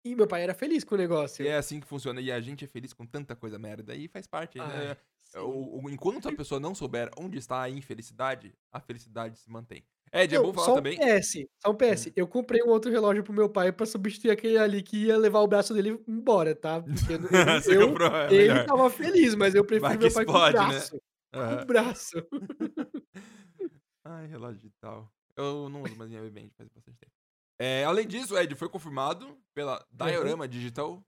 E 0.06 0.16
meu 0.16 0.28
pai 0.28 0.44
era 0.44 0.54
feliz 0.54 0.84
com 0.84 0.96
o 0.96 0.98
E 1.40 1.48
negócio. 1.48 1.48
é 1.48 1.56
assim 1.58 1.80
que 1.80 1.88
funciona. 1.88 2.22
E 2.22 2.32
a 2.32 2.40
gente 2.40 2.66
é 2.66 2.68
feliz 2.68 2.94
com 2.94 3.06
tanta 3.06 3.36
coisa 3.36 3.58
merda. 3.58 3.96
E 3.96 4.08
faz 4.08 4.28
parte. 4.28 4.64
Né? 4.64 4.96
Sim. 5.32 5.40
O, 5.40 5.84
o- 5.86 5.90
enquanto 5.90 6.28
a 6.30 6.36
pessoa 6.36 6.60
não 6.60 6.74
souber 6.76 7.10
onde 7.18 7.38
está 7.38 7.62
a 7.62 7.70
infelicidade, 7.70 8.54
a 8.72 8.80
felicidade 8.80 9.40
se 9.40 9.50
mantém. 9.50 9.84
Ed, 10.14 10.36
é 10.36 10.40
bom 10.42 10.52
falar 10.54 10.66
só 10.66 10.72
um 10.74 10.76
também. 10.76 10.98
PS, 11.00 11.48
só 11.64 11.72
um 11.72 11.76
PS. 11.76 12.08
Hum. 12.08 12.12
Eu 12.18 12.28
comprei 12.28 12.62
um 12.62 12.68
outro 12.68 12.92
relógio 12.92 13.24
pro 13.24 13.32
meu 13.32 13.50
pai 13.50 13.72
pra 13.72 13.86
substituir 13.86 14.32
aquele 14.32 14.58
ali 14.58 14.84
que 14.84 15.06
ia 15.06 15.18
levar 15.18 15.40
o 15.40 15.48
braço 15.48 15.74
dele 15.74 16.04
embora, 16.06 16.54
tá? 16.54 16.82
Porque 16.82 17.14
ele, 17.14 17.62
Você 17.62 17.78
eu, 17.78 17.88
comprou, 17.88 18.14
é 18.14 18.26
ele 18.34 18.50
melhor. 18.50 18.66
tava 18.66 18.90
feliz, 18.90 19.36
mas 19.36 19.56
eu 19.56 19.64
prefiro 19.64 19.88
Vai 19.88 19.98
meu 19.98 20.12
pai 20.12 20.26
com 20.26 20.32
o 20.32 20.36
explode, 20.36 20.58
né? 20.58 20.68
braço. 20.68 21.02
Com 21.34 21.40
Aham. 21.40 21.62
o 21.62 21.66
braço. 21.66 22.16
Ai, 24.04 24.28
relógio 24.28 24.60
digital. 24.60 25.10
Eu 25.38 25.70
não 25.70 25.82
uso 25.84 25.96
mais 25.96 26.10
minha 26.10 26.22
Band 26.30 26.50
faz 26.58 26.68
bastante 26.70 26.98
tempo. 27.00 27.14
É, 27.58 27.86
além 27.86 28.08
disso, 28.08 28.38
Ed, 28.38 28.54
foi 28.56 28.68
confirmado 28.68 29.38
pela 29.54 29.86
Diorama 29.92 30.48
Digital. 30.48 31.02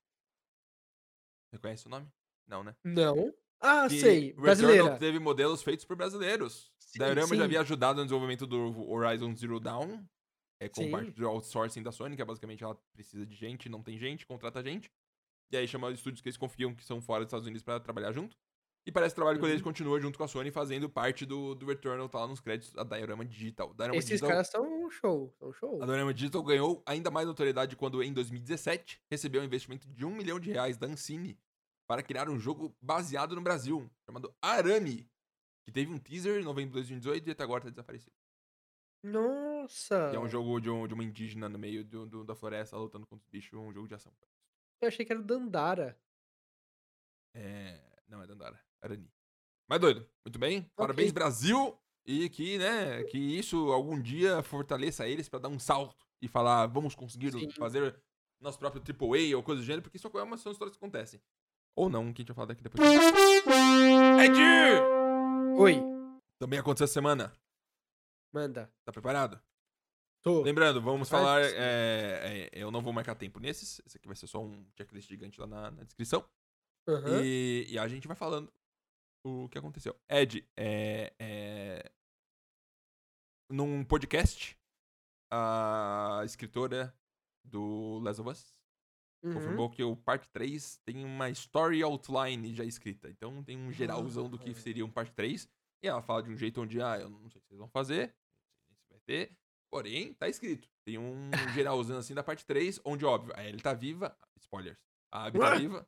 Você 1.52 1.60
conhece 1.60 1.88
o 1.88 1.90
nome? 1.90 2.08
Não, 2.48 2.64
né? 2.64 2.76
Não. 2.84 3.34
Ah, 3.64 3.88
Que 3.88 4.00
sei. 4.00 4.20
Returnal 4.28 4.42
Brasileira. 4.44 4.98
teve 4.98 5.20
modelos 5.20 5.64
feitos 5.64 5.86
por 5.86 5.96
brasileiros. 5.96 6.72
Sim, 6.78 7.00
Diorama 7.00 7.36
já 7.36 7.44
havia 7.46 7.62
ajudado 7.62 8.00
no 8.00 8.06
desenvolvimento 8.06 8.46
do 8.46 8.90
Horizon 8.92 9.34
Zero 9.36 9.60
Dawn. 9.60 10.04
É 10.60 10.70
com 10.70 10.84
Sim. 10.84 10.92
parte 10.92 11.12
do 11.12 11.28
outsourcing 11.28 11.82
da 11.82 11.92
Sony, 11.92 12.16
que 12.16 12.22
é 12.22 12.26
basicamente 12.26 12.64
ela 12.64 12.78
precisa 12.94 13.26
de 13.26 13.36
gente, 13.36 13.68
não 13.70 13.82
tem 13.82 13.98
gente, 13.98 14.26
contrata 14.26 14.62
gente. 14.64 14.92
E 15.52 15.58
aí 15.58 15.68
chama 15.68 15.88
os 15.88 15.96
estúdios 15.96 16.22
que 16.22 16.30
eles 16.30 16.38
confiam 16.38 16.74
que 16.76 16.84
são 16.86 17.02
fora 17.02 17.22
dos 17.24 17.30
Estados 17.30 17.46
Unidos 17.48 17.64
pra 17.64 17.80
trabalhar 17.80 18.12
junto. 18.12 18.38
E 18.86 18.92
parece 18.92 19.16
que 19.16 19.20
o 19.20 19.24
trabalho 19.24 19.40
com 19.40 19.48
eles 19.48 19.60
Uhum. 19.60 19.64
continua 19.66 20.00
junto 20.00 20.18
com 20.18 20.26
a 20.26 20.28
Sony, 20.28 20.52
fazendo 20.52 20.90
parte 20.90 21.26
do, 21.26 21.56
do 21.56 21.66
Returnal, 21.66 22.10
tá 22.10 22.20
lá 22.20 22.28
nos 22.28 22.42
créditos, 22.42 22.78
a 22.78 22.84
Diorama 22.84 23.24
Digital. 23.24 23.74
Diorama 23.74 23.98
Esses 23.98 24.10
Digital 24.10 24.30
caras 24.30 24.48
são 24.50 24.86
um 24.86 24.90
show. 24.90 25.34
São 25.40 25.50
um 25.50 25.54
show. 25.54 25.82
a 25.82 25.86
Diorama 25.86 26.14
Digital 26.14 26.44
ganhou 26.44 26.84
ainda 26.86 27.10
mais 27.10 27.26
notoriedade 27.26 27.76
quando, 27.78 28.04
em 28.04 28.12
2017, 28.12 29.02
recebeu 29.10 29.42
um 29.42 29.46
investimento 29.46 29.88
de 29.88 30.06
um 30.06 30.14
milhão 30.14 30.38
de 30.40 30.52
reais 30.52 30.76
da 30.78 30.86
Ancine 30.88 31.38
para 31.88 32.04
criar 32.04 32.30
um 32.30 32.40
jogo 32.40 32.76
baseado 32.82 33.36
no 33.36 33.42
Brasil, 33.42 33.90
chamado 34.06 34.34
Arame, 34.42 35.10
que 35.66 35.72
teve 35.72 35.92
um 35.92 35.98
teaser 36.00 36.42
em 36.42 36.44
novembro 36.44 36.70
de 36.72 36.76
2018 36.76 37.28
e 37.28 37.32
até 37.32 37.44
agora 37.44 37.64
tá 37.64 37.70
desaparecido. 37.70 38.16
Nossa. 39.04 40.10
Que 40.12 40.16
é 40.16 40.20
um 40.20 40.30
jogo 40.30 40.60
de, 40.62 40.70
um- 40.70 40.88
de 40.88 40.94
uma 40.94 41.04
indígena 41.04 41.50
no 41.50 41.60
meio 41.60 41.84
do- 41.84 42.06
do- 42.06 42.24
da 42.24 42.36
floresta 42.36 42.78
lutando 42.78 43.06
contra 43.06 43.24
os 43.24 43.30
bichos, 43.30 43.58
um 43.60 43.72
jogo 43.74 43.88
de 43.88 43.94
ação. 43.96 44.14
Eu 44.82 44.88
achei 44.88 45.06
que 45.06 45.12
era 45.12 45.20
o 45.22 45.24
Dandara. 45.26 46.00
É... 47.36 47.82
Não, 48.08 48.22
é 48.22 48.28
Dandara. 48.28 48.60
Arani. 48.82 49.12
Mas 49.70 49.80
doido. 49.80 50.08
Muito 50.26 50.40
bem. 50.40 50.64
Parabéns, 50.76 51.10
Ok. 51.10 51.14
Brasil. 51.14 51.78
E 52.06 52.30
que, 52.30 52.58
né, 52.58 53.02
que 53.06 53.18
isso 53.18 53.72
algum 53.72 54.02
dia 54.02 54.44
fortaleça 54.44 55.08
eles 55.08 55.30
pra 55.30 55.40
dar 55.40 55.48
um 55.48 55.58
salto 55.58 56.06
e 56.22 56.28
falar, 56.28 56.68
vamos 56.68 56.96
conseguir 56.96 57.32
Sim. 57.32 57.50
fazer 57.52 57.98
nosso 58.42 58.60
próprio 58.60 58.82
AAA 58.84 59.38
ou 59.38 59.42
coisa 59.42 59.62
do 59.62 59.66
gênero, 59.66 59.82
porque 59.84 59.96
isso 59.96 60.08
é 60.14 60.22
uma, 60.24 60.38
são 60.38 60.52
histórias 60.52 60.76
que 60.78 60.84
acontecem. 60.84 61.22
Ou 61.76 61.90
não, 61.90 62.14
que 62.14 62.22
a 62.22 62.24
gente 62.24 62.28
vai 62.28 62.36
falar 62.36 62.48
daqui 62.48 62.64
depois. 62.64 62.88
Ed! 64.24 64.40
Oi. 65.58 65.76
Também 66.40 66.60
aconteceu 66.60 66.86
essa 66.86 66.94
semana. 66.94 67.34
Manda. 68.34 68.72
Tá 68.86 68.92
preparado? 68.92 69.42
Tô. 70.22 70.42
Lembrando, 70.42 70.82
vamos 70.82 71.10
Claro 71.10 71.26
falar. 71.26 71.42
é, 71.42 72.46
é, 72.46 72.50
eu 72.54 72.72
não 72.72 72.82
vou 72.82 72.94
marcar 72.94 73.16
tempo 73.16 73.40
nesses. 73.40 73.82
Esse 73.86 73.98
aqui 73.98 74.08
vai 74.08 74.16
ser 74.16 74.28
só 74.28 74.42
um 74.42 74.66
checklist 74.78 75.10
gigante 75.10 75.40
lá 75.40 75.48
na, 75.48 75.72
na 75.72 75.84
descrição. 75.84 76.28
Aham. 76.88 77.22
E, 77.24 77.66
e 77.70 77.78
a 77.78 77.88
gente 77.88 78.08
vai 78.08 78.16
falando 78.16 78.52
o 79.26 79.50
que 79.50 79.58
aconteceu. 79.58 79.96
Ed, 80.10 80.48
é, 80.58 81.14
é, 81.20 81.92
num 83.50 83.84
podcast, 83.84 84.58
a 85.32 86.22
escritora 86.26 86.96
do 87.44 88.00
Last 88.00 88.22
of 88.22 88.30
Us 88.30 88.54
Uhum. 89.24 89.34
confirmou 89.34 89.70
que 89.70 89.82
o 89.82 89.96
parte 89.96 90.28
3 90.30 90.82
tem 90.84 91.06
uma 91.06 91.30
story 91.30 91.82
outline 91.82 92.54
já 92.54 92.66
escrita. 92.66 93.10
Então 93.10 93.42
tem 93.44 93.58
um 93.58 93.72
geralzão 93.72 94.30
do 94.30 94.38
que 94.38 94.54
seria 94.54 94.86
um 94.86 94.92
parte 94.92 95.14
3. 95.14 95.48
E 95.82 95.88
ela 95.88 96.02
fala 96.02 96.24
de 96.24 96.30
um 96.30 96.36
jeito 96.36 96.62
onde, 96.62 96.82
ah, 96.82 96.98
eu 97.00 97.10
não 97.10 97.30
sei 97.30 97.42
se 97.42 97.48
vocês 97.48 97.60
vão 97.60 97.70
fazer, 97.70 98.14
não 98.70 98.76
sei 98.76 98.76
se 98.76 98.90
vai 98.90 99.00
ter. 99.06 99.38
Porém, 99.70 100.14
tá 100.14 100.28
escrito. 100.28 100.70
Tem 100.86 100.98
um 100.98 101.32
geralzão 101.54 101.98
assim 101.98 102.14
da 102.14 102.24
parte 102.24 102.46
3, 102.46 102.80
onde, 102.86 103.06
óbvio, 103.06 103.34
a 103.36 103.44
Ellie 103.44 103.62
tá 103.62 103.74
viva. 103.74 104.16
Spoilers. 104.40 104.78
A 105.12 105.26
Abby 105.26 105.40
tá 105.40 105.56
viva. 105.56 105.88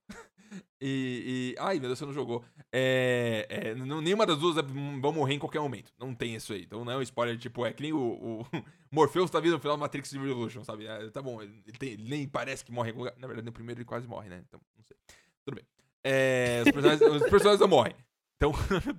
E, 0.82 1.54
e- 1.56 1.60
Ai, 1.60 1.80
meu 1.80 1.88
Deus, 1.90 2.00
você 2.00 2.06
não 2.06 2.14
jogou. 2.14 2.44
É, 2.72 3.46
é, 3.50 3.76
não- 3.76 4.02
nenhuma 4.02 4.26
das 4.26 4.38
duas 4.38 4.58
é- 4.58 4.62
vão 4.62 5.12
morrer 5.14 5.34
em 5.36 5.40
qualquer 5.40 5.60
momento. 5.60 5.92
Não 5.98 6.14
tem 6.14 6.36
isso 6.36 6.54
aí. 6.54 6.64
Então 6.64 6.84
não 6.86 6.92
é 6.92 6.98
um 6.98 7.02
spoiler, 7.02 7.38
tipo, 7.38 7.66
é 7.66 7.74
que 7.74 7.82
nem 7.84 7.94
o, 7.94 8.00
o 8.42 8.46
Morpheus 8.92 9.32
tá 9.32 9.40
vindo 9.40 9.54
no 9.54 9.60
final 9.60 9.78
do 9.78 9.80
Matrix 9.82 10.12
Revolution, 10.12 10.64
sabe? 10.64 10.86
É, 10.86 11.10
tá 11.10 11.22
bom, 11.22 11.42
ele, 11.42 11.62
tem- 11.80 11.92
ele 11.94 12.10
nem 12.10 12.28
parece 12.28 12.64
que 12.64 12.72
morre. 12.72 12.92
em 12.92 12.94
lugar. 12.96 13.14
Na 13.18 13.28
verdade, 13.28 13.46
no 13.46 13.52
primeiro 13.54 13.80
ele 13.80 13.86
quase 13.86 14.08
morre, 14.08 14.30
né? 14.30 14.44
Então, 14.48 14.60
não 14.78 14.84
sei. 14.84 14.98
Tudo 15.46 15.56
bem. 15.56 15.66
É, 16.04 16.62
os, 16.66 16.72
personagens, 16.72 17.02
os 17.24 17.30
personagens 17.30 17.60
não 17.60 17.68
morrem. 17.68 17.96
Então, 18.36 18.52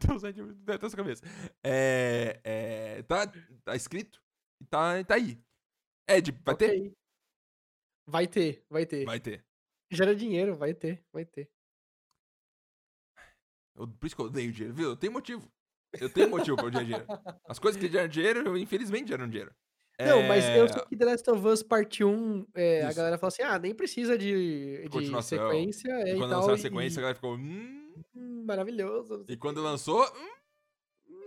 Deus, 0.09 0.23
deve 0.23 0.79
ter 0.79 0.87
essa 0.87 0.97
cabeça. 0.97 1.23
É, 1.63 2.41
é, 2.43 3.03
tá, 3.03 3.31
tá 3.65 3.77
escrito 3.77 4.21
e 4.61 4.65
tá, 4.65 5.05
tá 5.05 5.15
aí. 5.15 5.39
Ed, 6.09 6.33
vai 6.45 6.57
ter? 6.57 6.71
Ok. 6.71 6.93
Vai 8.09 8.27
ter, 8.27 8.65
vai 8.71 8.87
ter. 8.87 9.05
Vai 9.05 9.21
ter. 9.21 9.45
Gera 9.91 10.15
dinheiro, 10.15 10.55
vai 10.57 10.73
ter, 10.75 11.05
vai 11.13 11.25
ter. 11.25 11.51
Eu- 13.75 13.89
por 13.89 14.07
isso 14.07 14.17
que 14.17 14.23
eu 14.23 14.27
odeio 14.27 14.53
dinheiro, 14.53 14.75
viu? 14.75 14.89
Eu 14.91 14.97
tenho 14.97 15.13
motivo. 15.13 15.51
Eu 16.01 16.11
tenho 16.11 16.29
motivo 16.29 16.57
pra 16.59 16.67
odiar 16.67 16.85
dinheiro. 16.85 17.09
As 17.47 17.59
coisas 17.59 17.81
que 17.81 17.91
geram 17.91 18.09
dinheiro, 18.09 18.41
eu, 18.49 18.57
infelizmente, 18.57 19.09
geram 19.09 19.29
dinheiro. 19.29 19.55
Não, 20.03 20.23
mas 20.23 20.49
eu 20.51 20.65
É, 20.65 20.69
sei 20.69 20.83
que 20.83 20.97
The 20.97 21.05
Last 21.07 21.31
of 21.31 21.47
Us 21.47 21.63
Part 21.63 22.05
1, 22.05 22.47
é, 22.55 22.85
a 22.85 22.93
galera 22.93 23.19
fala 23.19 23.29
assim, 23.29 23.43
ah, 23.43 23.59
nem 23.59 23.75
precisa 23.75 24.17
de, 24.19 24.89
de 24.89 25.23
sequência 25.23 25.91
é, 25.91 26.13
E 26.13 26.15
e 26.15 26.17
quando 26.17 26.31
tal. 26.31 26.39
lançou 26.39 26.53
a 26.53 26.57
e- 26.57 26.59
sequência, 26.59 27.01
a 27.01 27.03
galera 27.03 27.15
ficou. 27.15 27.35
Hum, 27.35 28.03
hum, 28.15 28.45
maravilhoso. 28.45 29.19
não 29.19 29.25
e 29.29 29.37
quando 29.37 29.63
lançou. 29.63 30.03
Hum, 30.05 30.37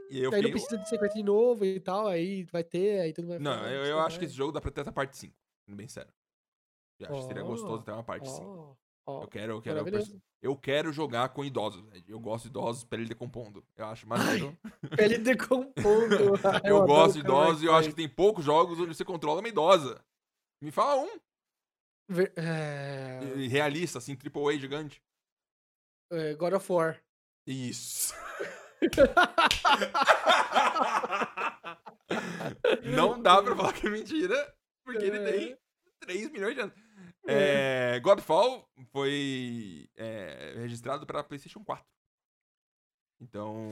e 0.09 0.19
eu 0.19 0.31
aí 0.31 0.41
não 0.41 0.49
fiquei. 0.49 0.51
precisa 0.51 0.77
de 0.77 0.87
sequência 0.89 1.17
de 1.17 1.23
novo 1.23 1.65
e 1.65 1.79
tal, 1.79 2.07
aí 2.07 2.43
vai 2.45 2.63
ter, 2.63 2.99
aí 3.01 3.13
tudo 3.13 3.27
vai 3.27 3.39
Não, 3.39 3.67
eu, 3.69 3.85
eu 3.85 3.99
acho 3.99 4.19
que 4.19 4.25
esse 4.25 4.33
jogo 4.35 4.51
dá 4.51 4.61
pra 4.61 4.71
ter 4.71 4.81
até 4.81 4.89
a 4.89 4.93
parte 4.93 5.17
5. 5.17 5.35
Sendo 5.65 5.75
bem 5.77 5.87
sério. 5.87 6.13
Eu 6.99 7.11
acho 7.11 7.21
que 7.21 7.27
seria 7.27 7.43
gostoso 7.43 7.75
Ó, 7.75 7.81
ter 7.83 7.91
uma 7.91 8.03
parte 8.03 8.29
5. 8.29 8.43
ó, 8.43 8.75
ó, 9.05 9.23
Eu 9.23 9.27
quero, 9.27 9.53
eu 9.53 9.61
quero. 9.61 9.87
eu 9.87 10.21
Eu 10.41 10.55
quero 10.55 10.91
jogar 10.91 11.29
com 11.29 11.43
idosos. 11.45 11.83
Eu 12.07 12.19
gosto 12.19 12.43
de 12.45 12.49
idosos 12.49 12.83
pra 12.83 12.99
ele 12.99 13.07
decompondo. 13.07 13.63
Eu 13.75 13.85
acho 13.85 14.07
maneiro. 14.07 14.57
Ele 14.97 15.17
decompondo. 15.17 15.75
Eu, 16.65 16.77
adoro 16.77 16.87
gosto 16.87 17.13
de 17.13 17.19
idosos 17.19 17.63
e 17.63 17.65
eu 17.65 17.75
acho 17.75 17.89
que 17.89 17.95
tem 17.95 18.07
poucos 18.09 18.43
jogos 18.45 18.79
onde 18.79 18.93
você 18.95 19.05
controla 19.05 19.39
uma 19.39 19.47
idosa. 19.49 20.03
Me 20.61 20.71
fala 20.71 21.01
um. 21.01 21.19
Ver- 22.09 22.33
é, 22.35 23.19
Realista, 23.47 23.97
assim, 23.99 24.15
triple 24.15 24.55
A 24.55 24.57
gigante. 24.57 25.01
é, 26.11 26.33
God 26.35 26.53
of 26.53 26.71
War. 26.71 27.01
Isso. 27.47 28.13
Não 32.83 33.21
dá 33.21 33.41
pra 33.41 33.55
falar 33.55 33.73
que 33.73 33.87
é 33.87 33.89
mentira, 33.89 34.55
porque 34.83 35.05
ele 35.05 35.19
tem 35.19 35.57
3 35.99 36.29
milhões 36.31 36.55
de 36.55 36.61
anos. 36.61 36.75
É, 37.27 37.99
Godfall 37.99 38.67
foi 38.91 39.87
é, 39.95 40.55
registrado 40.57 41.05
para 41.05 41.23
PlayStation 41.23 41.63
4. 41.63 41.85
Então, 43.21 43.71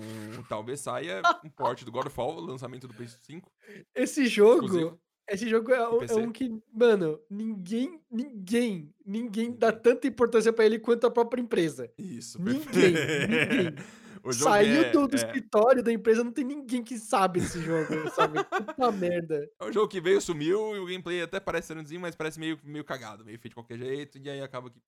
talvez 0.49 0.81
saia 0.81 1.21
um 1.43 1.49
porte 1.49 1.85
do 1.85 1.91
Godfall, 1.91 2.39
lançamento 2.41 2.87
do 2.87 2.93
PlayStation 2.93 3.23
5. 3.25 3.51
Esse 3.95 4.27
jogo, 4.27 4.65
Exclusivo. 4.65 4.99
Esse 5.29 5.49
jogo 5.49 5.71
é, 5.73 5.89
um- 5.89 6.01
é 6.03 6.15
um 6.15 6.31
que, 6.31 6.49
mano, 6.73 7.19
ninguém, 7.29 8.01
ninguém, 8.09 8.93
ninguém 9.05 9.51
dá 9.51 9.71
tanta 9.73 10.07
importância 10.07 10.53
pra 10.53 10.65
ele 10.65 10.79
quanto 10.79 11.05
a 11.05 11.11
própria 11.11 11.41
empresa. 11.41 11.91
Isso, 11.97 12.41
Ninguém, 12.41 12.61
perfeito. 12.63 13.29
ninguém. 13.29 13.75
Saiu 14.31 14.83
é, 14.83 14.91
do, 14.91 15.07
do 15.07 15.15
é, 15.15 15.19
escritório 15.19 15.83
da 15.83 15.91
empresa, 15.91 16.23
não 16.23 16.31
tem 16.31 16.43
ninguém 16.43 16.83
que 16.83 16.97
sabe 16.97 17.39
desse 17.39 17.59
jogo, 17.61 17.87
sabe? 18.11 18.43
Puta 18.43 18.91
merda. 18.91 19.49
é 19.59 19.65
um 19.65 19.71
jogo 19.71 19.87
que 19.87 20.01
veio, 20.01 20.21
sumiu, 20.21 20.75
e 20.75 20.79
o 20.79 20.85
gameplay 20.85 21.21
até 21.21 21.39
parece 21.39 21.67
senozinho, 21.67 22.01
mas 22.01 22.15
parece 22.15 22.39
meio, 22.39 22.59
meio 22.63 22.83
cagado, 22.83 23.25
meio 23.25 23.39
feito 23.39 23.51
de 23.51 23.55
qualquer 23.55 23.77
jeito, 23.77 24.17
e 24.17 24.29
aí 24.29 24.41
acaba 24.41 24.69
que. 24.69 24.79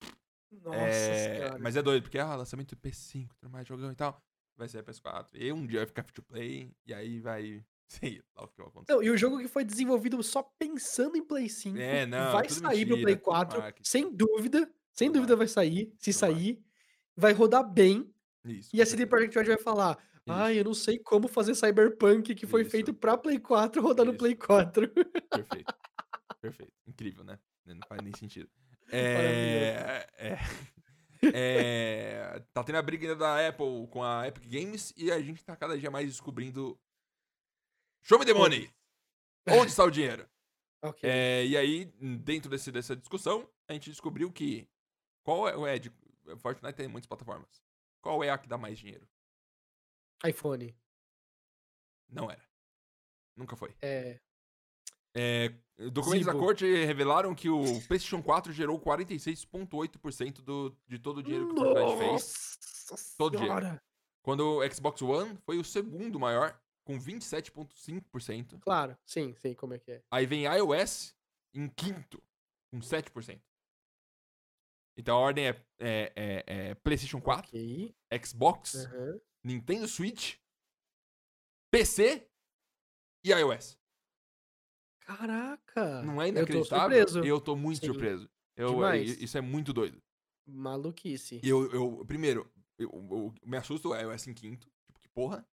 Nossa 0.64 0.78
é, 0.78 1.34
senhora. 1.36 1.58
mas 1.60 1.76
é 1.76 1.82
doido, 1.82 2.02
porque 2.02 2.18
ah, 2.18 2.34
lançamento 2.34 2.76
P5, 2.76 3.28
tudo 3.38 3.50
mais, 3.50 3.66
jogão 3.66 3.92
e 3.92 3.94
tal. 3.94 4.20
Vai 4.56 4.68
ser 4.68 4.82
PS4. 4.82 5.28
E 5.34 5.52
um 5.52 5.66
dia 5.66 5.80
vai 5.80 5.86
ficar 5.86 6.02
free 6.02 6.12
to 6.12 6.22
play, 6.22 6.70
e 6.86 6.92
aí 6.92 7.20
vai. 7.20 7.64
Sei 7.88 8.22
lá 8.36 8.44
o 8.44 8.48
que 8.48 8.58
vai 8.58 8.66
acontecer. 8.68 8.92
Não, 8.92 9.02
e 9.02 9.10
o 9.10 9.16
jogo 9.16 9.38
que 9.38 9.48
foi 9.48 9.64
desenvolvido 9.64 10.22
só 10.22 10.42
pensando 10.42 11.16
em 11.16 11.24
Play 11.24 11.48
5 11.48 11.76
É, 11.76 12.06
não, 12.06 12.32
vai 12.32 12.48
sair 12.48 12.86
pro 12.86 12.96
mentira, 12.96 13.02
Play 13.02 13.16
tudo 13.16 13.24
4, 13.24 13.58
marketing. 13.58 13.88
sem 13.88 14.14
dúvida. 14.14 14.70
Sem 14.92 15.10
dúvida 15.10 15.34
vai 15.34 15.48
sair. 15.48 15.92
Se 15.98 16.12
sair, 16.12 16.62
vai 17.16 17.32
rodar 17.32 17.64
bem. 17.68 18.12
Isso. 18.44 18.70
E 18.72 18.80
a 18.80 18.86
CD. 18.86 19.06
Projekt 19.06 19.36
Red 19.36 19.44
vai 19.44 19.58
falar: 19.58 19.98
Ai, 20.28 20.58
eu 20.58 20.64
não 20.64 20.74
sei 20.74 20.98
como 20.98 21.28
fazer 21.28 21.54
Cyberpunk 21.54 22.34
que 22.34 22.46
foi 22.46 22.62
Isso. 22.62 22.70
feito 22.70 22.94
pra 22.94 23.16
Play 23.16 23.38
4 23.38 23.82
rodar 23.82 24.06
no 24.06 24.12
Isso. 24.12 24.18
Play 24.18 24.34
4. 24.34 24.88
Perfeito. 25.30 25.74
Perfeito. 26.40 26.72
Incrível, 26.86 27.24
né? 27.24 27.38
Não 27.66 27.80
faz 27.88 28.02
nem 28.02 28.14
sentido. 28.16 28.48
É, 28.92 30.08
é, 30.18 30.38
é, 31.32 32.42
tá 32.52 32.64
tendo 32.64 32.76
a 32.76 32.82
briga 32.82 33.06
ainda 33.06 33.16
da 33.16 33.48
Apple 33.48 33.86
com 33.88 34.02
a 34.02 34.26
Epic 34.26 34.44
Games 34.48 34.92
e 34.96 35.12
a 35.12 35.20
gente 35.20 35.44
tá 35.44 35.54
cada 35.54 35.78
dia 35.78 35.90
mais 35.90 36.08
descobrindo. 36.08 36.78
Show 38.02 38.18
me 38.18 38.24
the 38.24 38.32
money! 38.32 38.70
Onde 39.48 39.70
está 39.70 39.84
o 39.84 39.90
dinheiro? 39.90 40.26
ok. 40.82 41.08
É, 41.08 41.46
e 41.46 41.56
aí, 41.56 41.84
dentro 42.18 42.50
desse, 42.50 42.72
dessa 42.72 42.96
discussão, 42.96 43.48
a 43.68 43.72
gente 43.72 43.90
descobriu 43.90 44.32
que. 44.32 44.66
Qual 45.22 45.48
é 45.48 45.56
o 45.56 45.68
Ed? 45.68 45.92
Fortnite 46.38 46.74
tem 46.74 46.88
muitas 46.88 47.06
plataformas. 47.06 47.62
Qual 48.00 48.22
é 48.24 48.30
a 48.30 48.38
que 48.38 48.48
dá 48.48 48.56
mais 48.56 48.78
dinheiro? 48.78 49.08
iPhone. 50.24 50.74
Não 52.08 52.30
era. 52.30 52.42
Nunca 53.36 53.56
foi. 53.56 53.74
É. 53.80 54.20
É, 55.14 55.48
documentos 55.90 56.26
da 56.26 56.32
corte 56.32 56.64
revelaram 56.84 57.34
que 57.34 57.48
o 57.48 57.62
PlayStation 57.88 58.22
4 58.22 58.52
gerou 58.52 58.78
46,8% 58.80 60.40
do, 60.42 60.76
de 60.86 60.98
todo 60.98 61.18
o 61.18 61.22
dinheiro 61.22 61.48
que 61.48 61.54
o 61.54 61.56
Fortnite 61.56 61.98
fez. 61.98 62.58
Nossa 62.90 63.16
Todo 63.16 63.38
senhora. 63.38 63.82
Quando 64.22 64.58
o 64.58 64.70
Xbox 64.72 65.02
One 65.02 65.36
foi 65.44 65.58
o 65.58 65.64
segundo 65.64 66.20
maior, 66.20 66.60
com 66.84 66.98
27,5%. 66.98 68.60
Claro, 68.60 68.96
sim, 69.04 69.34
sei 69.34 69.54
como 69.54 69.74
é 69.74 69.78
que 69.78 69.92
é. 69.92 70.02
Aí 70.10 70.26
vem 70.26 70.44
iOS 70.44 71.14
em 71.54 71.68
quinto, 71.68 72.22
com 72.70 72.78
7%. 72.80 73.40
Então 74.96 75.16
a 75.16 75.20
ordem 75.20 75.48
é, 75.48 75.64
é- 75.78 76.12
é- 76.16 76.44
é 76.70 76.74
PlayStation 76.76 77.20
4, 77.20 77.48
Ok. 77.48 77.94
Xbox, 78.24 78.74
aham. 78.86 79.20
Nintendo 79.44 79.88
Switch, 79.88 80.36
PC 81.72 82.28
e 83.24 83.30
iOS. 83.32 83.78
Caraca. 85.00 86.02
Não 86.02 86.20
é 86.20 86.28
Eu 86.28 86.32
tô 86.34 86.38
inacreditável? 86.40 86.98
surpreso. 87.08 87.24
Eu 87.24 87.40
tô 87.40 87.56
muito 87.56 87.80
Sim. 87.80 87.86
surpreso. 87.86 88.30
Eu, 88.56 88.70
Demais. 88.74 89.20
isso 89.20 89.38
é 89.38 89.40
muito 89.40 89.72
doido. 89.72 90.02
Maluquice. 90.46 91.40
Eu, 91.42 91.70
eu 91.72 92.04
primeiro, 92.06 92.50
eu, 92.78 92.90
eu- 92.90 93.34
me 93.44 93.56
assusta 93.56 93.88
o 93.88 93.94
iOS 93.96 94.26
em 94.26 94.34
quinto. 94.34 94.68
Tipo, 94.86 95.00
que 95.00 95.08
porra. 95.08 95.46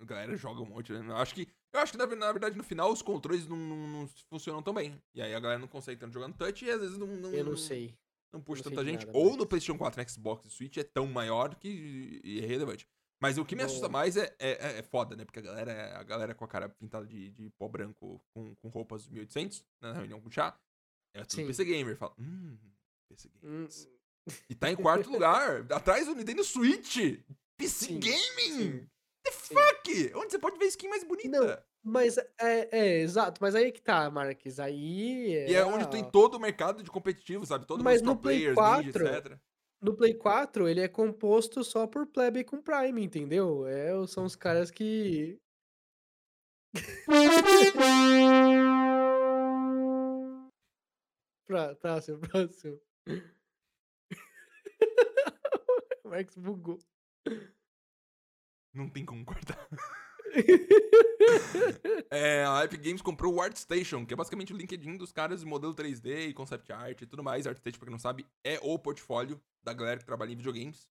A 0.00 0.04
galera 0.04 0.36
joga 0.36 0.60
um 0.60 0.66
monte, 0.66 0.92
né? 0.92 0.98
Eu 1.06 1.16
acho 1.16 1.32
que, 1.34 1.48
eu 1.72 1.80
acho 1.80 1.92
que 1.92 1.98
na, 1.98 2.06
na 2.06 2.32
verdade, 2.32 2.56
no 2.56 2.64
final, 2.64 2.90
os 2.90 3.02
controles 3.02 3.46
não, 3.46 3.56
não- 3.56 3.86
não 3.86 4.08
funcionam 4.28 4.60
tão 4.62 4.74
bem. 4.74 5.00
E 5.14 5.22
aí 5.22 5.32
a 5.34 5.38
galera 5.40 5.60
não 5.60 5.68
consegue 5.68 6.00
tanto 6.00 6.12
jogando 6.12 6.36
touch 6.36 6.64
e 6.64 6.70
às 6.70 6.80
vezes 6.80 6.98
não, 6.98 7.06
não, 7.06 7.32
Eu 7.32 7.44
não 7.44 7.56
sei. 7.56 7.96
Não 8.32 8.40
puxa 8.40 8.62
não 8.64 8.70
tanta 8.70 8.84
gente. 8.84 9.06
nada, 9.06 9.16
Ou 9.18 9.30
mas- 9.30 9.36
no 9.38 9.46
PlayStation 9.46 9.78
4, 9.78 10.10
Xbox 10.10 10.46
e 10.46 10.50
Switch 10.50 10.76
é 10.78 10.84
tão 10.84 11.06
maior 11.06 11.54
que 11.56 12.20
é 12.24 12.46
relevante. 12.46 12.86
Mas 13.20 13.38
o 13.38 13.44
que 13.44 13.54
me 13.54 13.62
assusta 13.62 13.88
mais 13.88 14.16
é, 14.16 14.34
é, 14.38 14.50
é- 14.50 14.78
é 14.78 14.82
foda, 14.82 15.14
né? 15.14 15.24
Porque 15.24 15.38
a 15.38 15.42
galera, 15.42 15.96
a 15.96 16.02
galera 16.02 16.34
com 16.34 16.44
a 16.44 16.48
cara 16.48 16.68
pintada 16.68 17.06
de, 17.06 17.30
de 17.30 17.50
pó 17.50 17.68
branco 17.68 18.20
com, 18.34 18.54
com 18.56 18.68
roupas 18.68 19.08
1800, 19.08 19.64
na 19.80 19.92
reunião 19.92 20.20
com 20.20 20.28
chá, 20.30 20.58
é 21.14 21.20
tudo 21.22 21.36
Sim. 21.36 21.46
PC 21.46 21.64
Gamer. 21.64 21.96
Fala, 21.96 22.12
hum, 22.18 22.58
PC 23.08 23.28
Hum, 23.28 23.38
Games. 23.42 23.88
E 24.50 24.54
tá 24.56 24.70
em 24.72 24.76
quarto 24.76 25.08
lugar, 25.10 25.64
atrás 25.72 26.06
do 26.06 26.14
Nintendo 26.16 26.42
Switch. 26.42 26.96
PC 27.56 27.86
Sim, 27.86 28.00
Gaming! 28.00 28.80
sim, 28.80 28.88
The 29.24 29.30
fuck? 29.30 30.14
Onde 30.16 30.32
você 30.32 30.38
pode 30.40 30.58
ver 30.58 30.64
skin 30.66 30.88
mais 30.88 31.04
bonita? 31.04 31.64
Mas 31.84 32.16
é, 32.16 32.28
é, 32.70 32.98
exato, 33.00 33.40
mas 33.40 33.56
aí 33.56 33.64
é 33.64 33.72
que 33.72 33.82
tá, 33.82 34.08
Marques. 34.08 34.60
Aí. 34.60 35.46
E 35.48 35.54
é 35.54 35.64
onde 35.64 35.90
tem 35.90 36.08
todo 36.08 36.36
o 36.36 36.40
mercado 36.40 36.80
de 36.82 36.90
competitivo, 36.90 37.44
sabe? 37.44 37.66
Todos 37.66 37.82
Mas 37.82 38.00
os 38.00 38.06
no 38.06 38.16
Play 38.16 38.54
players, 38.54 38.56
ninja, 38.56 38.92
4, 38.92 39.08
etc. 39.08 39.38
No 39.80 39.96
Play 39.96 40.14
4, 40.14 40.68
ele 40.68 40.80
é 40.80 40.86
composto 40.86 41.64
só 41.64 41.88
por 41.88 42.06
plebe 42.06 42.44
com 42.44 42.62
Prime, 42.62 43.02
entendeu? 43.02 43.66
É, 43.66 43.90
são 44.06 44.24
os 44.24 44.36
caras 44.36 44.70
que. 44.70 45.40
Prá- 51.46 51.74
Próximo, 51.74 52.18
próximo. 52.20 52.80
O 56.04 56.08
Marcos 56.08 56.36
bugou. 56.36 56.78
Não 58.74 58.90
tem 58.90 59.06
como 59.06 59.24
cortar. 59.24 59.68
É, 62.10 62.44
a 62.44 62.64
Epic 62.64 62.80
Games 62.82 63.00
comprou 63.02 63.34
o 63.34 63.40
ArtStation, 63.40 64.04
que 64.04 64.12
é 64.12 64.16
basicamente 64.16 64.52
o 64.52 64.56
LinkedIn 64.56 64.96
dos 64.96 65.12
caras 65.12 65.40
de 65.40 65.46
modelo 65.46 65.74
3D 65.74 66.28
e 66.28 66.34
concept 66.34 66.70
art 66.72 67.00
e 67.00 67.06
tudo 67.06 67.22
mais. 67.22 67.46
ArtStation, 67.46 67.78
pra 67.78 67.86
quem 67.86 67.92
não 67.92 67.98
sabe, 67.98 68.26
é 68.44 68.58
o 68.62 68.78
portfólio 68.78 69.40
da 69.62 69.72
galera 69.72 69.98
que 69.98 70.04
trabalha 70.04 70.32
em 70.32 70.36
videogames. 70.36 70.88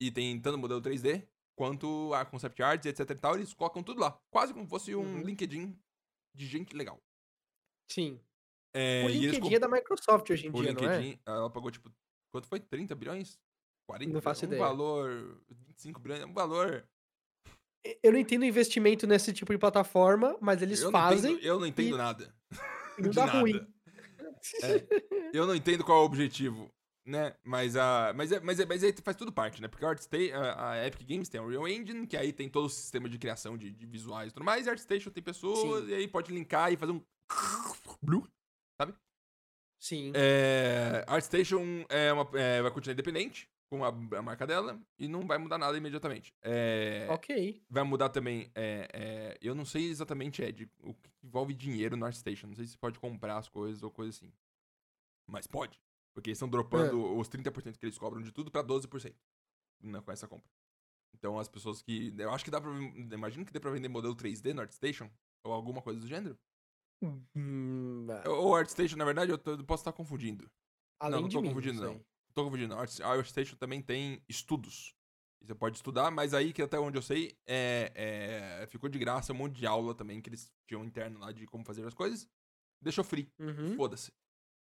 E 0.00 0.10
tem 0.10 0.38
tanto 0.40 0.56
modelo 0.58 0.80
3D 0.80 1.26
quanto 1.54 2.12
a 2.14 2.24
concept 2.24 2.62
art, 2.62 2.84
etc 2.86 3.10
e 3.10 3.14
tal. 3.14 3.34
Eles 3.34 3.52
colocam 3.52 3.82
tudo 3.82 4.00
lá. 4.00 4.18
Quase 4.30 4.52
como 4.54 4.66
fosse 4.66 4.94
um 4.94 5.00
Uhum. 5.00 5.22
LinkedIn 5.22 5.78
de 6.34 6.46
gente 6.46 6.76
legal. 6.76 7.02
Sim. 7.90 8.20
É, 8.74 9.04
o 9.04 9.08
eles 9.08 9.32
LinkedIn 9.32 9.54
é 9.54 9.58
da 9.58 9.68
Microsoft 9.68 10.28
hoje 10.30 10.46
em 10.46 10.50
O 10.50 10.54
dia, 10.54 10.72
não 10.72 10.82
é? 10.90 10.98
LinkedIn, 10.98 11.20
ela 11.26 11.50
pagou, 11.50 11.70
tipo, 11.70 11.90
quanto 12.30 12.46
foi? 12.46 12.60
30 12.60 12.94
bilhões? 12.94 13.38
40 13.86 14.12
Não 14.12 14.20
faço 14.20 14.44
um 14.44 14.48
ideia. 14.48 14.62
valor, 14.62 15.40
25 15.50 16.00
bilhões, 16.00 16.24
um 16.24 16.32
valor... 16.32 16.86
Eu 18.02 18.12
não 18.12 18.18
entendo 18.18 18.44
investimento 18.44 19.06
nesse 19.06 19.32
tipo 19.32 19.52
de 19.52 19.58
plataforma, 19.58 20.36
mas 20.40 20.62
eles 20.62 20.80
eu 20.80 20.90
fazem 20.90 21.32
Não 21.32 21.38
entendo, 21.38 21.46
eu 21.48 21.58
não 21.60 21.66
entendo 21.66 21.94
e- 21.94 21.98
nada. 21.98 22.34
e 22.98 23.02
não 23.02 23.10
dá 23.12 23.26
nada. 23.26 23.40
ruim. 23.40 23.66
É, 24.62 25.30
eu 25.32 25.46
não 25.46 25.54
entendo 25.54 25.82
qual 25.84 25.98
é 25.98 26.02
o 26.02 26.04
objetivo, 26.04 26.70
né? 27.06 27.34
Mas, 27.44 27.76
a, 27.76 28.12
mas, 28.14 28.30
é, 28.32 28.40
mas, 28.40 28.60
é, 28.60 28.66
mas 28.66 28.84
aí 28.84 28.94
faz 29.02 29.16
tudo 29.16 29.32
parte, 29.32 29.60
né? 29.60 29.68
Porque 29.68 29.84
a, 29.84 29.88
ArtSta- 29.88 30.16
a, 30.34 30.70
a 30.72 30.86
Epic 30.86 31.06
Games 31.08 31.28
tem 31.28 31.40
o 31.40 31.48
Real 31.48 31.66
Engine, 31.66 32.06
que 32.06 32.16
aí 32.16 32.32
tem 32.32 32.48
todo 32.48 32.66
o 32.66 32.70
sistema 32.70 33.08
de 33.08 33.18
criação 33.18 33.56
de, 33.56 33.70
de 33.72 33.86
visuais 33.86 34.30
e 34.30 34.34
tudo 34.34 34.44
mais. 34.44 34.66
E 34.66 34.68
a 34.68 34.72
ArtStation 34.72 35.10
tem 35.10 35.22
pessoas, 35.22 35.84
Sim. 35.84 35.90
e 35.90 35.94
aí 35.94 36.06
pode 36.08 36.32
linkar 36.32 36.72
e 36.72 36.76
fazer 36.76 36.92
um... 36.92 37.00
Blue. 38.02 38.26
Sim. 39.82 40.12
É, 40.14 41.04
ArtStation 41.06 41.84
é 41.88 42.12
uma, 42.12 42.28
é, 42.34 42.62
vai 42.62 42.70
continuar 42.70 42.94
independente 42.94 43.48
com 43.68 43.84
a, 43.84 43.88
a 43.88 44.22
marca 44.22 44.46
dela 44.46 44.80
e 44.98 45.08
não 45.08 45.26
vai 45.26 45.38
mudar 45.38 45.58
nada 45.58 45.76
imediatamente. 45.76 46.32
É, 46.42 47.06
Ok. 47.10 47.62
Vai 47.68 47.82
mudar 47.82 48.08
também. 48.10 48.50
é, 48.54 48.88
é, 48.92 49.38
eu 49.40 49.54
não 49.54 49.64
sei 49.64 49.88
exatamente, 49.88 50.42
Ed, 50.42 50.70
o 50.82 50.94
que 50.94 51.10
envolve 51.22 51.52
dinheiro 51.54 51.96
no 51.96 52.06
ArtStation. 52.06 52.46
Não 52.46 52.54
sei 52.54 52.66
se 52.66 52.78
pode 52.78 52.98
comprar 52.98 53.38
as 53.38 53.48
coisas 53.48 53.82
ou 53.82 53.90
coisa 53.90 54.10
assim. 54.10 54.32
Mas 55.26 55.46
pode. 55.46 55.80
Porque 56.14 56.30
eles 56.30 56.38
estão 56.38 56.48
dropando 56.48 57.16
os 57.18 57.28
30% 57.28 57.76
que 57.78 57.84
eles 57.84 57.98
cobram 57.98 58.22
de 58.22 58.32
tudo 58.32 58.50
pra 58.50 58.62
12% 58.62 59.14
né, 59.82 60.00
com 60.00 60.10
essa 60.12 60.26
compra. 60.28 60.48
Então 61.14 61.38
as 61.38 61.48
pessoas 61.48 61.82
que. 61.82 62.14
Eu 62.16 62.30
acho 62.32 62.44
que 62.44 62.50
dá 62.50 62.60
pra. 62.60 62.70
Imagino 62.70 63.44
que 63.44 63.52
dê 63.52 63.58
pra 63.60 63.70
vender 63.70 63.88
modelo 63.88 64.14
3D 64.14 64.52
no 64.54 64.60
ArtStation. 64.62 65.10
Ou 65.44 65.52
alguma 65.52 65.82
coisa 65.82 66.00
do 66.00 66.06
gênero. 66.06 66.38
Hum, 67.34 68.06
Ou 68.26 68.56
ArtStation, 68.56 68.96
na 68.96 69.04
verdade, 69.04 69.30
eu, 69.30 69.38
tô- 69.38 69.52
eu 69.52 69.64
posso 69.64 69.82
estar 69.82 69.92
confundindo. 69.92 70.50
além 70.98 71.20
não 71.20 71.28
de 71.28 71.34
tô 71.36 71.42
mim, 71.42 71.48
confundindo, 71.48 71.82
não. 71.82 72.04
Tô 72.36 72.44
confundindo. 72.44 72.74
A 72.74 72.80
Art- 72.80 73.00
a 73.00 73.08
ArtStation 73.08 73.56
também 73.56 73.80
tem 73.80 74.22
estudos. 74.28 74.94
Você 75.42 75.54
pode 75.54 75.76
estudar, 75.76 76.10
mas 76.10 76.34
aí 76.34 76.52
que 76.52 76.60
até 76.60 76.78
onde 76.78 76.98
eu 76.98 77.02
sei, 77.02 77.38
é, 77.46 77.92
é, 78.62 78.66
ficou 78.66 78.90
de 78.90 78.98
graça 78.98 79.32
um 79.32 79.36
monte 79.36 79.54
de 79.56 79.66
aula 79.66 79.94
também 79.94 80.20
que 80.20 80.28
eles 80.28 80.52
tinham 80.68 80.84
interno 80.84 81.18
lá 81.18 81.32
de 81.32 81.46
como 81.46 81.64
fazer 81.64 81.86
as 81.86 81.94
coisas. 81.94 82.28
Deixou 82.82 83.02
free. 83.02 83.32
Uhum. 83.38 83.74
Foda-se. 83.74 84.12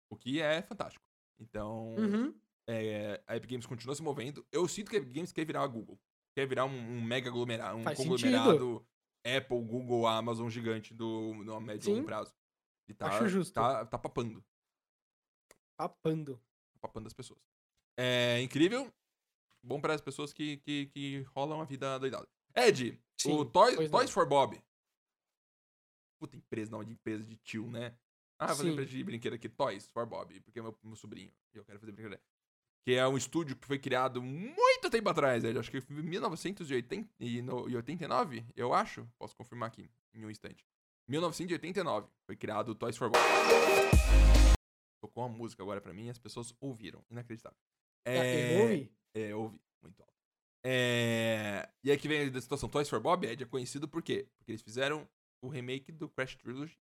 O 0.09 0.15
que 0.15 0.39
é 0.41 0.61
fantástico. 0.61 1.03
Então, 1.37 1.95
Uhum. 1.95 2.33
é, 2.67 3.21
a 3.27 3.35
Epic 3.35 3.49
Games 3.51 3.65
continua 3.65 3.93
se 3.95 4.01
movendo. 4.01 4.45
Eu 4.53 4.65
sinto 4.67 4.89
que 4.89 4.95
a 4.95 4.99
Epic 4.99 5.13
Games 5.13 5.31
quer 5.33 5.43
virar 5.45 5.63
a 5.63 5.67
Google. 5.67 5.99
Quer 6.37 6.47
virar 6.47 6.63
um, 6.65 6.69
um 6.97 7.01
mega 7.03 7.29
aglomerado, 7.29 7.77
um 7.77 7.83
Faz 7.83 7.97
conglomerado 7.97 8.87
Apple, 9.25 9.61
Google, 9.65 10.07
Amazon 10.07 10.47
gigante 10.49 10.93
do, 10.93 11.33
no 11.43 11.59
médio 11.59 11.89
e 11.89 11.93
longo 11.95 12.05
prazo. 12.05 12.33
E 12.87 12.93
tá, 12.93 13.07
Acho 13.07 13.27
justo. 13.27 13.53
Tá, 13.53 13.85
tá 13.85 13.97
papando. 13.97 14.41
Papando. 15.77 16.41
Papando 16.81 17.07
as 17.07 17.13
pessoas. 17.13 17.39
É 17.97 18.41
incrível. 18.41 18.91
Bom 19.63 19.79
para 19.81 19.93
as 19.93 20.01
pessoas 20.01 20.31
que, 20.31 20.57
que, 20.57 20.85
que 20.87 21.21
rolam 21.35 21.59
a 21.61 21.65
vida 21.65 21.97
doidada. 21.99 22.27
Ed, 22.55 22.91
o 22.91 22.97
Sim, 23.21 23.45
Toy- 23.51 23.75
pois 23.75 23.91
Toys 23.91 24.09
for 24.11 24.25
Bob. 24.27 24.57
puta 26.19 26.35
empresa, 26.37 26.71
não, 26.71 26.83
de 26.83 26.91
empresa 26.93 27.23
de 27.23 27.35
tio, 27.37 27.69
né? 27.69 27.95
Ah, 28.39 28.47
vou 28.47 28.55
fazer 28.57 28.71
empresa 28.71 28.89
de 28.89 29.03
brinquedo 29.03 29.33
aqui, 29.33 29.49
Toys 29.49 29.87
for 29.87 30.05
Bob, 30.05 30.39
porque 30.41 30.59
é 30.59 30.61
meu, 30.61 30.77
meu 30.81 30.95
sobrinho. 30.95 31.31
E 31.53 31.57
eu 31.57 31.65
quero 31.65 31.77
fazer 31.79 31.91
brinquedo. 31.91 32.17
Que 32.85 32.93
é 32.95 33.05
um 33.05 33.17
estúdio 33.17 33.57
que 33.57 33.67
foi 33.67 33.77
criado 33.77 34.21
muito 34.21 34.89
tempo 34.89 35.09
atrás, 35.09 35.43
Ed. 35.43 35.59
Acho 35.59 35.69
que 35.69 35.81
foi 35.81 35.97
em 35.97 36.03
1989, 36.03 38.45
eu 38.55 38.73
acho. 38.73 39.05
Posso 39.17 39.35
confirmar 39.35 39.67
aqui 39.67 39.91
em 40.13 40.23
um 40.25 40.29
instante. 40.29 40.65
1989 41.09 42.07
foi 42.25 42.37
criado 42.37 42.69
o 42.69 42.75
Toys 42.75 42.95
for 42.95 43.09
Bob. 43.09 43.21
Tocou 45.09 45.25
uma 45.25 45.35
música 45.35 45.63
agora 45.63 45.81
pra 45.81 45.91
mim 45.93 46.05
e 46.05 46.09
as 46.11 46.19
pessoas 46.19 46.53
ouviram. 46.61 47.03
Inacreditável. 47.09 47.57
Ah, 48.05 48.11
É, 48.11 48.61
ouvi? 48.61 48.91
é, 49.15 49.35
ouvi. 49.35 49.59
Muito 49.81 50.01
alto. 50.03 50.13
É, 50.63 51.67
E 51.83 51.89
aí 51.89 51.97
que 51.97 52.07
vem 52.07 52.29
a 52.29 52.41
situação. 52.41 52.69
Toys 52.69 52.87
for 52.87 52.99
Bob, 52.99 53.25
Ed, 53.25 53.41
é 53.43 53.45
conhecido 53.47 53.87
por 53.87 54.03
quê? 54.03 54.27
Porque 54.37 54.51
eles 54.51 54.61
fizeram 54.61 55.07
o 55.41 55.47
remake 55.47 55.91
do 55.91 56.07
Crash 56.09 56.35
Trilogy, 56.35 56.77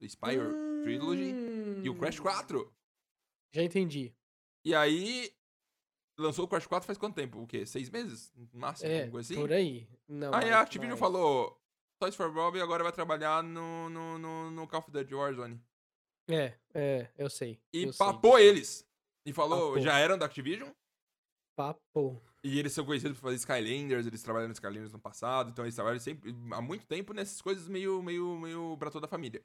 do 0.00 0.06
Spyro 0.08 0.52
Trilogy 0.82 1.32
e 1.82 1.88
o 1.88 1.94
Crash 1.98 2.18
Hum, 2.20 2.22
4. 2.24 2.74
Já 3.54 3.62
entendi. 3.62 4.14
E 4.64 4.74
aí, 4.74 5.32
lançou 6.18 6.44
o 6.44 6.48
Crash 6.48 6.66
4 6.66 6.86
faz 6.86 6.98
quanto 6.98 7.14
tempo? 7.14 7.40
O 7.40 7.46
quê? 7.46 7.64
Seis 7.64 7.88
meses? 7.88 8.32
No 8.34 8.48
máximo? 8.60 8.90
É, 8.90 9.08
coisa 9.08 9.32
assim? 9.32 9.40
por 9.40 9.52
aí. 9.52 9.88
Não, 10.08 10.34
Aí 10.34 10.50
a 10.50 10.60
Activision 10.60 10.90
mais. 10.90 11.00
falou, 11.00 11.58
Toys 12.00 12.14
for 12.16 12.30
Bob 12.32 12.60
agora 12.60 12.82
vai 12.82 12.92
trabalhar 12.92 13.42
no, 13.42 13.88
no, 13.88 14.18
no, 14.18 14.50
no 14.50 14.66
Call 14.68 14.80
of 14.80 14.90
Duty 14.90 15.14
Warzone. 15.14 15.62
É, 16.28 16.54
é, 16.74 17.10
eu 17.18 17.28
sei. 17.28 17.60
E 17.72 17.82
eu 17.84 17.92
sei 17.92 17.98
papou 18.06 18.36
disso. 18.36 18.48
eles. 18.48 18.88
E 19.26 19.32
falou, 19.32 19.68
Papou. 19.68 19.80
já 19.82 19.98
eram 19.98 20.18
da 20.18 20.26
Activision. 20.26 20.70
Papou. 21.56 22.22
E 22.42 22.58
eles 22.58 22.72
são 22.72 22.84
conhecidos 22.84 23.16
por 23.16 23.24
fazer 23.24 23.36
Skylanders, 23.36 24.06
eles 24.06 24.22
trabalharam 24.22 24.48
no 24.48 24.54
Skylanders 24.54 24.92
no 24.92 24.98
passado, 24.98 25.50
então 25.50 25.64
eles 25.64 25.74
trabalham 25.74 25.98
sempre, 25.98 26.34
há 26.52 26.60
muito 26.60 26.86
tempo 26.86 27.14
nessas 27.14 27.40
coisas 27.40 27.68
meio, 27.68 28.02
meio, 28.02 28.38
meio 28.38 28.76
pra 28.76 28.90
toda 28.90 29.06
a 29.06 29.08
família. 29.08 29.42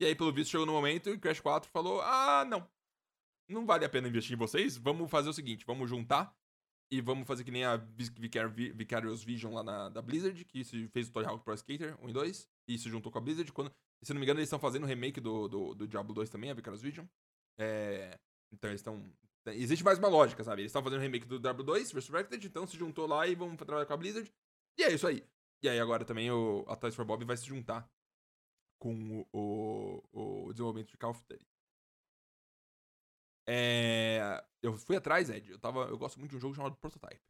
E 0.00 0.04
aí, 0.06 0.16
pelo 0.16 0.32
visto, 0.32 0.50
chegou 0.50 0.66
no 0.66 0.72
momento 0.72 1.10
e 1.10 1.18
Crash 1.18 1.38
4 1.40 1.70
falou, 1.70 2.00
ah, 2.02 2.44
não, 2.44 2.68
não 3.48 3.64
vale 3.64 3.84
a 3.84 3.88
pena 3.88 4.08
investir 4.08 4.34
em 4.34 4.38
vocês, 4.38 4.76
vamos 4.76 5.08
fazer 5.08 5.28
o 5.28 5.32
seguinte, 5.32 5.64
vamos 5.64 5.88
juntar 5.88 6.34
e 6.90 7.00
vamos 7.00 7.26
fazer 7.26 7.44
que 7.44 7.52
nem 7.52 7.64
a 7.64 7.76
Vicar- 7.76 8.48
Vi- 8.48 8.72
Vicarious 8.72 9.22
Vision 9.22 9.54
lá 9.54 9.62
na, 9.62 9.88
da 9.90 10.02
Blizzard, 10.02 10.44
que 10.46 10.64
se 10.64 10.88
fez 10.88 11.08
o 11.08 11.12
Tony 11.12 11.26
Hawk 11.26 11.44
Pro 11.44 11.54
Skater 11.54 11.96
1 12.02 12.08
e 12.08 12.12
2, 12.12 12.48
e 12.68 12.78
se 12.78 12.88
juntou 12.90 13.12
com 13.12 13.18
a 13.18 13.20
Blizzard, 13.20 13.52
quando, 13.52 13.70
se 14.04 14.12
não 14.12 14.20
me 14.20 14.24
engano, 14.24 14.40
eles 14.40 14.48
estão 14.48 14.58
fazendo 14.58 14.84
o 14.84 14.86
remake 14.86 15.20
do, 15.20 15.48
do, 15.48 15.74
do 15.74 15.88
Diablo 15.88 16.14
2 16.14 16.30
também, 16.30 16.50
a 16.50 16.54
Vicarious 16.54 16.82
Vision. 16.82 17.06
É, 17.58 18.18
então 18.52 18.70
eles 18.70 18.80
estão 18.80 19.02
Existe 19.52 19.84
mais 19.84 19.98
uma 19.98 20.08
lógica, 20.08 20.42
sabe? 20.42 20.62
Eles 20.62 20.70
estão 20.70 20.82
fazendo 20.82 21.02
remake 21.02 21.26
do 21.26 21.38
Diablo 21.38 21.62
2, 21.62 21.92
Resurrected, 21.92 22.46
então 22.46 22.66
se 22.66 22.78
juntou 22.78 23.06
lá 23.06 23.26
e 23.26 23.34
vamos 23.34 23.56
trabalhar 23.56 23.84
com 23.84 23.92
a 23.92 23.96
Blizzard. 23.96 24.32
E 24.78 24.82
é 24.82 24.92
isso 24.92 25.06
aí. 25.06 25.22
E 25.62 25.68
aí 25.68 25.78
agora 25.78 26.04
também 26.04 26.30
o, 26.30 26.64
a 26.66 26.74
Toys 26.76 26.94
for 26.94 27.04
Bob 27.04 27.24
vai 27.24 27.36
se 27.36 27.46
juntar 27.46 27.86
com 28.78 29.26
o, 29.32 30.02
o, 30.12 30.46
o 30.46 30.52
desenvolvimento 30.52 30.90
de 30.90 30.96
Call 30.96 31.10
of 31.10 31.22
Duty. 31.28 31.46
É, 33.46 34.42
eu 34.62 34.72
fui 34.78 34.96
atrás, 34.96 35.28
Ed. 35.28 35.50
Eu, 35.50 35.58
tava, 35.58 35.84
eu 35.88 35.98
gosto 35.98 36.18
muito 36.18 36.30
de 36.30 36.36
um 36.38 36.40
jogo 36.40 36.54
chamado 36.54 36.76
Prototype. 36.76 37.20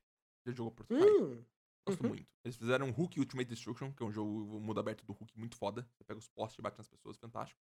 Já 0.47 0.53
jogou 0.53 0.73
Prototype? 0.73 1.11
Hum, 1.11 1.45
Gosto 1.87 2.03
uhum. 2.03 2.09
muito. 2.11 2.27
Eles 2.45 2.57
fizeram 2.57 2.91
Hulk 2.91 3.21
Ultimate 3.21 3.49
Destruction, 3.49 3.93
que 3.93 4.03
é 4.03 4.07
um 4.07 4.13
jogo 4.13 4.31
mundo 4.61 4.81
aberto 4.81 5.05
do 5.05 5.13
Hulk 5.13 5.39
muito 5.39 5.57
foda. 5.57 5.87
Você 5.95 6.05
pega 6.05 6.19
os 6.19 6.29
postes 6.29 6.59
e 6.59 6.63
bate 6.63 6.79
nas 6.79 6.89
pessoas, 6.89 7.17
fantástico. 7.19 7.61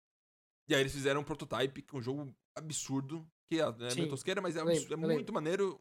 E 0.67 0.73
aí 0.73 0.81
eles 0.81 0.93
fizeram 0.93 1.21
um 1.21 1.23
Prototype, 1.23 1.81
que 1.81 1.95
é 1.95 1.99
um 1.99 2.01
jogo 2.01 2.33
absurdo, 2.55 3.27
que 3.45 3.59
é, 3.59 3.63
é 3.63 3.95
meio 3.95 4.09
tosqueira, 4.09 4.41
mas 4.41 4.55
é, 4.55 4.59
é 4.59 4.95
muito 4.95 5.33
maneiro. 5.33 5.79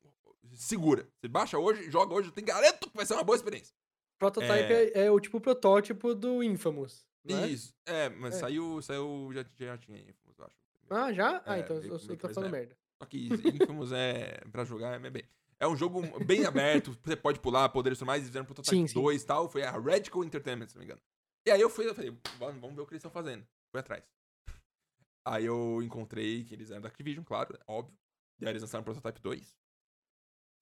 Segura. 0.52 1.08
Você 1.16 1.28
baixa 1.28 1.58
hoje, 1.58 1.90
joga 1.90 2.12
hoje, 2.14 2.28
eu 2.28 2.32
te 2.32 2.42
garanto 2.42 2.90
que 2.90 2.96
vai 2.96 3.06
ser 3.06 3.14
uma 3.14 3.24
boa 3.24 3.36
experiência. 3.36 3.74
Prototype 4.18 4.52
é... 4.52 5.06
é 5.06 5.10
o 5.10 5.18
tipo 5.18 5.40
protótipo 5.40 6.14
do 6.14 6.42
Infamous. 6.42 7.06
né? 7.24 7.48
Isso. 7.48 7.74
É, 7.86 8.10
mas 8.10 8.34
É. 8.34 8.38
saiu, 8.40 8.82
saiu, 8.82 9.30
já, 9.32 9.44
já 9.58 9.78
tinha 9.78 9.98
Infamous, 9.98 10.38
eu 10.38 10.44
acho. 10.44 10.56
Ah, 10.90 11.12
já? 11.12 11.42
Ah, 11.46 11.56
É, 11.56 11.60
então 11.60 11.76
eu, 11.76 11.96
eu 11.96 12.16
tô 12.16 12.28
falando 12.28 12.50
merda. 12.52 12.76
Só 13.02 13.06
que 13.06 13.28
Infamous 13.54 13.92
é 13.92 14.42
pra 14.52 14.64
jogar 14.64 15.02
é 15.02 15.10
bem. 15.10 15.24
É 15.58 15.66
um 15.66 15.76
jogo 15.76 16.00
bem 16.24 16.44
aberto, 16.44 16.92
você 17.04 17.16
pode 17.16 17.40
pular, 17.40 17.68
poderes 17.68 17.96
e 17.96 18.00
tudo 18.00 18.06
mais, 18.08 18.18
eles 18.20 18.28
fizeram 18.28 18.44
Prototype 18.46 18.76
Sim, 18.76 18.86
sim. 18.86 18.94
2 18.94 19.22
e 19.22 19.26
tal, 19.26 19.48
foi 19.48 19.62
a 19.62 19.70
Radical 19.70 20.24
Entertainment, 20.24 20.68
se 20.68 20.74
não 20.74 20.80
me 20.80 20.86
engano. 20.86 21.00
E 21.46 21.50
aí 21.50 21.60
eu 21.60 21.70
fui, 21.70 21.88
eu 21.88 21.94
falei, 21.94 22.10
vamos 22.38 22.60
vamos 22.60 22.74
ver 22.76 22.82
o 22.82 22.86
que 22.86 22.92
eles 22.92 23.00
estão 23.00 23.10
fazendo. 23.10 23.46
Fui 23.70 23.80
atrás. 23.80 24.04
Aí 25.26 25.44
eu 25.46 25.82
encontrei 25.82 26.44
que 26.44 26.54
eles 26.54 26.70
eram 26.70 26.82
da 26.82 26.88
Activision, 26.88 27.24
claro, 27.24 27.58
óbvio. 27.66 27.96
E 28.40 28.44
aí 28.44 28.52
eles 28.52 28.62
lançaram 28.62 28.84
Prototype 28.84 29.20
2. 29.22 29.56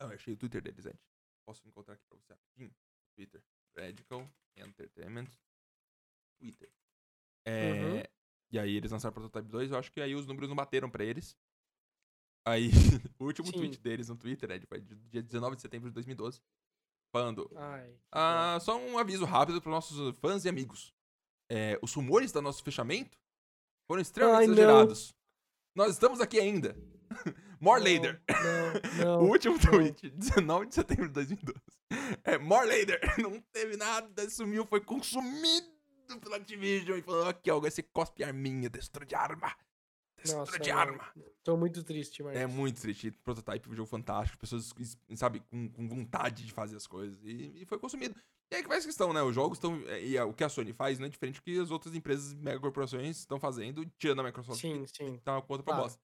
Ah, 0.01 0.05
Eu 0.05 0.11
achei 0.11 0.35
o 0.35 0.37
Twitter 0.37 0.63
deles, 0.63 0.85
Ed. 0.87 0.99
Posso 1.47 1.67
encontrar 1.67 1.95
aqui 1.95 2.05
pra 2.09 2.17
você 2.19 2.33
rapidinho? 2.33 2.73
Twitter. 3.17 3.43
Radical 3.77 4.31
Entertainment. 4.57 5.29
Twitter. 6.39 6.71
É, 7.45 7.73
Uhum. 7.73 8.03
E 8.53 8.59
aí 8.59 8.77
eles 8.77 8.93
lançaram 8.93 9.15
Prototype 9.15 9.51
2, 9.51 9.71
eu 9.71 9.79
acho 9.79 9.91
que 9.91 10.01
aí 10.01 10.15
os 10.15 10.27
números 10.27 10.49
não 10.49 10.55
bateram 10.55 10.91
pra 10.91 11.03
eles. 11.05 11.37
Aí, 12.45 12.71
o 13.19 13.25
último 13.25 13.47
Sim. 13.47 13.53
tweet 13.53 13.81
deles 13.81 14.09
no 14.09 14.17
Twitter, 14.17 14.67
foi 14.69 14.81
de 14.81 14.95
dia 15.11 15.23
19 15.23 15.57
de 15.57 15.63
setembro 15.63 15.89
de 15.89 15.95
2012. 15.95 16.41
Falando, 17.13 17.51
Ai. 17.55 17.95
ah, 18.11 18.59
só 18.61 18.79
um 18.79 18.99
aviso 18.99 19.25
rápido 19.27 19.61
para 19.61 19.71
nossos 19.71 20.17
fãs 20.19 20.45
e 20.45 20.49
amigos. 20.49 20.95
É, 21.51 21.79
os 21.83 21.93
rumores 21.93 22.33
do 22.33 22.41
nosso 22.41 22.63
fechamento 22.63 23.19
foram 23.87 24.01
extremamente 24.01 24.41
Ai, 24.41 24.47
não. 24.47 24.55
exagerados. 24.55 25.15
Nós 25.75 25.93
estamos 25.93 26.21
aqui 26.21 26.41
ainda. 26.41 26.75
More 27.61 27.81
dó. 27.81 27.85
later. 27.85 28.23
Não, 28.99 29.05
não. 29.05 29.23
o 29.23 29.29
último 29.29 29.55
não. 29.55 29.61
tweet, 29.71 30.11
19 30.11 30.67
de 30.67 30.75
setembro 30.75 31.07
de 31.07 31.13
2012. 31.13 31.61
É, 32.25 32.39
more 32.39 32.67
later. 32.67 32.99
Não 33.19 33.41
teve 33.53 33.77
nada, 33.77 34.29
sumiu, 34.31 34.67
foi 34.67 34.81
consumido 34.81 35.69
pela 36.21 36.37
Activision 36.37 36.99
e 36.99 37.03
falou: 37.03 37.29
aqui, 37.29 37.51
ó, 37.51 37.61
você 37.61 37.83
cospe 37.83 38.25
arminha, 38.25 38.69
destro 38.69 39.05
de 39.07 39.15
arma. 39.15 39.55
Nossa, 40.27 40.59
de 40.59 40.71
arma. 40.71 41.05
Tô 41.43 41.57
muito 41.57 41.83
triste, 41.83 42.23
mas. 42.23 42.37
É 42.37 42.47
muito 42.47 42.81
triste. 42.81 43.11
Prototype, 43.11 43.69
um 43.69 43.75
jogo 43.75 43.89
fantástico. 43.89 44.39
Pessoas, 44.39 44.73
sabe, 45.17 45.41
com, 45.51 45.69
com 45.71 45.89
vontade 45.89 46.45
de 46.45 46.53
fazer 46.53 46.77
as 46.77 46.87
coisas. 46.87 47.19
E, 47.25 47.63
e 47.63 47.65
foi 47.67 47.79
consumido. 47.79 48.15
E 48.51 48.57
aí 48.57 48.63
que 48.63 48.69
faz 48.69 48.85
questão, 48.85 49.13
né? 49.13 49.23
Os 49.23 49.35
jogos 49.35 49.57
estão. 49.59 49.81
E 50.01 50.17
a- 50.19 50.25
o 50.27 50.33
que 50.35 50.45
a 50.45 50.49
Sony 50.49 50.73
faz 50.73 50.99
não 50.99 51.07
é 51.07 51.09
diferente 51.09 51.37
do 51.37 51.43
que 51.43 51.59
as 51.59 51.71
outras 51.71 51.95
empresas, 51.95 52.35
megacorporações, 52.35 53.19
estão 53.19 53.41
fazendo, 53.41 53.85
tirando 53.99 54.21
a 54.21 54.25
Microsoft. 54.25 54.61
Sim, 54.61 54.85
que 54.85 54.97
sim. 54.97 55.19
tá 55.25 55.33
uma 55.37 55.43
conta 55.43 55.63
pra 55.63 55.73
Claro. 55.73 55.83
bosta. 55.89 56.01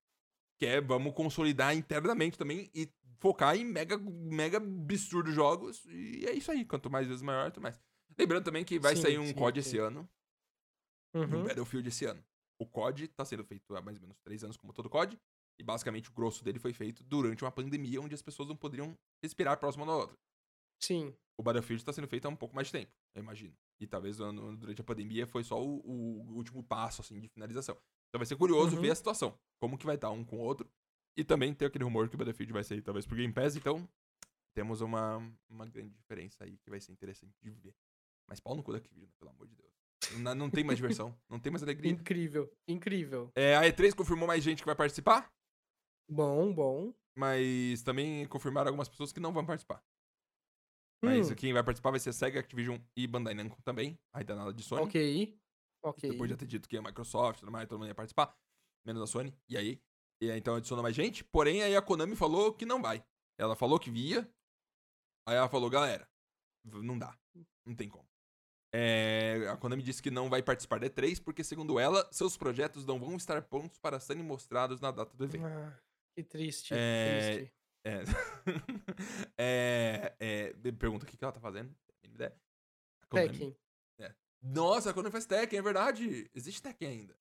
Que 0.58 0.66
é, 0.66 0.80
vamos 0.80 1.12
consolidar 1.14 1.76
internamente 1.76 2.36
também 2.38 2.68
e 2.74 2.88
focar 3.20 3.54
em 3.56 3.64
mega, 3.64 3.96
mega 3.98 4.56
absurdos 4.58 5.34
jogos. 5.34 5.84
E 5.86 6.24
é 6.26 6.32
isso 6.32 6.50
aí. 6.50 6.64
Quanto 6.64 6.90
mais 6.90 7.06
vezes 7.06 7.22
maior, 7.22 7.44
quanto 7.46 7.60
mais. 7.60 7.78
Lembrando 8.18 8.44
também 8.44 8.64
que 8.64 8.78
vai 8.78 8.96
Sim, 8.96 9.02
sair 9.02 9.18
um 9.18 9.26
sim, 9.26 9.34
COD 9.34 9.62
sim. 9.62 9.68
esse 9.68 9.78
ano 9.78 10.08
e 11.14 11.18
um 11.18 11.20
Uhum. 11.22 11.44
Battlefield 11.44 11.88
esse 11.88 12.04
ano. 12.06 12.22
O 12.60 12.66
COD 12.66 13.08
tá 13.08 13.24
sendo 13.24 13.44
feito 13.44 13.74
há 13.76 13.80
mais 13.80 13.96
ou 13.96 14.02
menos 14.02 14.18
três 14.18 14.42
anos, 14.42 14.56
como 14.56 14.72
todo 14.72 14.88
COD, 14.90 15.18
e 15.60 15.62
basicamente 15.62 16.10
o 16.10 16.12
grosso 16.12 16.42
dele 16.44 16.58
foi 16.58 16.72
feito 16.72 17.02
durante 17.04 17.44
uma 17.44 17.52
pandemia 17.52 18.00
onde 18.00 18.14
as 18.14 18.22
pessoas 18.22 18.48
não 18.48 18.56
poderiam 18.56 18.96
respirar 19.22 19.58
próximo 19.58 19.84
uma 19.84 19.92
da 19.92 19.98
outra. 19.98 20.16
Sim. 20.80 21.14
O 21.38 21.42
Battlefield 21.42 21.84
tá 21.84 21.92
sendo 21.92 22.08
feito 22.08 22.26
há 22.26 22.28
um 22.28 22.36
pouco 22.36 22.54
mais 22.54 22.68
de 22.68 22.72
tempo, 22.72 22.92
eu 23.14 23.22
imagino. 23.22 23.54
E 23.80 23.86
talvez 23.86 24.16
durante 24.16 24.80
a 24.80 24.84
pandemia 24.84 25.26
foi 25.26 25.44
só 25.44 25.62
o, 25.62 25.80
o 25.86 26.34
último 26.36 26.62
passo, 26.64 27.00
assim, 27.00 27.20
de 27.20 27.28
finalização. 27.28 27.76
Então 28.08 28.18
vai 28.18 28.26
ser 28.26 28.36
curioso 28.36 28.74
Uhum. 28.76 28.82
ver 28.82 28.90
a 28.90 28.94
situação, 28.94 29.38
como 29.60 29.78
que 29.78 29.86
vai 29.86 29.94
estar 29.94 30.10
um 30.10 30.24
com 30.24 30.38
o 30.38 30.40
outro. 30.40 30.68
E 31.16 31.24
também 31.24 31.54
tem 31.54 31.66
aquele 31.66 31.84
rumor 31.84 32.08
que 32.08 32.14
o 32.14 32.18
Battlefield 32.18 32.52
vai 32.52 32.64
sair 32.64 32.82
talvez 32.82 33.06
pro 33.06 33.16
Game 33.16 33.32
Pass, 33.32 33.54
então 33.56 33.88
temos 34.54 34.80
uma, 34.80 35.18
uma 35.48 35.66
grande 35.66 35.94
diferença 35.94 36.42
aí 36.44 36.56
que 36.58 36.70
vai 36.70 36.80
ser 36.80 36.90
interessante 36.92 37.36
de 37.40 37.50
ver. 37.50 37.74
Mas 38.28 38.40
pau 38.40 38.54
no 38.56 38.62
cu 38.62 38.72
da 38.72 38.78
Activision, 38.78 39.10
pelo 39.18 39.30
amor 39.30 39.46
de 39.46 39.54
Deus. 39.54 39.72
Não, 40.18 40.34
não 40.34 40.50
tem 40.50 40.64
mais 40.64 40.78
diversão, 40.78 41.18
não 41.28 41.38
tem 41.40 41.50
mais 41.52 41.62
alegria. 41.62 41.90
Incrível, 41.90 42.50
incrível. 42.66 43.30
É, 43.34 43.56
a 43.56 43.62
E3 43.62 43.94
confirmou 43.94 44.26
mais 44.26 44.42
gente 44.44 44.62
que 44.62 44.66
vai 44.66 44.76
participar, 44.76 45.32
Bom, 46.08 46.52
bom. 46.54 46.94
mas 47.16 47.82
também 47.82 48.26
confirmaram 48.26 48.68
algumas 48.68 48.88
pessoas 48.88 49.12
que 49.12 49.20
não 49.20 49.32
vão 49.32 49.44
participar. 49.44 49.82
Mas 51.04 51.30
Hum, 51.30 51.34
quem 51.34 51.52
vai 51.52 51.62
participar 51.62 51.90
vai 51.90 52.00
ser 52.00 52.12
Sega, 52.12 52.40
Activision 52.40 52.78
e 52.96 53.06
Bandai 53.06 53.34
Namco 53.34 53.60
também. 53.62 53.98
Ainda 54.12 54.34
nada 54.34 54.52
de 54.52 54.62
Sony. 54.64 54.82
ok. 54.82 55.38
Ok. 55.84 56.10
Depois 56.10 56.28
de 56.28 56.34
já 56.34 56.38
ter 56.38 56.46
dito 56.46 56.68
que 56.68 56.76
a 56.76 56.82
Microsoft, 56.82 57.38
tudo 57.40 57.52
mais, 57.52 57.68
todo 57.68 57.78
mundo 57.78 57.88
ia 57.88 57.94
participar. 57.94 58.36
Menos 58.84 59.02
a 59.02 59.06
Sony. 59.06 59.32
E 59.48 59.56
aí? 59.56 59.80
E 60.20 60.28
aí, 60.30 60.38
então 60.38 60.56
adiciona 60.56 60.82
mais 60.82 60.96
gente. 60.96 61.22
Porém, 61.22 61.62
aí 61.62 61.76
a 61.76 61.82
Konami 61.82 62.16
falou 62.16 62.52
que 62.52 62.66
não 62.66 62.82
vai. 62.82 63.04
Ela 63.38 63.54
falou 63.54 63.78
que 63.78 63.90
via. 63.90 64.28
Aí 65.28 65.36
ela 65.36 65.48
falou, 65.48 65.70
galera, 65.70 66.08
não 66.64 66.98
dá. 66.98 67.16
Não 67.64 67.76
tem 67.76 67.88
como. 67.88 68.07
É, 68.72 69.46
a 69.50 69.56
Konami 69.56 69.82
disse 69.82 70.02
que 70.02 70.10
não 70.10 70.28
vai 70.28 70.42
participar 70.42 70.78
da 70.78 70.88
E3 70.88 71.22
porque, 71.22 71.42
segundo 71.42 71.78
ela, 71.78 72.06
seus 72.12 72.36
projetos 72.36 72.84
não 72.84 72.98
vão 72.98 73.16
estar 73.16 73.40
prontos 73.42 73.78
para 73.78 73.98
serem 73.98 74.22
mostrados 74.22 74.80
na 74.80 74.90
data 74.90 75.16
do 75.16 75.24
evento. 75.24 75.46
Ah, 75.46 75.78
que 76.14 76.22
triste. 76.22 76.74
É, 76.76 77.30
triste. 77.34 77.54
É. 77.84 78.02
é, 79.38 80.16
é, 80.20 80.72
pergunta 80.72 81.06
o 81.06 81.08
que, 81.08 81.16
ela 81.22 81.32
tá 81.32 81.40
fazendo. 81.40 81.74
Tekken. 83.10 83.56
Nossa, 84.40 84.90
a 84.90 84.94
Konami 84.94 85.10
faz 85.10 85.26
Tekken, 85.26 85.58
é 85.58 85.62
verdade. 85.62 86.30
Existe 86.34 86.62
Tekken 86.62 86.88
ainda. 86.88 87.16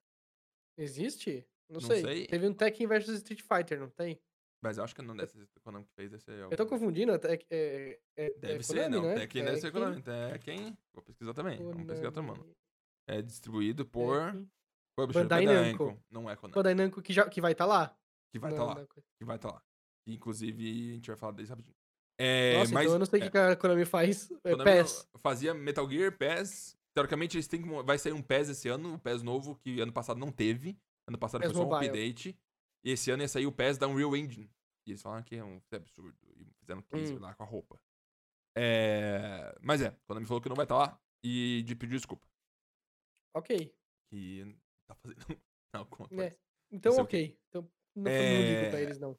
Existe? 0.77 1.47
Não, 1.69 1.79
Não 1.79 1.87
sei. 1.87 2.01
sei. 2.01 2.27
Teve 2.27 2.47
um 2.47 2.53
Tekken 2.53 2.87
versus 2.87 3.15
Street 3.17 3.41
Fighter, 3.41 3.79
não 3.79 3.89
tem? 3.89 4.19
Mas 4.63 4.77
eu 4.77 4.83
acho 4.83 4.95
que 4.95 5.01
não 5.01 5.15
deve 5.15 5.31
ser 5.31 5.47
Konami 5.63 5.85
que 5.85 5.93
fez, 5.93 6.09
deve 6.11 6.23
ser 6.23 6.31
Eu 6.39 6.57
tô 6.57 6.65
confundindo. 6.65 7.11
É, 7.11 7.17
Tek- 7.17 7.45
é, 7.49 7.99
é, 8.15 8.29
Deve 8.39 8.55
é 8.55 8.63
ser, 8.63 8.73
Konami, 8.75 8.95
não. 8.95 9.03
né? 9.03 9.15
Tekken 9.15 9.43
deve 9.45 9.57
ser 9.57 9.71
Tekken, 9.71 9.81
Konami. 9.81 10.01
Tekken. 10.01 10.77
Vou 10.93 11.03
pesquisar 11.03 11.33
também. 11.33 11.57
Vamos 11.57 11.85
pesquisar 11.85 12.11
tomando. 12.11 12.39
Konami. 12.39 12.55
É 13.07 13.21
distribuído 13.21 13.85
por 13.85 14.17
É, 14.17 14.31
Publisher 14.97 15.21
Bandai 15.23 15.45
Bandai 15.45 15.65
Namco. 15.71 15.85
Namco. 15.85 16.03
Não 16.09 16.29
é 16.29 16.35
Konami. 16.35 16.55
Bandai 16.55 16.73
Namco 16.73 17.01
que, 17.01 17.13
já, 17.13 17.29
que 17.29 17.39
vai 17.39 17.51
estar 17.51 17.65
lá. 17.65 17.95
Que 18.33 18.39
vai 18.39 18.51
estar 18.51 18.63
lá. 18.63 18.75
na 18.75 18.85
coisa. 18.87 19.07
Que 19.19 19.25
vai 19.25 19.35
estar 19.35 19.49
lá. 19.51 19.61
Inclusive, 20.07 20.91
a 20.91 20.93
gente 20.95 21.07
vai 21.07 21.17
falar 21.17 21.31
deles 21.33 21.49
rapidinho. 21.49 21.75
É, 22.19 22.53
Nossa, 22.57 22.73
mas 22.73 22.83
então 22.85 22.95
eu 22.95 22.99
não 22.99 23.05
sei 23.05 23.21
o 23.21 23.23
é, 23.25 23.29
que 23.29 23.37
a 23.37 23.55
Konami 23.55 23.85
faz. 23.85 24.31
É, 24.43 24.51
Konami 24.51 24.63
PES. 24.71 25.07
fazia 25.21 25.53
Metal 25.53 25.87
Gear, 25.89 26.17
PES. 26.17 26.75
Teoricamente, 26.95 27.37
eles 27.37 27.47
têm 27.47 27.61
vai 27.83 27.99
sair 27.99 28.13
um 28.13 28.23
PES 28.23 28.49
esse 28.49 28.67
ano, 28.67 28.93
um 28.93 28.97
PES 28.97 29.21
novo, 29.21 29.55
que 29.55 29.79
ano 29.79 29.93
passado 29.93 30.19
não 30.19 30.31
teve. 30.31 30.75
Ano 31.07 31.17
passado 31.17 31.41
PES 31.41 31.51
foi 31.51 31.61
só 31.61 31.67
um 31.67 31.69
Mobile. 31.69 31.89
update. 31.89 32.35
E 32.83 32.91
esse 32.91 33.09
ano 33.11 33.23
ia 33.23 33.27
sair 33.27 33.45
o 33.45 33.51
PES 33.51 33.77
da 33.77 33.87
Unreal 33.87 34.15
Engine. 34.15 34.49
E 34.85 34.91
eles 34.91 35.01
falaram 35.01 35.23
que 35.23 35.35
é 35.35 35.43
um 35.43 35.61
absurdo. 35.71 36.17
E 36.35 36.45
fizeram 36.59 36.81
case 36.83 37.13
Hum. 37.15 37.19
lá 37.19 37.33
com 37.35 37.43
a 37.43 37.45
roupa. 37.45 37.79
É, 38.55 39.55
mas 39.61 39.81
é, 39.81 39.91
Konami 40.07 40.25
falou 40.25 40.41
que 40.41 40.49
não 40.49 40.55
vai 40.55 40.65
estar 40.65 40.77
lá. 40.77 40.99
E 41.23 41.63
de 41.63 41.75
pedir 41.75 41.95
desculpa. 41.97 42.25
Ok. 43.35 43.75
Que 44.09 44.55
tá 44.87 44.95
fazendo 44.95 45.19
alguma 45.73 46.07
coisa. 46.07 46.39
Então, 46.71 46.91
Não 46.91 46.95
sei 46.95 47.03
o 47.03 47.07
quê. 47.07 47.17
ok. 47.17 47.39
Então, 47.49 47.61
não, 47.95 48.03
não 48.03 48.11
ligo 48.11 48.69
pra 48.69 48.79
É, 48.79 48.83
eles, 48.83 48.99
não. 48.99 49.17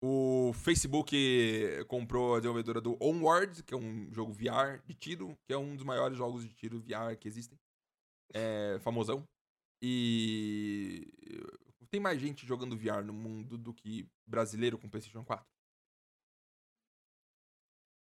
O 0.00 0.52
Facebook 0.54 1.12
comprou 1.88 2.36
a 2.36 2.38
desenvolvedora 2.38 2.80
do 2.80 2.96
Onward, 3.02 3.64
que 3.64 3.74
é 3.74 3.76
um 3.76 4.12
jogo 4.12 4.32
VR 4.32 4.80
de 4.86 4.94
tiro, 4.94 5.36
que 5.44 5.52
é 5.52 5.58
um 5.58 5.74
dos 5.74 5.84
maiores 5.84 6.16
jogos 6.16 6.46
de 6.46 6.54
tiro 6.54 6.78
VR 6.80 7.16
que 7.18 7.26
existem. 7.26 7.58
É 8.32 8.78
famosão. 8.80 9.26
E 9.82 11.12
tem 11.90 12.00
mais 12.00 12.20
gente 12.20 12.46
jogando 12.46 12.76
VR 12.76 13.04
no 13.04 13.12
mundo 13.12 13.56
do 13.58 13.72
que 13.72 14.08
brasileiro 14.26 14.78
com 14.78 14.88
PlayStation 14.88 15.24
4. 15.24 15.46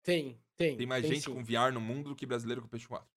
Tem, 0.03 0.39
tem. 0.55 0.77
Tem 0.77 0.85
mais 0.85 1.05
gente 1.05 1.21
sim. 1.21 1.33
com 1.33 1.43
VR 1.43 1.71
no 1.73 1.81
mundo 1.81 2.09
do 2.09 2.15
que 2.15 2.25
brasileiro 2.25 2.61
com 2.61 2.67
PlayStation 2.67 2.93
4. 2.95 3.09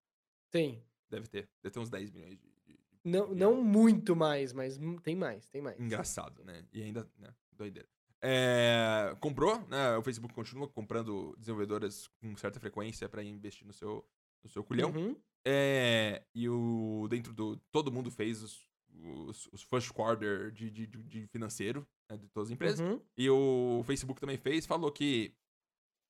Tem. 0.50 0.82
Deve 1.10 1.26
ter. 1.28 1.48
Deve 1.62 1.72
ter 1.72 1.80
uns 1.80 1.90
10 1.90 2.10
milhões 2.10 2.38
de. 2.38 2.48
de- 2.66 2.72
de 2.74 2.78
Não, 3.04 3.28
VR. 3.28 3.34
não 3.36 3.62
muito 3.62 4.16
mais, 4.16 4.52
mas 4.52 4.78
tem 5.02 5.14
mais, 5.14 5.48
tem 5.50 5.60
mais. 5.60 5.78
Engraçado, 5.78 6.42
né? 6.44 6.66
E 6.72 6.82
ainda, 6.82 7.08
né? 7.18 7.34
Doideira. 7.52 7.88
É, 8.20 9.14
comprou, 9.20 9.60
né? 9.68 9.96
O 9.96 10.02
Facebook 10.02 10.34
continua 10.34 10.66
comprando 10.68 11.36
desenvolvedoras 11.38 12.08
com 12.20 12.36
certa 12.36 12.58
frequência 12.58 13.08
para 13.08 13.22
investir 13.22 13.66
no 13.66 13.72
seu, 13.72 14.04
no 14.42 14.50
seu 14.50 14.64
culhão. 14.64 14.90
Uhum. 14.90 15.16
É, 15.44 16.24
e 16.34 16.48
o 16.48 17.06
dentro 17.08 17.32
do. 17.32 17.56
Todo 17.70 17.92
mundo 17.92 18.10
fez 18.10 18.42
os, 18.42 18.66
os, 19.02 19.48
os 19.52 19.62
first 19.62 19.92
quarter 19.92 20.50
de, 20.52 20.70
de, 20.70 20.86
de- 20.86 21.02
de 21.02 21.26
financeiro 21.28 21.86
né, 22.10 22.16
de 22.16 22.28
todas 22.28 22.48
as 22.48 22.52
empresas. 22.54 22.80
Uhum. 22.80 23.00
E 23.16 23.28
o 23.30 23.82
Facebook 23.84 24.20
também 24.20 24.36
fez, 24.36 24.66
falou 24.66 24.90
que 24.92 25.34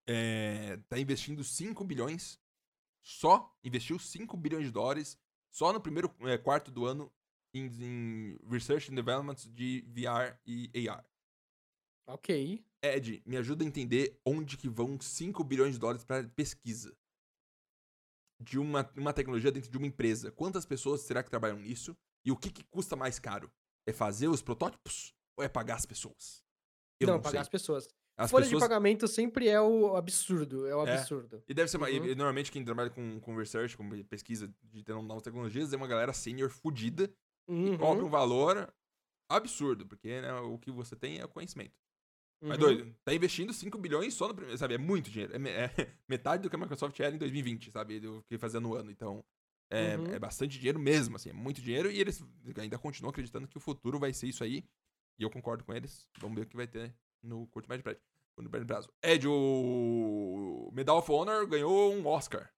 é, 0.06 0.76
tá 0.88 0.98
investindo 0.98 1.42
5 1.44 1.84
bilhões. 1.84 2.38
Só 3.02 3.54
investiu 3.64 3.98
5 3.98 4.36
bilhões 4.36 4.64
de 4.66 4.70
dólares 4.72 5.18
só 5.50 5.72
no 5.72 5.80
primeiro 5.80 6.14
é, 6.20 6.36
quarto 6.36 6.70
do 6.70 6.84
ano 6.84 7.10
em, 7.54 7.66
em 7.66 8.38
Research 8.50 8.90
and 8.90 8.94
Development 8.94 9.36
de 9.50 9.82
VR 9.88 10.38
e 10.46 10.88
AR. 10.88 11.04
Ok. 12.06 12.64
Ed, 12.82 13.22
me 13.26 13.36
ajuda 13.36 13.64
a 13.64 13.66
entender 13.66 14.18
onde 14.24 14.56
que 14.56 14.68
vão 14.68 15.00
5 15.00 15.42
bilhões 15.44 15.74
de 15.74 15.80
dólares 15.80 16.04
para 16.04 16.26
pesquisa 16.28 16.96
de 18.40 18.58
uma, 18.58 18.88
uma 18.96 19.12
tecnologia 19.12 19.50
dentro 19.50 19.70
de 19.70 19.76
uma 19.76 19.86
empresa. 19.86 20.30
Quantas 20.30 20.64
pessoas 20.64 21.00
será 21.02 21.22
que 21.22 21.30
trabalham 21.30 21.58
nisso? 21.58 21.96
E 22.24 22.30
o 22.32 22.36
que, 22.36 22.50
que 22.50 22.64
custa 22.64 22.94
mais 22.96 23.18
caro? 23.18 23.50
É 23.86 23.92
fazer 23.92 24.28
os 24.28 24.42
protótipos 24.42 25.12
ou 25.36 25.44
é 25.44 25.48
pagar 25.48 25.76
as 25.76 25.86
pessoas? 25.86 26.42
Não, 27.00 27.14
não, 27.14 27.20
pagar 27.20 27.30
sei. 27.30 27.40
as 27.40 27.48
pessoas. 27.48 27.88
As 28.16 28.30
Folha 28.30 28.44
pessoas... 28.44 28.62
de 28.62 28.68
pagamento 28.68 29.06
sempre 29.06 29.48
é 29.48 29.60
o 29.60 29.94
absurdo. 29.94 30.66
É 30.66 30.74
o 30.74 30.84
É. 30.86 30.94
absurdo. 30.98 31.42
E 31.48 31.54
deve 31.54 31.68
ser 31.70 31.76
uma, 31.76 31.88
e- 31.88 31.98
Uhum. 32.00 32.06
e 32.06 32.14
normalmente 32.16 32.50
quem 32.50 32.64
trabalha 32.64 32.90
com, 32.90 33.20
com 33.20 33.36
research, 33.36 33.76
com 33.76 33.88
pesquisa 34.04 34.52
de 34.64 34.82
ter 34.82 34.92
novas 34.94 35.22
tecnologias, 35.22 35.72
é 35.72 35.76
uma 35.76 35.86
galera 35.86 36.12
senior 36.12 36.50
fudida 36.50 37.08
Uhum. 37.48 37.78
cobra 37.78 38.04
um 38.04 38.08
valor 38.10 38.72
absurdo, 39.30 39.86
porque 39.86 40.20
né, 40.20 40.32
o 40.40 40.58
que 40.58 40.70
você 40.70 40.96
tem 40.96 41.18
é 41.18 41.24
o 41.24 41.28
conhecimento. 41.28 41.72
Mas 42.40 42.52
uhum. 42.52 42.64
doido, 42.64 42.96
tá 43.04 43.12
investindo 43.12 43.52
5 43.52 43.76
bilhões 43.78 44.14
só 44.14 44.28
no 44.28 44.34
primeiro, 44.34 44.56
sabe? 44.58 44.74
É 44.74 44.78
muito 44.78 45.10
dinheiro. 45.10 45.32
É, 45.34 45.64
é 45.64 45.70
metade 46.08 46.42
do 46.42 46.50
que 46.50 46.56
a 46.56 46.58
Microsoft 46.58 46.98
era 47.00 47.14
em 47.14 47.18
2020, 47.18 47.70
sabe? 47.72 47.98
Do 47.98 48.22
que 48.28 48.38
fazia 48.38 48.60
no 48.60 48.74
ano. 48.74 48.90
Então, 48.90 49.24
é, 49.70 49.96
Uhum. 49.96 50.06
é 50.14 50.18
bastante 50.18 50.56
dinheiro 50.56 50.78
mesmo, 50.78 51.16
assim. 51.16 51.30
É 51.30 51.32
muito 51.32 51.60
dinheiro 51.60 51.90
e 51.90 52.00
eles 52.00 52.22
ainda 52.56 52.78
continuam 52.78 53.10
acreditando 53.10 53.48
que 53.48 53.56
o 53.56 53.60
futuro 53.60 53.98
vai 53.98 54.12
ser 54.12 54.28
isso 54.28 54.44
aí. 54.44 54.64
E 55.18 55.22
eu 55.22 55.30
concordo 55.30 55.64
com 55.64 55.74
eles. 55.74 56.08
Vamos 56.18 56.36
ver 56.36 56.42
o 56.42 56.46
que 56.46 56.56
vai 56.56 56.66
ter 56.66 56.94
no 57.22 57.46
curto 57.48 57.68
médio 57.68 57.82
prazo. 57.82 57.98
No 58.36 58.48
médio 58.48 58.66
prazo. 58.66 58.88
Ed, 59.02 59.26
o 59.26 60.70
Medal 60.72 60.98
of 60.98 61.10
Honor 61.10 61.46
ganhou 61.46 61.92
um 61.92 62.06
Oscar. 62.06 62.52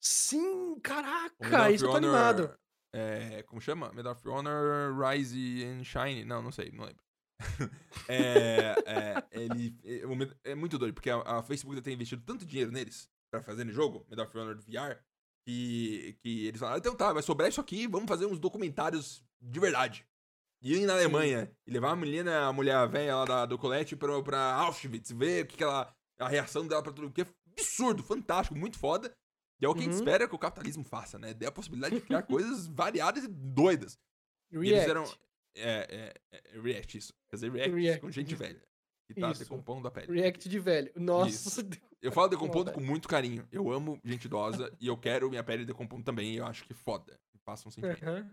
Sim, 0.00 0.80
caraca, 0.80 1.70
isso 1.70 1.84
eu 1.84 1.90
tô 1.90 1.96
animado. 1.98 2.58
É, 2.92 3.42
como 3.44 3.60
chama? 3.60 3.92
Medal 3.92 4.14
of 4.14 4.26
Honor 4.26 4.98
Rise 4.98 5.62
and 5.64 5.84
Shine. 5.84 6.24
Não, 6.24 6.40
não 6.42 6.50
sei, 6.50 6.70
não 6.72 6.84
lembro. 6.84 7.04
é, 8.08 8.74
é, 8.86 9.24
ele, 9.32 9.76
é, 9.84 10.50
é 10.52 10.54
muito 10.54 10.78
doido, 10.78 10.94
porque 10.94 11.10
a, 11.10 11.18
a 11.20 11.42
Facebook 11.42 11.76
já 11.76 11.82
tem 11.82 11.94
investido 11.94 12.22
tanto 12.24 12.44
dinheiro 12.46 12.70
neles 12.72 13.08
pra 13.30 13.42
fazer 13.42 13.64
no 13.64 13.72
jogo, 13.72 14.04
Medal 14.08 14.26
of 14.26 14.36
Honor 14.38 14.56
VR, 14.58 14.98
que, 15.46 16.16
que 16.22 16.46
eles 16.46 16.60
falaram, 16.60 16.78
então 16.78 16.94
tá, 16.94 17.12
vai 17.12 17.22
sobrar 17.22 17.48
isso 17.48 17.60
aqui, 17.60 17.86
vamos 17.86 18.08
fazer 18.08 18.26
uns 18.26 18.38
documentários 18.38 19.24
de 19.40 19.60
verdade. 19.60 20.06
E 20.62 20.74
ir 20.74 20.86
na 20.86 20.92
Alemanha 20.92 21.50
e 21.66 21.70
levar 21.70 21.92
a 21.92 21.96
menina, 21.96 22.46
a 22.46 22.52
mulher 22.52 22.86
velha 22.86 23.16
lá 23.16 23.24
da, 23.24 23.46
do 23.46 23.56
Colette 23.58 23.96
pra, 23.96 24.22
pra 24.22 24.52
Auschwitz, 24.54 25.10
ver 25.10 25.44
o 25.44 25.46
que, 25.46 25.56
que 25.56 25.64
ela. 25.64 25.90
a 26.18 26.28
reação 26.28 26.66
dela 26.66 26.82
pra 26.82 26.92
tudo. 26.92 27.08
Porque 27.08 27.22
é 27.22 27.26
absurdo, 27.52 28.02
fantástico, 28.02 28.54
muito 28.58 28.78
foda. 28.78 29.10
E 29.58 29.64
é 29.64 29.68
o 29.68 29.72
que 29.72 29.80
a 29.80 29.82
gente 29.84 29.92
Uhum. 29.92 29.98
espera 30.00 30.28
que 30.28 30.34
o 30.34 30.38
capitalismo 30.38 30.84
faça, 30.84 31.18
né? 31.18 31.32
Dê 31.32 31.46
a 31.46 31.52
possibilidade 31.52 31.94
de 31.94 32.02
criar 32.02 32.22
coisas 32.28 32.66
variadas 32.66 33.24
e 33.24 33.28
doidas. 33.28 33.98
E 34.52 34.56
eles 34.56 34.80
fizeram. 34.80 35.04
É, 35.54 36.14
é, 36.32 36.38
é, 36.54 36.60
React, 36.60 36.98
isso. 36.98 37.12
Quer 37.28 37.36
dizer, 37.36 37.50
React, 37.52 37.74
React, 37.74 38.00
com 38.00 38.10
gente 38.10 38.28
isso. 38.34 38.36
velha. 38.42 38.62
Que 39.06 39.20
tá 39.20 39.32
Isso. 39.32 39.40
decompondo 39.40 39.88
a 39.88 39.90
pele. 39.90 40.12
React 40.20 40.48
de 40.48 40.58
velho. 40.60 40.92
Nossa. 40.94 41.66
Eu 42.00 42.12
falo 42.12 42.28
decompondo 42.28 42.70
com 42.70 42.80
muito 42.80 43.08
carinho. 43.08 43.44
Eu 43.50 43.70
amo 43.72 44.00
gente 44.04 44.26
idosa 44.26 44.72
e 44.80 44.86
eu 44.86 44.96
quero 44.96 45.28
minha 45.28 45.42
pele 45.42 45.64
decompondo 45.66 46.04
também. 46.04 46.32
E 46.34 46.36
eu 46.36 46.46
acho 46.46 46.64
que 46.64 46.72
foda. 46.72 47.18
Passa 47.44 47.66
um 47.68 47.70
sentimento. 47.72 48.02
Aham. 48.04 48.30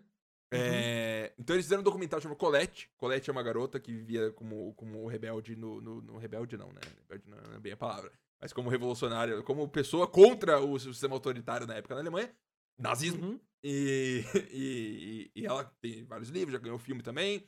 É, 0.54 1.34
Então 1.38 1.56
eles 1.56 1.66
fizeram 1.66 1.82
um 1.82 1.84
documentário 1.84 2.22
chamado 2.24 2.38
Colette. 2.38 2.90
Colette 2.96 3.30
é 3.30 3.34
uma 3.34 3.44
garota 3.44 3.80
que 3.80 3.92
vivia 3.92 4.32
como, 4.32 4.74
como 4.76 5.06
rebelde 5.08 5.56
no, 5.56 5.82
no, 5.82 6.02
no- 6.02 6.18
Rebelde 6.18 6.56
não, 6.56 6.68
né? 6.72 6.80
Rebelde 7.10 7.28
não 7.30 7.56
é 7.56 7.60
bem 7.60 7.74
a 7.74 7.78
palavra. 7.78 8.12
Mas 8.40 8.54
como 8.54 8.70
revolucionária, 8.70 9.42
como 9.42 9.68
pessoa 9.68 10.08
contra 10.08 10.60
o 10.62 10.80
sistema 10.80 11.16
autoritário 11.16 11.66
na 11.68 11.76
época 11.76 11.96
na 11.96 12.02
Alemanha. 12.02 12.32
Nazismo. 12.78 13.24
Uhum. 13.26 13.40
E, 13.64 14.24
e, 14.54 15.32
e 15.42 15.46
ela 15.46 15.66
tem 15.82 16.06
vários 16.06 16.30
livros, 16.30 16.54
já 16.54 16.60
ganhou 16.60 16.78
filme 16.78 17.02
também. 17.02 17.44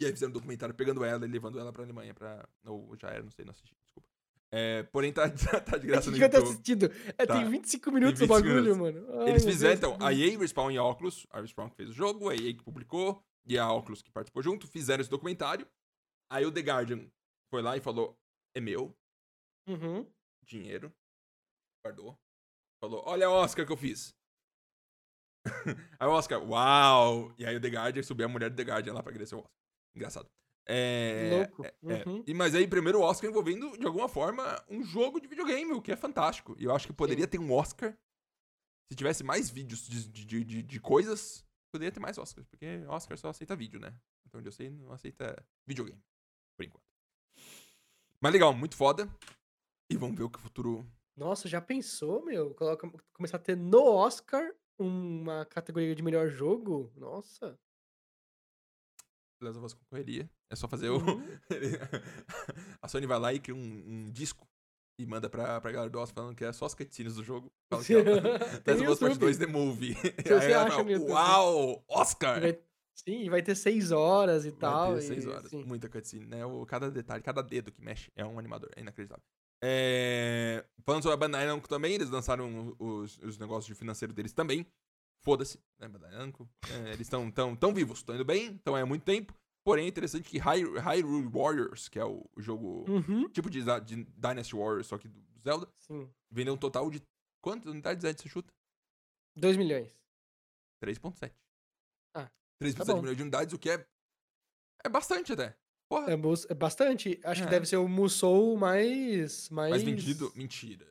E 0.00 0.06
aí 0.06 0.10
fizeram 0.12 0.30
um 0.30 0.32
documentário 0.32 0.74
pegando 0.74 1.04
ela 1.04 1.24
e 1.24 1.28
levando 1.28 1.60
ela 1.60 1.70
pra 1.72 1.82
Alemanha 1.84 2.12
pra... 2.14 2.48
Ou 2.64 2.96
já 2.96 3.10
era, 3.10 3.22
não 3.22 3.30
sei, 3.30 3.44
não 3.44 3.50
assisti, 3.52 3.76
desculpa. 3.84 4.08
É, 4.50 4.82
porém 4.84 5.12
tá, 5.12 5.28
tá 5.62 5.76
de 5.76 5.84
É 5.86 5.88
graça 5.90 6.10
no 6.10 6.16
eu 6.16 6.20
YouTube. 6.22 6.42
assistindo. 6.42 6.84
É, 7.18 7.26
Tá. 7.26 7.34
Tem 7.38 7.48
25 7.50 7.92
minutos 7.92 8.20
o 8.22 8.26
25 8.26 8.28
bagulho, 8.42 8.74
minutos. 8.76 8.78
mano. 9.04 9.20
Ai, 9.22 9.28
Eles 9.30 9.44
fizeram, 9.44 9.76
então, 9.76 9.98
a 10.00 10.12
EA, 10.12 10.38
Respawn 10.38 10.70
e 10.72 10.78
a 10.78 10.82
Oculus, 10.82 11.26
a 11.30 11.40
Respawn 11.42 11.68
que 11.68 11.76
fez 11.76 11.90
o 11.90 11.92
jogo, 11.92 12.30
a 12.30 12.34
EA 12.34 12.54
que 12.54 12.62
publicou, 12.64 13.22
e 13.46 13.58
a 13.58 13.70
Oculus 13.70 14.00
que 14.02 14.10
participou 14.10 14.42
junto, 14.42 14.66
fizeram 14.66 15.02
esse 15.02 15.10
documentário. 15.10 15.68
Aí 16.32 16.44
o 16.46 16.50
The 16.50 16.60
Guardian 16.62 17.06
foi 17.52 17.60
lá 17.62 17.76
e 17.76 17.80
falou, 17.80 18.18
é 18.56 18.60
meu, 18.60 18.96
Uhum. 19.68 20.10
dinheiro, 20.42 20.92
guardou, 21.84 22.18
falou, 22.82 23.02
olha 23.06 23.28
o 23.28 23.34
Oscar 23.34 23.64
que 23.66 23.72
eu 23.72 23.76
fiz. 23.76 24.16
aí 25.98 26.08
o 26.08 26.12
Oscar, 26.12 26.42
uau! 26.42 27.32
E 27.38 27.46
aí 27.46 27.56
o 27.56 27.60
The 27.60 27.68
Guardian 27.68 28.02
subiu 28.02 28.26
a 28.26 28.28
mulher 28.28 28.50
do 28.50 28.56
The 28.56 28.62
Guardian 28.62 28.94
lá 28.94 29.02
pra 29.02 29.10
agradecer 29.10 29.34
o 29.34 29.38
Oscar. 29.38 29.52
Engraçado. 29.94 30.28
É, 30.70 31.30
Louco. 31.30 31.64
é, 31.64 31.74
é. 31.86 32.04
Uhum. 32.06 32.22
E, 32.26 32.34
mas 32.34 32.54
aí, 32.54 32.68
primeiro 32.68 32.98
o 32.98 33.02
Oscar 33.02 33.30
envolvendo, 33.30 33.76
de 33.78 33.86
alguma 33.86 34.08
forma, 34.08 34.62
um 34.68 34.84
jogo 34.84 35.18
de 35.18 35.26
videogame, 35.26 35.72
o 35.72 35.80
que 35.80 35.90
é 35.90 35.96
fantástico. 35.96 36.54
E 36.58 36.64
eu 36.64 36.74
acho 36.74 36.86
que 36.86 36.92
poderia 36.92 37.26
ter 37.26 37.38
um 37.38 37.52
Oscar. 37.52 37.96
Se 38.90 38.96
tivesse 38.96 39.24
mais 39.24 39.48
vídeos 39.48 39.86
de, 39.88 40.08
de, 40.08 40.44
de, 40.44 40.62
de 40.62 40.80
coisas, 40.80 41.44
poderia 41.72 41.92
ter 41.92 42.00
mais 42.00 42.18
Oscars. 42.18 42.46
Porque 42.46 42.84
Oscar 42.86 43.16
só 43.18 43.28
aceita 43.28 43.56
vídeo, 43.56 43.80
né? 43.80 43.94
Então, 44.26 44.40
onde 44.40 44.48
eu 44.48 44.52
sei, 44.52 44.70
não 44.70 44.92
aceita 44.92 45.36
videogame. 45.66 46.02
Por 46.56 46.64
enquanto. 46.64 46.84
Mas 48.20 48.32
legal, 48.32 48.52
muito 48.52 48.76
foda. 48.76 49.08
E 49.90 49.96
vamos 49.96 50.16
ver 50.16 50.24
o 50.24 50.30
que 50.30 50.38
o 50.38 50.42
futuro. 50.42 50.86
Nossa, 51.16 51.48
já 51.48 51.60
pensou, 51.60 52.24
meu? 52.24 52.54
Coloca, 52.54 52.90
começar 53.12 53.38
a 53.38 53.40
ter 53.40 53.56
no 53.56 53.84
Oscar 53.84 54.54
uma 54.78 55.44
categoria 55.46 55.94
de 55.94 56.02
melhor 56.02 56.28
jogo? 56.28 56.90
Nossa. 56.96 57.58
Last 59.40 59.56
of 59.58 59.66
Us 59.66 59.74
concorreria. 59.74 60.28
É 60.50 60.56
só 60.56 60.66
fazer 60.66 60.88
o. 60.90 60.96
Uhum. 60.98 61.22
a 62.82 62.88
Sony 62.88 63.06
vai 63.06 63.18
lá 63.18 63.32
e 63.32 63.38
cria 63.38 63.54
um, 63.54 63.58
um 63.86 64.10
disco 64.10 64.46
e 65.00 65.06
manda 65.06 65.30
pra, 65.30 65.60
pra 65.60 65.70
galera 65.70 65.90
do 65.90 65.98
Oscar 65.98 66.22
falando 66.24 66.36
que 66.36 66.44
é 66.44 66.52
só 66.52 66.64
as 66.66 66.74
cutscenes 66.74 67.14
do 67.14 67.22
jogo. 67.22 67.52
Fala 67.70 67.84
que 67.84 67.94
é 67.94 68.02
Last 68.02 68.82
of 68.82 68.90
Us 68.90 68.98
Part 68.98 69.12
YouTube. 69.14 69.18
2 69.18 69.38
The 69.38 69.46
Movie. 69.46 69.96
Aí 70.42 70.52
ela 70.52 70.70
fala. 70.70 70.98
Uau! 70.98 71.84
Oscar! 71.88 72.40
Vai- 72.40 72.58
sim, 72.96 73.22
e 73.24 73.30
vai 73.30 73.42
ter 73.42 73.54
seis 73.54 73.92
horas 73.92 74.44
e 74.44 74.50
Vai 74.50 74.58
tal. 74.60 74.94
ter 74.96 75.02
seis 75.02 75.24
e, 75.24 75.28
horas. 75.28 75.44
assim, 75.46 75.62
Muita 75.64 75.88
cutscene, 75.88 76.26
né? 76.26 76.44
O, 76.44 76.66
cada 76.66 76.90
detalhe, 76.90 77.22
cada 77.22 77.42
dedo 77.42 77.70
que 77.70 77.80
mexe 77.80 78.10
é 78.16 78.24
um 78.24 78.38
animador. 78.40 78.70
É 78.74 78.80
inacreditável. 78.80 79.22
É, 79.62 80.64
Falando 80.84 81.02
sobre 81.02 81.14
a 81.14 81.16
Bandai 81.18 81.46
Namco 81.46 81.68
também, 81.68 81.94
eles 81.94 82.08
lançaram 82.10 82.74
os, 82.78 83.18
os 83.18 83.36
negócios 83.38 83.66
de 83.66 83.74
financeiro 83.74 84.12
deles 84.12 84.32
também. 84.32 84.66
foda-se, 85.22 85.60
né, 85.78 85.88
Bandai 85.88 86.10
Namco. 86.12 86.48
É, 86.70 86.88
eles 86.92 87.00
estão 87.02 87.30
tão, 87.30 87.54
tão 87.56 87.74
vivos, 87.74 87.98
estão 87.98 88.14
indo 88.14 88.24
bem, 88.24 88.54
estão 88.54 88.74
há 88.76 88.86
muito 88.86 89.04
tempo. 89.04 89.34
Porém, 89.64 89.84
é 89.84 89.88
interessante 89.88 90.28
que 90.30 90.38
Hy- 90.38 90.78
Hyrule 90.78 91.28
Warriors, 91.28 91.88
que 91.88 91.98
é 91.98 92.04
o, 92.04 92.24
o 92.34 92.40
jogo 92.40 92.84
Uhum. 92.90 93.28
tipo 93.28 93.50
de, 93.50 93.62
de 93.84 94.04
Dynasty 94.16 94.54
Warriors, 94.56 94.86
só 94.86 94.96
que 94.96 95.08
do 95.08 95.20
Zelda, 95.40 95.68
Sim. 95.78 96.10
vendeu 96.30 96.54
um 96.54 96.56
total 96.56 96.88
de 96.90 97.02
quantas 97.42 97.70
unidades 97.70 98.02
é 98.04 98.12
você 98.14 98.28
chuta? 98.28 98.50
2 99.36 99.56
milhões. 99.58 99.94
3.7. 100.82 101.32
Ah, 102.14 102.30
3.7 102.62 102.86
tá 102.86 102.94
milhões 102.94 103.16
de 103.16 103.22
unidades, 103.22 103.52
o 103.52 103.58
que 103.58 103.68
é 103.70 103.86
é 104.84 104.88
bastante 104.88 105.32
até. 105.32 105.54
Porra, 105.88 106.10
É, 106.12 106.14
é 106.50 106.54
bastante. 106.54 107.18
Acho 107.24 107.42
É. 107.42 107.44
que 107.44 107.50
deve 107.50 107.66
ser 107.66 107.76
o 107.76 107.88
Musou 107.88 108.56
mais. 108.56 109.48
Mais, 109.50 109.70
mais 109.70 109.82
vendido, 109.82 110.32
mentira. 110.36 110.86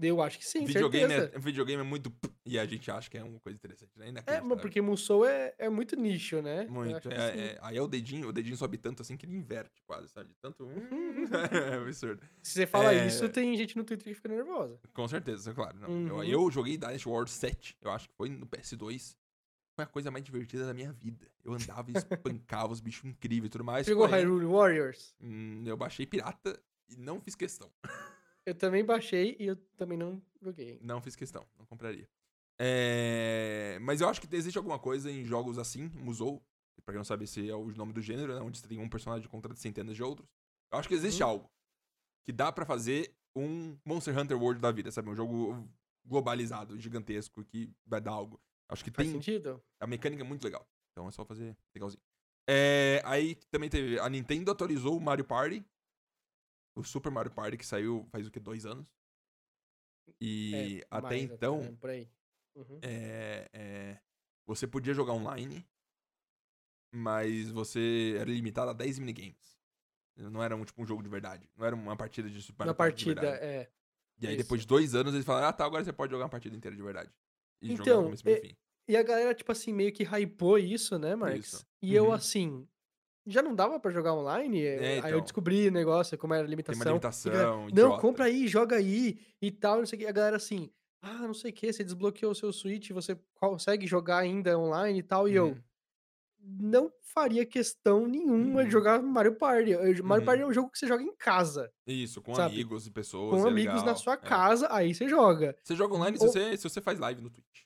Eu 0.00 0.22
acho 0.22 0.38
que 0.38 0.46
sim, 0.46 0.64
videogame, 0.64 1.12
certeza. 1.12 1.32
é, 1.36 1.38
videogame 1.40 1.80
é 1.80 1.84
muito 1.84 2.12
e 2.46 2.56
a 2.56 2.64
gente 2.64 2.88
acha 2.88 3.10
que 3.10 3.18
é 3.18 3.24
uma 3.24 3.40
coisa 3.40 3.56
interessante, 3.56 3.90
né? 3.98 4.12
É, 4.28 4.40
mas 4.40 4.60
porque 4.60 4.80
Musou 4.80 5.26
é, 5.26 5.52
é 5.58 5.68
muito 5.68 5.96
nicho, 5.96 6.40
né? 6.40 6.68
Muito. 6.70 7.10
É, 7.10 7.14
é- 7.54 7.58
aí 7.60 7.76
é 7.76 7.82
o 7.82 7.88
dedinho, 7.88 8.28
o 8.28 8.32
dedinho 8.32 8.56
sobe 8.56 8.78
tanto 8.78 9.02
assim 9.02 9.16
que 9.16 9.26
ele 9.26 9.34
inverte 9.34 9.82
quase, 9.84 10.08
sabe? 10.08 10.30
Tanto. 10.40 10.68
é 11.72 11.74
absurdo. 11.74 12.22
Se 12.40 12.52
você 12.52 12.64
fala 12.64 12.94
É. 12.94 13.08
isso, 13.08 13.28
tem 13.28 13.56
gente 13.56 13.76
no 13.76 13.82
Twitter 13.82 14.06
que 14.06 14.14
fica 14.14 14.28
nervosa. 14.28 14.78
Com 14.94 15.08
certeza, 15.08 15.52
claro. 15.52 15.76
Uhum. 15.88 16.22
Eu, 16.22 16.42
eu 16.44 16.50
joguei 16.52 16.76
Dynasty 16.78 17.08
Warriors 17.08 17.32
7, 17.32 17.76
eu 17.82 17.90
acho 17.90 18.08
que 18.08 18.14
foi 18.14 18.28
no 18.28 18.46
PS2. 18.46 19.16
Foi 19.78 19.84
a 19.84 19.86
coisa 19.86 20.10
mais 20.10 20.24
divertida 20.24 20.66
da 20.66 20.74
minha 20.74 20.92
vida. 20.92 21.24
Eu 21.44 21.52
andava 21.52 21.88
e 21.88 21.94
espancava 21.94 22.72
os 22.72 22.80
bichos 22.80 23.04
incríveis 23.04 23.46
e 23.46 23.50
tudo 23.50 23.62
mais. 23.62 23.86
Jogou 23.86 24.08
porém, 24.08 24.24
Hyrule 24.24 24.44
Warriors? 24.46 25.14
hum, 25.20 25.62
eu 25.64 25.76
baixei 25.76 26.04
pirata 26.04 26.60
e 26.88 26.96
não 26.96 27.20
fiz 27.20 27.36
questão. 27.36 27.70
Eu 28.44 28.56
também 28.56 28.84
baixei 28.84 29.36
e 29.38 29.46
eu 29.46 29.54
também 29.76 29.96
não 29.96 30.20
joguei. 30.42 30.80
Não 30.82 31.00
fiz 31.00 31.14
questão, 31.14 31.46
não 31.56 31.64
compraria. 31.64 32.08
É, 32.58 33.78
Mas 33.82 34.00
eu 34.00 34.08
acho 34.08 34.20
que 34.20 34.34
existe 34.34 34.58
alguma 34.58 34.80
coisa 34.80 35.12
em 35.12 35.24
jogos 35.24 35.58
assim, 35.58 35.88
Musou, 35.94 36.42
pra 36.84 36.92
quem 36.92 36.98
não 36.98 37.04
sabe 37.04 37.22
esse 37.22 37.48
é 37.48 37.54
o 37.54 37.68
nome 37.68 37.92
do 37.92 38.00
gênero, 38.02 38.34
né? 38.34 38.40
Onde 38.40 38.58
você 38.58 38.66
tem 38.66 38.80
um 38.80 38.88
personagem 38.88 39.28
contra 39.28 39.54
centenas 39.54 39.94
de 39.94 40.02
outros. 40.02 40.28
Eu 40.72 40.78
acho 40.80 40.88
que 40.88 40.94
existe 40.94 41.22
Uhum. 41.22 41.28
algo 41.28 41.50
que 42.24 42.32
dá 42.32 42.50
pra 42.50 42.66
fazer 42.66 43.14
um 43.32 43.78
Monster 43.84 44.18
Hunter 44.18 44.36
World 44.42 44.60
da 44.60 44.72
vida, 44.72 44.90
sabe? 44.90 45.08
Um 45.08 45.14
jogo 45.14 45.68
globalizado, 46.04 46.76
gigantesco, 46.80 47.44
que 47.44 47.70
vai 47.86 48.00
dar 48.00 48.10
algo. 48.10 48.40
Acho 48.68 48.84
que 48.84 48.90
Faz 48.90 49.08
tem. 49.08 49.14
sentido? 49.14 49.62
A 49.80 49.86
mecânica 49.86 50.22
é 50.22 50.26
muito 50.26 50.44
legal. 50.44 50.68
Então 50.92 51.08
é 51.08 51.10
só 51.10 51.24
fazer 51.24 51.56
legalzinho. 51.74 52.02
É, 52.48 53.02
aí 53.04 53.34
também 53.50 53.68
teve. 53.68 53.98
A 53.98 54.08
Nintendo 54.08 54.50
atualizou 54.50 54.96
o 54.96 55.00
Mario 55.00 55.24
Party. 55.24 55.64
O 56.74 56.82
Super 56.82 57.10
Mario 57.10 57.32
Party 57.32 57.56
que 57.56 57.66
saiu 57.66 58.06
faz 58.10 58.26
o 58.26 58.30
que? 58.30 58.40
Dois 58.40 58.64
anos? 58.64 58.86
E 60.20 60.80
É, 60.82 60.86
até 60.90 61.18
então. 61.18 61.78
aí. 61.84 62.08
Uhum. 62.54 62.80
é, 62.82 63.48
é, 63.52 64.00
você 64.44 64.66
podia 64.66 64.92
jogar 64.92 65.12
online, 65.12 65.64
mas 66.92 67.50
você 67.50 68.16
era 68.18 68.28
limitado 68.28 68.70
a 68.70 68.74
10 68.74 68.98
minigames. 68.98 69.56
Não 70.16 70.42
era 70.42 70.56
um, 70.56 70.64
tipo, 70.64 70.82
um 70.82 70.86
jogo 70.86 71.02
de 71.02 71.08
verdade. 71.08 71.48
Não 71.56 71.64
era 71.64 71.76
uma 71.76 71.96
partida 71.96 72.28
de 72.28 72.42
Super 72.42 72.64
Mario 72.64 72.74
Party 72.74 73.04
de 73.04 73.14
partida, 73.14 73.36
é. 73.36 73.70
E 74.20 74.26
aí, 74.26 74.34
isso. 74.34 74.42
depois 74.42 74.62
de 74.62 74.66
dois 74.66 74.94
anos, 74.94 75.14
eles 75.14 75.24
falaram: 75.24 75.48
Ah, 75.48 75.52
tá, 75.52 75.64
agora 75.64 75.84
você 75.84 75.92
pode 75.92 76.10
jogar 76.10 76.24
uma 76.24 76.30
partida 76.30 76.56
inteira 76.56 76.76
de 76.76 76.82
verdade. 76.82 77.12
E 77.62 77.72
Então, 77.72 78.12
é- 78.24 78.46
e. 78.46 78.56
E 78.90 78.96
a 78.96 79.02
galera, 79.02 79.34
tipo 79.34 79.52
assim, 79.52 79.70
meio 79.72 79.92
que 79.92 80.02
hypou 80.02 80.58
isso, 80.58 80.98
né, 80.98 81.14
Marcos? 81.14 81.46
Isso. 81.54 81.66
E 81.82 81.94
eu, 81.94 82.06
Uhum. 82.06 82.12
assim, 82.12 82.66
já 83.26 83.42
não 83.42 83.54
dava 83.54 83.78
pra 83.78 83.90
jogar 83.90 84.14
online? 84.14 84.64
É, 84.64 84.92
Aí 84.94 84.96
eu 84.98 85.08
então. 85.08 85.20
descobri 85.20 85.68
o 85.68 85.72
negócio, 85.72 86.16
como 86.16 86.34
era 86.34 86.42
a 86.42 86.46
Tem 86.46 86.50
limitação. 86.50 86.80
uma 86.80 86.84
E 86.84 86.88
a 86.88 86.92
limitação. 86.92 87.32
galera, 87.32 87.50
não, 87.56 87.68
idiota. 87.68 88.00
compra 88.00 88.24
aí, 88.26 88.48
joga 88.48 88.76
aí 88.76 89.18
e 89.42 89.50
tal, 89.50 89.78
não 89.78 89.86
sei 89.86 89.98
o 89.98 90.00
que. 90.00 90.06
A 90.08 90.12
galera 90.12 90.36
assim, 90.36 90.70
ah, 91.02 91.26
não 91.26 91.34
sei 91.34 91.50
o 91.50 91.54
que, 91.54 91.70
você 91.72 91.84
desbloqueou 91.84 92.32
o 92.32 92.34
seu 92.34 92.52
Switch, 92.52 92.90
você 92.92 93.18
consegue 93.34 93.86
jogar 93.86 94.18
ainda 94.20 94.58
online 94.58 95.00
e 95.00 95.02
tal. 95.02 95.28
E 95.28 95.34
eu 95.34 95.48
Uhum. 95.48 95.62
Não 96.48 96.92
faria 97.02 97.44
questão 97.44 98.06
nenhuma 98.06 98.60
de 98.62 98.66
Uhum. 98.66 98.70
jogar 98.70 99.02
Mario 99.02 99.34
Party. 99.36 99.70
Eu- 99.70 99.80
Mario 100.04 100.22
Uhum. 100.22 100.24
Party 100.26 100.42
é 100.42 100.46
um 100.46 100.52
jogo 100.52 100.70
que 100.70 100.78
você 100.78 100.86
joga 100.86 101.02
em 101.02 101.14
casa, 101.16 101.72
Isso, 101.86 102.22
com 102.22 102.34
sabe? 102.34 102.54
amigos 102.54 102.86
e 102.86 102.90
pessoas. 102.90 103.40
com 103.40 103.46
é 103.46 103.50
amigos 103.50 103.74
na 103.74 103.80
legal, 103.80 103.96
sua 103.96 104.14
é. 104.14 104.16
casa, 104.16 104.68
aí 104.72 104.94
você 104.94 105.08
joga. 105.08 105.56
Você 105.62 105.74
joga 105.76 105.94
online 105.94 106.16
se, 106.18 106.24
Ou- 106.24 106.32
você, 106.32 106.56
se 106.56 106.62
você 106.68 106.80
faz 106.80 106.98
live 106.98 107.20
no 107.20 107.30
Twitch. 107.30 107.62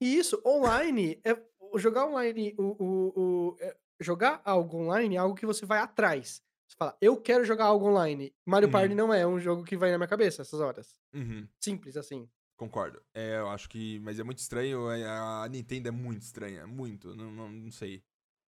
E 0.00 0.16
isso, 0.16 0.40
online, 0.46 1.20
é 1.24 1.36
jogar 1.76 2.06
online, 2.06 2.54
o, 2.58 2.62
o, 2.82 3.20
o- 3.20 3.56
é- 3.60 3.76
jogar 4.00 4.40
algo 4.44 4.78
online 4.78 5.16
é 5.16 5.18
algo 5.18 5.34
que 5.34 5.46
você 5.46 5.64
vai 5.66 5.78
atrás. 5.78 6.42
Você 6.68 6.76
fala, 6.76 6.96
eu 7.00 7.16
quero 7.20 7.44
jogar 7.44 7.64
algo 7.64 7.86
online. 7.88 8.32
Mario 8.46 8.68
Uhum. 8.68 8.72
Party 8.72 8.94
não 8.94 9.12
é 9.12 9.26
um 9.26 9.40
jogo 9.40 9.64
que 9.64 9.76
vai 9.76 9.90
na 9.90 9.98
minha 9.98 10.06
cabeça 10.08 10.42
essas 10.42 10.60
horas. 10.60 10.94
Uhum. 11.12 11.46
Simples 11.60 11.96
assim. 11.96 12.28
Concordo. 12.56 13.00
É, 13.14 13.38
eu 13.38 13.48
acho 13.48 13.68
que. 13.70 13.98
Mas 14.00 14.18
é 14.20 14.22
muito 14.22 14.38
estranho. 14.38 14.90
é, 14.90 15.02
A 15.06 15.48
Nintendo 15.50 15.88
é 15.88 15.90
muito 15.90 16.20
estranha. 16.22 16.66
Muito. 16.66 17.14
Não, 17.16 17.30
não, 17.30 17.48
não 17.48 17.70
sei. 17.72 18.02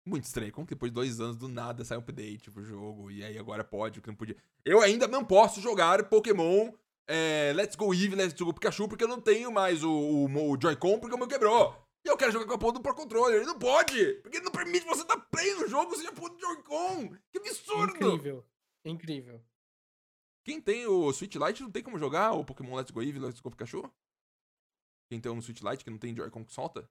Muito 0.09 0.24
estranho. 0.24 0.52
Como 0.52 0.66
que 0.66 0.74
depois 0.74 0.90
de 0.90 0.94
dois 0.94 1.20
anos 1.20 1.36
do 1.36 1.48
nada 1.48 1.85
sai 1.85 1.98
um 1.98 2.01
update 2.01 2.51
pro 2.51 2.64
jogo? 2.64 3.10
E 3.10 3.22
aí 3.22 3.36
agora 3.36 3.62
pode, 3.62 3.98
o 3.98 4.02
que 4.02 4.09
não 4.09 4.14
podia. 4.14 4.36
Eu 4.64 4.80
ainda 4.80 5.06
não 5.06 5.24
posso 5.24 5.60
jogar 5.60 6.09
Pokémon 6.09 6.72
é, 7.06 7.52
Let's 7.55 7.76
Go 7.76 7.93
Eevee, 7.93 8.16
Let's 8.16 8.40
Go 8.40 8.52
Pikachu, 8.52 8.89
porque 8.89 9.05
eu 9.05 9.09
não 9.09 9.20
tenho 9.20 9.52
mais 9.52 9.85
o, 9.85 9.90
o, 9.90 10.52
o 10.52 10.59
Joy-Con, 10.60 10.98
porque 10.98 11.14
o 11.14 11.18
meu 11.18 11.28
quebrou. 11.28 11.74
E 12.05 12.09
eu 12.09 12.16
quero 12.16 12.32
jogar 12.32 12.47
com 12.47 12.55
a 12.55 12.59
porra 12.59 12.72
do 12.74 12.80
Pro 12.80 12.94
Controller. 12.94 13.43
E 13.43 13.47
não 13.47 13.59
pode! 13.59 14.14
Porque 14.22 14.40
não 14.40 14.51
permite 14.51 14.86
você 14.86 15.05
dar 15.05 15.18
play 15.18 15.55
no 15.56 15.68
jogo 15.68 15.94
sem 15.94 16.06
a 16.06 16.12
porra 16.12 16.30
do 16.30 16.40
Joy-Con. 16.40 17.16
Que 17.30 17.39
absurdo! 17.39 17.97
Incrível. 17.97 18.44
Incrível. 18.85 19.44
Quem 20.44 20.60
tem 20.60 20.86
o 20.86 21.12
Switch 21.12 21.35
Lite 21.35 21.62
não 21.62 21.70
tem 21.70 21.82
como 21.82 21.98
jogar 21.98 22.32
o 22.32 22.44
Pokémon 22.44 22.76
Let's 22.76 22.90
Go 22.90 23.02
Eevee, 23.02 23.20
Let's 23.20 23.40
Go 23.40 23.51
Pikachu? 23.51 23.90
Quem 25.10 25.20
tem 25.20 25.30
um 25.30 25.43
Switch 25.43 25.60
Lite 25.62 25.85
que 25.85 25.90
não 25.90 25.98
tem 25.98 26.14
Joy-Con 26.14 26.44
que 26.44 26.52
solta? 26.52 26.89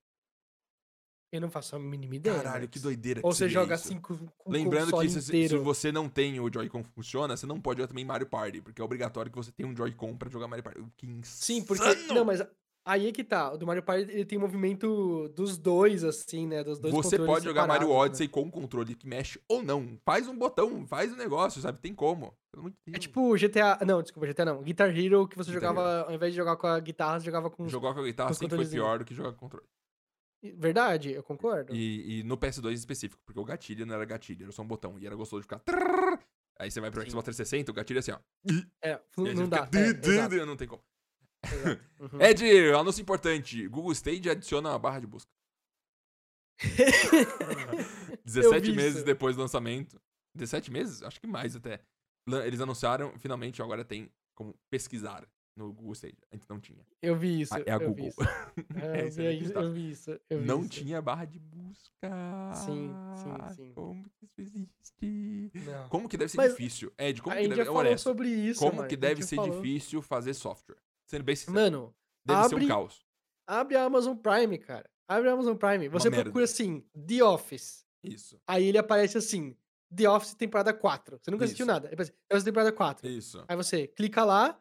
Eu 1.32 1.42
não 1.42 1.50
faço 1.50 1.76
a 1.76 1.80
mínima 1.80 2.16
ideia. 2.16 2.38
Caralho, 2.38 2.70
que 2.70 2.80
doideira 2.80 3.20
Ou 3.22 3.32
que 3.32 3.38
você 3.38 3.50
joga 3.50 3.76
isso. 3.76 3.88
assim 3.88 4.00
com, 4.00 4.16
com 4.16 4.52
Lembrando 4.52 4.96
o 4.96 5.02
que 5.02 5.10
se, 5.10 5.22
se 5.22 5.58
você 5.58 5.92
não 5.92 6.08
tem 6.08 6.40
o 6.40 6.52
Joy-Con 6.52 6.84
funciona, 6.96 7.36
você 7.36 7.46
não 7.46 7.60
pode 7.60 7.80
jogar 7.80 7.90
também 7.90 8.06
Mario 8.06 8.28
Party, 8.28 8.62
porque 8.62 8.82
é 8.82 8.86
obrigatório 8.86 9.30
que 9.30 9.38
você 9.38 9.52
tenha 9.52 9.68
um 9.68 9.76
Joy-Con 9.76 10.16
pra 10.16 10.30
jogar 10.30 10.48
Mario 10.48 10.64
Party. 10.64 10.82
Que 10.96 11.06
insano! 11.06 11.24
Sim, 11.26 11.64
porque. 11.64 12.14
Não, 12.14 12.24
mas 12.24 12.42
aí 12.86 13.10
é 13.10 13.12
que 13.12 13.26
tá. 13.26 13.52
O 13.52 13.58
do 13.58 13.68
Mario 13.68 13.84
Party 13.84 14.10
ele 14.10 14.24
tem 14.24 14.40
movimento 14.40 15.28
dos 15.36 15.58
dois, 15.58 16.06
assim, 16.06 16.48
né? 16.48 16.64
Dos 16.64 16.80
dois 16.80 16.94
Você 16.94 17.20
pode 17.20 17.44
jogar 17.44 17.68
Mario 17.68 17.90
né? 17.90 17.94
Odyssey 17.94 18.30
com 18.30 18.44
um 18.44 18.50
controle 18.50 18.96
que 18.96 19.06
mexe 19.06 19.38
ou 19.50 19.62
não. 19.62 20.00
Faz 20.06 20.30
um 20.30 20.38
botão, 20.38 20.88
faz 20.88 21.12
um 21.12 21.18
negócio, 21.18 21.62
sabe? 21.62 21.80
Tem 21.80 21.94
como. 21.94 22.34
É 22.94 22.98
tipo 22.98 23.36
GTA. 23.38 23.80
Não, 23.86 24.02
desculpa, 24.02 24.28
GTA 24.28 24.46
não. 24.46 24.64
Guitar 24.64 24.98
Hero, 24.98 25.28
que 25.28 25.38
você 25.38 25.52
Guitar 25.52 25.70
jogava, 25.70 26.04
ao 26.04 26.14
invés 26.14 26.32
de 26.32 26.38
jogar 26.38 26.56
com 26.56 26.68
a 26.68 26.80
guitarra, 26.80 27.20
você 27.20 27.26
jogava 27.26 27.50
com. 27.50 27.68
Jogar 27.68 27.94
com 27.94 28.00
a 28.00 28.04
guitarra 28.04 28.30
com 28.30 28.34
sempre 28.36 28.56
foi 28.56 28.66
pior 28.66 29.00
do 29.00 29.06
que 29.06 29.14
jogar 29.14 29.34
com 29.34 29.40
controle. 29.40 29.66
Verdade, 30.42 31.12
eu 31.12 31.24
concordo. 31.24 31.76
E, 31.76 32.20
e 32.20 32.24
no 32.24 32.38
PS2 32.38 32.72
em 32.72 32.74
específico, 32.74 33.22
porque 33.26 33.40
o 33.40 33.44
gatilho 33.44 33.86
não 33.86 33.96
era 33.96 34.06
gatilho, 34.06 34.44
era 34.44 34.52
só 34.52 34.62
um 34.62 34.68
botão. 34.68 34.98
E 35.00 35.06
era 35.06 35.16
gostoso 35.16 35.42
de 35.42 35.44
ficar. 35.44 35.62
Aí 36.60 36.72
você 36.72 36.80
vai 36.80 36.92
pro 36.92 37.02
Sim. 37.02 37.10
Xbox 37.10 37.26
360, 37.26 37.72
o 37.72 37.74
gatilho 37.74 37.98
é 37.98 38.00
assim, 38.00 38.12
ó. 38.12 38.20
É, 38.82 39.00
não, 39.18 39.50
dá. 39.50 39.66
fica 39.66 40.36
é, 40.36 40.46
não 40.46 40.56
tem 40.58 40.68
como. 40.68 40.84
Uhum. 42.00 42.22
Ed, 42.22 42.72
anúncio 42.74 43.02
importante. 43.02 43.68
Google 43.68 43.92
Stage 43.92 44.30
adiciona 44.30 44.70
uma 44.70 44.78
barra 44.78 45.00
de 45.00 45.08
busca. 45.08 45.32
17 48.24 48.70
vi 48.70 48.76
meses 48.76 48.98
isso. 48.98 49.06
depois 49.06 49.36
do 49.36 49.42
lançamento. 49.42 50.00
17 50.36 50.72
meses? 50.72 51.02
Acho 51.02 51.20
que 51.20 51.26
mais 51.26 51.56
até. 51.56 51.82
Eles 52.46 52.62
anunciaram, 52.62 53.18
finalmente, 53.18 53.62
agora 53.62 53.84
tem 53.84 54.12
como 54.36 54.54
pesquisar 54.70 55.28
no 55.58 55.74
Google 55.74 55.94
Stage. 55.94 56.16
Antes 56.34 56.48
não 56.48 56.60
tinha. 56.60 56.86
Eu 57.02 57.16
vi 57.16 57.42
isso. 57.42 57.54
Ah, 57.54 57.62
é 57.66 57.72
a 57.72 57.78
vi 57.78 57.86
Google. 57.86 58.08
isso. 58.08 58.18
É, 58.78 59.00
É, 59.00 59.02
eu, 59.02 59.06
é 59.06 59.10
vi 59.10 59.44
isso 59.44 59.54
eu 59.54 59.72
vi 59.74 59.90
isso. 59.92 60.20
Eu 60.30 60.40
vi 60.40 60.46
não 60.46 60.60
isso. 60.62 60.70
tinha 60.70 61.02
barra 61.02 61.26
de 61.26 61.40
busca. 61.40 62.10
Sim, 62.54 62.90
sim, 63.16 63.56
sim. 63.56 63.72
Como 63.74 64.04
que 64.04 64.26
isso 64.26 64.42
existe? 64.42 65.52
Não. 65.66 65.90
Como 65.90 66.08
que 66.10 66.18
deve 66.18 66.30
ser 66.32 66.38
Mas 66.38 66.52
difícil? 66.52 66.94
Ed, 66.98 67.22
como 67.22 67.36
a 67.36 67.40
que 67.40 67.48
deve... 67.48 67.66
falou 67.66 67.80
honesto, 67.82 68.04
sobre 68.04 68.30
isso. 68.30 68.60
como 68.60 68.88
que 68.88 68.96
deve 68.96 69.24
ser 69.24 69.36
falou. 69.36 69.56
difícil 69.62 70.02
fazer 70.02 70.34
software? 70.34 70.78
Sendo 71.06 71.24
bem 71.24 71.36
sincero. 71.36 71.56
Mano, 71.60 71.96
deve 72.26 72.44
ser 72.50 72.56
um 72.56 72.58
abre- 72.58 72.68
caos. 72.68 73.06
abre 73.48 73.76
a 73.78 73.84
Amazon 73.84 74.16
Prime, 74.16 74.58
cara. 74.58 74.90
Abre 75.08 75.30
a 75.30 75.34
Amazon 75.34 75.56
Prime. 75.56 75.88
Você 75.90 76.10
merda. 76.10 76.26
procura 76.26 76.44
assim, 76.46 76.84
The 77.08 77.24
Office. 77.24 77.86
Isso. 78.04 78.40
Aí 78.46 78.66
ele 78.66 78.78
aparece 78.78 79.18
assim, 79.18 79.56
The 79.96 80.10
Office 80.10 80.34
temporada 80.34 80.74
4. 80.74 81.18
Você 81.22 81.32
nunca 81.32 81.46
assistiu 81.46 81.64
Isso. 81.66 81.74
nada. 81.74 81.88
Aí 81.88 81.94
aparece, 81.94 82.12
The 82.12 82.36
Office 82.36 82.44
temporada 82.44 82.72
4. 82.74 83.08
Isso. 83.08 83.44
Aí 83.48 83.56
você 83.56 83.88
clica 83.88 84.24
lá, 84.26 84.60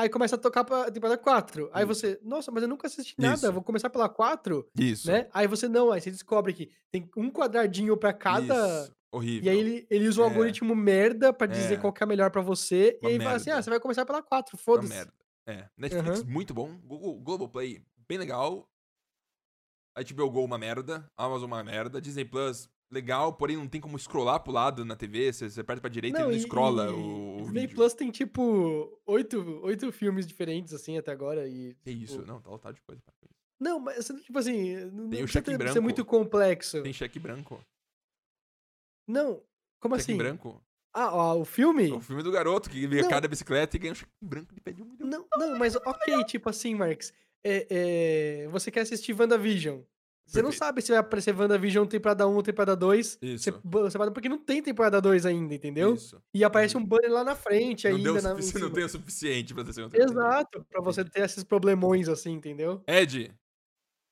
aí 0.00 0.08
começa 0.08 0.36
a 0.36 0.38
tocar 0.38 0.64
pra 0.64 0.90
temporada 0.90 1.18
4. 1.18 1.70
Aí 1.72 1.84
você, 1.84 2.18
nossa, 2.22 2.50
mas 2.50 2.62
eu 2.62 2.68
nunca 2.68 2.86
assisti 2.86 3.14
nada, 3.18 3.34
Isso. 3.36 3.52
vou 3.52 3.62
começar 3.62 3.90
pela 3.90 4.08
4, 4.08 4.68
Isso. 4.78 5.06
né? 5.10 5.28
Aí 5.32 5.46
você 5.46 5.68
não, 5.68 5.90
aí 5.92 6.00
você 6.00 6.10
descobre 6.10 6.52
que 6.52 6.70
tem 6.90 7.08
um 7.16 7.30
quadradinho 7.30 7.96
pra 7.96 8.12
cada. 8.12 8.82
Isso. 8.84 8.94
Horrível. 9.12 9.44
E 9.44 9.48
aí 9.50 9.58
ele, 9.58 9.86
ele 9.90 10.06
usa 10.08 10.20
um 10.22 10.24
É. 10.24 10.28
algoritmo 10.28 10.74
merda 10.74 11.32
pra 11.32 11.46
dizer 11.46 11.74
É. 11.74 11.76
qual 11.78 11.92
que 11.92 12.02
é 12.02 12.06
melhor 12.06 12.30
pra 12.30 12.40
você. 12.40 12.96
Uma 13.02 13.10
e 13.10 13.14
aí 13.14 13.18
fala 13.20 13.36
assim: 13.36 13.50
ah, 13.50 13.54
merda. 13.54 13.62
você 13.64 13.70
vai 13.70 13.80
começar 13.80 14.06
pela 14.06 14.22
4, 14.22 14.56
Uma 14.56 14.62
foda-se. 14.62 14.88
merda. 14.92 15.12
É. 15.48 15.68
Netflix, 15.76 16.20
Aham. 16.20 16.28
muito 16.30 16.54
bom. 16.54 16.76
Google, 16.84 17.18
Globoplay, 17.20 17.84
bem 18.08 18.18
legal. 18.18 18.68
HBO 19.96 20.30
Go, 20.30 20.44
uma 20.44 20.56
merda. 20.58 21.10
Amazon, 21.16 21.46
uma 21.48 21.64
merda. 21.64 22.00
Disney 22.00 22.24
Plus, 22.24 22.68
legal, 22.90 23.32
porém 23.32 23.56
não 23.56 23.68
tem 23.68 23.80
como 23.80 23.98
scrollar 23.98 24.40
pro 24.42 24.52
lado 24.52 24.84
na 24.84 24.96
TV. 24.96 25.32
Você, 25.32 25.48
você 25.48 25.60
aperta 25.60 25.80
pra 25.80 25.90
direita 25.90 26.18
e 26.18 26.22
ele 26.22 26.30
não 26.30 26.36
e- 26.36 26.40
scrolla 26.40 26.86
e 26.86 26.90
o, 26.90 27.34
o 27.34 27.36
Disney 27.42 27.60
vídeo. 27.62 27.76
Plus 27.76 27.94
tem 27.94 28.10
tipo 28.10 29.00
oito, 29.06 29.60
oito 29.62 29.90
filmes 29.92 30.26
diferentes 30.26 30.72
assim 30.74 30.98
até 30.98 31.10
agora. 31.12 31.46
E, 31.48 31.74
Que 31.82 31.90
isso? 31.90 32.18
tipo, 32.18 32.26
Não, 32.26 32.40
tá 32.40 32.50
lotado 32.50 32.74
de 32.74 32.82
coisa. 32.82 33.02
com 33.20 33.26
isso. 33.26 33.34
Não, 33.60 33.78
mas 33.78 34.06
tipo 34.24 34.38
assim, 34.38 34.74
não 34.86 35.08
Tem 35.10 35.20
o 35.20 35.22
precisa 35.24 35.28
cheque 35.32 35.44
ter- 35.46 35.52
ser 35.52 35.58
branco. 35.58 35.82
muito 35.82 36.04
complexo. 36.04 36.82
Tem 36.82 36.92
cheque 36.92 37.18
branco. 37.18 37.60
Não, 39.06 39.42
como 39.80 39.96
cheque 39.98 40.12
assim? 40.12 40.16
branco. 40.18 40.62
Ah, 40.92 41.14
ó, 41.14 41.38
o 41.38 41.44
filme? 41.44 41.92
O 41.92 42.00
filme 42.00 42.22
do 42.22 42.32
garoto 42.32 42.68
que 42.68 42.86
vê 42.86 43.00
a 43.00 43.02
Não. 43.02 43.08
cara 43.08 43.20
da 43.22 43.28
bicicleta 43.28 43.76
e 43.76 43.78
ganha 43.78 43.92
um 43.92 43.94
cheque 43.96 44.10
branco 44.20 44.52
de 44.54 44.60
pé 44.60 44.72
de 44.72 44.82
um 44.82 44.86
milhão. 44.86 45.08
Não, 45.08 45.26
não, 45.50 45.58
mas 45.58 45.76
ok, 45.76 46.24
tipo 46.24 46.48
assim, 46.48 46.74
Marx. 46.74 47.12
É, 47.44 47.66
é, 48.44 48.48
você 48.48 48.70
quer 48.70 48.80
assistir 48.80 49.12
WandaVision. 49.18 49.80
Você 50.30 50.42
não 50.42 50.52
sabe 50.52 50.80
se 50.80 50.90
vai 50.92 50.98
aparecer 50.98 51.34
WandaVision 51.36 51.86
temporada 51.86 52.26
1 52.28 52.34
ou 52.34 52.42
temporada 52.42 52.76
2. 52.76 53.18
Isso. 53.20 53.44
Você, 53.44 53.50
você 53.64 53.98
porque 54.12 54.28
não 54.28 54.38
tem 54.38 54.62
temporada 54.62 55.00
2 55.00 55.26
ainda, 55.26 55.54
entendeu? 55.54 55.94
Isso. 55.94 56.22
E 56.32 56.44
aparece 56.44 56.76
um 56.76 56.84
banner 56.84 57.10
lá 57.10 57.24
na 57.24 57.34
frente 57.34 57.88
Não, 57.88 57.96
ainda. 57.96 58.22
na, 58.22 58.30
sufici- 58.30 58.58
não 58.60 58.70
tem 58.70 58.84
o 58.84 58.88
suficiente 58.88 59.52
pra 59.54 59.64
ter 59.64 59.72
segunda 59.72 59.96
temporada. 59.98 60.12
Exato, 60.38 60.64
pra 60.68 60.80
você 60.80 61.04
ter 61.04 61.20
esses 61.22 61.42
problemões 61.42 62.08
assim, 62.08 62.30
entendeu? 62.32 62.82
Ed, 62.86 63.32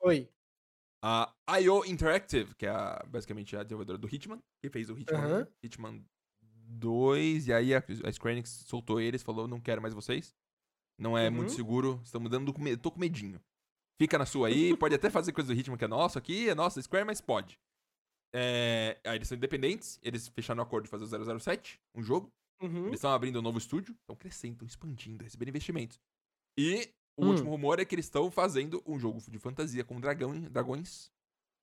Oi. 0.02 0.28
a 1.02 1.32
IO 1.60 1.84
Interactive, 1.84 2.54
que 2.56 2.66
é 2.66 2.70
a- 2.70 3.04
basicamente 3.08 3.56
a 3.56 3.62
desenvolvedora 3.62 3.98
do 3.98 4.08
Hitman, 4.12 4.38
que 4.60 4.68
fez 4.68 4.90
o 4.90 4.98
Hitman, 4.98 5.20
Aham. 5.20 5.48
Hitman 5.62 6.04
2, 6.70 7.46
e 7.48 7.52
aí 7.52 7.74
a, 7.74 7.82
a 8.04 8.12
Square 8.12 8.34
Enix 8.36 8.64
soltou 8.66 9.00
eles, 9.00 9.22
falou, 9.22 9.46
não 9.48 9.60
quero 9.60 9.80
mais 9.80 9.94
vocês. 9.94 10.34
Não 10.98 11.16
é 11.16 11.30
muito 11.30 11.50
Uhum. 11.50 11.56
seguro, 11.56 12.00
estamos 12.04 12.28
dando 12.28 12.52
tô 12.76 12.90
com 12.90 12.98
medinho. 12.98 13.40
Fica 14.00 14.16
na 14.18 14.26
sua 14.26 14.48
aí, 14.48 14.76
pode 14.76 14.94
até 14.94 15.10
fazer 15.10 15.32
coisa 15.32 15.52
do 15.52 15.58
Hitman 15.58 15.76
que 15.76 15.84
é 15.84 15.88
nosso 15.88 16.18
aqui, 16.18 16.48
é 16.48 16.54
nossa 16.54 16.80
Square, 16.80 17.04
mas 17.04 17.20
pode. 17.20 17.58
É, 18.32 18.98
aí 19.04 19.16
eles 19.16 19.26
são 19.28 19.36
independentes, 19.36 19.98
eles 20.02 20.28
fecharam 20.28 20.60
um 20.60 20.66
acordo 20.66 20.84
de 20.84 20.90
fazer 20.90 21.04
o 21.04 21.38
007, 21.40 21.80
um 21.94 22.02
jogo. 22.02 22.30
Uhum. 22.62 22.86
Eles 22.86 22.94
estão 22.98 23.10
abrindo 23.10 23.38
um 23.38 23.42
novo 23.42 23.58
estúdio, 23.58 23.94
estão 24.00 24.14
crescendo, 24.16 24.54
estão 24.54 24.66
expandindo, 24.66 25.24
recebendo 25.24 25.48
investimentos. 25.48 26.00
E 26.58 26.90
o 27.16 27.24
Hum. 27.24 27.28
último 27.30 27.50
rumor 27.50 27.80
é 27.80 27.84
que 27.84 27.94
eles 27.94 28.06
estão 28.06 28.30
fazendo 28.30 28.82
um 28.86 28.98
jogo 28.98 29.20
de 29.28 29.38
fantasia 29.38 29.82
com 29.84 30.00
dragão, 30.00 30.40
dragões 30.42 31.10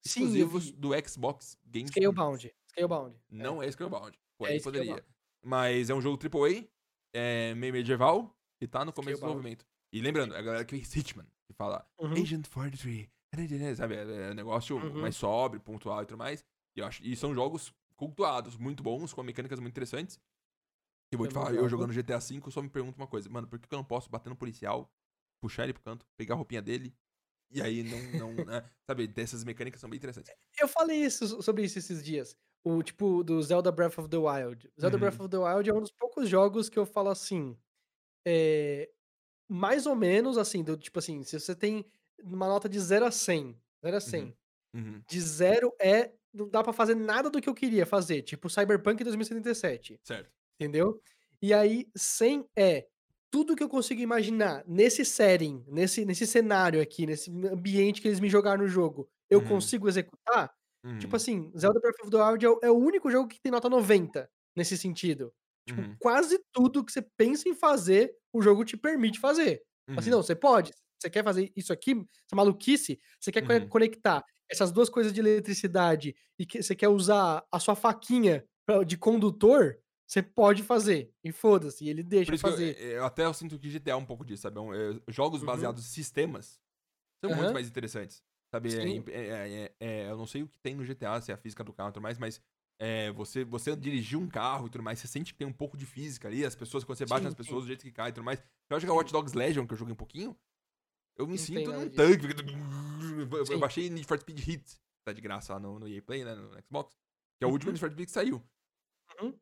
Sim, 0.05 0.21
exclusivos 0.23 0.71
do 0.71 0.89
Xbox 1.07 1.57
Game 1.65 1.87
Studios. 1.87 2.11
Scalebound. 2.13 2.55
Scalebound. 2.71 3.17
Não 3.29 3.61
é 3.63 3.71
Scalebound. 3.71 4.17
Pô, 4.37 4.47
É 4.47 4.59
poderia. 4.59 5.05
Mas 5.43 5.89
é 5.89 5.93
um 5.93 6.01
jogo 6.01 6.17
AAA, 6.17 6.67
é 7.13 7.53
meio 7.55 7.71
medieval, 7.73 8.35
e 8.59 8.67
tá 8.67 8.83
no 8.83 8.91
começo 8.91 9.21
do 9.21 9.27
Scalebound. 9.27 9.55
desenvolvimento. 9.55 9.65
E 9.95 10.01
lembrando, 10.01 10.35
a 10.35 10.41
galera 10.41 10.65
que 10.65 10.75
fez 10.75 10.93
Hitman, 10.95 11.25
que 11.47 11.53
fala 11.53 11.87
Uhum. 11.99 12.11
Agent 12.13 12.47
43, 12.49 13.77
sabe? 13.77 13.95
É 13.95 14.27
é 14.27 14.31
um 14.31 14.33
negócio 14.33 14.75
Uhum. 14.77 15.01
mais 15.01 15.15
sóbrio, 15.15 15.61
pontual 15.61 16.03
e 16.03 16.05
tudo 16.05 16.17
mais. 16.17 16.43
E, 16.75 16.81
eu 16.81 16.85
acho, 16.85 17.01
e 17.05 17.15
são 17.15 17.33
jogos 17.33 17.73
cultuados, 17.95 18.57
muito 18.57 18.83
bons, 18.83 19.13
com 19.13 19.23
mecânicas 19.23 19.59
muito 19.59 19.71
interessantes. 19.71 20.19
E 21.13 21.15
vou 21.15 21.25
Eu 21.27 21.29
te 21.29 21.33
falar, 21.33 21.51
eu 21.51 21.55
jogo. 21.69 21.69
jogando 21.69 21.93
GTA 21.93 22.19
V, 22.19 22.41
eu 22.45 22.51
só 22.51 22.61
me 22.61 22.69
pergunto 22.69 22.97
uma 22.97 23.07
coisa. 23.07 23.29
Mano, 23.29 23.47
por 23.47 23.57
que 23.57 23.73
eu 23.73 23.77
não 23.77 23.85
posso 23.85 24.09
bater 24.09 24.29
no 24.29 24.35
policial, 24.35 24.91
puxar 25.41 25.63
ele 25.63 25.73
pro 25.73 25.83
canto, 25.83 26.05
pegar 26.17 26.33
a 26.35 26.37
roupinha 26.37 26.61
dele, 26.61 26.93
e 27.49 27.61
aí 27.61 27.83
não... 27.83 28.33
não 28.33 28.33
né? 28.45 28.69
Sabe, 28.85 29.09
essas 29.15 29.45
mecânicas 29.45 29.79
são 29.79 29.89
bem 29.89 29.97
interessantes. 29.97 30.33
Eu 30.59 30.67
falei 30.67 30.97
isso, 31.05 31.41
sobre 31.41 31.63
isso 31.63 31.79
esses 31.79 32.03
dias. 32.03 32.35
O 32.65 32.81
tipo 32.83 33.23
do 33.23 33.41
Zelda 33.41 33.71
Breath 33.71 33.97
of 33.99 34.09
the 34.09 34.17
Wild. 34.17 34.69
Zelda 34.79 34.97
Uhum. 34.97 34.99
Breath 34.99 35.19
of 35.21 35.29
the 35.29 35.37
Wild 35.37 35.69
é 35.69 35.73
um 35.73 35.79
dos 35.81 35.91
poucos 35.91 36.27
jogos 36.27 36.67
que 36.67 36.77
eu 36.79 36.85
falo 36.85 37.09
assim. 37.09 37.57
é, 38.27 38.89
mais 39.49 39.85
ou 39.85 39.95
menos 39.95 40.37
assim, 40.37 40.63
do 40.63 40.77
tipo 40.77 40.99
assim, 40.99 41.23
se 41.23 41.39
você 41.39 41.55
tem 41.55 41.85
uma 42.23 42.47
nota 42.47 42.69
de 42.69 42.79
0 42.79 43.05
a 43.05 43.11
100, 43.11 43.57
0 43.83 43.97
a 43.97 44.01
100. 44.01 44.35
Uhum. 44.73 45.05
De 45.09 45.21
0 45.21 45.73
é 45.81 46.13
não 46.33 46.49
dá 46.49 46.63
pra 46.63 46.73
fazer 46.73 46.95
nada 46.95 47.29
do 47.29 47.41
que 47.41 47.49
eu 47.49 47.55
queria 47.55 47.85
fazer, 47.85 48.21
tipo 48.23 48.49
Cyberpunk 48.49 49.03
2077, 49.03 49.99
Certo. 50.03 50.31
entendeu? 50.59 51.01
E 51.41 51.53
aí 51.53 51.87
100 51.97 52.47
é 52.57 52.87
tudo 53.31 53.55
que 53.55 53.63
eu 53.63 53.69
consigo 53.69 54.01
imaginar 54.01 54.63
nesse 54.67 55.05
setting, 55.05 55.65
nesse 55.67 56.05
nesse 56.05 56.27
cenário 56.27 56.81
aqui, 56.81 57.05
nesse 57.07 57.31
ambiente 57.31 58.01
que 58.01 58.07
eles 58.09 58.19
me 58.21 58.29
jogaram 58.29 58.63
no 58.63 58.69
jogo, 58.69 59.09
eu 59.29 59.41
Uhum. 59.41 59.43
consigo 59.43 59.87
executar? 59.89 60.53
Tipo 60.99 61.15
Uhum. 61.15 61.17
assim, 61.17 61.51
Zelda 61.57 61.79
Breath 61.81 61.99
of 62.01 62.11
the 62.11 62.17
Wild 62.17 62.45
é 62.45 62.49
o, 62.49 62.59
é 62.63 62.71
o 62.71 62.75
único 62.77 63.11
jogo 63.11 63.29
que 63.29 63.41
tem 63.41 63.51
nota 63.51 63.69
90 63.69 64.29
nesse 64.55 64.77
sentido. 64.77 65.33
Tipo, 65.67 65.83
Uhum. 65.83 65.97
quase 65.99 66.39
tudo 66.53 66.85
que 66.85 66.91
você 66.93 67.01
pensa 67.17 67.49
em 67.49 67.55
fazer, 67.55 68.13
o 68.37 68.41
jogo 68.41 68.65
te 68.65 68.77
permite 68.77 69.19
fazer. 69.19 69.61
Assim, 69.95 70.09
Uhum. 70.09 70.11
não, 70.11 70.21
você 70.23 70.35
pode. 70.35 70.71
Você 70.99 71.09
quer 71.09 71.23
fazer 71.23 71.51
isso 71.55 71.71
aqui, 71.73 71.91
essa 71.91 72.35
maluquice, 72.35 72.99
você 73.19 73.31
quer 73.31 73.43
Uhum. 73.43 73.69
conectar 73.69 74.23
essas 74.49 74.71
duas 74.71 74.89
coisas 74.89 75.13
de 75.13 75.19
eletricidade 75.19 76.15
e 76.39 76.45
que 76.45 76.61
você 76.63 76.75
quer 76.75 76.89
usar 76.89 77.43
a 77.51 77.59
sua 77.59 77.75
faquinha 77.75 78.45
de 78.87 78.97
condutor, 78.97 79.77
você 80.07 80.21
pode 80.23 80.63
fazer. 80.63 81.11
E 81.23 81.31
foda-se, 81.31 81.87
ele 81.87 82.03
deixa 82.03 82.37
que 82.37 82.47
eu, 82.47 82.57
fazer. 82.57 82.77
eu 82.79 83.05
até 83.05 83.25
eu 83.25 83.33
sinto 83.33 83.57
que 83.59 83.69
GTA 83.69 83.93
é 83.93 83.95
um 83.95 84.05
pouco 84.05 84.25
disso, 84.25 84.43
sabe? 84.43 84.59
É 84.59 84.97
é, 84.97 85.11
jogos 85.11 85.41
Uhum. 85.41 85.43
baseados 85.43 85.83
em 85.85 85.87
sistemas 85.87 86.59
são 87.23 87.31
muito 87.31 87.53
mais 87.53 87.67
interessantes. 87.69 88.23
Sabe? 88.53 88.75
É, 88.75 88.81
Sim. 88.81 89.03
é- 89.11 89.65
é- 89.65 89.75
é- 89.79 90.11
eu 90.11 90.17
não 90.17 90.27
sei 90.27 90.43
o 90.43 90.49
que 90.49 90.59
tem 90.59 90.75
no 90.75 90.85
GTA, 90.85 91.21
se 91.21 91.31
é 91.31 91.35
a 91.35 91.37
física 91.37 91.63
do 91.63 91.73
carro 91.73 91.89
e 91.91 91.93
tudo 91.93 92.03
mais, 92.03 92.17
mas 92.19 92.41
é, 92.79 93.11
você, 93.11 93.43
você 93.45 93.75
dirigir 93.75 94.17
um 94.19 94.27
carro 94.27 94.67
e 94.67 94.69
tudo 94.69 94.83
mais, 94.83 94.99
você 94.99 95.07
sente 95.07 95.33
que 95.33 95.37
tem 95.37 95.47
um 95.47 95.53
pouco 95.53 95.77
de 95.77 95.85
física 95.85 96.27
ali, 96.27 96.43
as 96.45 96.55
pessoas, 96.55 96.83
quando 96.83 96.97
você 96.97 97.05
bate 97.05 97.19
Sim, 97.21 97.23
nas 97.25 97.33
sim. 97.33 97.37
pessoas, 97.37 97.63
do 97.63 97.67
jeito 97.67 97.81
que 97.83 97.91
cai 97.91 98.09
e 98.09 98.13
tudo 98.13 98.23
mais. 98.23 98.39
Eu 98.69 98.77
acho 98.77 98.85
que 98.85 98.91
a 98.91 98.95
Watch 98.95 99.11
Dogs 99.11 99.35
Legion, 99.37 99.65
que 99.65 99.73
eu 99.73 99.77
joguei 99.77 99.93
um 99.93 99.97
pouquinho, 99.97 100.37
eu 101.17 101.25
me 101.25 101.37
Não 101.37 101.37
sinto 101.45 101.71
num 101.71 101.89
tanque. 101.89 102.25
Eu- 102.25 103.45
Eu 103.53 103.59
baixei 103.59 103.89
Need 103.89 104.05
for 104.07 104.19
Speed 104.19 104.39
Hit, 104.39 104.77
tá 105.05 105.13
de 105.13 105.21
graça 105.21 105.53
lá 105.53 105.59
no, 105.59 105.79
no 105.79 105.87
EA 105.87 106.01
Play, 106.01 106.23
né, 106.25 106.35
no 106.35 106.49
Xbox, 106.63 106.93
que 107.37 107.43
é 107.45 107.47
o 107.47 107.51
último 107.51 107.69
Uhum. 107.69 107.73
Need 107.73 107.79
for 107.79 107.91
Speed 107.91 108.05
que 108.07 108.11
saiu. 108.11 108.43
Uhum. 109.21 109.37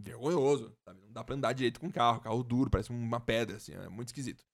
Vergonhoso, 0.00 0.74
sabe? 0.84 1.00
Não 1.02 1.12
dá 1.12 1.22
pra 1.22 1.34
andar 1.34 1.52
direito 1.52 1.78
com 1.80 1.88
o 1.88 1.92
carro, 1.92 2.20
carro 2.20 2.42
duro, 2.42 2.70
parece 2.70 2.90
uma 2.90 3.20
pedra, 3.20 3.56
assim, 3.56 3.72
é 3.74 3.88
muito 3.88 4.08
esquisito. 4.08 4.44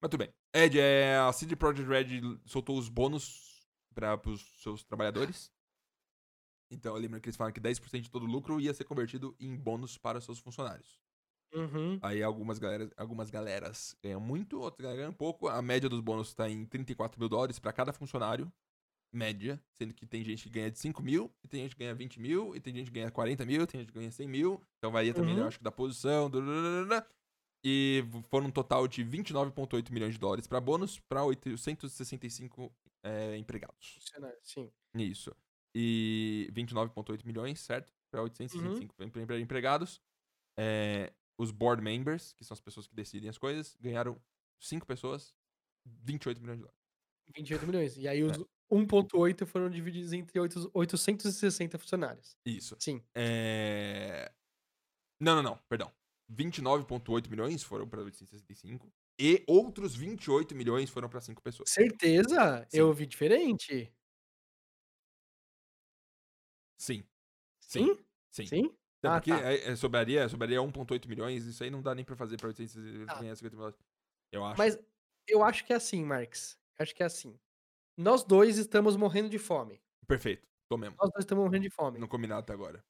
Mas 0.00 0.10
tudo 0.10 0.20
bem. 0.20 0.32
Ed, 0.54 0.78
é, 0.78 1.18
a 1.18 1.32
CD 1.32 1.56
Projekt 1.56 1.88
Red 1.88 2.38
soltou 2.46 2.78
os 2.78 2.88
bônus 2.88 3.66
para 3.94 4.18
os 4.28 4.62
seus 4.62 4.84
trabalhadores. 4.84 5.52
Então, 6.70 6.94
eu 6.94 7.00
lembro 7.00 7.20
que 7.20 7.28
eles 7.28 7.36
falaram 7.36 7.52
que 7.54 7.60
10% 7.60 8.02
de 8.02 8.10
todo 8.10 8.24
o 8.24 8.26
lucro 8.30 8.60
ia 8.60 8.74
ser 8.74 8.84
convertido 8.84 9.34
em 9.40 9.56
bônus 9.56 9.96
para 9.96 10.20
seus 10.20 10.38
funcionários. 10.38 11.00
Uhum. 11.54 11.98
Aí 12.02 12.22
algumas 12.22 12.58
galeras, 12.58 12.90
algumas 12.96 13.30
galeras 13.30 13.96
ganham 14.02 14.20
muito, 14.20 14.60
outras 14.60 14.82
galeras 14.82 15.00
ganham 15.00 15.12
pouco. 15.14 15.48
A 15.48 15.62
média 15.62 15.88
dos 15.88 16.00
bônus 16.00 16.34
tá 16.34 16.48
em 16.48 16.66
34 16.66 17.18
mil 17.18 17.28
dólares 17.28 17.58
para 17.58 17.72
cada 17.72 17.92
funcionário. 17.92 18.52
Média. 19.10 19.58
Sendo 19.72 19.94
que 19.94 20.04
tem 20.04 20.22
gente 20.22 20.42
que 20.44 20.50
ganha 20.50 20.70
de 20.70 20.78
5 20.78 21.02
mil, 21.02 21.32
e 21.42 21.48
tem 21.48 21.62
gente 21.62 21.74
que 21.74 21.78
ganha 21.82 21.94
20 21.94 22.20
mil, 22.20 22.54
e 22.54 22.60
tem 22.60 22.74
gente 22.74 22.88
que 22.90 22.98
ganha 22.98 23.10
40 23.10 23.46
mil, 23.46 23.66
tem 23.66 23.80
gente 23.80 23.90
que 23.90 23.98
ganha 23.98 24.10
100 24.10 24.28
mil. 24.28 24.62
Então 24.78 24.92
varia 24.92 25.14
também, 25.14 25.32
Uhum. 25.34 25.40
eu 25.40 25.46
acho 25.48 25.56
que 25.58 25.64
da 25.64 25.72
posição. 25.72 26.28
dadadadada. 26.28 27.08
E 27.64 28.04
foram 28.30 28.48
um 28.48 28.50
total 28.50 28.86
de 28.86 29.02
29,8 29.02 29.90
milhões 29.90 30.12
de 30.12 30.20
dólares 30.20 30.46
para 30.46 30.60
bônus 30.60 31.00
para 31.00 31.24
865 31.24 32.70
é, 33.02 33.36
empregados. 33.38 33.98
Sim. 34.42 34.70
Isso. 34.94 35.34
E 35.78 36.48
29,8 36.52 37.24
milhões, 37.26 37.60
certo? 37.60 37.92
Para 38.10 38.22
865 38.22 38.94
Uhum. 39.00 39.06
empre- 39.06 39.22
empre- 39.22 39.40
empregados. 39.40 40.00
É, 40.58 41.12
os 41.38 41.50
board 41.52 41.82
members, 41.82 42.32
que 42.34 42.44
são 42.44 42.54
as 42.54 42.60
pessoas 42.60 42.86
que 42.88 42.94
decidem 42.96 43.30
as 43.30 43.38
coisas, 43.38 43.76
ganharam 43.80 44.20
5 44.60 44.86
pessoas, 44.86 45.34
28 45.86 46.40
milhões 46.40 46.58
de 46.58 46.64
dólares. 46.64 46.80
28 47.36 47.66
milhões. 47.66 47.96
E 47.98 48.08
aí 48.08 48.20
É. 48.20 48.24
os 48.24 48.44
1.8 48.70 49.46
foram 49.46 49.70
divididos 49.70 50.12
entre 50.12 50.38
oito- 50.40 50.70
860 50.74 51.78
funcionários. 51.78 52.36
Isso. 52.46 52.76
Sim. 52.80 53.02
É... 53.16 54.32
Não, 55.20 55.36
não, 55.36 55.42
não, 55.42 55.58
perdão. 55.68 55.92
29,8 56.28 57.30
milhões 57.30 57.62
foram 57.62 57.88
para 57.88 58.02
865 58.02 58.92
e 59.20 59.44
outros 59.48 59.94
28 59.96 60.54
milhões 60.54 60.90
foram 60.90 61.08
para 61.08 61.20
5 61.20 61.42
pessoas. 61.42 61.68
Certeza? 61.68 62.66
Sim. 62.68 62.78
Eu 62.78 62.88
ouvi 62.88 63.06
diferente. 63.06 63.92
Sim, 66.78 67.02
Sim? 67.60 67.98
sim. 68.30 68.46
Sim? 68.46 68.76
Até 69.02 69.08
Ah, 69.08 69.12
porque 69.20 69.30
tá. 69.30 69.40
é- 69.52 69.70
é, 69.70 69.76
sobraria, 69.76 70.28
sobraria 70.28 70.62
1,8 70.62 71.08
milhões, 71.08 71.44
isso 71.44 71.62
aí 71.62 71.70
não 71.70 71.82
dá 71.82 71.94
nem 71.94 72.04
pra 72.04 72.16
fazer 72.16 72.36
pra 72.36 72.48
850 72.48 73.12
Ah. 73.12 73.20
milhões. 73.20 73.40
Eu 74.32 74.44
acho. 74.44 74.58
Mas 74.58 74.78
eu 75.28 75.42
acho 75.44 75.64
que 75.64 75.72
é 75.72 75.76
assim, 75.76 76.04
Marx. 76.04 76.58
Acho 76.78 76.94
que 76.94 77.02
é 77.02 77.06
assim. 77.06 77.38
Nós 77.96 78.24
dois 78.24 78.58
estamos 78.58 78.96
morrendo 78.96 79.28
de 79.28 79.38
fome. 79.38 79.80
Perfeito, 80.06 80.48
tô 80.68 80.76
mesmo. 80.76 80.96
Nós 81.00 81.10
dois 81.12 81.24
estamos 81.24 81.44
morrendo 81.44 81.64
de 81.64 81.70
fome. 81.70 81.98
Não 81.98 82.08
combinado 82.08 82.40
até 82.40 82.52
agora. 82.52 82.84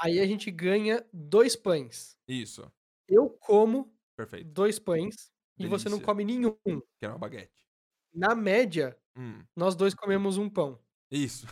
Aí 0.00 0.20
a 0.20 0.26
gente 0.26 0.50
ganha 0.50 1.06
dois 1.12 1.56
pães. 1.56 2.18
Isso, 2.28 2.70
Eu 3.08 3.30
como 3.30 3.94
perfeito. 4.16 4.50
dois 4.50 4.78
pães 4.78 5.32
e 5.58 5.66
você 5.68 5.88
não 5.88 5.98
Delícia. 5.98 6.06
come 6.06 6.24
nenhum. 6.24 6.56
Quero 7.00 7.12
uma 7.14 7.18
baguete. 7.18 7.66
Na 8.14 8.34
média, 8.34 8.98
Hum, 9.16 9.44
nós 9.56 9.76
dois 9.76 9.94
comemos 9.94 10.36
um 10.38 10.48
pão. 10.50 10.80
isso. 11.10 11.46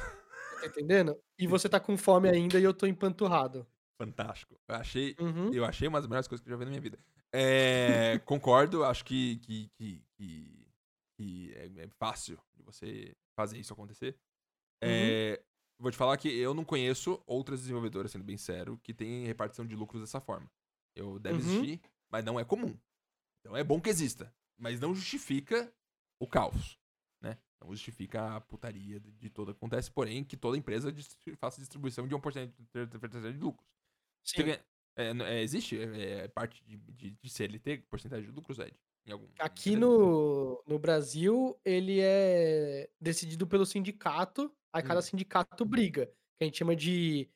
Tá 0.61 0.67
entendendo? 0.69 1.21
E 1.43 1.47
você 1.47 1.69
tá 1.69 1.81
com 1.81 1.97
fome 1.97 2.29
ainda 2.29 2.59
e 2.61 2.65
eu 2.65 2.73
tô 2.73 2.87
empanturrado. 2.87 3.67
Fantástico. 4.01 4.59
Eu 4.69 4.75
achei, 4.77 5.15
Uhum. 5.19 5.53
eu 5.53 5.65
achei 5.65 5.87
uma 5.89 6.01
das 6.01 6.09
melhores 6.09 6.29
coisas 6.29 6.43
que 6.43 6.49
eu 6.49 6.53
já 6.53 6.57
vi 6.59 6.65
na 6.65 6.71
minha 6.71 6.81
vida. 6.81 6.99
É, 7.33 8.19
concordo, 8.25 8.85
acho 8.85 9.05
que, 9.05 9.37
que, 9.39 9.69
que, 9.77 10.03
que, 10.17 10.67
que 11.17 11.53
é, 11.55 11.67
é 11.85 11.89
fácil 11.99 12.39
de 12.55 12.63
você 12.63 13.15
fazer 13.37 13.59
isso 13.59 13.73
acontecer. 13.73 14.13
Uhum. 14.83 14.89
É, 14.91 15.43
vou 15.79 15.91
te 15.91 15.97
falar 15.97 16.17
que 16.17 16.29
eu 16.29 16.53
não 16.55 16.65
conheço 16.65 17.23
outras 17.27 17.61
desenvolvedoras, 17.61 18.11
sendo 18.11 18.25
bem 18.25 18.37
sério, 18.37 18.79
que 18.83 18.93
têm 18.95 19.25
repartição 19.27 19.67
de 19.67 19.75
lucros 19.77 20.01
dessa 20.01 20.21
forma. 20.21 20.51
Eu 20.95 21.19
deve 21.19 21.39
Uhum. 21.39 21.41
existir, 21.41 21.81
mas 22.11 22.25
não 22.25 22.39
é 22.39 22.45
comum. 22.45 22.77
Então 23.41 23.57
é 23.57 23.65
bom 23.65 23.81
que 23.81 23.89
exista, 23.91 24.33
mas 24.59 24.79
não 24.81 24.95
justifica 24.95 25.73
o 26.21 26.27
caos? 26.27 26.79
Não 27.63 27.71
justifica 27.73 28.37
a 28.37 28.41
putaria 28.41 28.99
de, 29.01 29.11
de 29.13 29.31
toda 29.31 29.53
que 29.53 29.57
acontece, 29.59 29.91
porém, 29.91 30.25
que 30.25 30.37
toda 30.37 30.57
empresa 30.59 30.93
faça 31.39 31.61
distribuição 31.61 32.07
de 32.09 32.15
1% 32.15 32.53
de, 32.75 33.33
de 33.33 33.39
lucros. 33.39 33.67
Sim. 34.25 34.43
ganha- 34.43 34.65
é, 34.97 35.11
n- 35.15 35.23
é, 35.25 35.43
existe 35.43 35.79
é, 35.81 36.29
parte 36.29 36.63
de, 36.67 36.77
de, 36.77 37.11
de 37.13 37.31
CLT, 37.31 37.79
porcentagem 37.89 38.27
de 38.29 38.33
lucros, 38.35 38.59
Ed? 38.59 38.75
Em 39.07 39.13
algum, 39.13 39.27
Aqui 39.39 39.71
empresa? 39.71 39.87
no, 39.87 40.63
no 40.67 40.79
Brasil, 40.79 41.59
ele 41.65 41.99
é 42.01 42.89
decidido 43.01 43.47
pelo 43.47 43.65
sindicato, 43.67 44.55
aí 44.73 44.83
cada 44.83 44.99
Hum. 45.01 45.03
sindicato 45.03 45.65
briga, 45.65 46.07
que 46.07 46.43
a 46.43 46.45
gente 46.45 46.59
chama 46.59 46.77
de 46.77 47.29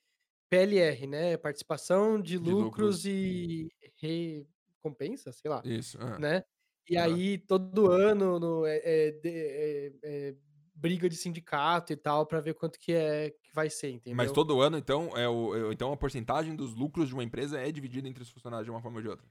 PLR, 0.49 1.07
né? 1.09 1.37
Participação 1.37 2.21
de 2.21 2.39
De 2.39 2.51
lucros, 2.51 3.05
e 3.05 3.69
recompensa, 4.01 5.33
sei 5.33 5.51
lá, 5.51 5.63
Isso. 5.65 5.99
ah. 6.01 6.19
né? 6.19 6.45
E 6.89 6.97
aí, 6.97 7.37
todo 7.39 7.91
ano, 7.91 8.39
no, 8.39 8.65
é, 8.65 8.77
é- 8.79 9.21
é- 9.25 9.93
é 10.31 10.37
briga 10.75 11.09
de 11.09 11.17
sindicato 11.17 11.93
e 11.93 11.97
tal, 11.97 12.25
pra 12.27 12.41
ver 12.41 12.55
quanto 12.55 12.79
que 12.79 12.93
é 12.93 13.31
que 13.31 13.53
vai 13.53 13.69
ser, 13.69 13.91
entendeu? 13.91 14.15
Mas 14.15 14.33
todo 14.33 14.61
ano, 14.61 14.79
então, 14.79 15.17
é 15.17 15.29
o, 15.29 15.71
é- 15.71 15.73
então 15.73 15.93
a 15.93 15.97
porcentagem 15.97 16.55
dos 16.57 16.75
lucros 16.75 17.09
de 17.09 17.15
uma 17.15 17.25
empresa 17.25 17.61
é 17.61 17.71
dividida 17.73 18.09
entre 18.09 18.23
os 18.23 18.31
funcionários 18.31 18.65
de 18.67 18.71
uma 18.71 18.81
forma 18.81 18.99
ou 18.99 19.03
de 19.03 19.09
outra. 19.09 19.27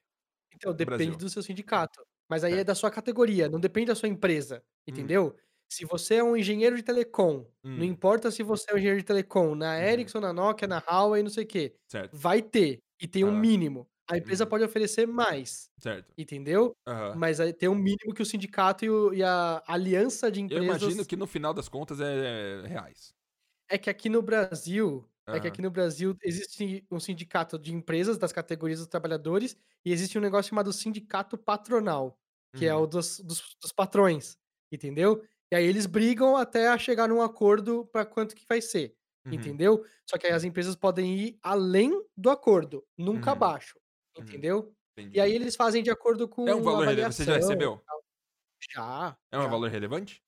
Então, 0.54 0.74
depende 0.74 1.18
Brasil. 1.18 1.18
do 1.18 1.30
seu 1.30 1.42
sindicato. 1.44 2.02
Mas 2.30 2.44
aí 2.44 2.58
é 2.58 2.64
Certo. 2.64 2.66
da 2.66 2.74
sua 2.76 2.90
categoria, 2.92 3.48
não 3.50 3.60
depende 3.60 3.88
da 3.88 3.96
sua 3.96 4.10
empresa, 4.10 4.64
Hum. 4.88 5.12
entendeu? 5.12 5.36
Se 5.70 5.86
você 5.86 6.16
é 6.16 6.24
um 6.24 6.36
engenheiro 6.36 6.76
de 6.76 6.84
telecom, 6.84 7.46
Hum. 7.64 7.76
não 7.76 7.86
importa 7.86 8.32
se 8.32 8.42
você 8.44 8.72
é 8.72 8.74
um 8.74 8.78
engenheiro 8.78 9.00
de 9.00 9.06
telecom 9.06 9.56
na 9.56 9.80
Uhum. 9.80 9.82
Ericsson, 9.82 10.20
na 10.20 10.34
Nokia, 10.34 10.68
na 10.68 10.80
Huawei, 10.80 11.22
não 11.24 11.30
sei 11.30 11.44
o 11.44 11.48
quê, 11.48 11.76
Certo. 11.88 12.12
vai 12.12 12.42
ter, 12.42 12.80
e 13.02 13.08
tem 13.08 13.24
um 13.24 13.32
Ah. 13.32 13.36
mínimo. 13.36 13.90
A 14.10 14.18
empresa 14.18 14.46
Uhum. 14.46 14.48
pode 14.48 14.64
oferecer 14.64 15.08
mais, 15.08 15.70
Certo. 15.78 16.16
entendeu? 16.18 16.76
Aham. 16.88 17.18
Mas 17.18 17.40
aí 17.40 17.54
tem 17.54 17.70
um 17.70 17.76
mínimo 17.76 18.14
que 18.14 18.22
o 18.22 18.26
sindicato 18.26 18.86
e, 18.86 18.90
o- 18.90 19.14
e 19.14 19.24
a 19.24 19.64
aliança 19.68 20.32
de 20.32 20.42
Eu 20.50 20.58
empresas... 20.58 20.60
imagino 20.60 21.06
que 21.06 21.16
no 21.16 21.28
final 21.28 21.54
das 21.54 21.68
contas 21.70 22.00
é 22.00 22.62
reais. 22.68 23.14
É 23.70 23.78
que 23.78 23.90
aqui 23.90 24.10
no 24.10 24.22
Brasil, 24.22 25.10
é 25.32 25.40
que 25.40 25.48
aqui 25.48 25.62
no 25.62 25.72
Brasil 25.72 26.16
existe 26.24 26.86
um 26.92 27.00
sindicato 27.00 27.58
de 27.58 27.74
empresas 27.74 28.18
das 28.18 28.32
categorias 28.32 28.80
dos 28.80 28.88
trabalhadores 28.88 29.56
e 29.84 29.92
existe 29.92 30.18
um 30.18 30.22
negócio 30.22 30.50
chamado 30.50 30.72
sindicato 30.72 31.38
patronal, 31.38 32.20
que 32.56 32.66
é 32.66 32.76
Uhum. 32.76 32.76
o 32.76 32.86
dos, 32.86 33.20
dos, 33.20 33.56
dos 33.62 33.72
patrões, 33.72 34.38
entendeu? 34.72 35.24
E 35.52 35.56
aí 35.56 35.66
eles 35.66 35.86
brigam 35.88 36.36
até 36.38 36.68
a 36.68 36.78
chegar 36.78 37.08
num 37.08 37.22
acordo 37.22 37.86
para 37.88 38.06
quanto 38.06 38.36
que 38.36 38.46
vai 38.48 38.62
ser, 38.62 38.96
Uhum. 39.26 39.56
entendeu? 39.56 39.84
Só 40.08 40.18
que 40.18 40.28
aí 40.28 40.34
as 40.34 40.44
empresas 40.44 40.76
podem 40.76 41.16
ir 41.18 41.40
além 41.42 41.92
do 42.16 42.30
acordo, 42.30 42.86
nunca 42.98 43.32
Uhum. 43.32 43.32
abaixo, 43.32 43.76
Uhum. 43.78 43.85
Entendeu? 44.18 44.74
Entendi. 44.98 45.18
E 45.18 45.22
aí 45.22 45.34
eles 45.34 45.56
fazem 45.56 45.84
de 45.84 45.92
acordo 45.92 46.28
com 46.28 46.48
É 46.48 46.56
um 46.56 46.62
valor 46.64 46.86
relevante. 46.88 47.16
Você 47.16 47.24
já 47.26 47.36
recebeu? 47.36 47.82
Já. 48.74 49.18
É 49.32 49.38
um 49.38 49.44
já. 49.44 49.48
valor 49.48 49.70
relevante? 49.70 50.22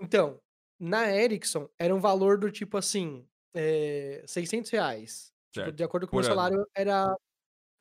Então, 0.00 0.40
na 0.80 1.10
Ericsson, 1.10 1.68
era 1.78 1.94
um 1.94 2.00
valor 2.00 2.38
do 2.38 2.50
tipo 2.50 2.76
assim, 2.76 3.26
eh, 3.54 4.24
600 4.26 4.70
reais. 4.70 5.32
Tipo, 5.52 5.70
de 5.70 5.84
acordo 5.84 6.08
com 6.08 6.16
o 6.16 6.20
meu 6.20 6.26
ano. 6.28 6.34
salário, 6.34 6.66
era 6.74 7.14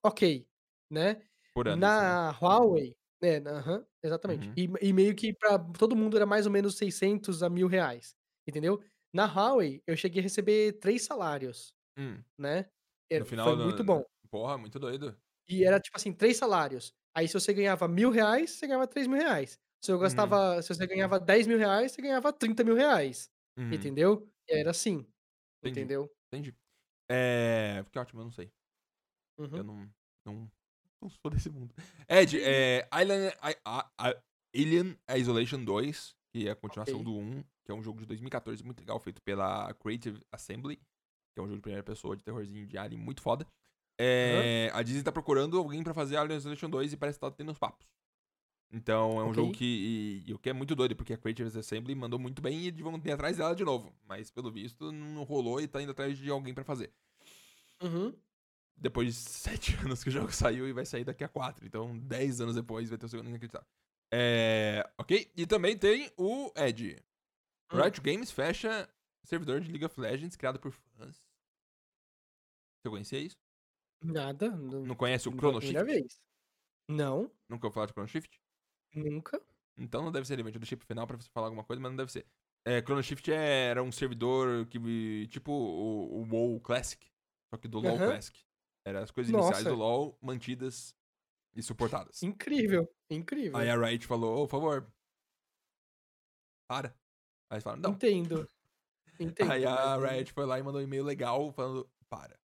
ok, 0.06 0.46
né? 0.92 1.22
Por 1.56 1.68
ano. 1.68 1.78
né? 1.82 1.88
Na 1.88 2.32
Huawei, 2.40 2.96
é, 3.22 3.38
aham, 3.38 3.86
exatamente. 4.04 4.48
Uhum. 4.48 4.78
E, 4.82 4.90
e 4.90 4.94
meio 4.94 5.16
que 5.16 5.34
pra 5.34 5.58
todo 5.58 5.96
mundo 5.96 6.16
era 6.18 6.26
mais 6.26 6.46
ou 6.46 6.52
menos 6.52 6.78
600 6.78 7.42
a 7.42 7.50
mil 7.50 7.68
reais, 7.68 8.16
entendeu? 8.48 8.84
Na 9.14 9.26
Huawei, 9.26 9.82
eu 9.88 9.96
cheguei 9.98 10.20
a 10.20 10.24
receber 10.24 10.74
três 10.74 11.04
salários, 11.06 11.74
Hum. 11.98 12.22
né? 12.38 12.70
Era- 13.10 13.22
No 13.24 13.26
final 13.30 13.48
foi 13.48 13.58
do- 13.58 13.64
muito 13.64 13.84
bom. 13.84 14.04
Porra, 14.34 14.58
muito 14.58 14.80
doido. 14.80 15.16
E 15.48 15.64
era 15.64 15.80
tipo 15.80 15.96
assim, 15.98 16.12
três 16.12 16.38
salários. 16.38 16.92
Aí 17.16 17.28
se 17.28 17.34
você 17.36 17.54
ganhava 17.54 17.88
mil 17.88 18.10
reais, 18.10 18.52
você 18.52 18.66
ganhava 18.66 18.88
três 18.88 19.06
mil 19.08 19.18
reais. 19.20 19.60
Se 19.84 19.92
eu 19.92 19.98
Uhum. 19.98 20.02
gastava, 20.02 20.62
se 20.62 20.70
você 20.74 20.88
ganhava 20.88 21.20
10 21.20 21.46
mil 21.46 21.58
reais, 21.58 21.92
você 21.92 22.02
ganhava 22.02 22.32
30 22.34 22.64
mil 22.64 22.74
reais. 22.76 23.30
Uhum. 23.58 23.74
Entendeu? 23.74 24.32
Era 24.50 24.72
assim. 24.72 25.06
Entendi. 25.64 25.82
Entendeu? 25.82 26.10
Entendi. 26.34 26.56
É. 27.12 27.86
Que 27.92 28.00
ótimo, 28.00 28.22
eu 28.22 28.26
não 28.26 28.32
sei. 28.32 28.52
Eu 29.38 29.46
Uhum. 29.46 29.64
não. 29.64 29.94
Não, 30.26 30.52
não 31.02 31.10
sou 31.10 31.32
desse 31.32 31.50
mundo. 31.50 31.74
Ed, 32.10 32.40
é. 32.42 32.88
Island, 33.02 33.36
I- 33.44 33.58
a- 33.66 33.92
a- 33.98 34.24
Alien 34.56 34.98
Isolation 35.18 35.64
2, 35.66 36.16
que 36.34 36.48
é 36.48 36.52
a 36.52 36.56
continuação 36.56 37.02
Ok. 37.02 37.06
do 37.06 37.14
1, 37.18 37.44
que 37.66 37.72
é 37.72 37.74
um 37.74 37.84
jogo 37.84 38.00
de 38.02 38.06
2014 38.08 38.64
muito 38.64 38.80
legal, 38.80 39.00
feito 39.00 39.22
pela 39.22 39.74
Creative 39.76 40.22
Assembly, 40.32 40.78
que 40.78 41.40
é 41.40 41.42
um 41.42 41.46
jogo 41.48 41.58
de 41.58 41.62
primeira 41.62 41.84
pessoa 41.84 42.16
de 42.18 42.24
terrorzinho 42.24 42.68
de 42.68 42.78
Alien 42.78 43.02
muito 43.02 43.22
foda. 43.22 43.48
É, 44.06 44.72
A 44.74 44.84
Disney 44.84 45.04
tá 45.04 45.12
procurando 45.12 45.58
alguém 45.58 45.84
pra 45.84 45.94
fazer 45.94 46.18
Alien 46.18 46.38
Isolation 46.38 46.70
2 46.70 46.94
e 46.94 46.98
parece 46.98 47.18
que 47.18 47.22
tá 47.22 47.32
tendo 47.32 47.52
uns 47.52 47.58
papos. 47.60 47.88
Então 48.72 49.20
é 49.20 49.24
um 49.24 49.34
jogo 49.34 49.50
Ok. 49.50 49.60
que. 49.60 50.24
E, 50.26 50.30
e 50.32 50.34
o 50.34 50.40
que 50.40 50.50
é 50.50 50.54
muito 50.54 50.76
doido, 50.76 50.96
porque 50.96 51.14
a 51.14 51.18
Creative 51.18 51.58
Assembly 51.60 51.94
mandou 51.94 52.18
muito 52.18 52.42
bem 52.42 52.60
e 52.60 52.68
eles 52.68 52.82
vão 52.82 53.00
ir 53.06 53.12
atrás 53.12 53.38
dela 53.38 53.56
de 53.56 53.64
novo. 53.64 53.94
Mas 54.04 54.32
pelo 54.32 54.52
visto 54.52 54.92
não 54.92 55.24
rolou 55.24 55.62
e 55.62 55.68
tá 55.68 55.82
indo 55.82 55.92
atrás 55.92 56.18
de 56.18 56.30
alguém 56.30 56.54
pra 56.54 56.64
fazer. 56.64 56.92
Uhum. 57.82 58.14
Depois 58.76 59.08
de 59.08 59.14
sete 59.30 59.76
anos 59.86 60.04
que 60.04 60.10
o 60.10 60.12
jogo 60.12 60.32
saiu 60.32 60.68
e 60.68 60.74
vai 60.74 60.86
sair 60.86 61.04
daqui 61.04 61.24
a 61.24 61.30
quatro. 61.30 61.66
Então, 61.66 61.98
dez 62.00 62.42
anos 62.42 62.56
depois 62.56 62.90
vai 62.90 62.98
ter 62.98 63.06
o 63.06 63.10
segundo 63.10 63.30
inacreditável. 63.30 63.68
É. 64.12 64.90
Ok? 64.98 65.32
E 65.36 65.46
também 65.46 65.78
tem 65.78 66.12
o 66.18 66.52
Ed. 66.56 66.98
Hum. 67.72 67.78
Riot 67.80 68.02
Games 68.02 68.32
fecha 68.32 68.90
servidor 69.24 69.62
de 69.62 69.70
League 69.70 69.86
of 69.86 70.00
Legends 70.00 70.36
criado 70.36 70.60
por 70.60 70.72
fãs. 70.72 71.24
Você 72.82 72.90
conhecia 72.90 73.20
isso? 73.20 73.38
Nada. 74.04 74.52
Não, 74.52 74.86
Não 74.86 74.96
conhece 74.96 75.30
o 75.30 75.32
Chrono 75.32 75.62
Shift? 75.62 75.84
vez. 75.84 76.22
Não, 76.88 77.32
Nunca 77.50 77.68
ouviu 77.68 77.72
falar 77.72 77.86
de 77.86 77.94
Chrono 77.94 78.08
Shift? 78.08 78.42
nunca. 78.94 79.42
Então 79.78 80.04
não 80.04 80.12
deve 80.12 80.28
ser 80.28 80.34
relevante 80.34 80.60
do 80.60 80.66
chip 80.68 80.86
final 80.86 81.08
pra 81.08 81.18
você 81.18 81.30
falar 81.32 81.48
alguma 81.48 81.64
coisa, 81.64 81.82
mas 81.82 81.92
não 81.92 81.98
deve 81.98 82.12
ser. 82.12 82.28
É, 82.66 82.80
Chrono 82.82 83.02
Shift 83.02 83.32
é- 83.32 83.70
era 83.70 83.82
um 83.82 83.92
servidor 83.92 84.68
que, 84.68 85.28
tipo 85.30 85.52
o, 85.52 86.22
o 86.22 86.28
WoW 86.30 86.60
Classic, 86.62 87.04
só 87.50 87.58
que 87.58 87.68
do 87.68 87.80
LoL 87.80 87.96
Aham. 87.96 88.08
Classic. 88.12 88.40
Era 88.86 89.02
as 89.02 89.10
coisas 89.12 89.34
iniciais 89.34 89.64
Nossa. 89.64 89.70
do 89.70 89.76
LoL 89.82 90.18
mantidas 90.22 90.96
e 91.56 91.64
suportadas. 91.64 92.22
Incrível. 92.22 92.88
Incrível. 93.10 93.58
Aí 93.58 93.70
a 93.70 93.76
Riot 93.76 94.06
falou, 94.06 94.44
ô, 94.44 94.48
por 94.48 94.52
favor, 94.52 94.94
para. 96.68 96.90
Aí 97.50 97.56
eles 97.56 97.64
falaram, 97.64 97.82
não. 97.82 97.92
Entendo. 97.92 98.48
Entendo. 99.20 99.52
Aí 99.52 99.66
a 99.66 99.96
Riot 99.98 100.32
foi 100.34 100.46
lá 100.46 100.60
e 100.60 100.64
mandou 100.64 100.82
um 100.82 100.84
e-mail 100.84 101.04
legal 101.04 101.52
falando, 101.54 101.90
para. 102.10 102.40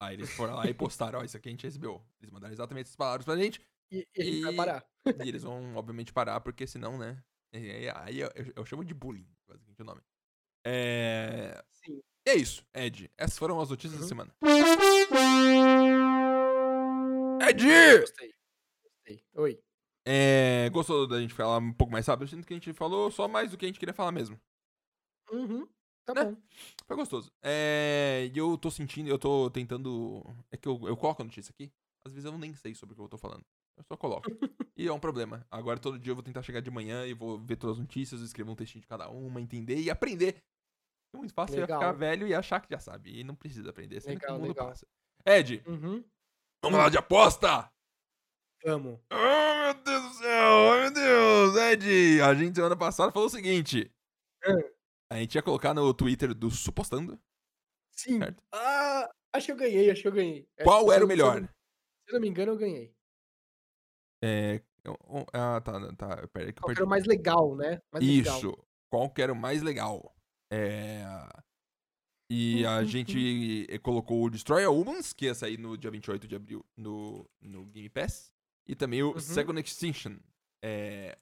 Aí 0.00 0.14
eles 0.14 0.30
foram 0.30 0.54
lá 0.56 0.66
e 0.66 0.72
postaram, 0.72 1.18
ó, 1.18 1.24
isso 1.24 1.36
aqui 1.36 1.48
a 1.48 1.52
gente 1.52 1.66
recebeu. 1.66 2.02
Eles 2.20 2.30
mandaram 2.32 2.52
exatamente 2.54 2.86
essas 2.86 2.96
palavras 2.96 3.24
pra 3.24 3.36
gente. 3.36 3.60
E, 3.92 4.06
e 4.16 4.20
a 4.20 4.24
gente 4.24 4.40
vai 4.42 4.52
E- 4.52 4.56
parar. 4.56 4.86
E 5.24 5.28
eles 5.28 5.42
vão, 5.42 5.76
obviamente, 5.76 6.12
parar, 6.12 6.40
porque 6.40 6.66
senão, 6.66 6.96
né? 6.96 7.22
e 7.52 7.58
Aí, 7.58 7.90
aí 7.90 8.20
eu, 8.20 8.30
eu 8.56 8.64
chamo 8.64 8.84
de 8.84 8.94
bullying, 8.94 9.26
basicamente 9.46 9.82
o 9.82 9.84
nome. 9.84 10.00
É. 10.64 11.62
Sim. 11.72 12.00
E 12.26 12.30
é 12.30 12.34
isso, 12.36 12.64
Ed. 12.74 13.10
Essas 13.18 13.38
foram 13.38 13.60
as 13.60 13.68
notícias 13.70 13.98
da 13.98 14.02
Uhum. 14.04 14.08
semana. 14.08 14.34
Ed! 17.42 18.00
Gostei. 18.00 18.34
Gostei. 18.84 19.24
Oi. 19.34 19.62
É, 20.06 20.68
gostou 20.70 21.06
da 21.06 21.20
gente 21.20 21.34
falar 21.34 21.58
um 21.58 21.72
pouco 21.72 21.92
mais 21.92 22.06
rápido? 22.06 22.24
Eu 22.24 22.28
sinto 22.28 22.46
que 22.46 22.54
a 22.54 22.56
gente 22.56 22.72
falou 22.72 23.10
só 23.10 23.28
mais 23.28 23.50
do 23.50 23.56
que 23.58 23.64
a 23.64 23.68
gente 23.68 23.78
queria 23.78 23.94
falar 23.94 24.12
mesmo. 24.12 24.40
Uhum. 25.30 25.66
Tá 26.04 26.14
Né? 26.14 26.24
bom. 26.24 26.36
Foi 26.90 26.96
gostoso. 26.96 27.30
É, 27.40 28.28
e 28.34 28.36
eu 28.36 28.58
tô 28.58 28.68
sentindo, 28.68 29.08
eu 29.08 29.16
tô 29.16 29.48
tentando. 29.48 30.24
É 30.50 30.56
que 30.56 30.66
eu, 30.66 30.88
eu 30.88 30.96
coloco 30.96 31.22
a 31.22 31.24
notícia 31.24 31.52
aqui. 31.52 31.70
Às 32.04 32.12
vezes 32.12 32.24
eu 32.24 32.36
nem 32.36 32.52
sei 32.52 32.74
sobre 32.74 32.94
o 32.94 32.96
que 32.96 33.02
eu 33.02 33.08
tô 33.08 33.16
falando. 33.16 33.44
Eu 33.76 33.84
só 33.84 33.96
coloco. 33.96 34.22
e 34.76 34.88
é 34.88 34.92
um 34.92 34.98
problema. 34.98 35.46
Agora 35.52 35.78
todo 35.78 36.00
dia 36.00 36.10
eu 36.10 36.16
vou 36.16 36.24
tentar 36.24 36.42
chegar 36.42 36.60
de 36.60 36.68
manhã 36.68 37.06
e 37.06 37.14
vou 37.14 37.38
ver 37.38 37.54
todas 37.54 37.76
as 37.76 37.80
notícias, 37.80 38.20
escrever 38.22 38.50
um 38.50 38.56
textinho 38.56 38.82
de 38.82 38.88
cada 38.88 39.08
uma, 39.08 39.40
entender 39.40 39.78
e 39.80 39.88
aprender. 39.88 40.42
É 41.14 41.16
muito 41.18 41.32
fácil 41.32 41.60
Legal. 41.60 41.78
ficar 41.78 41.92
velho 41.92 42.26
e 42.26 42.34
achar 42.34 42.58
que 42.60 42.74
já 42.74 42.80
sabe. 42.80 43.20
E 43.20 43.22
não 43.22 43.36
precisa 43.36 43.70
aprender, 43.70 44.00
que 44.02 44.08
Legal, 44.08 44.36
o 44.36 44.40
mundo 44.40 44.48
legal. 44.48 44.66
passa. 44.66 44.84
Ed, 45.24 45.62
Uhum. 45.68 46.04
vamos 46.60 46.78
lá 46.80 46.88
de 46.88 46.98
aposta! 46.98 47.70
Vamos. 48.64 48.98
Oh, 49.12 49.62
meu 49.64 49.74
Deus 49.84 50.02
do 50.02 50.14
céu! 50.14 50.52
Oh, 50.52 50.80
meu 50.80 50.92
Deus! 50.92 51.56
Ed, 51.56 52.20
a 52.20 52.34
gente 52.34 52.56
semana 52.56 52.76
passada 52.76 53.12
falou 53.12 53.28
o 53.28 53.30
seguinte. 53.30 53.92
Ah. 54.44 54.79
A 55.12 55.16
gente 55.16 55.34
ia 55.34 55.42
colocar 55.42 55.74
no 55.74 55.92
Twitter 55.92 56.32
do 56.34 56.50
Supostando. 56.50 57.18
Sim. 57.96 58.18
Certo. 58.18 58.42
Ah, 58.52 59.10
acho 59.34 59.46
que 59.46 59.52
eu 59.52 59.56
ganhei, 59.56 59.90
acho 59.90 60.02
que 60.02 60.08
eu 60.08 60.12
ganhei. 60.12 60.48
Qual 60.62 60.92
era 60.92 61.04
o 61.04 61.08
melhor? 61.08 61.42
Se 61.42 62.10
eu 62.10 62.14
não 62.14 62.20
me 62.20 62.28
engano, 62.28 62.52
eu 62.52 62.56
ganhei. 62.56 62.94
É. 64.22 64.62
Ah, 65.32 65.60
tá, 65.60 65.94
tá. 65.96 66.28
Pera 66.28 66.52
Qual 66.54 66.70
era 66.70 66.84
o 66.84 66.88
mais 66.88 67.04
legal, 67.06 67.56
né? 67.56 67.80
Mais 67.92 68.04
legal. 68.06 68.36
Isso. 68.38 68.66
Qual 68.90 69.10
que 69.10 69.20
era 69.20 69.32
o 69.32 69.36
mais 69.36 69.62
legal? 69.62 70.14
É. 70.52 71.02
E 72.30 72.64
a 72.64 72.78
Uhum. 72.78 72.84
gente 72.84 73.66
eh, 73.68 73.78
colocou 73.78 74.22
o 74.22 74.30
Destroy 74.30 74.64
All 74.64 74.78
Humans, 74.80 75.12
que 75.12 75.24
ia 75.26 75.34
sair 75.34 75.58
no 75.58 75.76
dia 75.76 75.90
28 75.90 76.28
de 76.28 76.36
abril 76.36 76.64
no, 76.76 77.28
no 77.40 77.66
Game 77.66 77.88
Pass. 77.88 78.32
E 78.68 78.76
também 78.76 79.02
o 79.02 79.12
Uhum. 79.14 79.18
Second 79.20 79.60
Extinction. 79.60 80.16
É. 80.64 81.18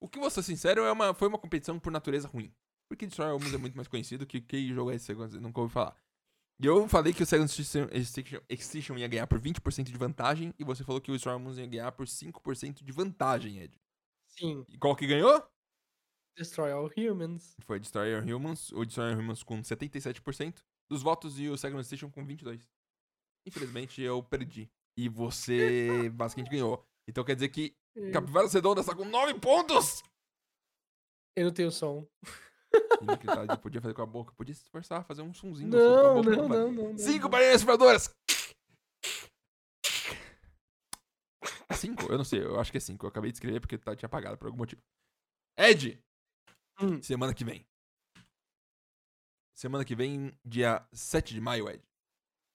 O 0.00 0.08
que 0.08 0.18
vou 0.18 0.30
ser 0.30 0.42
sincero, 0.42 0.82
é 0.84 0.92
uma, 0.92 1.12
foi 1.12 1.28
uma 1.28 1.38
competição 1.38 1.78
por 1.78 1.90
natureza 1.92 2.26
ruim. 2.28 2.52
Porque 2.88 3.06
Destroy 3.06 3.28
All 3.28 3.36
Humans 3.36 3.54
é 3.54 3.58
muito 3.58 3.76
mais 3.76 3.88
conhecido 3.88 4.26
que 4.26 4.40
que 4.40 4.72
jogo 4.74 4.90
é 4.90 4.94
esse, 4.94 5.12
eu 5.12 5.28
nunca 5.40 5.60
ouvi 5.60 5.72
falar. 5.72 5.96
E 6.60 6.66
eu 6.66 6.88
falei 6.88 7.12
que 7.12 7.22
o 7.22 7.26
Second 7.26 7.48
Extinction- 7.48 7.88
Extinction 7.92 8.40
Extinction 8.48 8.98
ia 8.98 9.06
ganhar 9.06 9.26
por 9.26 9.40
20% 9.40 9.84
de 9.92 9.96
vantagem, 9.98 10.52
e 10.58 10.64
você 10.64 10.82
falou 10.82 11.00
que 11.00 11.10
o 11.10 11.14
Destroy 11.14 11.34
All 11.34 11.38
Humans 11.40 11.58
ia 11.58 11.66
ganhar 11.66 11.92
por 11.92 12.06
5% 12.08 12.82
de 12.82 12.92
vantagem, 12.92 13.60
Ed. 13.60 13.74
Sim. 14.28 14.64
E 14.68 14.76
qual 14.78 14.96
que 14.96 15.06
ganhou? 15.06 15.46
Destroy 16.36 16.70
All 16.72 16.90
Humans. 16.96 17.56
Foi 17.62 17.78
Destroy 17.78 18.14
All 18.14 18.22
Humans, 18.22 18.72
o 18.72 18.84
Destroy 18.84 19.12
All 19.12 19.18
Humans 19.20 19.42
com 19.42 19.60
77% 19.60 20.64
dos 20.90 21.02
votos 21.02 21.38
e 21.38 21.48
o 21.48 21.56
Second 21.58 21.84
Station 21.84 22.10
com 22.10 22.26
22%. 22.26 22.66
Infelizmente 23.46 24.00
eu 24.02 24.22
perdi. 24.22 24.70
E 24.96 25.08
você 25.08 26.08
basicamente 26.14 26.50
ganhou. 26.50 26.84
Então 27.08 27.24
quer 27.24 27.34
dizer 27.34 27.48
que 27.50 27.74
Capivara 28.12 28.48
Redonda 28.48 28.80
está 28.80 28.94
com 28.94 29.04
9 29.04 29.34
pontos! 29.40 30.02
Eu 31.36 31.46
não 31.46 31.52
tenho 31.52 31.70
som. 31.70 32.06
Inacreditável, 33.02 33.58
podia 33.58 33.80
fazer 33.80 33.94
com 33.94 34.02
a 34.02 34.06
boca, 34.06 34.32
podia 34.32 34.54
se 34.54 34.62
esforçar, 34.62 35.04
fazer 35.04 35.22
um 35.22 35.32
sonzinho. 35.32 35.70
Não, 35.70 36.14
com 36.14 36.18
a 36.20 36.22
boca, 36.22 36.36
não, 36.36 36.48
não, 36.48 36.72
não, 36.72 36.88
não. 36.90 36.98
Cinco 36.98 37.28
barreiras 37.28 37.60
surfadoras! 37.60 38.14
É 41.68 41.74
cinco? 41.74 42.10
Eu 42.10 42.18
não 42.18 42.24
sei, 42.24 42.42
eu 42.42 42.58
acho 42.58 42.70
que 42.70 42.78
é 42.78 42.80
cinco. 42.80 43.06
Eu 43.06 43.10
acabei 43.10 43.30
de 43.30 43.36
escrever 43.36 43.60
porque 43.60 43.78
tá, 43.78 43.94
tinha 43.94 44.06
apagado 44.06 44.36
por 44.36 44.46
algum 44.46 44.58
motivo. 44.58 44.82
Ed! 45.56 46.02
Hum. 46.80 47.02
Semana 47.02 47.34
que 47.34 47.44
vem. 47.44 47.66
Semana 49.54 49.84
que 49.84 49.96
vem, 49.96 50.32
dia 50.44 50.86
7 50.92 51.34
de 51.34 51.40
maio, 51.40 51.68
Ed. 51.68 51.82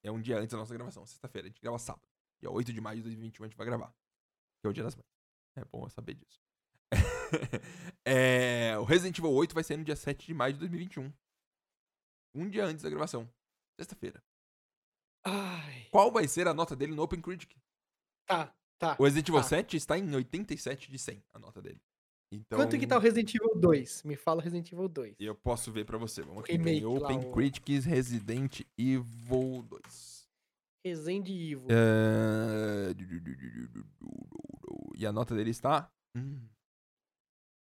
É 0.04 0.12
um 0.12 0.22
dia 0.22 0.38
antes 0.38 0.52
da 0.52 0.58
nossa 0.58 0.74
gravação, 0.74 1.06
sexta-feira. 1.06 1.48
A 1.48 1.50
gente 1.50 1.62
grava 1.62 1.78
sábado. 1.78 2.08
Dia 2.40 2.52
8 2.52 2.72
de 2.74 2.82
maio 2.82 2.98
de 2.98 3.04
2021 3.04 3.44
a 3.44 3.48
gente 3.48 3.58
vai 3.58 3.66
gravar. 3.66 3.94
Que 4.62 4.68
é 4.68 4.70
o 4.70 4.74
dia 4.74 4.84
das 4.84 4.96
mães. 4.96 5.08
É 5.58 5.66
bom 5.66 5.86
eu 5.86 5.90
saber 5.90 6.14
disso. 6.14 6.42
É, 8.06 8.78
o 8.80 8.84
Resident 8.84 9.18
Evil 9.18 9.32
8 9.32 9.56
vai 9.56 9.64
sair 9.64 9.78
no 9.78 9.84
dia 9.86 9.96
7 9.96 10.28
de 10.28 10.34
maio 10.34 10.54
de 10.54 10.60
2021. 10.60 11.12
Um 12.36 12.50
dia 12.50 12.66
antes 12.66 12.84
da 12.84 12.90
gravação. 12.90 13.30
Sexta-feira. 13.80 14.22
Ai. 15.26 15.88
Qual 15.90 16.12
vai 16.12 16.28
ser 16.28 16.48
a 16.48 16.54
nota 16.54 16.76
dele 16.76 16.94
no 16.94 17.02
Open 17.04 17.22
Critic? 17.22 17.56
Tá, 18.28 18.54
tá. 18.78 18.98
O 19.00 19.04
Resident 19.06 19.30
Evil 19.30 19.42
tá. 19.42 19.48
7 19.48 19.78
está 19.78 19.98
em 19.98 20.14
87 20.14 20.92
de 20.92 20.98
100, 21.00 21.24
a 21.34 21.40
nota 21.40 21.62
dele. 21.62 21.80
Então, 22.34 22.58
Quanto 22.60 22.78
que 22.78 22.86
tá 22.88 22.98
o 22.98 23.00
Resident 23.00 23.34
Evil 23.36 23.56
2? 23.56 24.04
Me 24.04 24.16
fala 24.18 24.42
o 24.42 24.44
Resident 24.44 24.72
Evil 24.72 24.90
2. 24.90 25.16
Eu 25.20 25.36
posso 25.36 25.72
ver 25.72 25.86
pra 25.86 25.98
você. 25.98 26.24
Vamos 26.24 26.44
aqui. 26.44 26.54
Remake 26.54 26.84
lá, 26.84 26.90
Open 27.08 27.20
o- 27.20 27.32
Critics 27.32 27.86
Resident 27.86 28.62
Evil 28.78 29.64
2. 29.70 30.28
Resident 30.86 31.30
Evil. 31.30 31.68
É, 31.70 32.94
E 34.98 35.06
a 35.06 35.12
nota 35.14 35.34
dele 35.36 35.52
está... 35.52 35.90
Hum. 36.18 36.50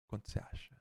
Quanto 0.08 0.28
você 0.28 0.38
acha? 0.40 0.76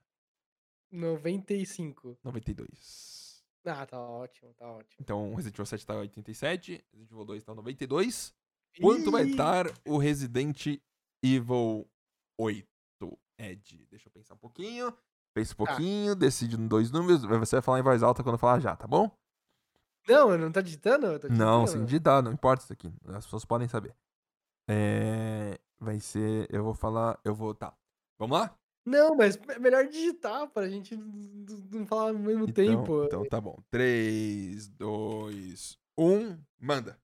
95. 0.91 2.17
92. 2.23 3.43
Ah, 3.65 3.85
tá 3.85 3.99
ótimo, 3.99 4.53
tá 4.53 4.65
ótimo. 4.65 4.95
Então, 5.01 5.31
o 5.31 5.35
Resident 5.35 5.55
Evil 5.55 5.65
7 5.65 5.85
tá 5.85 5.95
87, 5.95 6.71
Resident 6.93 7.11
Evil 7.11 7.25
2 7.25 7.43
tá 7.43 7.53
92. 7.53 8.33
Quanto 8.79 9.11
vai 9.11 9.25
Ih, 9.25 9.31
estar 9.31 9.65
o 9.85 9.97
Resident 9.97 10.79
Evil 11.21 11.85
8, 12.39 12.65
Ed? 13.37 13.85
Deixa 13.89 14.07
eu 14.07 14.11
pensar 14.11 14.35
um 14.35 14.37
pouquinho. 14.37 14.95
Pensa 15.33 15.53
um 15.53 15.65
Tá. 15.65 15.71
pouquinho, 15.73 16.15
decide 16.15 16.55
em 16.55 16.67
dois 16.67 16.89
números. 16.91 17.21
Você 17.23 17.57
vai 17.57 17.61
falar 17.61 17.79
em 17.79 17.83
voz 17.83 18.01
alta 18.01 18.23
quando 18.23 18.35
eu 18.35 18.39
falar 18.39 18.59
já, 18.61 18.75
tá 18.75 18.87
bom? 18.87 19.11
Não, 20.07 20.37
não 20.37 20.51
tá 20.51 20.61
digitando? 20.61 21.05
Eu 21.07 21.19
tô 21.19 21.27
Não, 21.27 21.35
digitando. 21.65 21.67
sem 21.67 21.85
digitar, 21.85 22.23
não 22.23 22.31
importa 22.31 22.63
isso 22.63 22.71
aqui. 22.71 22.93
As 23.07 23.25
pessoas 23.25 23.43
podem 23.43 23.67
saber. 23.67 23.93
É, 24.69 25.59
Vai 25.79 25.99
ser. 25.99 26.47
Eu 26.51 26.63
vou 26.63 26.73
falar. 26.73 27.19
Eu 27.23 27.35
vou. 27.35 27.53
Tá. 27.53 27.71
Vamos 28.17 28.35
lá? 28.39 28.57
Não, 28.88 29.18
mas 29.18 29.35
é 29.49 29.59
melhor 29.59 29.85
digitar 29.85 30.47
pra 30.49 30.69
gente 30.69 30.95
não 30.95 31.85
falar 31.85 32.11
ao 32.11 32.18
mesmo 32.18 32.45
Então, 32.47 32.53
tempo. 32.53 33.03
então 33.03 33.26
tá 33.26 33.41
bom. 33.41 33.61
3, 33.69 34.69
2, 34.69 35.77
1. 35.97 36.39
Manda. 36.57 36.97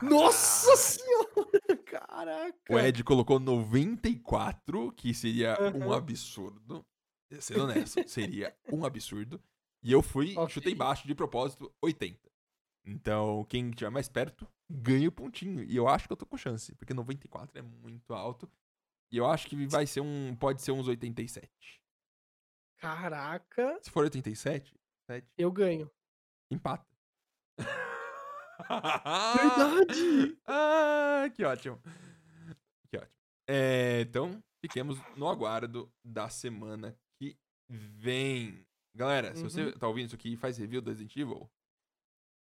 Nossa 0.00 0.74
senhora! 0.76 1.28
Caraca! 1.84 2.72
O 2.72 2.78
Ed 2.78 3.04
colocou 3.04 3.38
94, 3.38 4.92
que 4.92 5.12
seria 5.12 5.58
um 5.74 5.92
Aham. 5.92 5.96
absurdo. 5.98 6.86
Sendo 7.38 7.64
honesto, 7.64 8.08
seria 8.08 8.56
um 8.72 8.86
absurdo. 8.86 9.38
E 9.82 9.92
eu 9.92 10.00
fui, 10.00 10.34
Ok. 10.38 10.54
chutei 10.54 10.74
baixo 10.74 11.06
de 11.06 11.14
propósito, 11.14 11.70
80. 11.82 12.30
Então, 12.82 13.44
quem 13.44 13.68
estiver 13.68 13.90
mais 13.90 14.08
perto, 14.08 14.48
ganha 14.70 15.10
o 15.10 15.12
pontinho. 15.12 15.62
E 15.64 15.76
eu 15.76 15.86
acho 15.86 16.06
que 16.06 16.12
eu 16.14 16.16
tô 16.16 16.24
com 16.24 16.38
chance, 16.38 16.74
porque 16.76 16.94
94 16.94 17.58
é 17.58 17.62
muito 17.62 18.14
alto. 18.14 18.50
E 19.10 19.16
eu 19.16 19.26
acho 19.26 19.46
que 19.48 19.66
vai 19.66 19.86
ser 19.86 20.00
um. 20.00 20.34
Pode 20.36 20.60
ser 20.62 20.72
uns 20.72 20.86
87. 20.88 21.48
Caraca, 22.78 23.78
Se 23.82 23.90
for 23.90 24.04
87, 24.04 24.72
7, 25.10 25.26
eu 25.36 25.50
ganho. 25.50 25.90
empata. 26.50 26.86
Verdade! 29.36 30.38
Ah, 30.46 31.28
que 31.34 31.44
ótimo. 31.44 31.80
Que 32.88 32.96
ótimo. 32.96 33.12
É, 33.48 34.00
então, 34.02 34.42
fiquemos 34.64 34.98
no 35.16 35.28
aguardo 35.28 35.92
da 36.04 36.28
semana 36.28 36.96
que 37.18 37.36
vem. 37.68 38.64
Galera, 38.94 39.34
se 39.34 39.42
você 39.42 39.64
Uhum. 39.66 39.72
tá 39.72 39.86
ouvindo 39.88 40.06
isso 40.06 40.14
aqui 40.16 40.32
e 40.32 40.36
faz 40.36 40.56
review 40.58 40.80
do 40.80 40.90
Resident 40.90 41.14
Evil, 41.16 41.50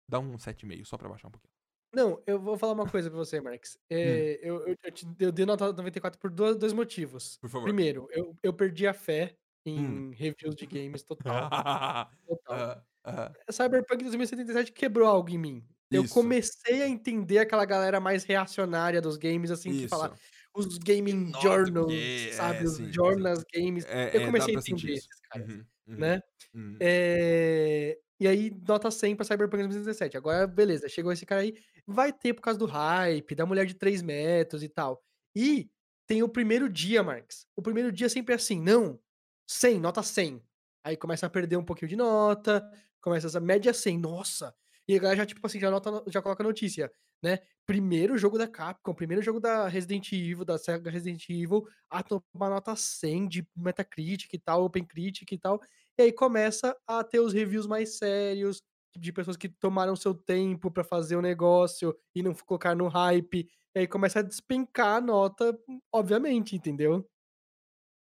dá 0.08 0.18
um 0.18 0.36
7,5 0.38 0.84
só 0.84 0.96
pra 0.96 1.08
baixar 1.08 1.28
um 1.28 1.32
pouquinho. 1.32 1.52
Não, 1.94 2.22
eu 2.26 2.40
vou 2.40 2.56
falar 2.56 2.72
uma 2.72 2.88
coisa 2.88 3.10
pra 3.10 3.18
você, 3.18 3.40
Marx. 3.40 3.76
É, 3.90 4.38
eu, 4.42 4.66
eu, 4.66 4.76
eu, 4.82 4.92
te- 4.92 5.06
eu 5.20 5.30
dei 5.30 5.44
nota 5.44 5.66
94 5.72 6.18
por 6.18 6.30
dois, 6.30 6.56
dois 6.56 6.72
motivos. 6.72 7.36
Por 7.38 7.50
favor. 7.50 7.64
Primeiro, 7.66 8.08
eu, 8.10 8.34
eu 8.42 8.52
perdi 8.54 8.86
a 8.86 8.94
fé 8.94 9.36
em 9.66 9.78
Hum. 9.78 10.10
reviews 10.10 10.56
de 10.56 10.66
games 10.66 11.02
total. 11.02 11.50
Total. 12.26 12.84
ah, 13.04 13.32
ah. 13.46 13.52
Cyberpunk 13.52 14.02
2077 14.02 14.72
quebrou 14.72 15.06
algo 15.06 15.28
em 15.30 15.38
mim. 15.38 15.64
Eu 15.90 16.04
Isso. 16.04 16.14
comecei 16.14 16.82
a 16.82 16.88
entender 16.88 17.38
aquela 17.38 17.66
galera 17.66 18.00
mais 18.00 18.24
reacionária 18.24 19.00
dos 19.00 19.18
games, 19.18 19.50
assim, 19.50 19.70
que 19.72 19.86
fala 19.88 20.14
Isso. 20.14 20.22
os 20.54 20.78
gaming 20.78 21.30
Nota, 21.30 21.42
journals, 21.42 21.92
é, 21.92 22.32
sabe? 22.32 22.64
Os 22.64 22.76
sim, 22.76 22.86
sim. 22.86 22.92
journals 22.92 23.44
games. 23.54 23.84
É, 23.84 24.16
Eu 24.16 24.22
é, 24.22 24.26
comecei 24.26 24.56
a 24.56 24.58
entender 24.58 24.92
isso. 24.94 25.06
esses 25.10 25.20
caras, 25.30 25.48
Uhum, 25.48 25.64
uhum, 25.88 25.96
né? 25.98 26.20
uhum. 26.54 26.76
É, 26.80 27.98
E 28.22 28.28
aí, 28.28 28.52
nota 28.68 28.88
100 28.88 29.16
pra 29.16 29.24
Cyberpunk 29.24 29.64
2017. 29.64 30.16
Agora, 30.16 30.46
beleza, 30.46 30.88
chegou 30.88 31.10
esse 31.10 31.26
cara 31.26 31.40
aí. 31.40 31.56
Vai 31.84 32.12
ter 32.12 32.32
por 32.32 32.40
causa 32.40 32.56
do 32.56 32.66
hype, 32.66 33.34
da 33.34 33.44
mulher 33.44 33.66
de 33.66 33.74
3 33.74 34.00
metros 34.00 34.62
e 34.62 34.68
tal. 34.68 35.02
E 35.34 35.68
tem 36.06 36.22
o 36.22 36.28
primeiro 36.28 36.68
dia, 36.68 37.02
Marx. 37.02 37.48
O 37.56 37.60
primeiro 37.60 37.90
dia 37.90 38.08
sempre 38.08 38.32
é 38.32 38.36
assim, 38.36 38.60
não, 38.60 38.96
100, 39.44 39.80
nota 39.80 40.04
100. 40.04 40.40
Aí 40.84 40.96
começa 40.96 41.26
a 41.26 41.30
perder 41.30 41.56
um 41.56 41.64
pouquinho 41.64 41.88
de 41.88 41.96
nota, 41.96 42.64
começa 43.00 43.26
essa 43.26 43.40
média 43.40 43.74
100, 43.74 43.98
nossa. 43.98 44.54
E 44.86 44.94
a 44.94 45.00
galera 45.00 45.16
já, 45.16 45.26
tipo 45.26 45.44
assim, 45.44 45.58
já, 45.58 45.68
nota, 45.68 46.04
já 46.06 46.22
coloca 46.22 46.44
notícia, 46.44 46.92
né? 47.20 47.40
Primeiro 47.66 48.16
jogo 48.16 48.38
da 48.38 48.46
Capcom, 48.46 48.94
primeiro 48.94 49.20
jogo 49.20 49.40
da 49.40 49.66
Resident 49.66 50.12
Evil, 50.12 50.44
da 50.44 50.56
SEGA 50.58 50.92
Resident 50.92 51.28
Evil, 51.28 51.66
a 51.90 52.04
tomar 52.04 52.50
nota 52.50 52.76
100 52.76 53.26
de 53.26 53.48
Metacritic 53.56 54.32
e 54.32 54.38
tal, 54.38 54.62
Open 54.62 54.84
Critic 54.84 55.32
e 55.32 55.38
tal. 55.38 55.60
E 55.98 56.02
aí 56.02 56.12
começa 56.12 56.76
a 56.86 57.04
ter 57.04 57.20
os 57.20 57.32
reviews 57.32 57.66
mais 57.66 57.98
sérios, 57.98 58.62
de 58.96 59.12
pessoas 59.12 59.36
que 59.36 59.48
tomaram 59.48 59.96
seu 59.96 60.14
tempo 60.14 60.70
pra 60.70 60.84
fazer 60.84 61.16
o 61.16 61.22
negócio 61.22 61.96
e 62.14 62.22
não 62.22 62.34
colocar 62.34 62.74
no 62.74 62.88
hype. 62.88 63.48
E 63.74 63.78
aí 63.80 63.86
começa 63.86 64.18
a 64.20 64.22
despencar 64.22 64.96
a 64.96 65.00
nota, 65.00 65.58
obviamente, 65.92 66.54
entendeu? 66.56 67.06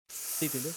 Você 0.09 0.45
entendeu? 0.45 0.72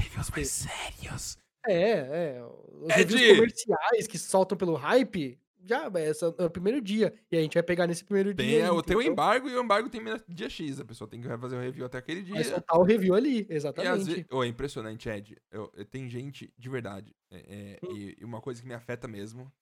Reviews 0.00 0.30
mais 0.30 0.50
sérios. 0.50 1.38
É, 1.66 2.36
é. 2.36 2.44
Os 2.44 2.90
Ed! 2.96 3.16
reviews 3.16 3.36
comerciais 3.36 4.06
que 4.06 4.18
soltam 4.18 4.56
pelo 4.56 4.74
hype, 4.74 5.40
já 5.64 5.90
é, 5.94 6.08
essa- 6.08 6.34
é 6.38 6.44
o 6.44 6.50
primeiro 6.50 6.80
dia. 6.80 7.14
E 7.30 7.36
a 7.36 7.40
gente 7.40 7.54
vai 7.54 7.62
pegar 7.62 7.86
nesse 7.86 8.04
primeiro 8.04 8.34
Tem, 8.34 8.46
dia. 8.48 8.58
é, 8.60 8.62
aí, 8.64 8.70
o 8.70 8.82
teu 8.82 9.00
embargo 9.02 9.48
e 9.48 9.56
o 9.56 9.62
embargo 9.62 9.88
tem 9.88 10.00
dia 10.28 10.48
X. 10.50 10.80
A 10.80 10.84
pessoa 10.84 11.08
tem 11.08 11.20
que 11.20 11.28
fazer 11.38 11.56
o 11.56 11.60
review 11.60 11.84
até 11.86 11.98
aquele 11.98 12.22
dia. 12.22 12.34
Vai 12.34 12.44
soltar 12.44 12.78
o 12.78 12.82
review 12.82 13.14
ali, 13.14 13.46
E 13.48 13.54
exatamente. 13.54 14.04
vezes, 14.04 14.26
oh, 14.30 14.42
é 14.44 14.46
impressionante, 14.46 15.08
Ed. 15.08 15.36
Eu, 15.50 15.70
eu- 15.74 15.84
tem 15.84 16.08
gente, 16.08 16.52
de 16.58 16.68
verdade, 16.68 17.14
é, 17.30 17.78
é, 17.82 17.86
Hum. 17.86 17.96
e, 17.96 18.16
e 18.20 18.24
uma 18.24 18.40
coisa 18.40 18.60
que 18.60 18.68
me 18.68 18.74
afeta 18.74 19.08
mesmo, 19.08 19.52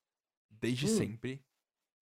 desde 0.50 0.86
Hum. 0.86 0.96
sempre, 0.96 1.42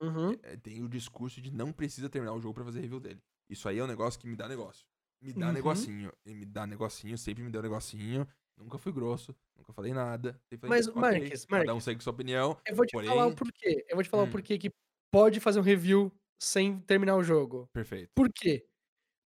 Uhum. 0.03 0.33
é, 0.43 0.57
tem 0.57 0.83
o 0.83 0.89
discurso 0.89 1.41
de 1.41 1.51
não 1.53 1.73
precisa 1.73 2.09
terminar 2.09 2.33
o 2.35 2.41
jogo 2.41 2.55
pra 2.55 2.65
fazer 2.65 2.81
review 2.81 3.01
dele. 3.01 3.21
Isso 3.49 3.69
aí 3.69 3.79
é 3.79 3.85
um 3.85 3.87
negócio 3.87 4.19
que 4.21 4.27
me 4.27 4.37
dá 4.37 4.49
negócio. 4.49 4.85
Me 5.23 5.33
dá 5.35 5.49
Uhum. 5.49 5.53
negocinho. 5.53 6.13
E 6.25 6.33
me 6.35 6.47
dá 6.47 6.67
negocinho, 6.67 7.19
sempre 7.19 7.43
me 7.43 7.51
deu 7.51 7.61
negocinho. 7.61 8.27
Nunca 8.61 8.79
fui 8.79 8.93
grosso, 8.93 9.35
nunca 9.57 9.73
falei 9.73 9.93
nada. 9.93 10.39
Mas, 10.63 10.87
"Ok, 10.87 11.01
Marques, 11.01 11.45
Cada 11.47 11.63
um 11.63 11.67
Marques. 11.67 11.85
segue 11.85 12.03
sua 12.03 12.13
opinião. 12.13 12.57
Eu 12.67 12.77
vou 12.77 12.87
te 12.87 12.93
falar 12.93 13.27
o 13.27 13.35
Porém- 13.35 13.37
porquê. 13.37 13.85
Eu 13.89 13.97
vou 13.97 14.03
te 14.05 14.09
falar 14.11 14.25
Hum. 14.25 14.29
o 14.29 14.31
porquê 14.31 14.59
que 14.59 14.71
pode 15.13 15.41
fazer 15.41 15.59
um 15.61 15.63
review 15.63 16.13
sem 16.43 16.81
terminar 16.81 17.17
o 17.17 17.23
jogo. 17.23 17.69
Perfeito. 17.73 18.11
Por 18.15 18.29
quê? 18.33 18.67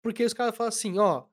Porque 0.03 0.23
os 0.25 0.33
caras 0.33 0.55
falam 0.55 0.69
assim, 0.69 0.99
ó, 0.99 1.25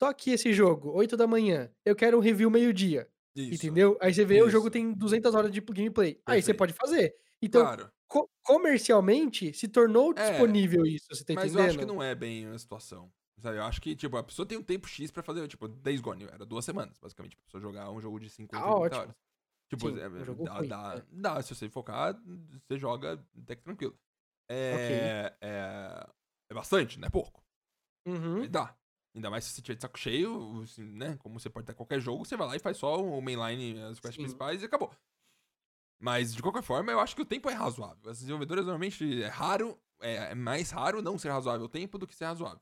tô 0.00 0.06
aqui 0.06 0.32
esse 0.32 0.52
jogo, 0.52 0.90
8 0.92 1.16
da 1.16 1.26
manhã, 1.26 1.70
eu 1.84 1.96
quero 1.96 2.16
um 2.18 2.20
review 2.20 2.50
meio-dia, 2.50 3.08
Isso. 3.36 3.54
entendeu? 3.54 3.98
Aí 4.00 4.14
você 4.14 4.24
vê, 4.24 4.42
o 4.42 4.50
jogo 4.50 4.66
Isso. 4.66 4.72
tem 4.72 4.92
200 4.94 5.34
horas 5.34 5.50
de 5.52 5.60
gameplay. 5.60 6.20
Aí 6.26 6.42
você 6.42 6.54
Perfeito. 6.54 6.58
pode 6.58 6.72
fazer. 6.74 7.14
Então, 7.42 7.62
Claro. 7.62 7.90
co- 8.08 8.28
comercialmente, 8.44 9.52
se 9.54 9.68
tornou 9.68 10.12
É, 10.16 10.30
disponível 10.30 10.84
isso, 10.86 11.06
você 11.10 11.24
tá 11.24 11.34
Mas 11.34 11.44
entendendo? 11.46 11.60
eu 11.64 11.70
acho 11.70 11.78
que 11.78 11.84
não 11.86 12.02
é 12.02 12.14
bem 12.14 12.46
a 12.46 12.58
situação. 12.58 13.12
Sabe? 13.44 13.58
Eu 13.58 13.64
acho 13.64 13.78
que, 13.78 13.94
tipo, 13.94 14.16
a 14.16 14.22
pessoa 14.24 14.46
tem 14.46 14.56
um 14.56 14.62
tempo 14.62 14.88
X 14.88 15.10
pra 15.10 15.22
fazer, 15.22 15.46
tipo, 15.46 15.68
Days 15.68 16.00
Gone. 16.00 16.24
Era 16.24 16.46
duas 16.46 16.64
semanas, 16.64 16.98
basicamente, 16.98 17.36
pra 17.36 17.44
pessoa 17.44 17.60
jogar 17.60 17.90
um 17.90 18.00
jogo 18.00 18.18
de 18.18 18.30
50, 18.30 18.56
Ah, 18.56 18.62
30 18.64 18.80
ótimo. 18.80 19.00
horas. 19.02 19.14
Tipo, 19.68 19.90
Sim, 19.90 20.00
é, 20.00 20.24
jogo 20.24 20.44
dá, 20.44 20.54
ruim, 20.54 20.68
dá, 20.68 20.94
é. 20.96 21.04
dá, 21.12 21.42
se 21.42 21.54
você 21.54 21.68
focar, 21.68 22.14
você 22.66 22.78
joga 22.78 23.22
até 23.38 23.54
que 23.54 23.62
tranquilo. 23.62 23.94
É, 24.50 25.36
é, 25.42 26.10
é 26.50 26.54
bastante, 26.54 26.98
não 26.98 27.06
é 27.06 27.10
pouco. 27.10 27.44
Uhum. 28.06 28.48
Dá. 28.48 28.74
Ainda 29.14 29.28
mais 29.28 29.44
se 29.44 29.50
você 29.50 29.60
tiver 29.60 29.74
de 29.76 29.82
saco 29.82 29.98
cheio, 29.98 30.62
assim, 30.62 30.84
né? 30.84 31.18
Como 31.18 31.38
você 31.38 31.50
pode 31.50 31.66
ter 31.66 31.74
qualquer 31.74 32.00
jogo, 32.00 32.24
você 32.24 32.34
vai 32.36 32.46
lá 32.48 32.56
e 32.56 32.60
faz 32.60 32.78
só 32.78 32.96
o 32.96 33.20
mainline, 33.20 33.78
as 33.82 34.00
quests 34.00 34.14
Sim. 34.16 34.22
principais 34.22 34.62
e 34.62 34.64
acabou. 34.64 34.90
Mas, 36.00 36.34
de 36.34 36.40
qualquer 36.42 36.62
forma, 36.62 36.90
eu 36.90 36.98
acho 37.00 37.14
que 37.14 37.22
o 37.22 37.26
tempo 37.26 37.50
é 37.50 37.52
razoável. 37.54 38.10
As 38.10 38.18
desenvolvedoras, 38.20 38.64
normalmente, 38.64 39.22
é 39.22 39.28
raro, 39.28 39.78
é, 40.00 40.32
é 40.32 40.34
mais 40.34 40.70
raro 40.70 41.00
não 41.02 41.18
ser 41.18 41.28
razoável 41.30 41.66
o 41.66 41.68
tempo 41.68 41.98
do 41.98 42.06
que 42.06 42.14
ser 42.14 42.24
razoável. 42.24 42.60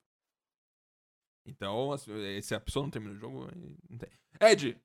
Então, 1.44 1.90
se 2.42 2.54
a 2.54 2.60
pessoa 2.60 2.82
não 2.84 2.90
termina 2.90 3.14
o 3.14 3.18
jogo, 3.18 3.48
não 3.90 3.98
tem. 3.98 4.08
Ed! 4.40 4.80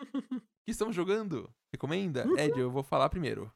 que 0.64 0.70
estamos 0.70 0.94
jogando? 0.94 1.52
Recomenda? 1.72 2.24
Ed, 2.38 2.58
eu 2.58 2.70
vou 2.70 2.82
falar 2.82 3.08
primeiro. 3.08 3.52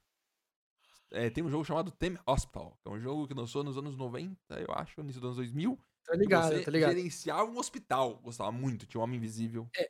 É, 1.13 1.29
tem 1.29 1.43
um 1.43 1.51
jogo 1.51 1.65
chamado 1.65 1.91
Theme 1.91 2.19
Hospital, 2.27 2.79
que 2.83 2.89
é 2.89 2.93
um 2.93 3.01
jogo 3.01 3.27
que 3.27 3.35
lançou 3.35 3.65
nos 3.65 3.77
anos 3.77 3.97
90, 3.97 4.37
eu 4.61 4.73
acho, 4.75 5.01
início 5.01 5.21
dos 5.21 5.29
anos 5.29 5.37
2000. 5.39 5.77
Tá 6.05 6.13
que 6.13 6.19
ligado, 6.19 6.65
tá 6.65 6.71
ligado. 6.71 6.95
gerenciava 6.95 7.45
um 7.51 7.59
hospital. 7.59 8.17
Gostava 8.19 8.51
muito. 8.51 8.87
Tinha 8.87 9.01
um 9.01 9.05
homem 9.05 9.19
invisível. 9.19 9.69
É. 9.77 9.87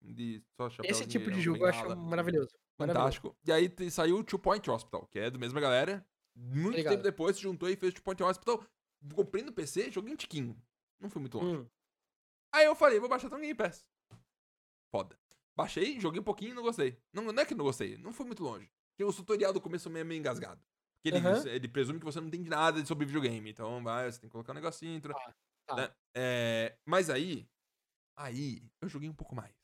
De 0.00 0.42
Esse 0.84 1.06
tipo 1.06 1.30
de 1.30 1.40
jogo 1.40 1.64
eu 1.64 1.66
acho 1.66 1.82
bengala. 1.82 1.96
maravilhoso. 1.96 2.50
maravilhoso. 2.78 3.02
Fantástico. 3.20 3.36
E 3.44 3.52
aí 3.52 3.68
te- 3.68 3.90
saiu 3.90 4.18
o 4.18 4.24
Two 4.24 4.38
Point 4.38 4.70
Hospital, 4.70 5.06
que 5.10 5.18
é 5.18 5.30
da 5.30 5.38
mesma 5.38 5.60
galera. 5.60 6.06
Muito 6.36 6.76
ligado. 6.76 6.92
tempo 6.92 7.02
depois 7.02 7.36
se 7.36 7.42
juntou 7.42 7.68
e 7.68 7.76
fez 7.76 7.92
o 7.92 7.96
Two 7.96 8.04
Point 8.04 8.22
Hospital. 8.22 8.64
Comprei 9.14 9.42
no 9.42 9.52
PC, 9.52 9.90
joguei 9.90 10.12
um 10.12 10.16
tiquinho. 10.16 10.56
Não 11.00 11.10
foi 11.10 11.20
muito 11.20 11.38
longe. 11.38 11.58
Hum, 11.62 11.66
Aí 12.52 12.64
eu 12.64 12.74
falei, 12.74 12.98
vou 12.98 13.08
baixar 13.08 13.28
também 13.28 13.48
Game 13.48 13.56
Pass. 13.56 13.86
Foda. 14.90 15.18
Baixei, 15.56 16.00
joguei 16.00 16.20
um 16.20 16.24
pouquinho 16.24 16.52
e 16.52 16.54
não 16.54 16.62
gostei. 16.62 16.96
Não, 17.12 17.24
não 17.24 17.42
é 17.42 17.44
que 17.44 17.54
não 17.54 17.64
gostei, 17.64 17.96
não 17.98 18.12
foi 18.12 18.24
muito 18.24 18.42
longe. 18.42 18.70
Porque 18.90 19.04
o 19.04 19.12
tutorial 19.12 19.52
do 19.52 19.60
começo 19.60 19.90
meio, 19.90 20.06
meio 20.06 20.18
engasgado. 20.18 20.60
Porque 20.96 21.16
ele, 21.16 21.18
Aham. 21.18 21.48
ele 21.48 21.68
presume 21.68 21.98
que 21.98 22.04
você 22.04 22.20
não 22.20 22.28
entende 22.28 22.48
nada 22.48 22.84
sobre 22.86 23.06
videogame. 23.06 23.50
Então 23.50 23.82
vai, 23.82 24.10
você 24.10 24.20
tem 24.20 24.28
que 24.28 24.32
colocar 24.32 24.52
um 24.52 24.54
negocinho. 24.54 24.96
Entra, 24.96 25.14
tá. 25.66 25.76
né? 25.76 25.90
É, 26.14 26.76
mas 26.84 27.10
aí, 27.10 27.48
aí, 28.16 28.62
eu 28.80 28.88
joguei 28.88 29.08
um 29.08 29.14
pouco 29.14 29.34
mais. 29.34 29.54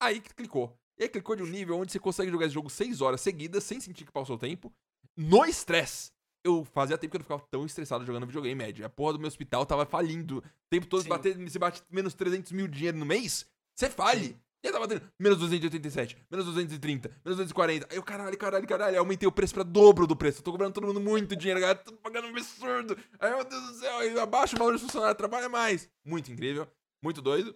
Aí 0.00 0.20
que 0.20 0.34
clicou. 0.34 0.78
E 0.98 1.02
aí 1.02 1.08
clicou 1.08 1.34
de 1.34 1.42
um 1.42 1.46
nível 1.46 1.76
onde 1.78 1.92
você 1.92 1.98
consegue 1.98 2.30
jogar 2.30 2.46
esse 2.46 2.54
jogo 2.54 2.70
6 2.70 3.00
horas 3.00 3.20
seguidas, 3.20 3.64
sem 3.64 3.80
sentir 3.80 4.04
que 4.04 4.12
passou 4.12 4.36
o 4.36 4.38
tempo, 4.38 4.72
no 5.16 5.44
estresse. 5.44 6.12
Eu 6.44 6.64
fazia 6.64 6.98
tempo 6.98 7.12
que 7.12 7.16
eu 7.16 7.20
não 7.20 7.24
ficava 7.24 7.42
tão 7.50 7.64
estressado 7.64 8.04
jogando 8.04 8.26
videogame, 8.26 8.54
médio. 8.54 8.84
A 8.84 8.90
porra 8.90 9.14
do 9.14 9.18
meu 9.18 9.28
hospital 9.28 9.64
tava 9.64 9.86
falindo. 9.86 10.38
O 10.38 10.42
tempo 10.68 10.86
todo 10.86 11.02
bater, 11.08 11.36
você 11.38 11.58
bate 11.58 11.82
menos 11.90 12.12
300 12.12 12.52
mil 12.52 12.68
dinheiro 12.68 12.98
no 12.98 13.06
mês, 13.06 13.46
você 13.74 13.88
fale. 13.88 14.38
E 14.62 14.66
aí 14.66 14.72
tava 14.72 14.86
batendo 14.86 15.10
menos 15.18 15.38
287, 15.38 16.16
menos 16.30 16.46
230, 16.46 17.08
menos 17.24 17.36
240. 17.38 17.86
Aí 17.90 17.96
eu, 17.96 18.02
caralho, 18.02 18.36
caralho, 18.36 18.66
caralho. 18.66 18.96
Eu 18.96 19.00
aumentei 19.00 19.26
o 19.26 19.32
preço 19.32 19.54
pra 19.54 19.62
dobro 19.62 20.06
do 20.06 20.14
preço. 20.16 20.40
Eu 20.40 20.42
tô 20.42 20.52
cobrando 20.52 20.72
todo 20.74 20.86
mundo 20.86 21.00
muito 21.00 21.34
dinheiro, 21.34 21.60
galera. 21.60 21.78
Tô 21.78 21.92
pagando 21.94 22.26
um 22.26 22.30
absurdo. 22.30 22.96
Aí, 23.18 23.30
meu 23.34 23.44
Deus 23.44 23.62
do 23.62 23.74
céu, 23.74 23.98
aí 23.98 24.18
abaixa 24.18 24.54
o 24.56 24.58
valor 24.58 24.72
do 24.74 24.78
funcionário, 24.78 25.16
trabalha 25.16 25.48
mais. 25.48 25.88
Muito 26.04 26.30
incrível, 26.30 26.66
muito 27.02 27.20
doido. 27.22 27.54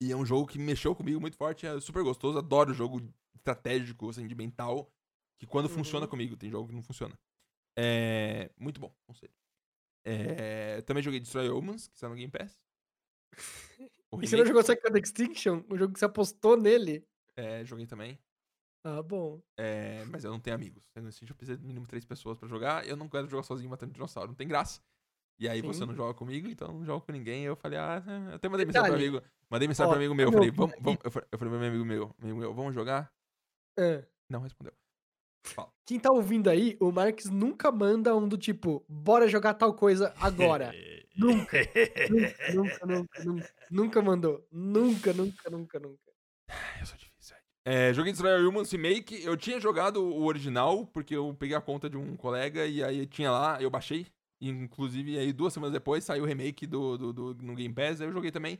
E 0.00 0.12
é 0.12 0.16
um 0.16 0.24
jogo 0.24 0.46
que 0.46 0.58
mexeu 0.58 0.94
comigo 0.94 1.20
muito 1.20 1.36
forte, 1.36 1.66
é 1.66 1.80
super 1.80 2.02
gostoso. 2.04 2.38
Adoro 2.38 2.72
jogo 2.72 3.02
estratégico, 3.34 4.08
assim, 4.10 4.26
de 4.26 4.34
mental. 4.36 4.88
Que 5.38 5.46
quando 5.46 5.66
Uhum. 5.66 5.74
funciona 5.74 6.06
comigo, 6.06 6.36
tem 6.36 6.50
jogo 6.50 6.68
que 6.68 6.74
não 6.74 6.82
funciona. 6.82 7.16
É. 7.78 8.50
Muito 8.58 8.80
bom, 8.80 8.92
conselho. 9.06 9.32
É, 10.04 10.80
também 10.82 11.02
joguei 11.02 11.20
Destroy 11.20 11.48
Humans, 11.50 11.86
que 11.86 11.94
está 11.94 12.08
no 12.08 12.14
Game 12.14 12.30
Pass. 12.30 12.60
E 14.10 14.26
você 14.26 14.38
não 14.38 14.46
jogou 14.46 14.62
Second 14.62 14.98
Extinction? 14.98 15.62
O 15.68 15.76
jogo 15.76 15.92
que 15.92 15.98
você 15.98 16.06
apostou 16.06 16.56
nele? 16.56 17.06
é, 17.36 17.62
joguei 17.62 17.86
também. 17.86 18.18
Ah, 18.82 19.02
bom. 19.02 19.40
É, 19.56 20.02
mas 20.06 20.24
eu 20.24 20.30
não 20.30 20.40
tenho 20.40 20.56
amigos. 20.56 20.88
Assim, 20.96 21.26
eu 21.28 21.34
preciso 21.34 21.58
de 21.58 21.66
mínimo 21.66 21.86
três 21.86 22.06
pessoas 22.06 22.38
pra 22.38 22.48
jogar. 22.48 22.86
Eu 22.86 22.96
não 22.96 23.06
quero 23.06 23.28
jogar 23.28 23.42
sozinho 23.42 23.68
matando 23.68 23.92
dinossauro, 23.92 24.28
não 24.30 24.34
tem 24.34 24.48
graça. 24.48 24.80
E 25.38 25.48
aí 25.48 25.60
você 25.60 25.80
Sim. 25.80 25.86
não 25.86 25.94
joga 25.94 26.14
comigo, 26.14 26.48
então 26.48 26.72
não 26.72 26.84
jogo 26.84 27.04
com 27.04 27.12
ninguém. 27.12 27.44
Eu 27.44 27.54
falei, 27.54 27.78
ah, 27.78 28.02
eu 28.30 28.34
até 28.36 28.48
mandei 28.48 28.64
mensagem 28.64 28.88
pro 28.88 28.96
amigo. 28.96 29.22
Mandei 29.50 29.68
mensagem 29.68 29.88
Ó, 29.88 29.92
pro 29.92 29.98
amigo 29.98 30.14
meu. 30.14 30.28
Eu 30.28 30.32
falei, 30.32 30.50
vamos, 30.50 30.74
vamos. 30.80 31.00
Eu 31.04 31.10
falei 31.10 31.28
eu 31.30 31.38
falei 31.38 31.54
meu 31.54 31.68
amigo 31.68 31.84
meu, 31.84 32.14
amigo 32.20 32.38
meu, 32.38 32.54
vamos 32.54 32.74
jogar? 32.74 33.12
Ah. 33.78 34.04
Não 34.28 34.40
respondeu. 34.40 34.72
Quem 35.86 35.98
tá 35.98 36.10
ouvindo 36.12 36.50
aí, 36.50 36.76
o 36.80 36.92
Marx 36.92 37.26
nunca 37.26 37.72
manda 37.72 38.14
um 38.14 38.28
do 38.28 38.36
tipo, 38.36 38.84
bora 38.88 39.26
jogar 39.28 39.54
tal 39.54 39.72
coisa 39.74 40.12
agora. 40.20 40.72
nunca, 41.16 41.58
nunca, 42.10 42.52
nunca, 42.54 42.86
nunca, 42.86 43.24
nunca, 43.24 43.54
nunca 43.70 44.02
mandou. 44.02 44.46
Nunca, 44.52 45.12
nunca, 45.12 45.50
nunca, 45.50 45.78
nunca. 45.80 46.12
Eu 46.80 46.86
sou 46.86 46.96
difícil, 46.98 47.34
velho. 47.34 47.44
É, 47.64 47.92
joguei 47.94 48.12
Destroyer 48.12 48.46
Humans 48.48 48.70
Remake. 48.70 49.22
Eu 49.24 49.36
tinha 49.36 49.58
jogado 49.58 50.02
o 50.04 50.24
original, 50.24 50.86
porque 50.86 51.16
eu 51.16 51.34
peguei 51.34 51.56
a 51.56 51.60
conta 51.60 51.88
de 51.88 51.96
um 51.96 52.16
colega 52.16 52.66
e 52.66 52.84
aí 52.84 53.06
tinha 53.06 53.30
lá, 53.30 53.60
eu 53.62 53.70
baixei. 53.70 54.06
E, 54.40 54.48
Inclusive, 54.50 55.18
aí 55.18 55.32
duas 55.32 55.52
semanas 55.52 55.72
depois 55.72 56.04
saiu 56.04 56.22
o 56.24 56.26
remake 56.26 56.66
do, 56.66 56.96
do, 56.98 57.12
do- 57.12 57.34
no 57.42 57.54
Game 57.56 57.74
Pass, 57.74 58.00
aí 58.00 58.06
eu 58.06 58.12
joguei 58.12 58.30
também. 58.30 58.58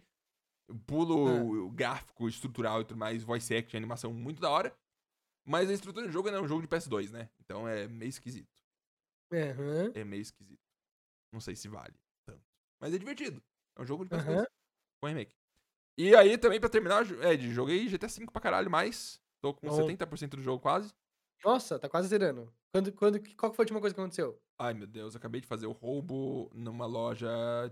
Eu 0.69 0.75
pulo 0.87 1.29
Ah. 1.29 1.43
o 1.43 1.71
gráfico, 1.71 2.29
estrutural 2.29 2.81
e 2.81 2.85
tudo 2.85 2.99
mais, 2.99 3.23
voice 3.23 3.55
action, 3.55 3.77
animação 3.79 4.13
muito 4.13 4.41
da 4.41 4.51
hora. 4.51 4.75
Mas 5.49 5.71
a 5.71 5.73
estrutura 5.73 6.07
do 6.07 6.13
jogo 6.13 6.29
é 6.29 6.39
um 6.39 6.47
jogo 6.47 6.61
de 6.61 6.69
PS2, 6.69 7.11
né? 7.11 7.31
Então 7.41 7.67
é 7.67 7.89
meio 7.89 8.11
esquisito. 8.11 8.63
É, 9.33 9.51
aham, 9.53 9.93
É 9.95 10.05
meio 10.05 10.21
esquisito. 10.21 10.61
Não 11.33 11.41
sei 11.41 11.57
se 11.57 11.69
vale 11.69 11.95
tanto. 12.27 12.45
Mas 12.79 12.93
é 12.93 12.99
divertido. 12.99 13.43
É 13.75 13.81
um 13.83 13.87
jogo 13.87 14.05
de 14.05 14.11
PS2 14.11 14.41
aham. 14.41 14.47
com 15.01 15.07
remake. 15.09 15.35
E 15.97 16.15
aí, 16.15 16.37
também, 16.37 16.61
pra 16.61 16.69
terminar, 16.69 17.03
jo- 17.05 17.23
Ed, 17.23 17.51
joguei 17.53 17.89
GTA 17.89 18.09
V 18.09 18.27
pra 18.31 18.43
caralho 18.43 18.71
mais. 18.71 19.23
Tô 19.41 19.55
com 19.55 19.69
Bom. 19.69 19.75
70% 19.75 20.37
do 20.37 20.43
jogo 20.43 20.61
quase. 20.61 20.93
Nossa, 21.43 21.79
tá 21.79 21.89
quase 21.89 22.09
zerando. 22.09 22.53
Quando, 22.71 22.93
quando, 22.93 23.37
qual 23.37 23.53
foi 23.55 23.63
a 23.63 23.65
última 23.65 23.81
coisa 23.81 23.95
que 23.95 24.01
aconteceu? 24.01 24.39
Ai, 24.59 24.75
meu 24.75 24.87
Deus, 24.87 25.17
acabei 25.17 25.41
de 25.41 25.47
fazer 25.47 25.67
o 25.67 25.73
roubo 25.73 26.51
numa 26.55 26.85
loja, 26.85 27.29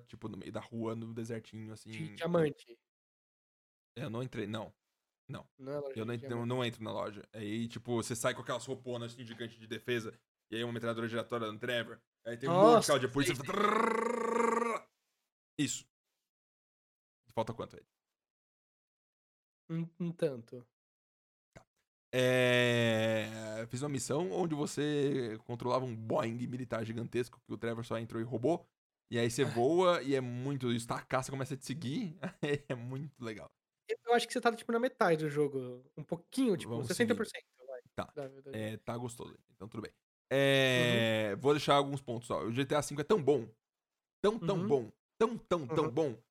tipo, 0.08 0.28
no 0.28 0.38
meio 0.38 0.52
da 0.52 0.60
rua, 0.60 0.94
no 0.94 1.12
desertinho, 1.12 1.72
assim. 1.74 1.90
De 1.90 2.14
diamante. 2.14 2.78
Eu 3.96 4.08
não 4.08 4.22
entrei, 4.22 4.46
não. 4.46 4.72
Não 5.28 5.72
é 5.72 5.78
loja 5.78 5.92
Eu 5.96 6.04
não, 6.04 6.14
eu 6.14 6.46
não 6.46 6.64
entro 6.64 6.82
na 6.82 6.92
loja. 6.92 7.22
Aí, 7.32 7.66
tipo, 7.68 7.96
você 7.96 8.14
sai 8.14 8.34
com 8.34 8.42
aquelas 8.42 8.64
rouponas 8.64 9.12
assim, 9.12 9.24
gigantes 9.24 9.58
de 9.58 9.66
defesa. 9.66 10.18
E 10.50 10.56
aí 10.56 10.64
uma 10.64 10.72
metralhadora 10.72 11.08
giratória 11.08 11.50
no 11.50 11.58
Trevor. 11.58 11.98
Aí 12.24 12.36
tem 12.36 12.48
um 12.48 12.52
monte 12.52 12.66
de 12.66 12.74
Nossa, 12.74 12.86
carro 12.88 13.00
de 13.00 13.08
polícia. 13.08 13.34
Isso. 15.58 15.86
Falta 17.32 17.52
quanto, 17.52 17.76
Ed? 17.76 17.86
Um, 19.68 19.88
um 19.98 20.12
tanto. 20.12 20.66
É... 22.12 23.66
Fiz 23.68 23.82
uma 23.82 23.88
missão 23.88 24.30
onde 24.30 24.54
você 24.54 25.38
controlava 25.44 25.84
um 25.84 25.94
Boeing 25.94 26.46
militar 26.46 26.84
gigantesco 26.84 27.40
que 27.44 27.52
o 27.52 27.58
Trevor 27.58 27.84
só 27.84 27.98
entrou 27.98 28.22
e 28.22 28.24
roubou. 28.24 28.66
E 29.10 29.18
aí 29.18 29.30
você 29.30 29.44
voa 29.44 30.02
e 30.02 30.14
é 30.14 30.20
muito. 30.20 30.72
Isso, 30.72 30.86
tá, 30.86 30.96
a 30.96 31.02
caça 31.02 31.30
começa 31.30 31.54
a 31.54 31.56
te 31.56 31.64
seguir. 31.64 32.16
é 32.68 32.74
muito 32.74 33.22
legal. 33.22 33.50
Eu- 33.88 34.14
acho 34.14 34.26
que 34.26 34.32
você 34.32 34.40
tá, 34.40 34.54
tipo, 34.54 34.70
na 34.72 34.78
metade 34.78 35.24
do 35.24 35.30
jogo. 35.30 35.84
Um 35.96 36.02
pouquinho, 36.02 36.56
tipo, 36.56 36.70
Vamos 36.70 36.86
60%. 36.86 37.30
seguindo. 37.30 37.66
Vai. 37.66 37.80
Tá. 37.94 38.04
Da- 38.14 38.28
da- 38.28 38.50
É, 38.56 38.76
tá 38.78 38.96
gostoso. 38.96 39.38
Então 39.54 39.68
tudo 39.68 39.82
bem. 39.82 39.92
É, 40.30 41.36
Vou 41.36 41.52
deixar 41.52 41.74
alguns 41.74 42.00
pontos. 42.00 42.30
Ó. 42.30 42.42
O 42.44 42.52
GTA 42.52 42.80
V 42.80 43.00
é 43.00 43.04
tão 43.04 43.22
bom. 43.22 43.48
Tão, 44.22 44.38
tão 44.38 44.56
Uhum. 44.60 44.68
bom. 44.68 44.92
Tão, 45.18 45.38
tão, 45.38 45.66
tão 45.66 45.84
Uhum. 45.84 45.90
bom. 45.90 46.22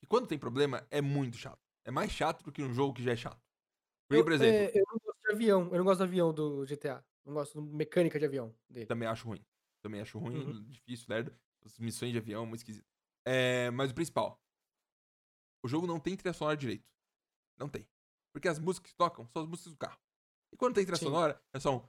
Que 0.00 0.06
quando 0.06 0.26
tem 0.26 0.38
problema, 0.38 0.86
é 0.90 1.00
muito 1.00 1.36
chato. 1.36 1.60
É 1.84 1.90
mais 1.90 2.10
chato 2.12 2.42
do 2.44 2.52
que 2.52 2.62
um 2.62 2.72
jogo 2.72 2.94
que 2.94 3.02
já 3.02 3.12
é 3.12 3.16
chato. 3.16 3.40
Porque, 4.08 4.20
Eu, 4.20 4.24
por 4.24 4.32
exemplo, 4.32 4.54
é, 4.54 4.80
eu 4.80 4.84
não 4.90 4.98
gosto 4.98 5.20
de 5.22 5.32
avião. 5.32 5.62
Eu 5.72 5.78
não 5.78 5.84
gosto 5.84 5.98
do 5.98 6.04
avião 6.04 6.32
do 6.32 6.64
GTA. 6.66 7.04
Não 7.24 7.34
gosto 7.34 7.60
da 7.60 7.76
mecânica 7.76 8.18
de 8.18 8.24
avião 8.26 8.54
dele. 8.68 8.86
também 8.86 9.08
acho 9.08 9.26
ruim. 9.26 9.44
Também 9.82 10.00
acho 10.00 10.18
ruim, 10.18 10.44
Uhum. 10.44 10.64
difícil, 10.68 11.06
lerdo. 11.08 11.34
As 11.64 11.78
missões 11.78 12.12
de 12.12 12.18
avião, 12.18 12.44
muito 12.46 12.60
esquisito. 12.60 12.86
É, 13.26 13.70
mas 13.70 13.90
o 13.90 13.94
principal. 13.94 14.40
O 15.64 15.68
jogo 15.68 15.86
não 15.86 15.98
tem 15.98 16.16
trilha 16.16 16.32
sonora 16.32 16.56
direito. 16.56 16.84
Não 17.58 17.68
tem. 17.68 17.86
Porque 18.32 18.48
as 18.48 18.58
músicas 18.58 18.90
que 18.92 18.96
tocam 18.96 19.26
são 19.28 19.42
as 19.42 19.48
músicas 19.48 19.72
do 19.72 19.78
carro. 19.78 19.98
E 20.52 20.56
quando 20.56 20.74
tem 20.74 20.84
trilha 20.84 20.98
Sim. 20.98 21.06
sonora, 21.06 21.42
é 21.52 21.58
só 21.60 21.76
um. 21.76 21.88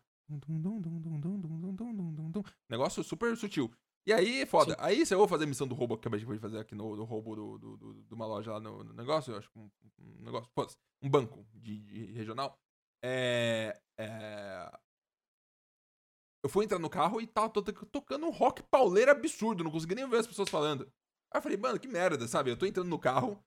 Negócio 2.69 3.03
super 3.03 3.35
sutil. 3.37 3.71
E 4.05 4.13
aí 4.13 4.41
é 4.41 4.45
foda. 4.45 4.71
Sim. 4.73 4.77
Aí 4.79 5.05
se 5.05 5.13
eu 5.13 5.17
vou 5.17 5.27
fazer 5.27 5.43
a 5.43 5.47
missão 5.47 5.67
do 5.67 5.75
roubo, 5.75 5.95
que 5.97 6.01
acabei 6.07 6.19
de 6.19 6.39
fazer 6.39 6.59
aqui 6.59 6.73
no, 6.75 6.95
no 6.95 7.03
roubo 7.03 7.35
do, 7.35 7.57
do- 7.57 7.77
do- 7.77 8.03
de 8.03 8.13
uma 8.13 8.25
loja 8.25 8.51
lá 8.53 8.59
no, 8.59 8.83
no 8.83 8.93
negócio, 8.93 9.31
eu 9.33 9.37
acho 9.37 9.49
que 9.51 9.59
um, 9.59 9.69
um 9.99 10.21
negócio, 10.23 10.49
foda 10.55 10.71
um 11.01 11.09
banco 11.09 11.45
de, 11.53 11.79
de 11.79 12.05
regional. 12.13 12.59
É, 13.03 13.79
é, 13.97 14.71
Eu 16.43 16.49
fui 16.49 16.65
entrar 16.65 16.79
no 16.79 16.89
carro 16.89 17.19
e 17.21 17.27
tava 17.27 17.49
to- 17.49 17.61
tocando 17.61 18.25
um 18.25 18.31
rock 18.31 18.63
pauleiro 18.63 19.11
absurdo, 19.11 19.63
não 19.63 19.71
consegui 19.71 19.95
nem 19.95 20.09
ver 20.09 20.17
as 20.19 20.27
pessoas 20.27 20.49
falando. 20.49 20.83
Aí 21.31 21.37
eu 21.37 21.41
falei, 21.41 21.57
mano, 21.57 21.79
que 21.79 21.87
merda, 21.87 22.27
sabe? 22.27 22.49
Eu 22.49 22.57
tô 22.57 22.65
entrando 22.65 22.89
no 22.89 22.97
carro, 22.99 23.43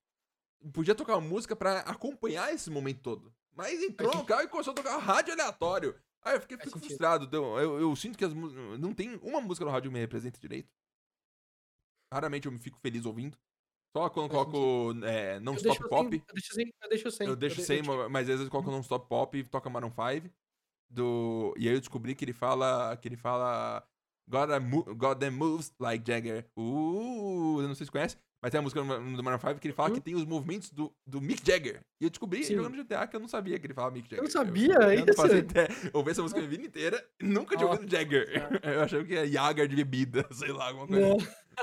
podia 0.72 0.94
tocar 0.94 1.16
uma 1.16 1.28
música 1.28 1.54
pra 1.56 1.80
acompanhar 1.80 2.52
esse 2.54 2.70
momento 2.70 3.00
todo. 3.00 3.34
Mas 3.54 3.82
entrou 3.82 4.10
Faz 4.10 4.22
no 4.22 4.26
carro 4.26 4.42
e 4.42 4.48
começou 4.48 4.72
a 4.72 4.76
tocar 4.76 4.96
rádio 4.98 5.32
aleatório. 5.34 5.94
Aí 6.24 6.36
eu 6.36 6.40
fiquei 6.40 6.56
Faz 6.56 6.70
frustrado. 6.70 7.26
deu- 7.26 7.58
Eu, 7.58 7.80
eu 7.80 7.96
sinto 7.96 8.16
que 8.16 8.24
as. 8.24 8.32
Não 8.32 8.94
tem 8.94 9.16
uma 9.22 9.40
música 9.40 9.64
no 9.64 9.70
rádio 9.70 9.90
que 9.90 9.94
me 9.94 10.00
representa 10.00 10.38
direito. 10.40 10.70
Raramente 12.12 12.46
eu 12.46 12.52
me 12.52 12.58
fico 12.58 12.78
feliz 12.80 13.04
ouvindo. 13.06 13.36
Só 13.96 14.08
quando 14.08 14.30
eu 14.30 14.34
Faz 14.36 14.50
coloco 14.50 15.04
é, 15.04 15.38
não 15.40 15.52
Eu 15.54 15.56
stop 15.58 15.88
pop. 15.88 16.10
Sem, 16.10 16.18
eu 16.28 16.34
deixo 16.34 16.54
sem. 16.54 16.72
Eu 16.82 16.88
deixo 16.88 17.10
sem. 17.10 17.26
Eu 17.28 17.36
deixo 17.36 17.56
de- 17.56 17.64
sem, 17.64 17.82
mas 18.10 18.22
às 18.22 18.26
vezes 18.28 18.44
eu 18.44 18.50
coloco 18.50 18.70
non 18.70 18.80
stop 18.80 19.06
pop 19.08 19.36
e 19.36 19.44
toca 19.44 19.68
Maroon 19.68 19.90
5. 19.90 20.32
Do... 20.90 21.54
E 21.56 21.68
aí 21.68 21.74
eu 21.74 21.80
descobri 21.80 22.14
que 22.14 22.24
ele 22.24 22.32
fala. 22.32 22.96
Que 22.96 23.08
ele 23.08 23.16
fala. 23.16 23.86
God, 24.28 24.50
mo- 24.62 24.86
moves 25.32 25.74
like 25.78 26.04
Jagger. 26.06 26.48
Uh, 26.56 27.60
eu 27.60 27.68
não 27.68 27.74
sei 27.74 27.84
se 27.86 27.92
conhece. 27.92 28.16
Mas 28.42 28.50
tem 28.50 28.58
a 28.58 28.62
música 28.62 28.82
do 28.82 29.22
Maroon 29.22 29.38
5 29.38 29.60
que 29.60 29.68
ele 29.68 29.74
fala 29.74 29.90
Hum. 29.90 29.94
que 29.94 30.00
tem 30.00 30.16
os 30.16 30.24
movimentos 30.24 30.70
do, 30.70 30.92
do 31.06 31.20
Mick 31.20 31.46
Jagger. 31.46 31.80
E 32.00 32.04
eu 32.04 32.10
descobri 32.10 32.42
Sim. 32.42 32.56
jogando 32.56 32.76
GTA 32.82 33.06
que 33.06 33.14
eu 33.14 33.20
não 33.20 33.28
sabia 33.28 33.56
que 33.56 33.66
ele 33.66 33.72
falava 33.74 33.94
Mick 33.94 34.10
Jagger. 34.10 34.24
não 34.24 34.30
sabia? 34.30 34.74
Eu, 34.74 34.90
eu 34.92 35.06
não 35.06 35.14
fazia 35.14 35.36
Isso? 35.38 35.44
ideia. 35.46 35.68
Eu 35.84 35.90
ouvi 35.94 36.10
essa 36.10 36.22
música 36.22 36.40
a 36.40 36.46
vida 36.46 36.64
inteira 36.66 37.06
e 37.20 37.24
nunca 37.24 37.56
tinha 37.56 37.68
ouvido 37.68 37.88
Jagger. 37.88 38.26
Eu 38.64 38.80
achava 38.82 39.04
que 39.04 39.14
era 39.14 39.28
Jagger 39.28 39.68
de 39.68 39.76
bebida, 39.76 40.26
sei 40.34 40.50
lá, 40.50 40.66
alguma 40.68 40.88
coisa. 40.88 41.08
Não. 41.08 41.16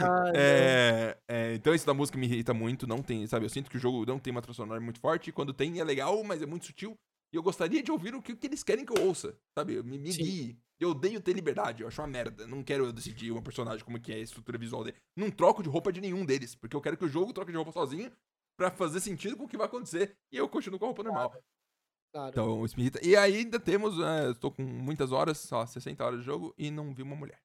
Ai, 0.00 0.32
É, 0.34 1.16
é, 1.28 1.54
então 1.54 1.74
isso 1.74 1.86
da 1.86 1.92
música 1.92 2.16
me 2.16 2.26
irrita 2.26 2.54
muito, 2.54 2.86
não 2.86 3.02
tem, 3.02 3.26
sabe? 3.26 3.44
Eu 3.44 3.50
sinto 3.50 3.70
que 3.70 3.76
o 3.76 3.80
jogo 3.80 4.06
não 4.06 4.18
tem 4.18 4.30
uma 4.30 4.40
trilha 4.40 4.54
sonora 4.54 4.80
muito 4.80 5.00
forte, 5.00 5.30
quando 5.32 5.52
tem 5.52 5.78
é 5.80 5.84
legal, 5.84 6.22
mas 6.24 6.40
é 6.40 6.46
muito 6.46 6.66
sutil. 6.66 6.96
E 7.36 7.38
eu 7.38 7.42
gostaria 7.42 7.82
de 7.82 7.92
ouvir 7.92 8.14
o 8.14 8.22
que, 8.22 8.34
que 8.34 8.46
eles 8.46 8.62
querem 8.62 8.82
que 8.82 8.98
eu 8.98 9.06
ouça, 9.06 9.38
sabe? 9.54 9.82
Me, 9.82 9.98
me 9.98 10.10
Sim. 10.10 10.22
guie. 10.22 10.58
Eu 10.80 10.92
odeio 10.92 11.20
ter 11.20 11.34
liberdade, 11.34 11.82
eu 11.82 11.88
acho 11.88 12.00
uma 12.00 12.08
merda. 12.08 12.46
Não 12.46 12.64
quero 12.64 12.86
eu 12.86 12.92
decidir 12.94 13.30
uma 13.30 13.42
personagem 13.42 13.84
como 13.84 14.00
que 14.00 14.10
é 14.10 14.14
a 14.14 14.20
estrutura 14.20 14.56
visual 14.56 14.82
dele. 14.82 14.96
Não 15.14 15.30
troco 15.30 15.62
de 15.62 15.68
roupa 15.68 15.92
de 15.92 16.00
nenhum 16.00 16.24
deles, 16.24 16.54
porque 16.54 16.74
eu 16.74 16.80
quero 16.80 16.96
que 16.96 17.04
o 17.04 17.08
jogo 17.08 17.34
troque 17.34 17.50
de 17.50 17.56
roupa 17.58 17.72
sozinho 17.72 18.10
pra 18.58 18.70
fazer 18.70 19.00
sentido 19.00 19.36
com 19.36 19.44
o 19.44 19.48
que 19.48 19.58
vai 19.58 19.66
acontecer. 19.66 20.16
E 20.32 20.38
eu 20.38 20.48
continuo 20.48 20.78
com 20.78 20.86
a 20.86 20.88
roupa 20.88 21.02
normal. 21.02 21.30
Claro. 22.10 22.30
Então, 22.30 22.64
isso 22.64 22.74
me. 22.74 22.90
E 23.02 23.14
aí 23.14 23.36
ainda 23.36 23.60
temos, 23.60 24.00
é, 24.00 24.30
estou 24.30 24.50
com 24.50 24.62
muitas 24.62 25.12
horas, 25.12 25.36
sei 25.36 25.58
lá, 25.58 25.66
60 25.66 26.02
horas 26.02 26.20
de 26.20 26.24
jogo, 26.24 26.54
e 26.56 26.70
não 26.70 26.94
vi 26.94 27.02
uma 27.02 27.16
mulher. 27.16 27.42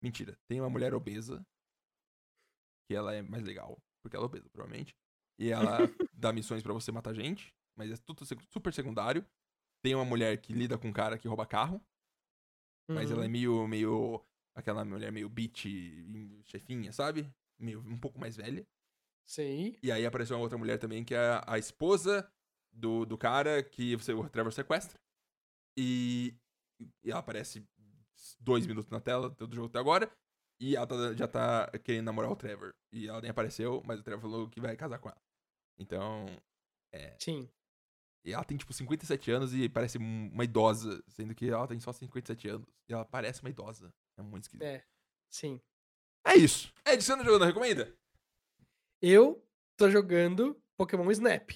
Mentira, 0.00 0.38
tem 0.46 0.60
uma 0.60 0.70
mulher 0.70 0.94
obesa, 0.94 1.44
que 2.88 2.94
ela 2.94 3.12
é 3.12 3.22
mais 3.22 3.42
legal, 3.42 3.76
porque 4.04 4.14
ela 4.14 4.24
é 4.24 4.28
obesa, 4.28 4.48
provavelmente. 4.50 4.94
E 5.36 5.50
ela 5.50 5.78
dá 6.14 6.32
missões 6.32 6.62
pra 6.62 6.72
você 6.72 6.92
matar 6.92 7.12
gente, 7.12 7.52
mas 7.76 7.90
é 7.90 7.96
tudo 7.96 8.24
super 8.50 8.72
secundário. 8.72 9.24
Tem 9.82 9.94
uma 9.94 10.04
mulher 10.04 10.40
que 10.40 10.52
lida 10.52 10.76
com 10.78 10.88
um 10.88 10.92
cara 10.92 11.18
que 11.18 11.28
rouba 11.28 11.46
carro, 11.46 11.80
mas 12.90 13.10
ela 13.10 13.22
é 13.22 13.26
Uhum. 13.26 13.30
meio, 13.32 13.68
meio, 13.68 14.24
aquela 14.54 14.84
mulher 14.84 15.12
meio 15.12 15.28
bitch, 15.28 15.66
chefinha, 16.44 16.92
sabe? 16.92 17.32
Meio, 17.58 17.80
um 17.80 17.98
pouco 17.98 18.18
mais 18.18 18.36
velha. 18.36 18.66
Sei. 19.28 19.78
E 19.82 19.90
aí 19.92 20.06
apareceu 20.06 20.36
uma 20.36 20.42
outra 20.42 20.58
mulher 20.58 20.78
também, 20.78 21.04
que 21.04 21.14
é 21.14 21.40
a 21.46 21.58
esposa 21.58 22.30
do, 22.72 23.04
do 23.04 23.18
cara 23.18 23.62
que 23.62 23.96
você, 23.96 24.12
o 24.12 24.28
Trevor 24.28 24.52
sequestra. 24.52 24.98
E, 25.76 26.34
e 27.04 27.10
ela 27.10 27.20
aparece 27.20 27.66
dois 28.40 28.66
minutos 28.66 28.90
na 28.90 29.00
tela 29.00 29.28
do 29.30 29.54
jogo 29.54 29.68
até 29.68 29.78
agora. 29.78 30.10
E 30.60 30.74
ela 30.76 30.86
tá- 30.86 31.12
já 31.14 31.28
tá 31.28 31.70
querendo 31.84 32.06
namorar 32.06 32.30
o 32.30 32.36
Trevor. 32.36 32.74
E 32.92 33.08
ela 33.08 33.20
nem 33.20 33.30
apareceu, 33.30 33.82
mas 33.84 34.00
o 34.00 34.02
Trevor 34.02 34.22
falou 34.22 34.48
que 34.48 34.60
vai 34.60 34.74
casar 34.76 34.98
com 34.98 35.08
ela. 35.08 35.20
Então. 35.78 36.24
Sim. 37.18 37.50
E 38.26 38.32
ela 38.32 38.44
tem 38.44 38.56
tipo 38.56 38.72
57 38.72 39.30
anos 39.30 39.54
e 39.54 39.68
parece 39.68 39.98
um- 39.98 40.30
uma 40.32 40.42
idosa, 40.44 41.00
sendo 41.06 41.32
que 41.34 41.48
ela 41.48 41.66
tem 41.68 41.78
só 41.78 41.92
57 41.92 42.48
anos. 42.48 42.66
E 42.88 42.92
ela 42.92 43.04
parece 43.04 43.40
uma 43.40 43.50
idosa. 43.50 43.94
É 44.18 44.22
muito 44.22 44.44
esquisito. 44.44 44.64
É, 44.66 44.74
É. 44.76 44.84
Sim. 45.30 45.60
isso. 46.36 46.72
Ed, 46.84 47.02
você 47.02 47.14
não 47.14 47.24
jogou, 47.24 47.38
não 47.38 47.46
recomenda? 47.46 47.96
Eu 49.00 49.46
tô 49.76 49.88
jogando 49.90 50.60
Pokémon 50.76 51.08
Snap. 51.12 51.50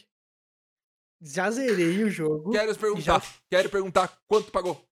Já 1.20 1.50
zerei 1.50 2.04
o 2.04 2.08
jogo. 2.10 2.52
Quero 2.52 2.78
perguntar. 2.78 3.20
Quero 3.50 3.68
perguntar 3.68 4.22
quanto 4.28 4.52
pagou. 4.52 4.88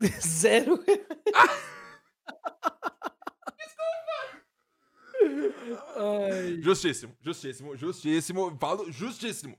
Zero. 0.20 0.78
Ai. 5.96 6.60
Justíssimo, 6.62 7.16
justíssimo, 7.20 7.76
justíssimo. 7.76 8.56
Falo 8.58 8.90
justíssimo. 8.90 9.58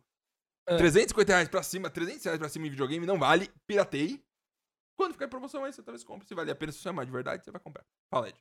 Ah. 0.69 0.77
350 0.77 1.31
reais 1.31 1.47
pra 1.49 1.63
cima, 1.63 1.89
300 1.89 2.23
reais 2.25 2.39
pra 2.39 2.49
cima 2.49 2.67
em 2.67 2.69
videogame 2.69 3.05
não 3.05 3.17
vale. 3.17 3.49
Piratei. 3.65 4.21
Quando 4.97 5.13
ficar 5.13 5.25
em 5.25 5.29
promoção 5.29 5.63
aí, 5.63 5.71
você 5.73 5.81
talvez 5.81 6.03
compre. 6.03 6.27
Se 6.27 6.35
vale 6.35 6.51
a 6.51 6.55
pena, 6.55 6.71
se 6.71 6.79
você 6.79 6.89
amar 6.89 7.05
de 7.05 7.11
verdade, 7.11 7.43
você 7.43 7.51
vai 7.51 7.61
comprar. 7.61 7.85
Fala, 8.13 8.29
Ed. 8.29 8.37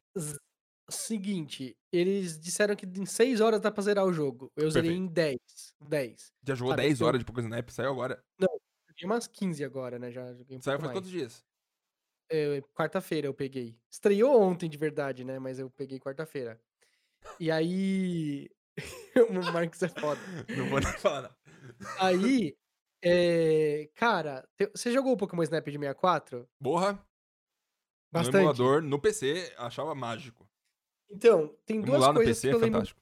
Seguinte, 0.90 1.76
eles 1.92 2.38
disseram 2.40 2.74
que 2.74 2.86
em 2.86 3.04
6 3.04 3.40
horas 3.42 3.60
dá 3.60 3.70
pra 3.70 3.82
zerar 3.82 4.06
o 4.06 4.12
jogo. 4.12 4.50
Eu 4.56 4.70
zerei 4.70 4.92
em 4.92 5.06
10. 5.06 5.38
10. 5.86 6.32
Já 6.42 6.54
jogou 6.54 6.72
Sabe, 6.72 6.82
10 6.82 7.00
eu- 7.00 7.06
horas 7.06 7.18
de 7.18 7.24
Pokémon 7.26 7.46
Snap, 7.46 7.68
saiu 7.70 7.90
agora. 7.90 8.24
Joguei 8.40 9.04
umas 9.04 9.26
15 9.26 9.62
agora, 9.62 9.98
né? 9.98 10.10
Já 10.10 10.32
joguei 10.34 10.56
um 10.56 10.62
Saiu 10.62 10.78
faz 10.78 10.88
mais. 10.88 10.98
quantos 10.98 11.10
dias? 11.10 11.44
É, 12.30 12.60
Quarta-feira 12.74 13.26
eu 13.26 13.34
peguei. 13.34 13.78
Estreou 13.90 14.40
ontem 14.40 14.68
de 14.68 14.78
verdade, 14.78 15.24
né? 15.24 15.38
Mas 15.38 15.58
eu 15.58 15.70
peguei 15.70 15.98
quarta-feira. 16.00 16.58
E 17.38 17.50
aí. 17.50 18.48
o 19.30 19.52
Marcos 19.52 19.82
é 19.82 19.88
foda. 19.88 20.20
Não 20.56 20.68
vou 20.70 20.80
nem 20.80 20.92
falar, 20.94 21.22
não. 21.22 21.30
Aí. 21.98 22.56
é, 23.02 23.88
Cara, 23.94 24.48
te- 24.56 24.70
você 24.74 24.90
jogou 24.92 25.12
o 25.12 25.16
Pokémon 25.16 25.42
Snap 25.42 25.64
de 25.66 25.72
64? 25.78 26.48
Borra, 26.60 26.92
no 26.92 27.00
Bastante. 28.12 28.36
emulador, 28.38 28.82
no 28.82 29.00
PC, 29.00 29.54
achava 29.58 29.94
mágico. 29.94 30.48
Então, 31.10 31.56
tem 31.66 31.80
duas 31.80 31.96
Emular 31.96 32.12
no 32.12 32.16
coisas 32.16 32.36
PC 32.36 32.48
que 32.48 32.52
é 32.52 32.54
eu 32.54 32.58
lembro, 32.58 32.72
fantástico. 32.80 33.00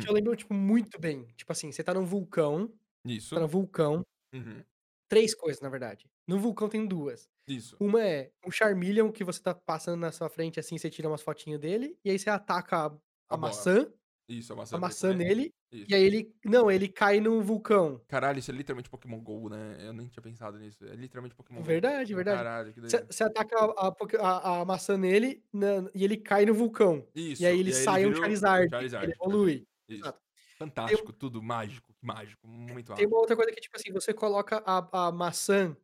que 0.00 0.08
eu 0.08 0.12
lembro, 0.14 0.36
tipo, 0.36 0.54
muito 0.54 0.98
bem. 1.00 1.26
Tipo 1.36 1.52
assim, 1.52 1.70
você 1.72 1.82
tá 1.84 1.92
num 1.94 2.04
vulcão. 2.04 2.72
Isso. 3.06 3.34
Tá 3.34 3.40
no 3.40 3.48
vulcão. 3.48 4.02
Uhum. 4.34 4.62
Três 5.08 5.34
coisas, 5.34 5.60
na 5.60 5.68
verdade. 5.68 6.10
No 6.26 6.38
vulcão 6.38 6.68
tem 6.68 6.86
duas. 6.86 7.28
Isso. 7.46 7.76
Uma 7.80 8.02
é 8.02 8.30
um 8.46 8.50
Charmeleon 8.50 9.10
que 9.12 9.24
você 9.24 9.42
tá 9.42 9.54
passando 9.54 10.00
na 10.00 10.12
sua 10.12 10.30
frente, 10.30 10.58
assim, 10.60 10.78
você 10.78 10.88
tira 10.88 11.08
umas 11.08 11.22
fotinhas 11.22 11.60
dele, 11.60 11.98
e 12.04 12.10
aí 12.10 12.18
você 12.18 12.30
ataca 12.30 12.76
a, 12.76 12.86
a 12.86 12.88
A 13.30 13.36
bola. 13.36 13.38
maçã, 13.38 13.92
Isso, 14.28 14.52
a 14.52 14.56
maçã. 14.56 14.76
a 14.76 14.78
maçã 14.80 15.12
nele, 15.12 15.52
Isso. 15.70 15.90
e 15.90 15.94
aí 15.94 16.02
ele. 16.04 16.34
Não, 16.44 16.70
ele 16.70 16.88
cai 16.88 17.20
no 17.20 17.42
vulcão. 17.42 18.00
Caralho, 18.08 18.38
isso 18.38 18.50
é 18.50 18.54
literalmente 18.54 18.88
Pokémon 18.88 19.20
GO, 19.20 19.48
né? 19.48 19.76
Eu 19.80 19.92
nem 19.92 20.06
tinha 20.08 20.22
pensado 20.22 20.58
nisso. 20.58 20.84
É 20.86 20.94
literalmente 20.94 21.34
Pokémon 21.34 21.58
GO. 21.60 21.64
Verdade, 21.64 22.14
verdade. 22.14 22.36
Caralho, 22.38 22.72
que 22.72 22.80
Você 22.80 23.24
ataca 23.24 23.56
a, 23.58 23.92
a 24.20 24.60
a- 24.60 24.64
maçã 24.64 24.96
nele 24.96 25.42
na- 25.52 25.90
e 25.94 26.04
ele 26.04 26.16
cai 26.16 26.46
no 26.46 26.54
vulcão. 26.54 27.06
Isso. 27.14 27.42
E 27.42 27.46
aí 27.46 27.58
ele 27.58 27.72
sai 27.72 28.04
um 28.06 28.08
virou 28.08 28.22
Charizard. 28.22 28.70
Charizard. 28.70 29.04
Ele 29.06 29.12
evolui. 29.14 29.66
Isso. 29.88 30.02
Exato. 30.02 30.20
Fantástico, 30.58 31.12
tudo 31.12 31.42
mágico, 31.42 31.92
mágico, 32.00 32.46
muito 32.46 32.94
Tem 32.94 33.06
uma 33.06 33.18
outra 33.18 33.34
coisa 33.34 33.50
que, 33.50 33.60
tipo 33.60 33.76
assim, 33.76 33.90
você 33.92 34.14
coloca 34.14 34.62
a, 34.64 35.08
a 35.08 35.12
maçã 35.12 35.76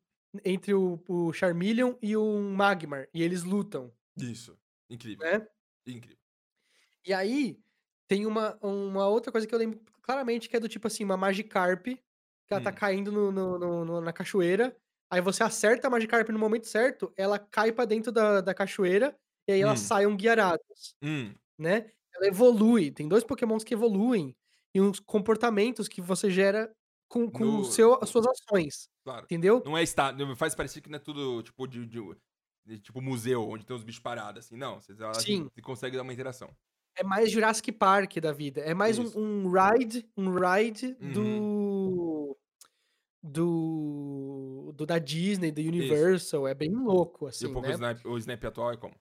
entre 0.44 0.73
o, 0.73 1.02
o 1.09 1.32
Charmeleon 1.32 1.94
e 2.01 2.16
um 2.16 2.55
Magmar, 2.55 3.09
e 3.12 3.20
eles 3.24 3.43
lutam, 3.43 3.93
Isso. 4.16 4.56
Incrível. 4.89 5.27
né? 5.27 5.44
Incrível. 5.85 6.16
E 7.05 7.12
aí, 7.12 7.59
tem 8.09 8.27
uma, 8.27 8.59
uma 8.63 9.07
outra 9.07 9.31
coisa 9.31 9.47
que 9.47 9.55
eu 9.55 9.59
lembro 9.59 9.81
claramente, 10.03 10.49
que 10.49 10.57
é 10.57 10.61
do 10.61 10.69
tipo 10.69 10.87
assim, 10.87 11.05
uma 11.05 11.17
Magikarp, 11.17 11.85
que 11.87 12.01
ela 12.55 12.63
tá 12.63 12.71
Hum. 12.71 12.75
caindo 12.75 13.13
no, 13.13 13.31
no- 13.31 13.85
no- 13.85 14.01
na 14.01 14.13
cachoeira, 14.13 14.75
aí 15.11 15.21
você 15.21 15.43
acerta 15.43 15.87
a 15.87 15.91
Magikarp 15.91 16.29
no 16.31 16.39
momento 16.39 16.67
certo, 16.67 17.13
ela 17.17 17.39
cai 17.39 17.71
pra 17.71 17.85
dentro 17.85 18.11
da, 18.11 18.41
da 18.41 18.55
cachoeira, 18.55 19.15
e 19.47 19.53
aí 19.53 19.61
Hum. 19.63 19.69
elas 19.69 19.81
saem 19.81 20.17
guiaradas, 20.17 20.95
Hum, 21.03 21.35
né? 21.59 21.91
Ela 22.15 22.27
evolui, 22.29 22.91
tem 22.91 23.07
dois 23.07 23.23
pokémons 23.23 23.63
que 23.63 23.75
evoluem, 23.75 24.35
e 24.75 24.81
uns 24.81 24.99
comportamentos 24.99 25.87
que 25.89 26.01
você 26.01 26.31
gera 26.31 26.73
com, 27.09 27.31
com 27.31 27.45
No- 27.45 27.65
seu, 27.65 27.99
as 28.03 28.09
suas 28.09 28.27
ações, 28.27 28.89
claro. 29.05 29.25
entendeu? 29.25 29.63
Não 29.65 29.77
é 29.77 29.83
estádio. 29.83 30.35
Faz 30.37 30.55
parecer 30.55 30.81
que 30.81 30.91
não 30.91 30.97
é 30.97 30.99
tudo 31.01 31.43
tipo 31.43 31.67
de, 31.67 31.87
de- 31.87 32.17
de- 32.67 32.79
tipo 32.81 33.01
museu, 33.01 33.49
onde 33.49 33.65
tem 33.65 33.75
os 33.77 33.83
bichos 33.85 34.01
parados, 34.03 34.45
assim. 34.47 34.57
Não, 34.57 34.81
você, 34.81 34.93
ela- 34.93 35.15
Sim. 35.15 35.49
você 35.55 35.63
consegue 35.63 35.97
dar 35.97 36.03
uma 36.03 36.13
interação. 36.13 36.51
É 36.99 37.05
mais 37.05 37.31
Jurassic 37.31 37.70
Park 37.73 38.16
da 38.19 38.33
vida. 38.33 38.61
É 38.62 38.75
mais 38.75 38.99
um, 38.99 39.05
Isso. 39.05 39.19
um 39.19 39.49
ride, 39.51 40.09
um 40.16 40.31
ride 40.35 40.97
Uhum. 41.01 41.12
do, 41.12 42.37
do 43.23 44.73
do 44.75 44.87
da 44.87 44.99
Disney, 44.99 45.51
do 45.53 45.61
Universal. 45.61 46.47
É 46.49 46.55
bem 46.55 46.70
louco 46.73 47.27
e 47.27 47.29
assim, 47.31 47.47
o, 47.47 47.53
Poké 47.53 47.69
né? 47.69 47.75
Snap, 47.75 48.05
o 48.07 48.19
Snap 48.19 48.45
atual 48.45 48.73
é 48.73 48.77
como? 48.77 48.95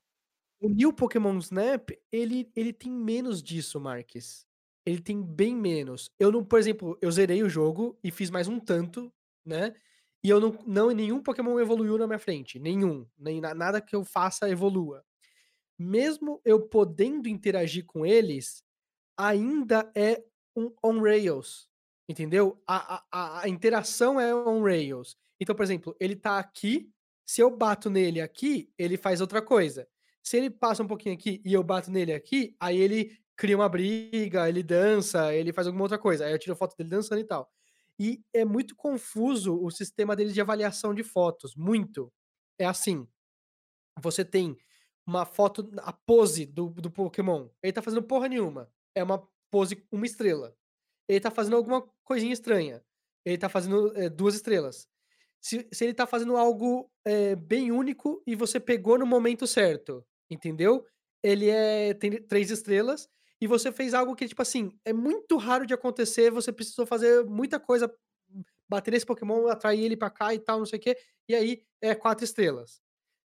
O 0.59 0.69
New 0.69 0.93
Pokémon 0.93 1.37
Snap, 1.39 1.89
ele 2.11 2.51
ele 2.55 2.73
tem 2.73 2.91
menos 2.91 3.41
disso, 3.43 3.79
Marques. 3.79 4.45
Ele 4.85 5.01
tem 5.01 5.21
bem 5.21 5.55
menos. 5.55 6.09
Eu 6.19 6.31
não, 6.31 6.43
por 6.45 6.59
exemplo, 6.59 6.97
eu 7.01 7.11
zerei 7.11 7.43
o 7.43 7.49
jogo 7.49 7.99
e 8.03 8.09
fiz 8.11 8.29
mais 8.29 8.47
um 8.47 8.59
tanto, 8.59 9.11
né? 9.45 9.75
E 10.23 10.29
eu 10.29 10.39
não, 10.39 10.57
não 10.65 10.91
nenhum 10.91 11.21
Pokémon 11.21 11.59
evoluiu 11.59 11.97
na 11.97 12.07
minha 12.07 12.19
frente, 12.19 12.57
nenhum, 12.59 13.05
nem 13.17 13.39
na- 13.41 13.53
nada 13.53 13.81
que 13.81 13.95
eu 13.95 14.03
faça 14.03 14.49
evolua. 14.49 15.03
Mesmo 15.77 16.41
eu 16.43 16.67
podendo 16.67 17.29
interagir 17.29 17.85
com 17.85 18.05
eles, 18.05 18.63
ainda 19.17 19.91
é 19.95 20.23
um 20.55 20.73
on 20.83 21.01
rails, 21.01 21.69
entendeu? 22.09 22.61
A, 22.67 23.03
a- 23.11 23.41
a, 23.43 23.49
interação 23.49 24.19
é 24.19 24.33
on 24.33 24.63
rails. 24.63 25.15
Então, 25.39 25.55
por 25.55 25.63
exemplo, 25.63 25.95
ele 25.99 26.15
tá 26.15 26.39
aqui, 26.39 26.89
se 27.25 27.41
eu 27.41 27.55
bato 27.55 27.89
nele 27.89 28.21
aqui, 28.21 28.71
ele 28.77 28.97
faz 28.97 29.21
outra 29.21 29.41
coisa. 29.41 29.87
Se 30.23 30.37
ele 30.37 30.49
passa 30.49 30.83
um 30.83 30.87
pouquinho 30.87 31.15
aqui 31.15 31.41
e 31.45 31.53
eu 31.53 31.63
bato 31.63 31.91
nele 31.91 32.13
aqui, 32.13 32.55
aí 32.59 32.77
ele 32.77 33.17
cria 33.35 33.55
uma 33.55 33.69
briga, 33.69 34.49
ele 34.49 34.63
dança, 34.63 35.33
ele 35.33 35.53
faz 35.53 35.67
alguma 35.67 35.83
outra 35.85 35.97
coisa. 35.99 36.25
Aí 36.25 36.31
eu 36.31 36.39
tiro 36.39 36.55
foto 36.55 36.75
dele 36.75 36.89
dançando 36.89 37.21
e 37.21 37.23
tal. 37.25 37.51
E 37.99 38.23
é 38.33 38.43
muito 38.45 38.75
confuso 38.75 39.59
o 39.61 39.69
sistema 39.71 40.15
deles 40.15 40.33
de 40.33 40.41
avaliação 40.41 40.93
de 40.93 41.03
fotos, 41.03 41.55
muito. 41.55 42.11
É 42.59 42.65
assim, 42.65 43.07
você 44.01 44.23
tem 44.25 44.57
uma 45.07 45.25
foto, 45.25 45.69
a 45.79 45.93
pose 45.93 46.45
do, 46.45 46.69
do 46.71 46.91
Pokémon. 46.91 47.49
Ele 47.63 47.73
tá 47.73 47.81
fazendo 47.81 48.03
porra 48.03 48.27
nenhuma. 48.27 48.71
É 48.95 49.03
uma 49.03 49.27
pose, 49.49 49.83
uma 49.91 50.05
estrela. 50.05 50.55
Ele 51.07 51.19
tá 51.21 51.31
fazendo 51.31 51.55
alguma 51.55 51.81
coisinha 52.03 52.33
estranha. 52.33 52.83
Ele 53.25 53.37
tá 53.37 53.49
fazendo 53.49 53.95
é, 53.97 54.09
duas 54.09 54.35
estrelas. 54.35 54.87
Se, 55.41 55.67
se 55.71 55.85
ele 55.85 55.93
tá 55.93 56.07
fazendo 56.07 56.35
algo 56.37 56.91
é, 57.05 57.35
bem 57.35 57.71
único 57.71 58.21
e 58.27 58.35
você 58.35 58.59
pegou 58.59 58.97
no 58.97 59.05
momento 59.05 59.47
certo, 59.47 60.05
entendeu? 60.29 60.85
Ele 61.23 61.49
é 61.49 61.93
tem 61.93 62.21
três 62.23 62.51
estrelas. 62.51 63.09
e 63.41 63.47
você 63.47 63.71
fez 63.71 63.93
algo 63.93 64.15
que, 64.15 64.27
tipo 64.27 64.41
assim, 64.41 64.71
é 64.85 64.93
muito 64.93 65.37
raro 65.37 65.65
de 65.65 65.73
acontecer, 65.73 66.31
você 66.31 66.51
precisou 66.51 66.85
fazer 66.87 67.23
muita 67.25 67.59
coisa, 67.59 67.93
bater 68.69 68.91
nesse 68.91 69.05
Pokémon, 69.05 69.47
atrair 69.47 69.83
ele 69.83 69.97
pra 69.97 70.09
cá 70.09 70.33
e 70.33 70.39
tal, 70.39 70.59
não 70.59 70.65
sei 70.65 70.79
o 70.79 70.81
quê, 70.81 70.97
e 71.29 71.35
aí 71.35 71.63
é 71.81 71.95
4 71.95 72.25
estrelas. 72.25 72.81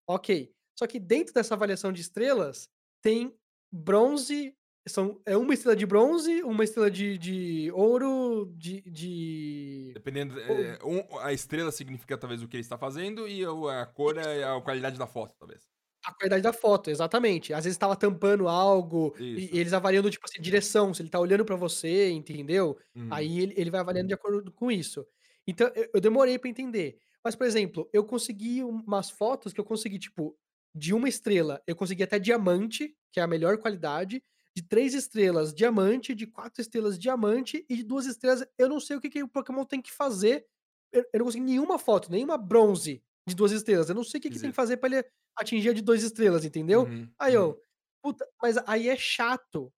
Ok. 0.08 0.52
Só 0.80 0.88
que 0.88 0.98
dentro 0.98 1.34
dessa 1.34 1.56
avaliação 1.56 1.92
de 1.92 2.00
estrelas, 2.00 2.70
tem 3.02 3.36
bronze, 3.70 4.56
são, 4.88 5.20
é 5.26 5.36
uma 5.36 5.54
estrela 5.54 5.76
de 5.76 5.86
bronze, 5.86 6.42
uma 6.42 6.64
estrela 6.64 6.90
de, 6.90 7.18
de 7.18 7.70
ouro, 7.74 8.50
de. 8.56 8.80
de... 8.90 9.92
Dependendo. 9.94 10.40
É, 10.40 10.80
um, 10.86 11.20
a 11.20 11.34
estrela 11.34 11.70
significa 11.70 12.18
talvez 12.18 12.42
o 12.42 12.48
que 12.48 12.56
ele 12.56 12.62
está 12.62 12.78
fazendo 12.78 13.28
e 13.28 13.44
a 13.44 13.86
cor 13.88 14.18
é 14.18 14.46
a 14.46 14.62
qualidade 14.62 14.98
da 14.98 15.06
foto, 15.06 15.36
talvez. 15.38 15.68
A 16.06 16.14
qualidade 16.14 16.44
da 16.44 16.54
foto, 16.54 16.90
exatamente. 16.90 17.54
Às 17.54 17.66
vezes 17.66 17.76
estava 17.76 17.94
tampando 17.94 18.48
algo, 18.48 19.14
e, 19.20 19.54
e, 19.54 19.60
eles 19.60 19.74
avaliando, 19.74 20.10
tipo 20.10 20.26
assim, 20.26 20.42
direção, 20.42 20.94
se 20.94 21.02
ele 21.02 21.10
tá 21.10 21.20
olhando 21.20 21.44
para 21.44 21.58
você, 21.58 22.10
entendeu? 22.10 22.80
Uhum. 22.96 23.10
Aí 23.12 23.38
ele, 23.38 23.54
ele 23.58 23.70
vai 23.70 23.82
avaliando 23.82 24.08
de 24.08 24.14
acordo 24.14 24.50
com 24.50 24.72
isso. 24.72 25.06
Então, 25.46 25.70
eu, 25.76 25.90
eu 25.96 26.00
demorei 26.00 26.40
para 26.40 26.50
entender. 26.50 26.98
Mas, 27.22 27.36
por 27.36 27.46
exemplo, 27.46 27.90
eu 27.92 28.06
consegui 28.06 28.64
umas 28.64 29.10
fotos 29.10 29.52
que 29.52 29.60
eu 29.60 29.66
consegui, 29.66 30.00
tipo, 30.00 30.38
de 30.74 30.94
uma 30.94 31.10
estrela, 31.10 31.62
eu 31.66 31.76
consegui 31.76 32.04
até 32.04 32.20
diamante, 32.20 32.96
que 33.12 33.20
é 33.20 33.24
a 33.24 33.28
melhor 33.28 33.58
qualidade, 33.58 34.24
de 34.56 34.64
três 34.64 34.94
estrelas, 34.94 35.54
diamante, 35.54 36.14
de 36.14 36.28
quatro 36.28 36.62
estrelas, 36.62 36.98
diamante, 36.98 37.66
e 37.70 37.78
de 37.78 37.84
duas 37.84 38.06
estrelas, 38.06 38.46
eu 38.58 38.68
não 38.68 38.80
sei 38.80 38.98
o 38.98 39.02
que, 39.02 39.10
que 39.10 39.24
o 39.24 39.28
Pokémon 39.28 39.64
tem 39.64 39.82
que 39.82 39.92
fazer. 39.92 40.46
Eu, 40.92 41.04
eu 41.14 41.20
não 41.20 41.26
consegui 41.26 41.46
nenhuma 41.46 41.80
foto, 41.80 42.12
nenhuma 42.12 42.38
bronze 42.38 43.04
de 43.28 43.36
duas 43.36 43.52
estrelas. 43.52 43.90
Eu 43.90 43.96
não 43.96 44.04
sei 44.04 44.20
o 44.20 44.22
que, 44.22 44.30
que 44.30 44.40
tem 44.40 44.50
que 44.50 44.56
fazer 44.56 44.78
para 44.78 44.98
ele 44.98 45.06
atingir 45.38 45.70
a 45.70 45.74
de 45.74 45.82
duas 45.82 46.04
estrelas, 46.04 46.44
entendeu? 46.44 46.84
Uhum, 46.84 47.10
aí 47.18 47.34
eu, 47.34 47.50
uhum. 47.50 47.58
puta, 48.02 48.28
mas 48.42 48.58
aí 48.68 48.90
é 48.90 48.98
chato. 48.98 49.72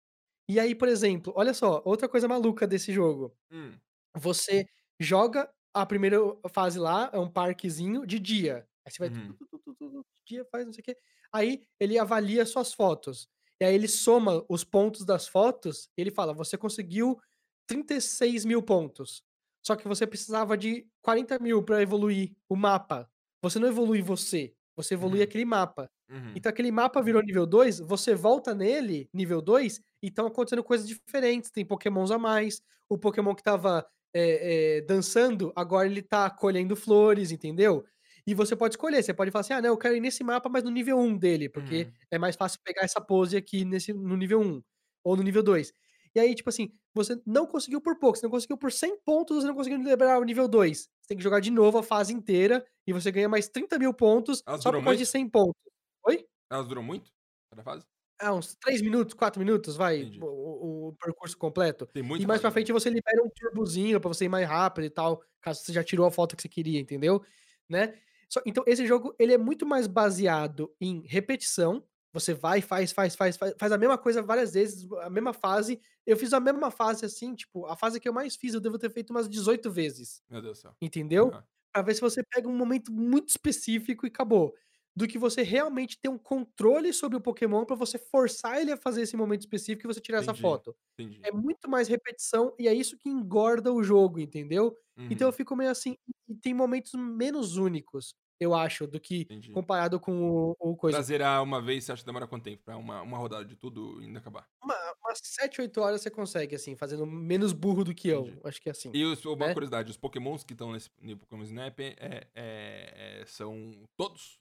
E 0.49 0.59
aí, 0.59 0.73
por 0.73 0.88
exemplo, 0.88 1.31
olha 1.35 1.53
só, 1.53 1.81
outra 1.85 2.09
coisa 2.09 2.27
maluca 2.27 2.65
desse 2.65 2.91
jogo. 2.91 3.35
Hum. 3.51 3.73
Você 4.18 4.65
joga 4.99 5.49
a 5.73 5.85
primeira 5.85 6.18
fase 6.49 6.80
lá, 6.80 7.09
é 7.13 7.19
um 7.19 7.30
parquezinho 7.30 8.05
de 8.05 8.19
dia. 8.19 8.68
Aí 8.85 8.91
você 8.91 8.97
vai 8.99 9.09
uhum. 9.09 9.34
tu, 9.34 9.47
tu, 9.47 9.76
tu, 9.76 10.05
faz 10.51 10.65
não 10.65 10.73
sei 10.73 10.81
o 10.81 10.83
quê. 10.83 10.97
Aí 11.33 11.61
ele 11.79 11.97
avalia 11.97 12.45
suas 12.45 12.73
fotos. 12.73 13.27
E 13.59 13.65
aí 13.65 13.75
ele 13.75 13.87
soma 13.87 14.43
os 14.49 14.63
pontos 14.63 15.05
das 15.05 15.27
fotos 15.27 15.89
e 15.97 16.01
ele 16.01 16.11
fala: 16.11 16.33
você 16.33 16.57
conseguiu 16.57 17.19
36 17.67 18.45
mil 18.45 18.61
pontos. 18.61 19.23
Só 19.63 19.75
que 19.75 19.87
você 19.87 20.07
precisava 20.07 20.57
de 20.57 20.87
40 21.01 21.39
mil 21.39 21.63
para 21.63 21.81
evoluir 21.81 22.35
o 22.49 22.55
mapa. 22.55 23.09
Você 23.41 23.59
não 23.59 23.67
evolui 23.67 24.01
você, 24.01 24.53
você 24.75 24.95
evolui 24.95 25.19
uhum. 25.19 25.23
aquele 25.23 25.45
mapa. 25.45 25.89
Uhum. 26.09 26.33
Então 26.35 26.49
aquele 26.49 26.71
mapa 26.71 27.01
virou 27.01 27.21
nível 27.21 27.45
2, 27.45 27.79
você 27.79 28.15
volta 28.15 28.53
nele, 28.53 29.09
nível 29.13 29.41
2, 29.41 29.79
e 30.01 30.07
estão 30.07 30.25
acontecendo 30.25 30.63
coisas 30.63 30.87
diferentes. 30.87 31.51
Tem 31.51 31.65
pokémons 31.65 32.11
a 32.11 32.17
mais. 32.17 32.61
O 32.89 32.97
pokémon 32.97 33.35
que 33.35 33.43
tava 33.43 33.85
é, 34.13 34.77
é, 34.77 34.81
dançando, 34.81 35.53
agora 35.55 35.87
ele 35.87 36.01
tá 36.01 36.29
colhendo 36.29 36.75
flores, 36.75 37.31
entendeu? 37.31 37.85
E 38.26 38.34
você 38.34 38.56
pode 38.56 38.73
escolher, 38.73 39.03
você 39.03 39.14
pode 39.14 39.31
falar 39.31 39.41
assim: 39.41 39.53
ah, 39.53 39.61
não, 39.61 39.69
eu 39.69 39.77
quero 39.77 39.95
ir 39.95 39.99
nesse 39.99 40.23
mapa, 40.23 40.49
mas 40.49 40.64
no 40.64 40.69
nível 40.69 40.98
1 40.99 41.18
dele, 41.18 41.49
porque 41.49 41.84
uhum. 41.84 41.91
é 42.11 42.18
mais 42.18 42.35
fácil 42.35 42.60
pegar 42.64 42.84
essa 42.84 43.02
pose 43.02 43.35
aqui 43.35 43.65
nesse, 43.65 43.93
no 43.93 44.15
nível 44.15 44.41
1 44.41 44.61
ou 45.03 45.15
no 45.15 45.23
nível 45.23 45.43
2. 45.43 45.73
E 46.14 46.19
aí, 46.19 46.35
tipo 46.35 46.49
assim, 46.49 46.73
você 46.93 47.19
não 47.26 47.48
conseguiu 47.48 47.80
por 47.80 47.98
pouco, 47.98 48.18
você 48.18 48.26
não 48.26 48.31
conseguiu 48.31 48.57
por 48.57 48.72
100 48.72 48.99
pontos, 49.02 49.38
você 49.38 49.48
não 49.48 49.56
conseguiu 49.56 49.81
liberar 49.81 50.19
o 50.19 50.23
nível 50.23 50.48
2. 50.48 50.80
Você 50.80 51.07
tem 51.07 51.18
que 51.18 51.23
jogar 51.23 51.39
de 51.39 51.49
novo 51.49 51.77
a 51.77 51.84
fase 51.84 52.14
inteira 52.14 52.65
e 52.85 52.91
você 52.91 53.11
ganha 53.11 53.30
mais 53.30 53.48
30 53.48 53.80
mil 53.80 53.93
pontos 53.93 54.43
Elas 54.45 54.61
só 54.61 54.72
por 54.72 54.84
causa 54.84 54.98
de 54.98 55.06
100 55.06 55.30
pontos. 55.30 55.61
Oi? 56.06 56.26
Elas 56.49 56.68
duram 56.68 56.84
muito? 56.84 57.11
Cada 57.49 57.64
fase? 57.64 57.85
Ah, 58.19 58.34
uns 58.34 58.56
3 58.56 58.81
minutos, 58.81 59.15
4 59.15 59.39
minutos, 59.39 59.76
vai, 59.76 60.03
o, 60.22 60.89
o, 60.89 60.93
percurso 60.93 61.35
completo. 61.35 61.88
Tem 61.88 62.03
muito 62.03 62.22
e 62.22 62.27
mais 62.27 62.39
pra 62.39 62.52
frente 62.52 62.72
você 62.72 62.88
libera 62.88 63.23
um 63.23 63.30
turbozinho 63.30 63.99
pra 63.99 64.10
você 64.10 64.26
ir 64.26 64.30
mais 64.30 64.48
rápido 64.48 64.85
e 64.85 64.91
tal, 64.91 65.23
caso 65.41 65.61
você 65.61 65.73
já 65.73 65.84
tirou 65.84 66.06
a 66.06 66.11
foto 66.11 66.35
que 66.35 66.41
você 66.43 66.49
queria, 66.49 66.80
entendeu? 66.80 67.23
Né? 67.68 67.98
Só, 68.31 68.41
então, 68.45 68.63
esse 68.65 68.87
jogo, 68.87 69.13
ele 69.19 69.33
é 69.33 69.37
muito 69.37 69.65
mais 69.65 69.87
baseado 69.87 70.73
em 70.79 71.01
repetição, 71.05 71.83
você 72.13 72.33
vai, 72.33 72.61
faz, 72.61 72.93
faz, 72.93 73.13
faz, 73.13 73.35
faz, 73.35 73.53
faz 73.59 73.71
a 73.73 73.77
mesma 73.77 73.97
coisa 73.97 74.21
várias 74.21 74.53
vezes, 74.53 74.89
a 75.01 75.09
mesma 75.09 75.33
fase. 75.33 75.81
Eu 76.05 76.15
fiz 76.15 76.31
a 76.33 76.39
mesma 76.39 76.71
fase 76.71 77.05
assim, 77.05 77.35
tipo, 77.35 77.65
a 77.65 77.75
fase 77.75 77.99
que 77.99 78.07
eu 78.07 78.13
mais 78.13 78.35
fiz, 78.37 78.53
eu 78.53 78.61
devo 78.61 78.77
ter 78.79 78.89
feito 78.89 79.09
umas 79.11 79.27
18 79.29 79.69
vezes. 79.69 80.23
Meu 80.29 80.41
Deus 80.41 80.59
do 80.59 80.61
céu. 80.61 80.75
Entendeu? 80.81 81.25
Uhum. 81.25 81.41
Pra 81.73 81.81
ver 81.81 81.93
se 81.93 82.01
você 82.01 82.23
pega 82.23 82.47
um 82.47 82.55
momento 82.55 82.91
muito 82.91 83.29
específico 83.29 84.05
e 84.05 84.09
acabou 84.09 84.53
do 84.95 85.07
que 85.07 85.18
você 85.18 85.41
realmente 85.41 85.99
ter 85.99 86.09
um 86.09 86.18
controle 86.18 86.91
sobre 86.93 87.18
o 87.18 87.22
Pokémon 87.22 87.65
para 87.65 87.76
você 87.76 87.97
forçar 87.97 88.59
ele 88.59 88.72
a 88.72 88.77
fazer 88.77 89.01
esse 89.01 89.15
momento 89.15 89.41
específico 89.41 89.85
e 89.85 89.93
você 89.93 90.01
tirar 90.01 90.18
entendi, 90.18 90.31
essa 90.31 90.41
foto. 90.41 90.76
Entendi. 90.97 91.19
É 91.23 91.31
muito 91.31 91.69
mais 91.69 91.88
repetição 91.88 92.53
e 92.59 92.68
é 92.68 92.73
isso 92.73 92.97
que 92.97 93.09
engorda 93.09 93.72
o 93.72 93.84
jogo, 93.84 94.19
entendeu? 94.19 94.76
Uhum. 94.97 95.07
Então 95.09 95.27
eu 95.27 95.31
uhum. 95.31 95.38
fico 95.38 95.55
meio 95.55 95.72
assim, 95.72 95.95
e 96.27 96.35
tem 96.35 96.53
momentos 96.53 96.93
menos 96.93 97.55
únicos, 97.55 98.13
eu 98.39 98.53
acho, 98.53 98.85
do 98.85 98.99
que 98.99 99.22
entendi. 99.22 99.51
comparado 99.51 99.99
com 99.99 100.30
o, 100.30 100.55
o 100.59 100.76
coisa. 100.76 100.97
Pra 100.97 101.03
zerar 101.03 101.41
uma 101.41 101.61
vez, 101.61 101.85
você 101.85 101.93
acha 101.93 102.01
que 102.01 102.07
demora 102.07 102.27
quanto 102.27 102.43
tempo? 102.43 102.63
Pra 102.65 102.76
uma, 102.76 103.01
uma 103.01 103.18
rodada 103.18 103.45
de 103.45 103.55
tudo 103.55 104.01
e 104.01 104.05
ainda 104.05 104.19
acabar? 104.19 104.45
Uma, 104.61 104.76
umas 105.05 105.19
7, 105.23 105.61
8 105.61 105.80
horas 105.80 106.01
você 106.01 106.09
consegue, 106.09 106.55
assim, 106.55 106.76
fazendo 106.76 107.05
menos 107.05 107.53
burro 107.53 107.84
do 107.84 107.93
que 107.93 108.09
eu. 108.09 108.41
Acho 108.43 108.61
que 108.61 108.68
é 108.68 108.72
assim. 108.72 108.91
E 108.93 109.05
os, 109.05 109.23
uma 109.26 109.47
né? 109.47 109.53
curiosidade, 109.53 109.91
os 109.91 109.97
pokémons 109.97 110.43
que 110.43 110.53
estão 110.53 110.72
nesse 110.73 110.89
Pokémon 110.89 111.43
Snap 111.43 111.80
é, 111.80 111.95
é, 111.99 112.30
é, 112.35 113.23
são 113.27 113.88
todos 113.95 114.40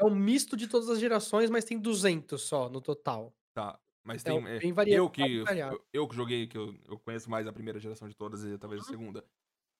é 0.00 0.04
um 0.04 0.14
misto 0.14 0.56
de 0.56 0.66
todas 0.66 0.88
as 0.88 0.98
gerações, 0.98 1.50
mas 1.50 1.64
tem 1.64 1.78
200 1.78 2.40
só 2.40 2.68
no 2.68 2.80
total. 2.80 3.34
Tá. 3.54 3.78
Mas 4.02 4.24
é 4.24 4.30
tem. 4.30 4.48
É, 4.48 4.58
bem 4.58 4.72
variado, 4.72 5.04
eu, 5.04 5.10
que, 5.10 5.22
eu, 5.22 5.84
eu, 5.92 6.08
que 6.08 6.16
joguei, 6.16 6.46
que 6.46 6.56
eu, 6.56 6.74
eu 6.88 6.98
conheço 6.98 7.28
mais 7.28 7.46
a 7.46 7.52
primeira 7.52 7.78
geração 7.78 8.08
de 8.08 8.16
todas 8.16 8.42
e 8.44 8.56
talvez 8.58 8.82
a 8.82 8.84
uhum. 8.86 8.90
segunda. 8.90 9.24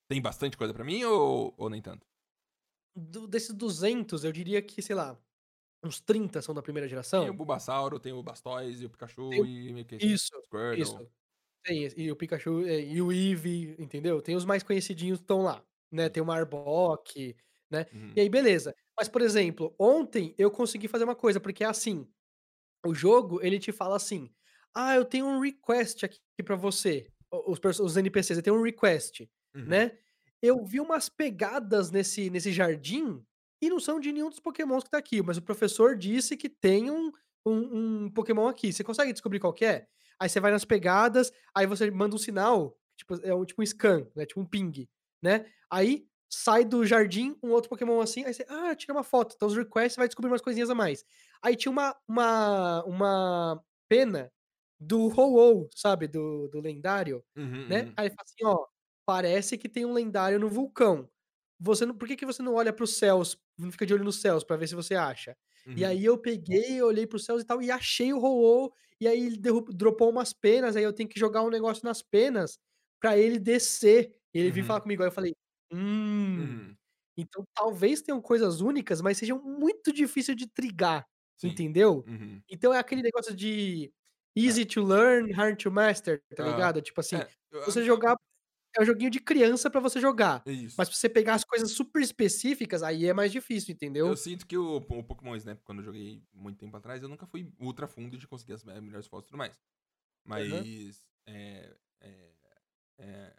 Tem 0.08 0.20
bastante 0.20 0.56
coisa 0.56 0.74
para 0.74 0.84
mim 0.84 1.04
ou, 1.04 1.54
ou 1.56 1.70
nem 1.70 1.80
tanto? 1.80 2.06
Do, 2.94 3.26
desses 3.26 3.54
200, 3.54 4.24
eu 4.24 4.32
diria 4.32 4.60
que, 4.60 4.82
sei 4.82 4.94
lá, 4.94 5.16
uns 5.82 6.00
30 6.00 6.42
são 6.42 6.54
da 6.54 6.62
primeira 6.62 6.88
geração. 6.88 7.22
Tem 7.22 7.30
o 7.30 7.34
Bulbasauro, 7.34 7.98
tem 7.98 8.12
o 8.12 8.22
Blastoise, 8.22 8.84
o 8.84 8.90
Pikachu 8.90 9.30
tem, 9.30 9.68
e 9.68 9.72
meio 9.72 9.86
que 9.86 9.96
isso, 9.96 10.30
Squirtle. 10.44 10.82
Isso. 10.82 11.10
Tem, 11.64 11.88
e 11.96 12.10
o 12.10 12.16
Pikachu 12.16 12.66
é, 12.66 12.80
e 12.80 13.00
o 13.00 13.12
Eevee, 13.12 13.76
entendeu? 13.78 14.20
Tem 14.20 14.34
os 14.34 14.44
mais 14.44 14.62
conhecidinhos 14.62 15.18
que 15.18 15.24
estão 15.24 15.42
lá, 15.42 15.64
né? 15.90 16.08
Tem 16.08 16.22
o 16.22 16.26
Marbok, 16.26 17.36
né? 17.70 17.86
Uhum. 17.92 18.12
E 18.16 18.20
aí, 18.20 18.28
beleza. 18.28 18.74
Mas, 19.00 19.08
por 19.08 19.22
exemplo, 19.22 19.74
ontem 19.78 20.34
eu 20.36 20.50
consegui 20.50 20.86
fazer 20.86 21.04
uma 21.04 21.16
coisa, 21.16 21.40
porque 21.40 21.64
é 21.64 21.66
assim, 21.66 22.06
o 22.84 22.94
jogo, 22.94 23.40
ele 23.42 23.58
te 23.58 23.72
fala 23.72 23.96
assim, 23.96 24.30
ah, 24.74 24.94
eu 24.94 25.06
tenho 25.06 25.24
um 25.24 25.40
request 25.40 26.04
aqui 26.04 26.20
para 26.44 26.54
você, 26.54 27.10
os, 27.32 27.58
os 27.80 27.96
NPCs, 27.96 28.36
eu 28.36 28.42
tenho 28.42 28.58
um 28.58 28.62
request, 28.62 29.26
uhum. 29.56 29.64
né? 29.64 29.96
Eu 30.42 30.62
vi 30.66 30.80
umas 30.80 31.08
pegadas 31.08 31.90
nesse, 31.90 32.28
nesse 32.28 32.52
jardim 32.52 33.24
e 33.62 33.70
não 33.70 33.80
são 33.80 33.98
de 33.98 34.12
nenhum 34.12 34.28
dos 34.28 34.38
pokémons 34.38 34.84
que 34.84 34.90
tá 34.90 34.98
aqui, 34.98 35.22
mas 35.22 35.38
o 35.38 35.42
professor 35.42 35.96
disse 35.96 36.36
que 36.36 36.50
tem 36.50 36.90
um, 36.90 37.10
um, 37.46 38.04
um 38.04 38.10
pokémon 38.10 38.48
aqui. 38.48 38.70
Você 38.70 38.84
consegue 38.84 39.14
descobrir 39.14 39.40
qual 39.40 39.54
é? 39.62 39.86
Aí 40.20 40.28
você 40.28 40.40
vai 40.40 40.50
nas 40.50 40.66
pegadas, 40.66 41.32
aí 41.54 41.66
você 41.66 41.90
manda 41.90 42.14
um 42.14 42.18
sinal, 42.18 42.76
tipo, 42.98 43.14
é 43.22 43.34
um, 43.34 43.46
tipo 43.46 43.62
um 43.62 43.64
scan, 43.64 44.06
né? 44.14 44.26
Tipo 44.26 44.42
um 44.42 44.46
ping, 44.46 44.86
né? 45.22 45.46
Aí 45.70 46.06
sai 46.30 46.64
do 46.64 46.86
jardim 46.86 47.36
um 47.42 47.50
outro 47.50 47.68
Pokémon 47.70 48.00
assim, 48.00 48.24
aí 48.24 48.32
você, 48.34 48.46
ah, 48.48 48.74
tira 48.76 48.92
uma 48.94 49.04
foto. 49.04 49.34
Então 49.36 49.48
os 49.48 49.56
requests 49.56 49.96
vai 49.96 50.08
descobrir 50.08 50.30
umas 50.30 50.40
coisinhas 50.42 50.70
a 50.70 50.74
mais. 50.74 51.04
Aí 51.42 51.56
tinha 51.56 51.72
uma, 51.72 51.96
uma, 52.08 52.84
uma 52.84 53.64
pena 53.88 54.32
do 54.78 55.08
ho 55.08 55.68
sabe? 55.74 56.08
Do, 56.08 56.48
do 56.48 56.60
lendário, 56.60 57.24
uhum, 57.36 57.68
né? 57.68 57.82
Uhum. 57.84 57.92
Aí 57.96 58.06
ele 58.06 58.14
fala 58.14 58.24
assim, 58.24 58.44
ó, 58.44 58.66
parece 59.06 59.58
que 59.58 59.68
tem 59.68 59.84
um 59.84 59.92
lendário 59.92 60.38
no 60.38 60.48
vulcão. 60.48 61.08
Você 61.58 61.84
não, 61.86 61.94
por 61.96 62.08
que, 62.08 62.16
que 62.16 62.26
você 62.26 62.42
não 62.42 62.54
olha 62.54 62.72
para 62.72 62.84
os 62.84 62.96
céus, 62.96 63.36
não 63.58 63.70
fica 63.70 63.84
de 63.86 63.92
olho 63.94 64.04
nos 64.04 64.20
céus 64.20 64.42
para 64.44 64.56
ver 64.56 64.68
se 64.68 64.74
você 64.74 64.94
acha? 64.94 65.36
Uhum. 65.66 65.74
E 65.76 65.84
aí 65.84 66.04
eu 66.04 66.16
peguei, 66.18 66.80
olhei 66.82 67.06
para 67.06 67.16
os 67.16 67.24
céus 67.24 67.42
e 67.42 67.46
tal, 67.46 67.60
e 67.62 67.70
achei 67.70 68.12
o 68.12 68.18
ho 68.22 68.72
e 69.00 69.08
aí 69.08 69.26
ele 69.26 69.36
dropou 69.74 70.10
umas 70.10 70.32
penas, 70.32 70.76
aí 70.76 70.84
eu 70.84 70.92
tenho 70.92 71.08
que 71.08 71.18
jogar 71.18 71.42
um 71.42 71.48
negócio 71.50 71.84
nas 71.84 72.02
penas 72.02 72.58
para 73.00 73.16
ele 73.18 73.38
descer. 73.38 74.14
E 74.34 74.38
ele 74.38 74.48
uhum. 74.48 74.54
veio 74.54 74.66
falar 74.66 74.80
comigo, 74.82 75.02
aí 75.02 75.08
eu 75.08 75.12
falei, 75.12 75.34
Hum. 75.72 76.40
Uhum. 76.40 76.76
Então 77.16 77.44
talvez 77.54 78.00
tenham 78.00 78.20
coisas 78.20 78.60
únicas, 78.60 79.00
mas 79.00 79.18
sejam 79.18 79.42
muito 79.42 79.92
difíceis 79.92 80.36
de 80.36 80.46
trigar, 80.46 81.06
Sim. 81.36 81.48
entendeu? 81.48 82.04
Uhum. 82.06 82.40
Então 82.48 82.72
é 82.72 82.78
aquele 82.78 83.02
negócio 83.02 83.34
de 83.34 83.92
é. 84.36 84.40
easy 84.40 84.62
é. 84.62 84.64
to 84.64 84.82
learn, 84.82 85.32
hard 85.32 85.58
to 85.58 85.70
master, 85.70 86.22
tá 86.34 86.44
ligado? 86.44 86.80
Tipo 86.80 87.00
assim, 87.00 87.16
é, 87.16 87.28
você 87.64 87.84
jogar 87.84 88.16
é 88.76 88.82
um 88.82 88.84
joguinho 88.84 89.10
de 89.10 89.18
criança 89.18 89.68
para 89.68 89.80
você 89.80 90.00
jogar. 90.00 90.42
Isso. 90.46 90.76
Mas 90.78 90.88
pra 90.88 90.96
você 90.96 91.08
pegar 91.08 91.34
as 91.34 91.44
coisas 91.44 91.72
super 91.72 92.00
específicas, 92.00 92.82
aí 92.82 93.06
é 93.06 93.12
mais 93.12 93.32
difícil, 93.32 93.74
entendeu? 93.74 94.06
Eu 94.06 94.16
sinto 94.16 94.46
que 94.46 94.56
o, 94.56 94.76
o 94.76 95.02
Pokémon 95.02 95.34
Snap, 95.36 95.60
quando 95.64 95.80
eu 95.80 95.84
joguei 95.84 96.22
muito 96.32 96.58
tempo 96.58 96.76
atrás, 96.76 97.02
eu 97.02 97.08
nunca 97.08 97.26
fui 97.26 97.52
ultra 97.58 97.88
fundo 97.88 98.16
de 98.16 98.28
conseguir 98.28 98.52
as 98.52 98.64
melhores 98.64 99.08
fotos 99.08 99.26
e 99.26 99.30
tudo 99.30 99.38
mais. 99.38 99.58
Mas 100.24 100.52
uhum. 100.52 100.90
é, 101.26 101.74
é, 102.00 102.32
é, 102.98 103.36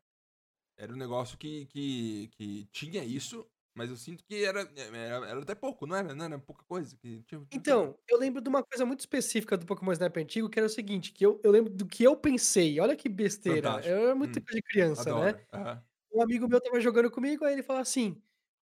era 0.77 0.93
um 0.93 0.97
negócio 0.97 1.37
que, 1.37 1.65
que, 1.67 2.27
que 2.29 2.65
tinha 2.67 3.03
isso, 3.03 3.49
Mas 3.75 3.89
eu 3.89 3.97
sinto 3.97 4.23
que 4.25 4.43
era, 4.43 4.61
era, 4.77 5.27
era 5.29 5.41
até 5.41 5.55
pouco, 5.55 5.85
não 5.87 5.95
era? 5.95 6.13
Não 6.15 6.25
era 6.25 6.39
pouca 6.39 6.63
coisa. 6.65 6.97
Que 6.97 7.23
tinha, 7.23 7.47
Então, 7.53 7.97
eu 8.07 8.17
lembro 8.17 8.41
de 8.41 8.47
uma 8.49 8.63
coisa 8.63 8.85
muito 8.85 9.01
específica 9.01 9.57
do 9.57 9.65
Pokémon 9.65 9.91
Snap 9.91 10.15
antigo, 10.17 10.49
que 10.49 10.57
era 10.59 10.65
o 10.67 10.69
seguinte, 10.69 11.11
que 11.11 11.25
eu, 11.25 11.39
eu 11.43 11.51
lembro 11.51 11.71
do 11.73 11.85
que 11.85 12.03
eu 12.03 12.15
pensei. 12.15 12.79
Olha 12.79 12.95
que 12.95 13.09
besteira. 13.09 13.71
Fantástico. 13.71 13.83
Era 13.83 14.15
muito 14.15 14.39
Hum, 14.39 14.45
de 14.49 14.61
criança, 14.61 15.13
né? 15.13 15.33
Adoro. 15.33 15.45
Aham. 15.53 15.85
Um 16.13 16.21
amigo 16.21 16.47
meu 16.47 16.61
tava 16.61 16.79
jogando 16.81 17.11
comigo, 17.11 17.45
aí 17.45 17.53
ele 17.53 17.63
falou 17.63 17.81
assim: 17.81 18.21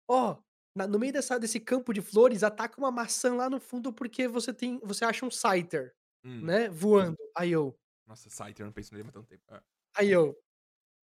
Ó, 0.09 0.37
na- 0.75 0.87
no 0.87 0.99
meio 0.99 1.13
dessa, 1.13 1.39
desse 1.39 1.59
campo 1.59 1.93
de 1.93 2.01
flores, 2.01 2.43
ataca 2.43 2.79
uma 2.79 2.91
maçã 2.91 3.35
lá 3.35 3.49
no 3.49 3.59
fundo 3.61 3.93
porque 3.93 4.27
você 4.27 4.53
tem. 4.53 4.79
Você 4.83 5.05
acha 5.05 5.25
um 5.25 5.31
Scyther, 5.31 5.95
Hum. 6.23 6.43
né? 6.43 6.69
Voando. 6.69 7.17
Aí 7.37 7.51
eu. 7.53 7.77
Nossa, 8.05 8.29
Scyther, 8.29 8.61
eu 8.63 8.65
não 8.67 8.73
penso 8.73 8.93
nele 8.93 9.09
há 9.09 9.11
tanto 9.11 9.27
tempo. 9.27 9.43
Ah. 9.49 9.63
Aí 9.95 10.09
eu. 10.11 10.37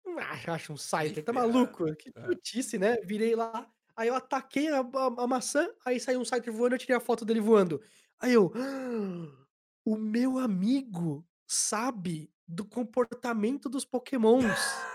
"Não 0.07 0.19
acho 0.19 0.51
acho 0.51 0.73
um 0.73 0.77
Scyther, 0.77 1.23
tá 1.23 1.33
maluco? 1.33 1.95
Que 1.95 2.11
É. 2.15 2.27
notícia, 2.27 2.79
né? 2.79 2.97
Virei 3.03 3.35
lá. 3.35 3.69
Aí 3.95 4.07
eu 4.09 4.15
ataquei 4.15 4.69
a, 4.69 4.79
a- 4.81 5.23
a 5.23 5.27
maçã, 5.27 5.67
aí 5.85 5.99
saiu 5.99 6.19
um 6.21 6.25
Scyther 6.25 6.53
voando, 6.53 6.75
eu 6.75 6.79
tirei 6.79 6.95
a 6.95 6.99
foto 6.99 7.25
dele 7.25 7.39
voando. 7.41 7.81
Aí 8.19 8.33
eu. 8.33 8.51
"Ah, 8.55 9.45
O 9.85 9.95
meu 9.97 10.37
amigo 10.37 11.25
sabe 11.47 12.31
do 12.47 12.65
comportamento 12.65 13.69
dos 13.69 13.85
Pokémons. 13.85 14.85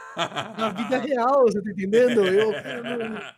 Na 0.56 0.68
vida 0.70 0.98
real, 1.01 1.44
você 1.44 1.62
tá 1.62 1.70
entendendo? 1.70 2.30
Eu, 2.30 2.52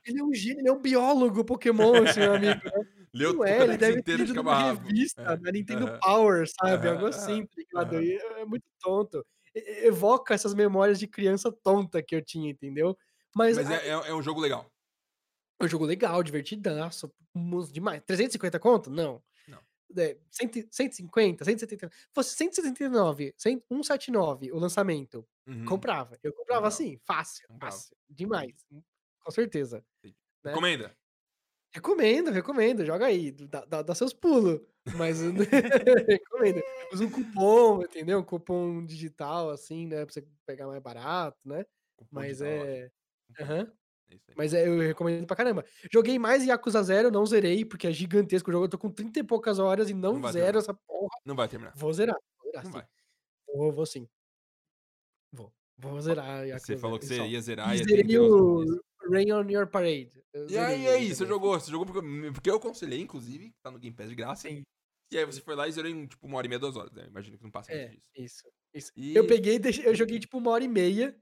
ele 0.06 0.20
é 0.20 0.24
um 0.24 0.34
gênio, 0.34 0.60
ele 0.60 0.68
é 0.68 0.72
um 0.72 0.80
biólogo 0.80 1.44
Pokémon, 1.44 2.04
esse 2.04 2.20
meu 2.20 2.32
amigo. 2.34 2.60
né? 2.64 2.84
Leu 3.12 3.34
Não 3.34 3.44
é, 3.44 3.62
ele 3.64 3.76
deve 3.78 4.02
ter 4.02 4.16
lido 4.16 4.34
numa 4.34 4.54
revista, 4.54 5.22
É, 5.22 5.36
na 5.36 5.52
Nintendo 5.52 5.86
aham. 5.88 5.98
Power, 6.00 6.46
sabe? 6.60 6.88
Algo 6.88 7.06
assim, 7.06 7.46
tá 7.46 7.52
ligado? 7.56 8.02
E 8.02 8.16
é 8.16 8.44
muito 8.44 8.64
tonto. 8.80 9.24
Evoca 9.54 10.34
essas 10.34 10.54
memórias 10.54 10.98
de 10.98 11.06
criança 11.06 11.52
tonta 11.52 12.02
que 12.02 12.14
eu 12.14 12.22
tinha, 12.22 12.50
entendeu? 12.50 12.96
Mas, 13.34 13.56
Mas 13.56 13.70
é, 13.70 13.88
é, 13.88 13.90
é 13.90 14.14
um 14.14 14.22
jogo 14.22 14.40
legal. 14.40 14.66
é 15.60 15.64
um 15.64 15.68
jogo 15.68 15.84
legal, 15.84 16.22
divertidaço, 16.22 17.12
demais. 17.72 18.02
350 18.06 18.58
conto? 18.58 18.90
Não. 18.90 19.22
Não. 19.46 19.60
É, 19.96 20.18
100 20.30 20.68
150, 20.70 21.44
170. 21.44 21.90
Fosse 22.12 22.34
179, 22.36 23.34
100 23.36 23.62
179 23.70 24.52
o 24.52 24.58
lançamento. 24.58 25.26
Uhum. 25.46 25.64
Comprava. 25.64 26.18
Eu 26.22 26.32
comprava 26.32 26.66
assim, 26.68 26.98
fácil, 27.04 27.46
Comprava. 27.48 27.74
fácil. 27.76 27.96
Demais. 28.08 28.52
Com 29.20 29.30
certeza. 29.30 29.84
né? 30.02 30.12
Recomenda. 30.44 30.96
Recomendo, 31.74 32.30
recomendo. 32.30 32.84
Joga 32.86 33.06
aí. 33.06 33.32
Dá, 33.32 33.64
dá- 33.64 33.82
dá 33.82 33.94
seus 33.94 34.12
pulos. 34.12 34.60
Mas 34.96 35.20
recomendo. 36.08 36.62
Usa 36.92 37.04
um 37.04 37.10
cupom, 37.10 37.82
entendeu? 37.82 38.20
Um 38.20 38.22
cupom 38.22 38.84
digital, 38.86 39.50
assim, 39.50 39.86
né? 39.88 40.04
Pra 40.04 40.12
você 40.14 40.24
pegar 40.46 40.68
mais 40.68 40.80
barato, 40.80 41.36
né? 41.44 41.64
Cupom 41.96 42.08
Mas 42.12 42.38
digital, 42.38 42.66
é. 42.66 42.90
É 43.38 43.44
aí. 43.44 43.66
Mas 44.36 44.54
é, 44.54 44.68
eu 44.68 44.78
recomendo 44.78 45.26
pra 45.26 45.34
caramba. 45.34 45.64
Joguei 45.92 46.16
mais 46.18 46.44
Yakuza 46.44 46.80
Zero, 46.82 47.10
não 47.10 47.26
zerei, 47.26 47.64
porque 47.64 47.88
é 47.88 47.92
gigantesco 47.92 48.50
o 48.50 48.52
jogo. 48.52 48.66
Eu 48.66 48.70
tô 48.70 48.78
com 48.78 48.90
30 48.90 49.18
e 49.18 49.24
poucas 49.24 49.58
horas 49.58 49.90
e 49.90 49.94
não, 49.94 50.18
Não 50.18 50.30
zero 50.30 50.58
essa 50.58 50.74
porra. 50.74 51.08
Não 51.24 51.34
vai 51.34 51.48
terminar. 51.48 51.72
Vou 51.74 51.92
zerar. 51.92 52.16
Vou 52.38 52.50
zerar, 52.52 52.64
Não 52.64 52.70
sim. 52.70 52.78
vai. 52.78 52.86
Vou, 53.48 53.72
vou 53.72 53.86
sim. 53.86 54.08
Vou. 55.32 55.52
Vou 55.76 56.00
zerar 56.00 56.46
Yakuza 56.46 56.66
Você 56.66 56.76
falou 56.76 56.98
que 57.00 57.06
você 57.06 57.26
ia 57.26 57.40
zerar 57.40 57.74
E 57.74 57.78
ia 57.78 57.84
zerei 57.84 58.04
32 58.04 58.30
o 58.30 58.64
dias. 58.64 58.80
Rain 59.10 59.32
on 59.32 59.48
Your 59.50 59.66
Parade. 59.68 60.12
Eu 60.32 60.46
E 60.48 60.58
aí, 60.58 60.82
e 60.82 60.88
aí, 60.88 61.08
você 61.08 61.16
também. 61.16 61.28
jogou? 61.28 61.58
Você 61.60 61.70
jogou 61.70 61.86
porque, 61.86 62.32
porque 62.32 62.50
eu 62.50 62.56
aconselhei, 62.56 63.00
inclusive, 63.00 63.50
que 63.50 63.60
tá 63.62 63.70
no 63.70 63.78
Game 63.78 63.94
Pass 63.96 64.08
de 64.08 64.14
graça. 64.14 64.48
Sim. 64.48 64.62
E 65.12 65.18
aí 65.18 65.24
você 65.24 65.40
foi 65.40 65.54
lá 65.54 65.68
e 65.68 65.72
zerou 65.72 65.90
em 65.90 66.06
tipo 66.06 66.26
uma 66.26 66.36
hora 66.38 66.46
e 66.46 66.48
meia, 66.48 66.58
duas 66.58 66.76
horas, 66.76 66.92
né? 66.92 67.06
Imagino 67.06 67.36
que 67.38 67.44
não 67.44 67.50
passa 67.50 67.72
É, 67.72 67.88
disso. 67.88 68.08
isso, 68.16 68.42
isso. 68.74 68.92
E- 68.96 69.14
Eu 69.14 69.26
peguei, 69.26 69.60
eu 69.84 69.94
joguei 69.94 70.18
tipo 70.18 70.38
uma 70.38 70.50
hora 70.50 70.64
e 70.64 70.68
meia. 70.68 71.16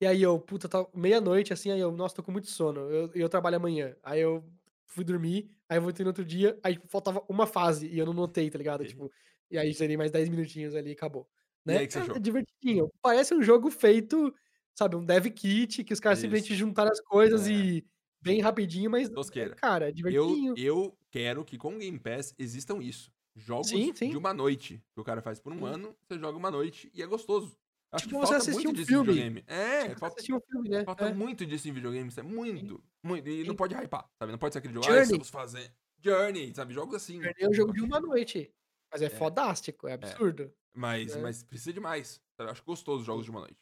E 0.00 0.06
aí 0.06 0.22
eu, 0.22 0.38
puta, 0.40 0.68
tá 0.68 0.86
meia-noite, 0.94 1.52
assim, 1.52 1.70
aí 1.70 1.80
eu, 1.80 1.92
nossa, 1.92 2.14
tô 2.16 2.22
com 2.22 2.32
muito 2.32 2.48
sono. 2.50 2.80
Eu, 2.90 3.10
eu 3.14 3.28
trabalho 3.28 3.56
amanhã. 3.56 3.96
Aí 4.02 4.20
eu 4.20 4.44
fui 4.86 5.04
dormir, 5.04 5.50
aí 5.68 5.78
eu 5.78 5.82
voltei 5.82 6.04
no 6.04 6.10
outro 6.10 6.24
dia, 6.24 6.58
aí 6.62 6.78
faltava 6.88 7.24
uma 7.28 7.46
fase 7.46 7.86
e 7.88 7.98
eu 7.98 8.06
não 8.06 8.12
notei, 8.14 8.50
tá 8.50 8.58
ligado? 8.58 8.82
Ok. 8.82 8.88
Tipo, 8.90 9.10
e 9.50 9.58
aí 9.58 9.72
zerei 9.72 9.96
mais 9.96 10.10
10 10.12 10.28
minutinhos 10.28 10.74
ali 10.74 10.90
e 10.90 10.92
acabou. 10.94 11.28
E 11.68 11.72
Né? 11.72 11.78
aí, 11.78 11.86
que 11.86 11.92
você 11.94 12.00
É- 12.00 12.02
achou? 12.02 12.16
é 12.16 12.20
divertidinho. 12.20 12.90
Parece 13.02 13.34
um 13.34 13.42
jogo 13.42 13.70
feito, 13.70 14.34
sabe, 14.76 14.96
um 14.96 15.04
dev 15.04 15.26
kit, 15.30 15.82
que 15.84 15.92
os 15.92 16.00
caras 16.00 16.18
simplesmente 16.18 16.50
Isso. 16.52 16.58
juntaram 16.60 16.90
as 16.92 17.00
coisas 17.00 17.46
É. 17.48 17.52
e 17.52 17.84
bem 18.22 18.40
rapidinho, 18.40 18.90
mas, 18.90 19.08
Tosqueira. 19.08 19.54
cara, 19.56 19.86
é 19.86 19.88
Eu, 19.90 19.92
divertidinho. 19.94 20.54
eu 20.56 20.96
quero 21.10 21.44
que 21.44 21.56
com 21.58 21.74
o 21.74 21.78
Game 21.78 21.98
Pass 21.98 22.34
existam 22.38 22.78
isso. 22.82 23.10
Jogos 23.38 23.68
Sim, 23.68 23.92
sim. 23.94 24.10
de 24.10 24.16
uma 24.16 24.32
noite. 24.32 24.82
Que 24.94 25.00
o 25.00 25.04
cara 25.04 25.20
faz 25.20 25.38
por 25.38 25.52
um 25.52 25.58
Sim. 25.58 25.66
ano, 25.66 25.96
você 26.08 26.18
joga 26.18 26.38
uma 26.38 26.50
noite 26.50 26.90
e 26.94 27.02
é 27.02 27.06
gostoso. 27.06 27.56
Acho 27.92 28.08
Tipo 28.08 28.20
que 28.20 28.26
você 28.26 28.34
assistir 28.34 28.64
muito 28.64 28.70
um 28.70 28.72
disso 28.72 28.86
filme. 28.88 29.10
em 29.12 29.14
videogame. 29.14 29.44
É, 29.46 29.88
Tipo, 29.88 30.00
falta, 30.00 30.22
um 30.22 30.40
filme, 30.40 30.68
né? 30.70 30.84
falta 30.84 31.04
É. 31.06 31.14
muito 31.14 31.46
disso 31.46 31.68
em 31.68 31.72
videogame. 31.72 32.08
Isso 32.08 32.18
é 32.20 32.22
muito, 32.22 32.82
muito. 33.04 33.28
E 33.28 33.44
não 33.44 33.54
pode 33.54 33.74
hypar, 33.74 34.08
sabe? 34.18 34.32
Não 34.32 34.38
pode 34.38 34.54
ser 34.54 34.58
aquele 34.58 34.74
jogo, 34.74 34.86
ah, 34.86 34.88
Journey. 34.88 35.02
estamos 35.04 35.30
fazendo. 35.30 35.70
Journey, 36.02 36.52
sabe? 36.54 36.74
Jogos 36.74 36.94
assim. 36.94 37.20
É 37.38 37.48
um 37.48 37.52
jogo 37.54 37.72
de 37.72 37.80
uma 37.82 38.00
noite. 38.00 38.50
Mas 38.92 39.02
é, 39.02 39.08
fodástico, 39.10 39.86
é 39.86 39.92
absurdo. 39.92 40.52
Mas, 40.74 41.14
É. 41.14 41.20
mas 41.20 41.42
precisa 41.42 41.72
de 41.72 41.80
mais. 41.80 42.20
sabe? 42.36 42.48
Eu 42.48 42.52
acho 42.52 42.64
gostoso 42.64 43.00
os 43.00 43.06
jogos 43.06 43.24
de 43.24 43.30
uma 43.30 43.40
noite. 43.40 43.56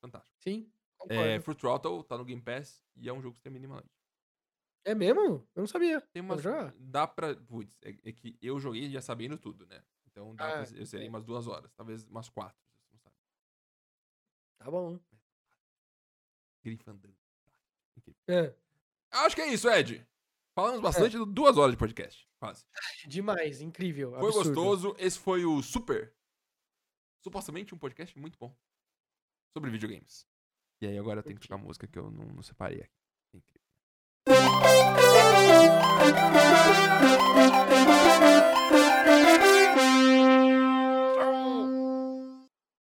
Fantástico. 0.00 0.34
Sim, 0.40 0.70
concordo. 0.98 1.22
É, 1.22 1.40
Fruit 1.40 1.60
Throttle 1.60 2.04
tá 2.04 2.16
no 2.16 2.24
Game 2.24 2.40
Pass 2.42 2.82
e 2.96 3.08
é 3.08 3.12
um 3.12 3.20
jogo 3.20 3.36
noite. 3.68 3.90
É 4.84 4.94
mesmo? 4.94 5.46
Eu 5.54 5.60
não 5.60 5.66
sabia. 5.66 6.00
Tem 6.12 6.22
umas. 6.22 6.40
jogar. 6.42 6.74
Dá 6.78 7.06
pra. 7.06 7.34
Putz, 7.34 7.76
é, 7.82 7.90
é 8.02 8.12
que 8.12 8.38
eu 8.40 8.58
joguei 8.58 8.90
já 8.90 9.00
sabendo 9.02 9.36
tudo, 9.36 9.66
né? 9.66 9.84
Então 10.06 10.34
dá 10.34 10.60
Ah, 10.60 10.66
pra, 10.66 10.76
eu 10.78 10.86
serei 10.86 11.06
é. 11.06 11.08
umas 11.08 11.24
duas 11.24 11.46
horas, 11.46 11.72
talvez 11.74 12.04
umas 12.06 12.28
quatro. 12.28 12.58
Você 12.82 12.92
não 12.92 12.98
sabe. 12.98 13.14
Tá 14.58 14.70
bom. 14.70 14.98
Grifandando. 16.64 17.16
É, 18.28 18.54
Acho 19.10 19.34
que 19.34 19.42
é 19.42 19.52
isso, 19.52 19.68
Ed. 19.68 20.06
Falamos 20.54 20.80
bastante, 20.80 21.16
duas 21.26 21.56
horas 21.56 21.72
de 21.72 21.78
podcast. 21.78 22.28
Quase. 22.38 22.64
demais, 23.06 23.60
incrível. 23.60 24.10
Foi 24.12 24.28
absurdo. 24.28 24.54
gostoso. 24.54 24.96
Esse 24.98 25.18
foi 25.18 25.44
o 25.44 25.62
Super. 25.62 26.14
Supostamente 27.22 27.74
um 27.74 27.78
podcast 27.78 28.18
muito 28.18 28.38
bom. 28.38 28.56
Sobre 29.52 29.70
videogames. 29.70 30.26
E 30.80 30.86
aí 30.86 30.98
agora 30.98 31.20
eu 31.20 31.24
tenho 31.24 31.38
que 31.38 31.46
tocar 31.46 31.58
música 31.58 31.86
que 31.86 31.98
eu 31.98 32.10
não, 32.10 32.24
não 32.26 32.42
separei 32.42 32.80
aqui. 32.80 32.94
Incrível. 33.34 33.60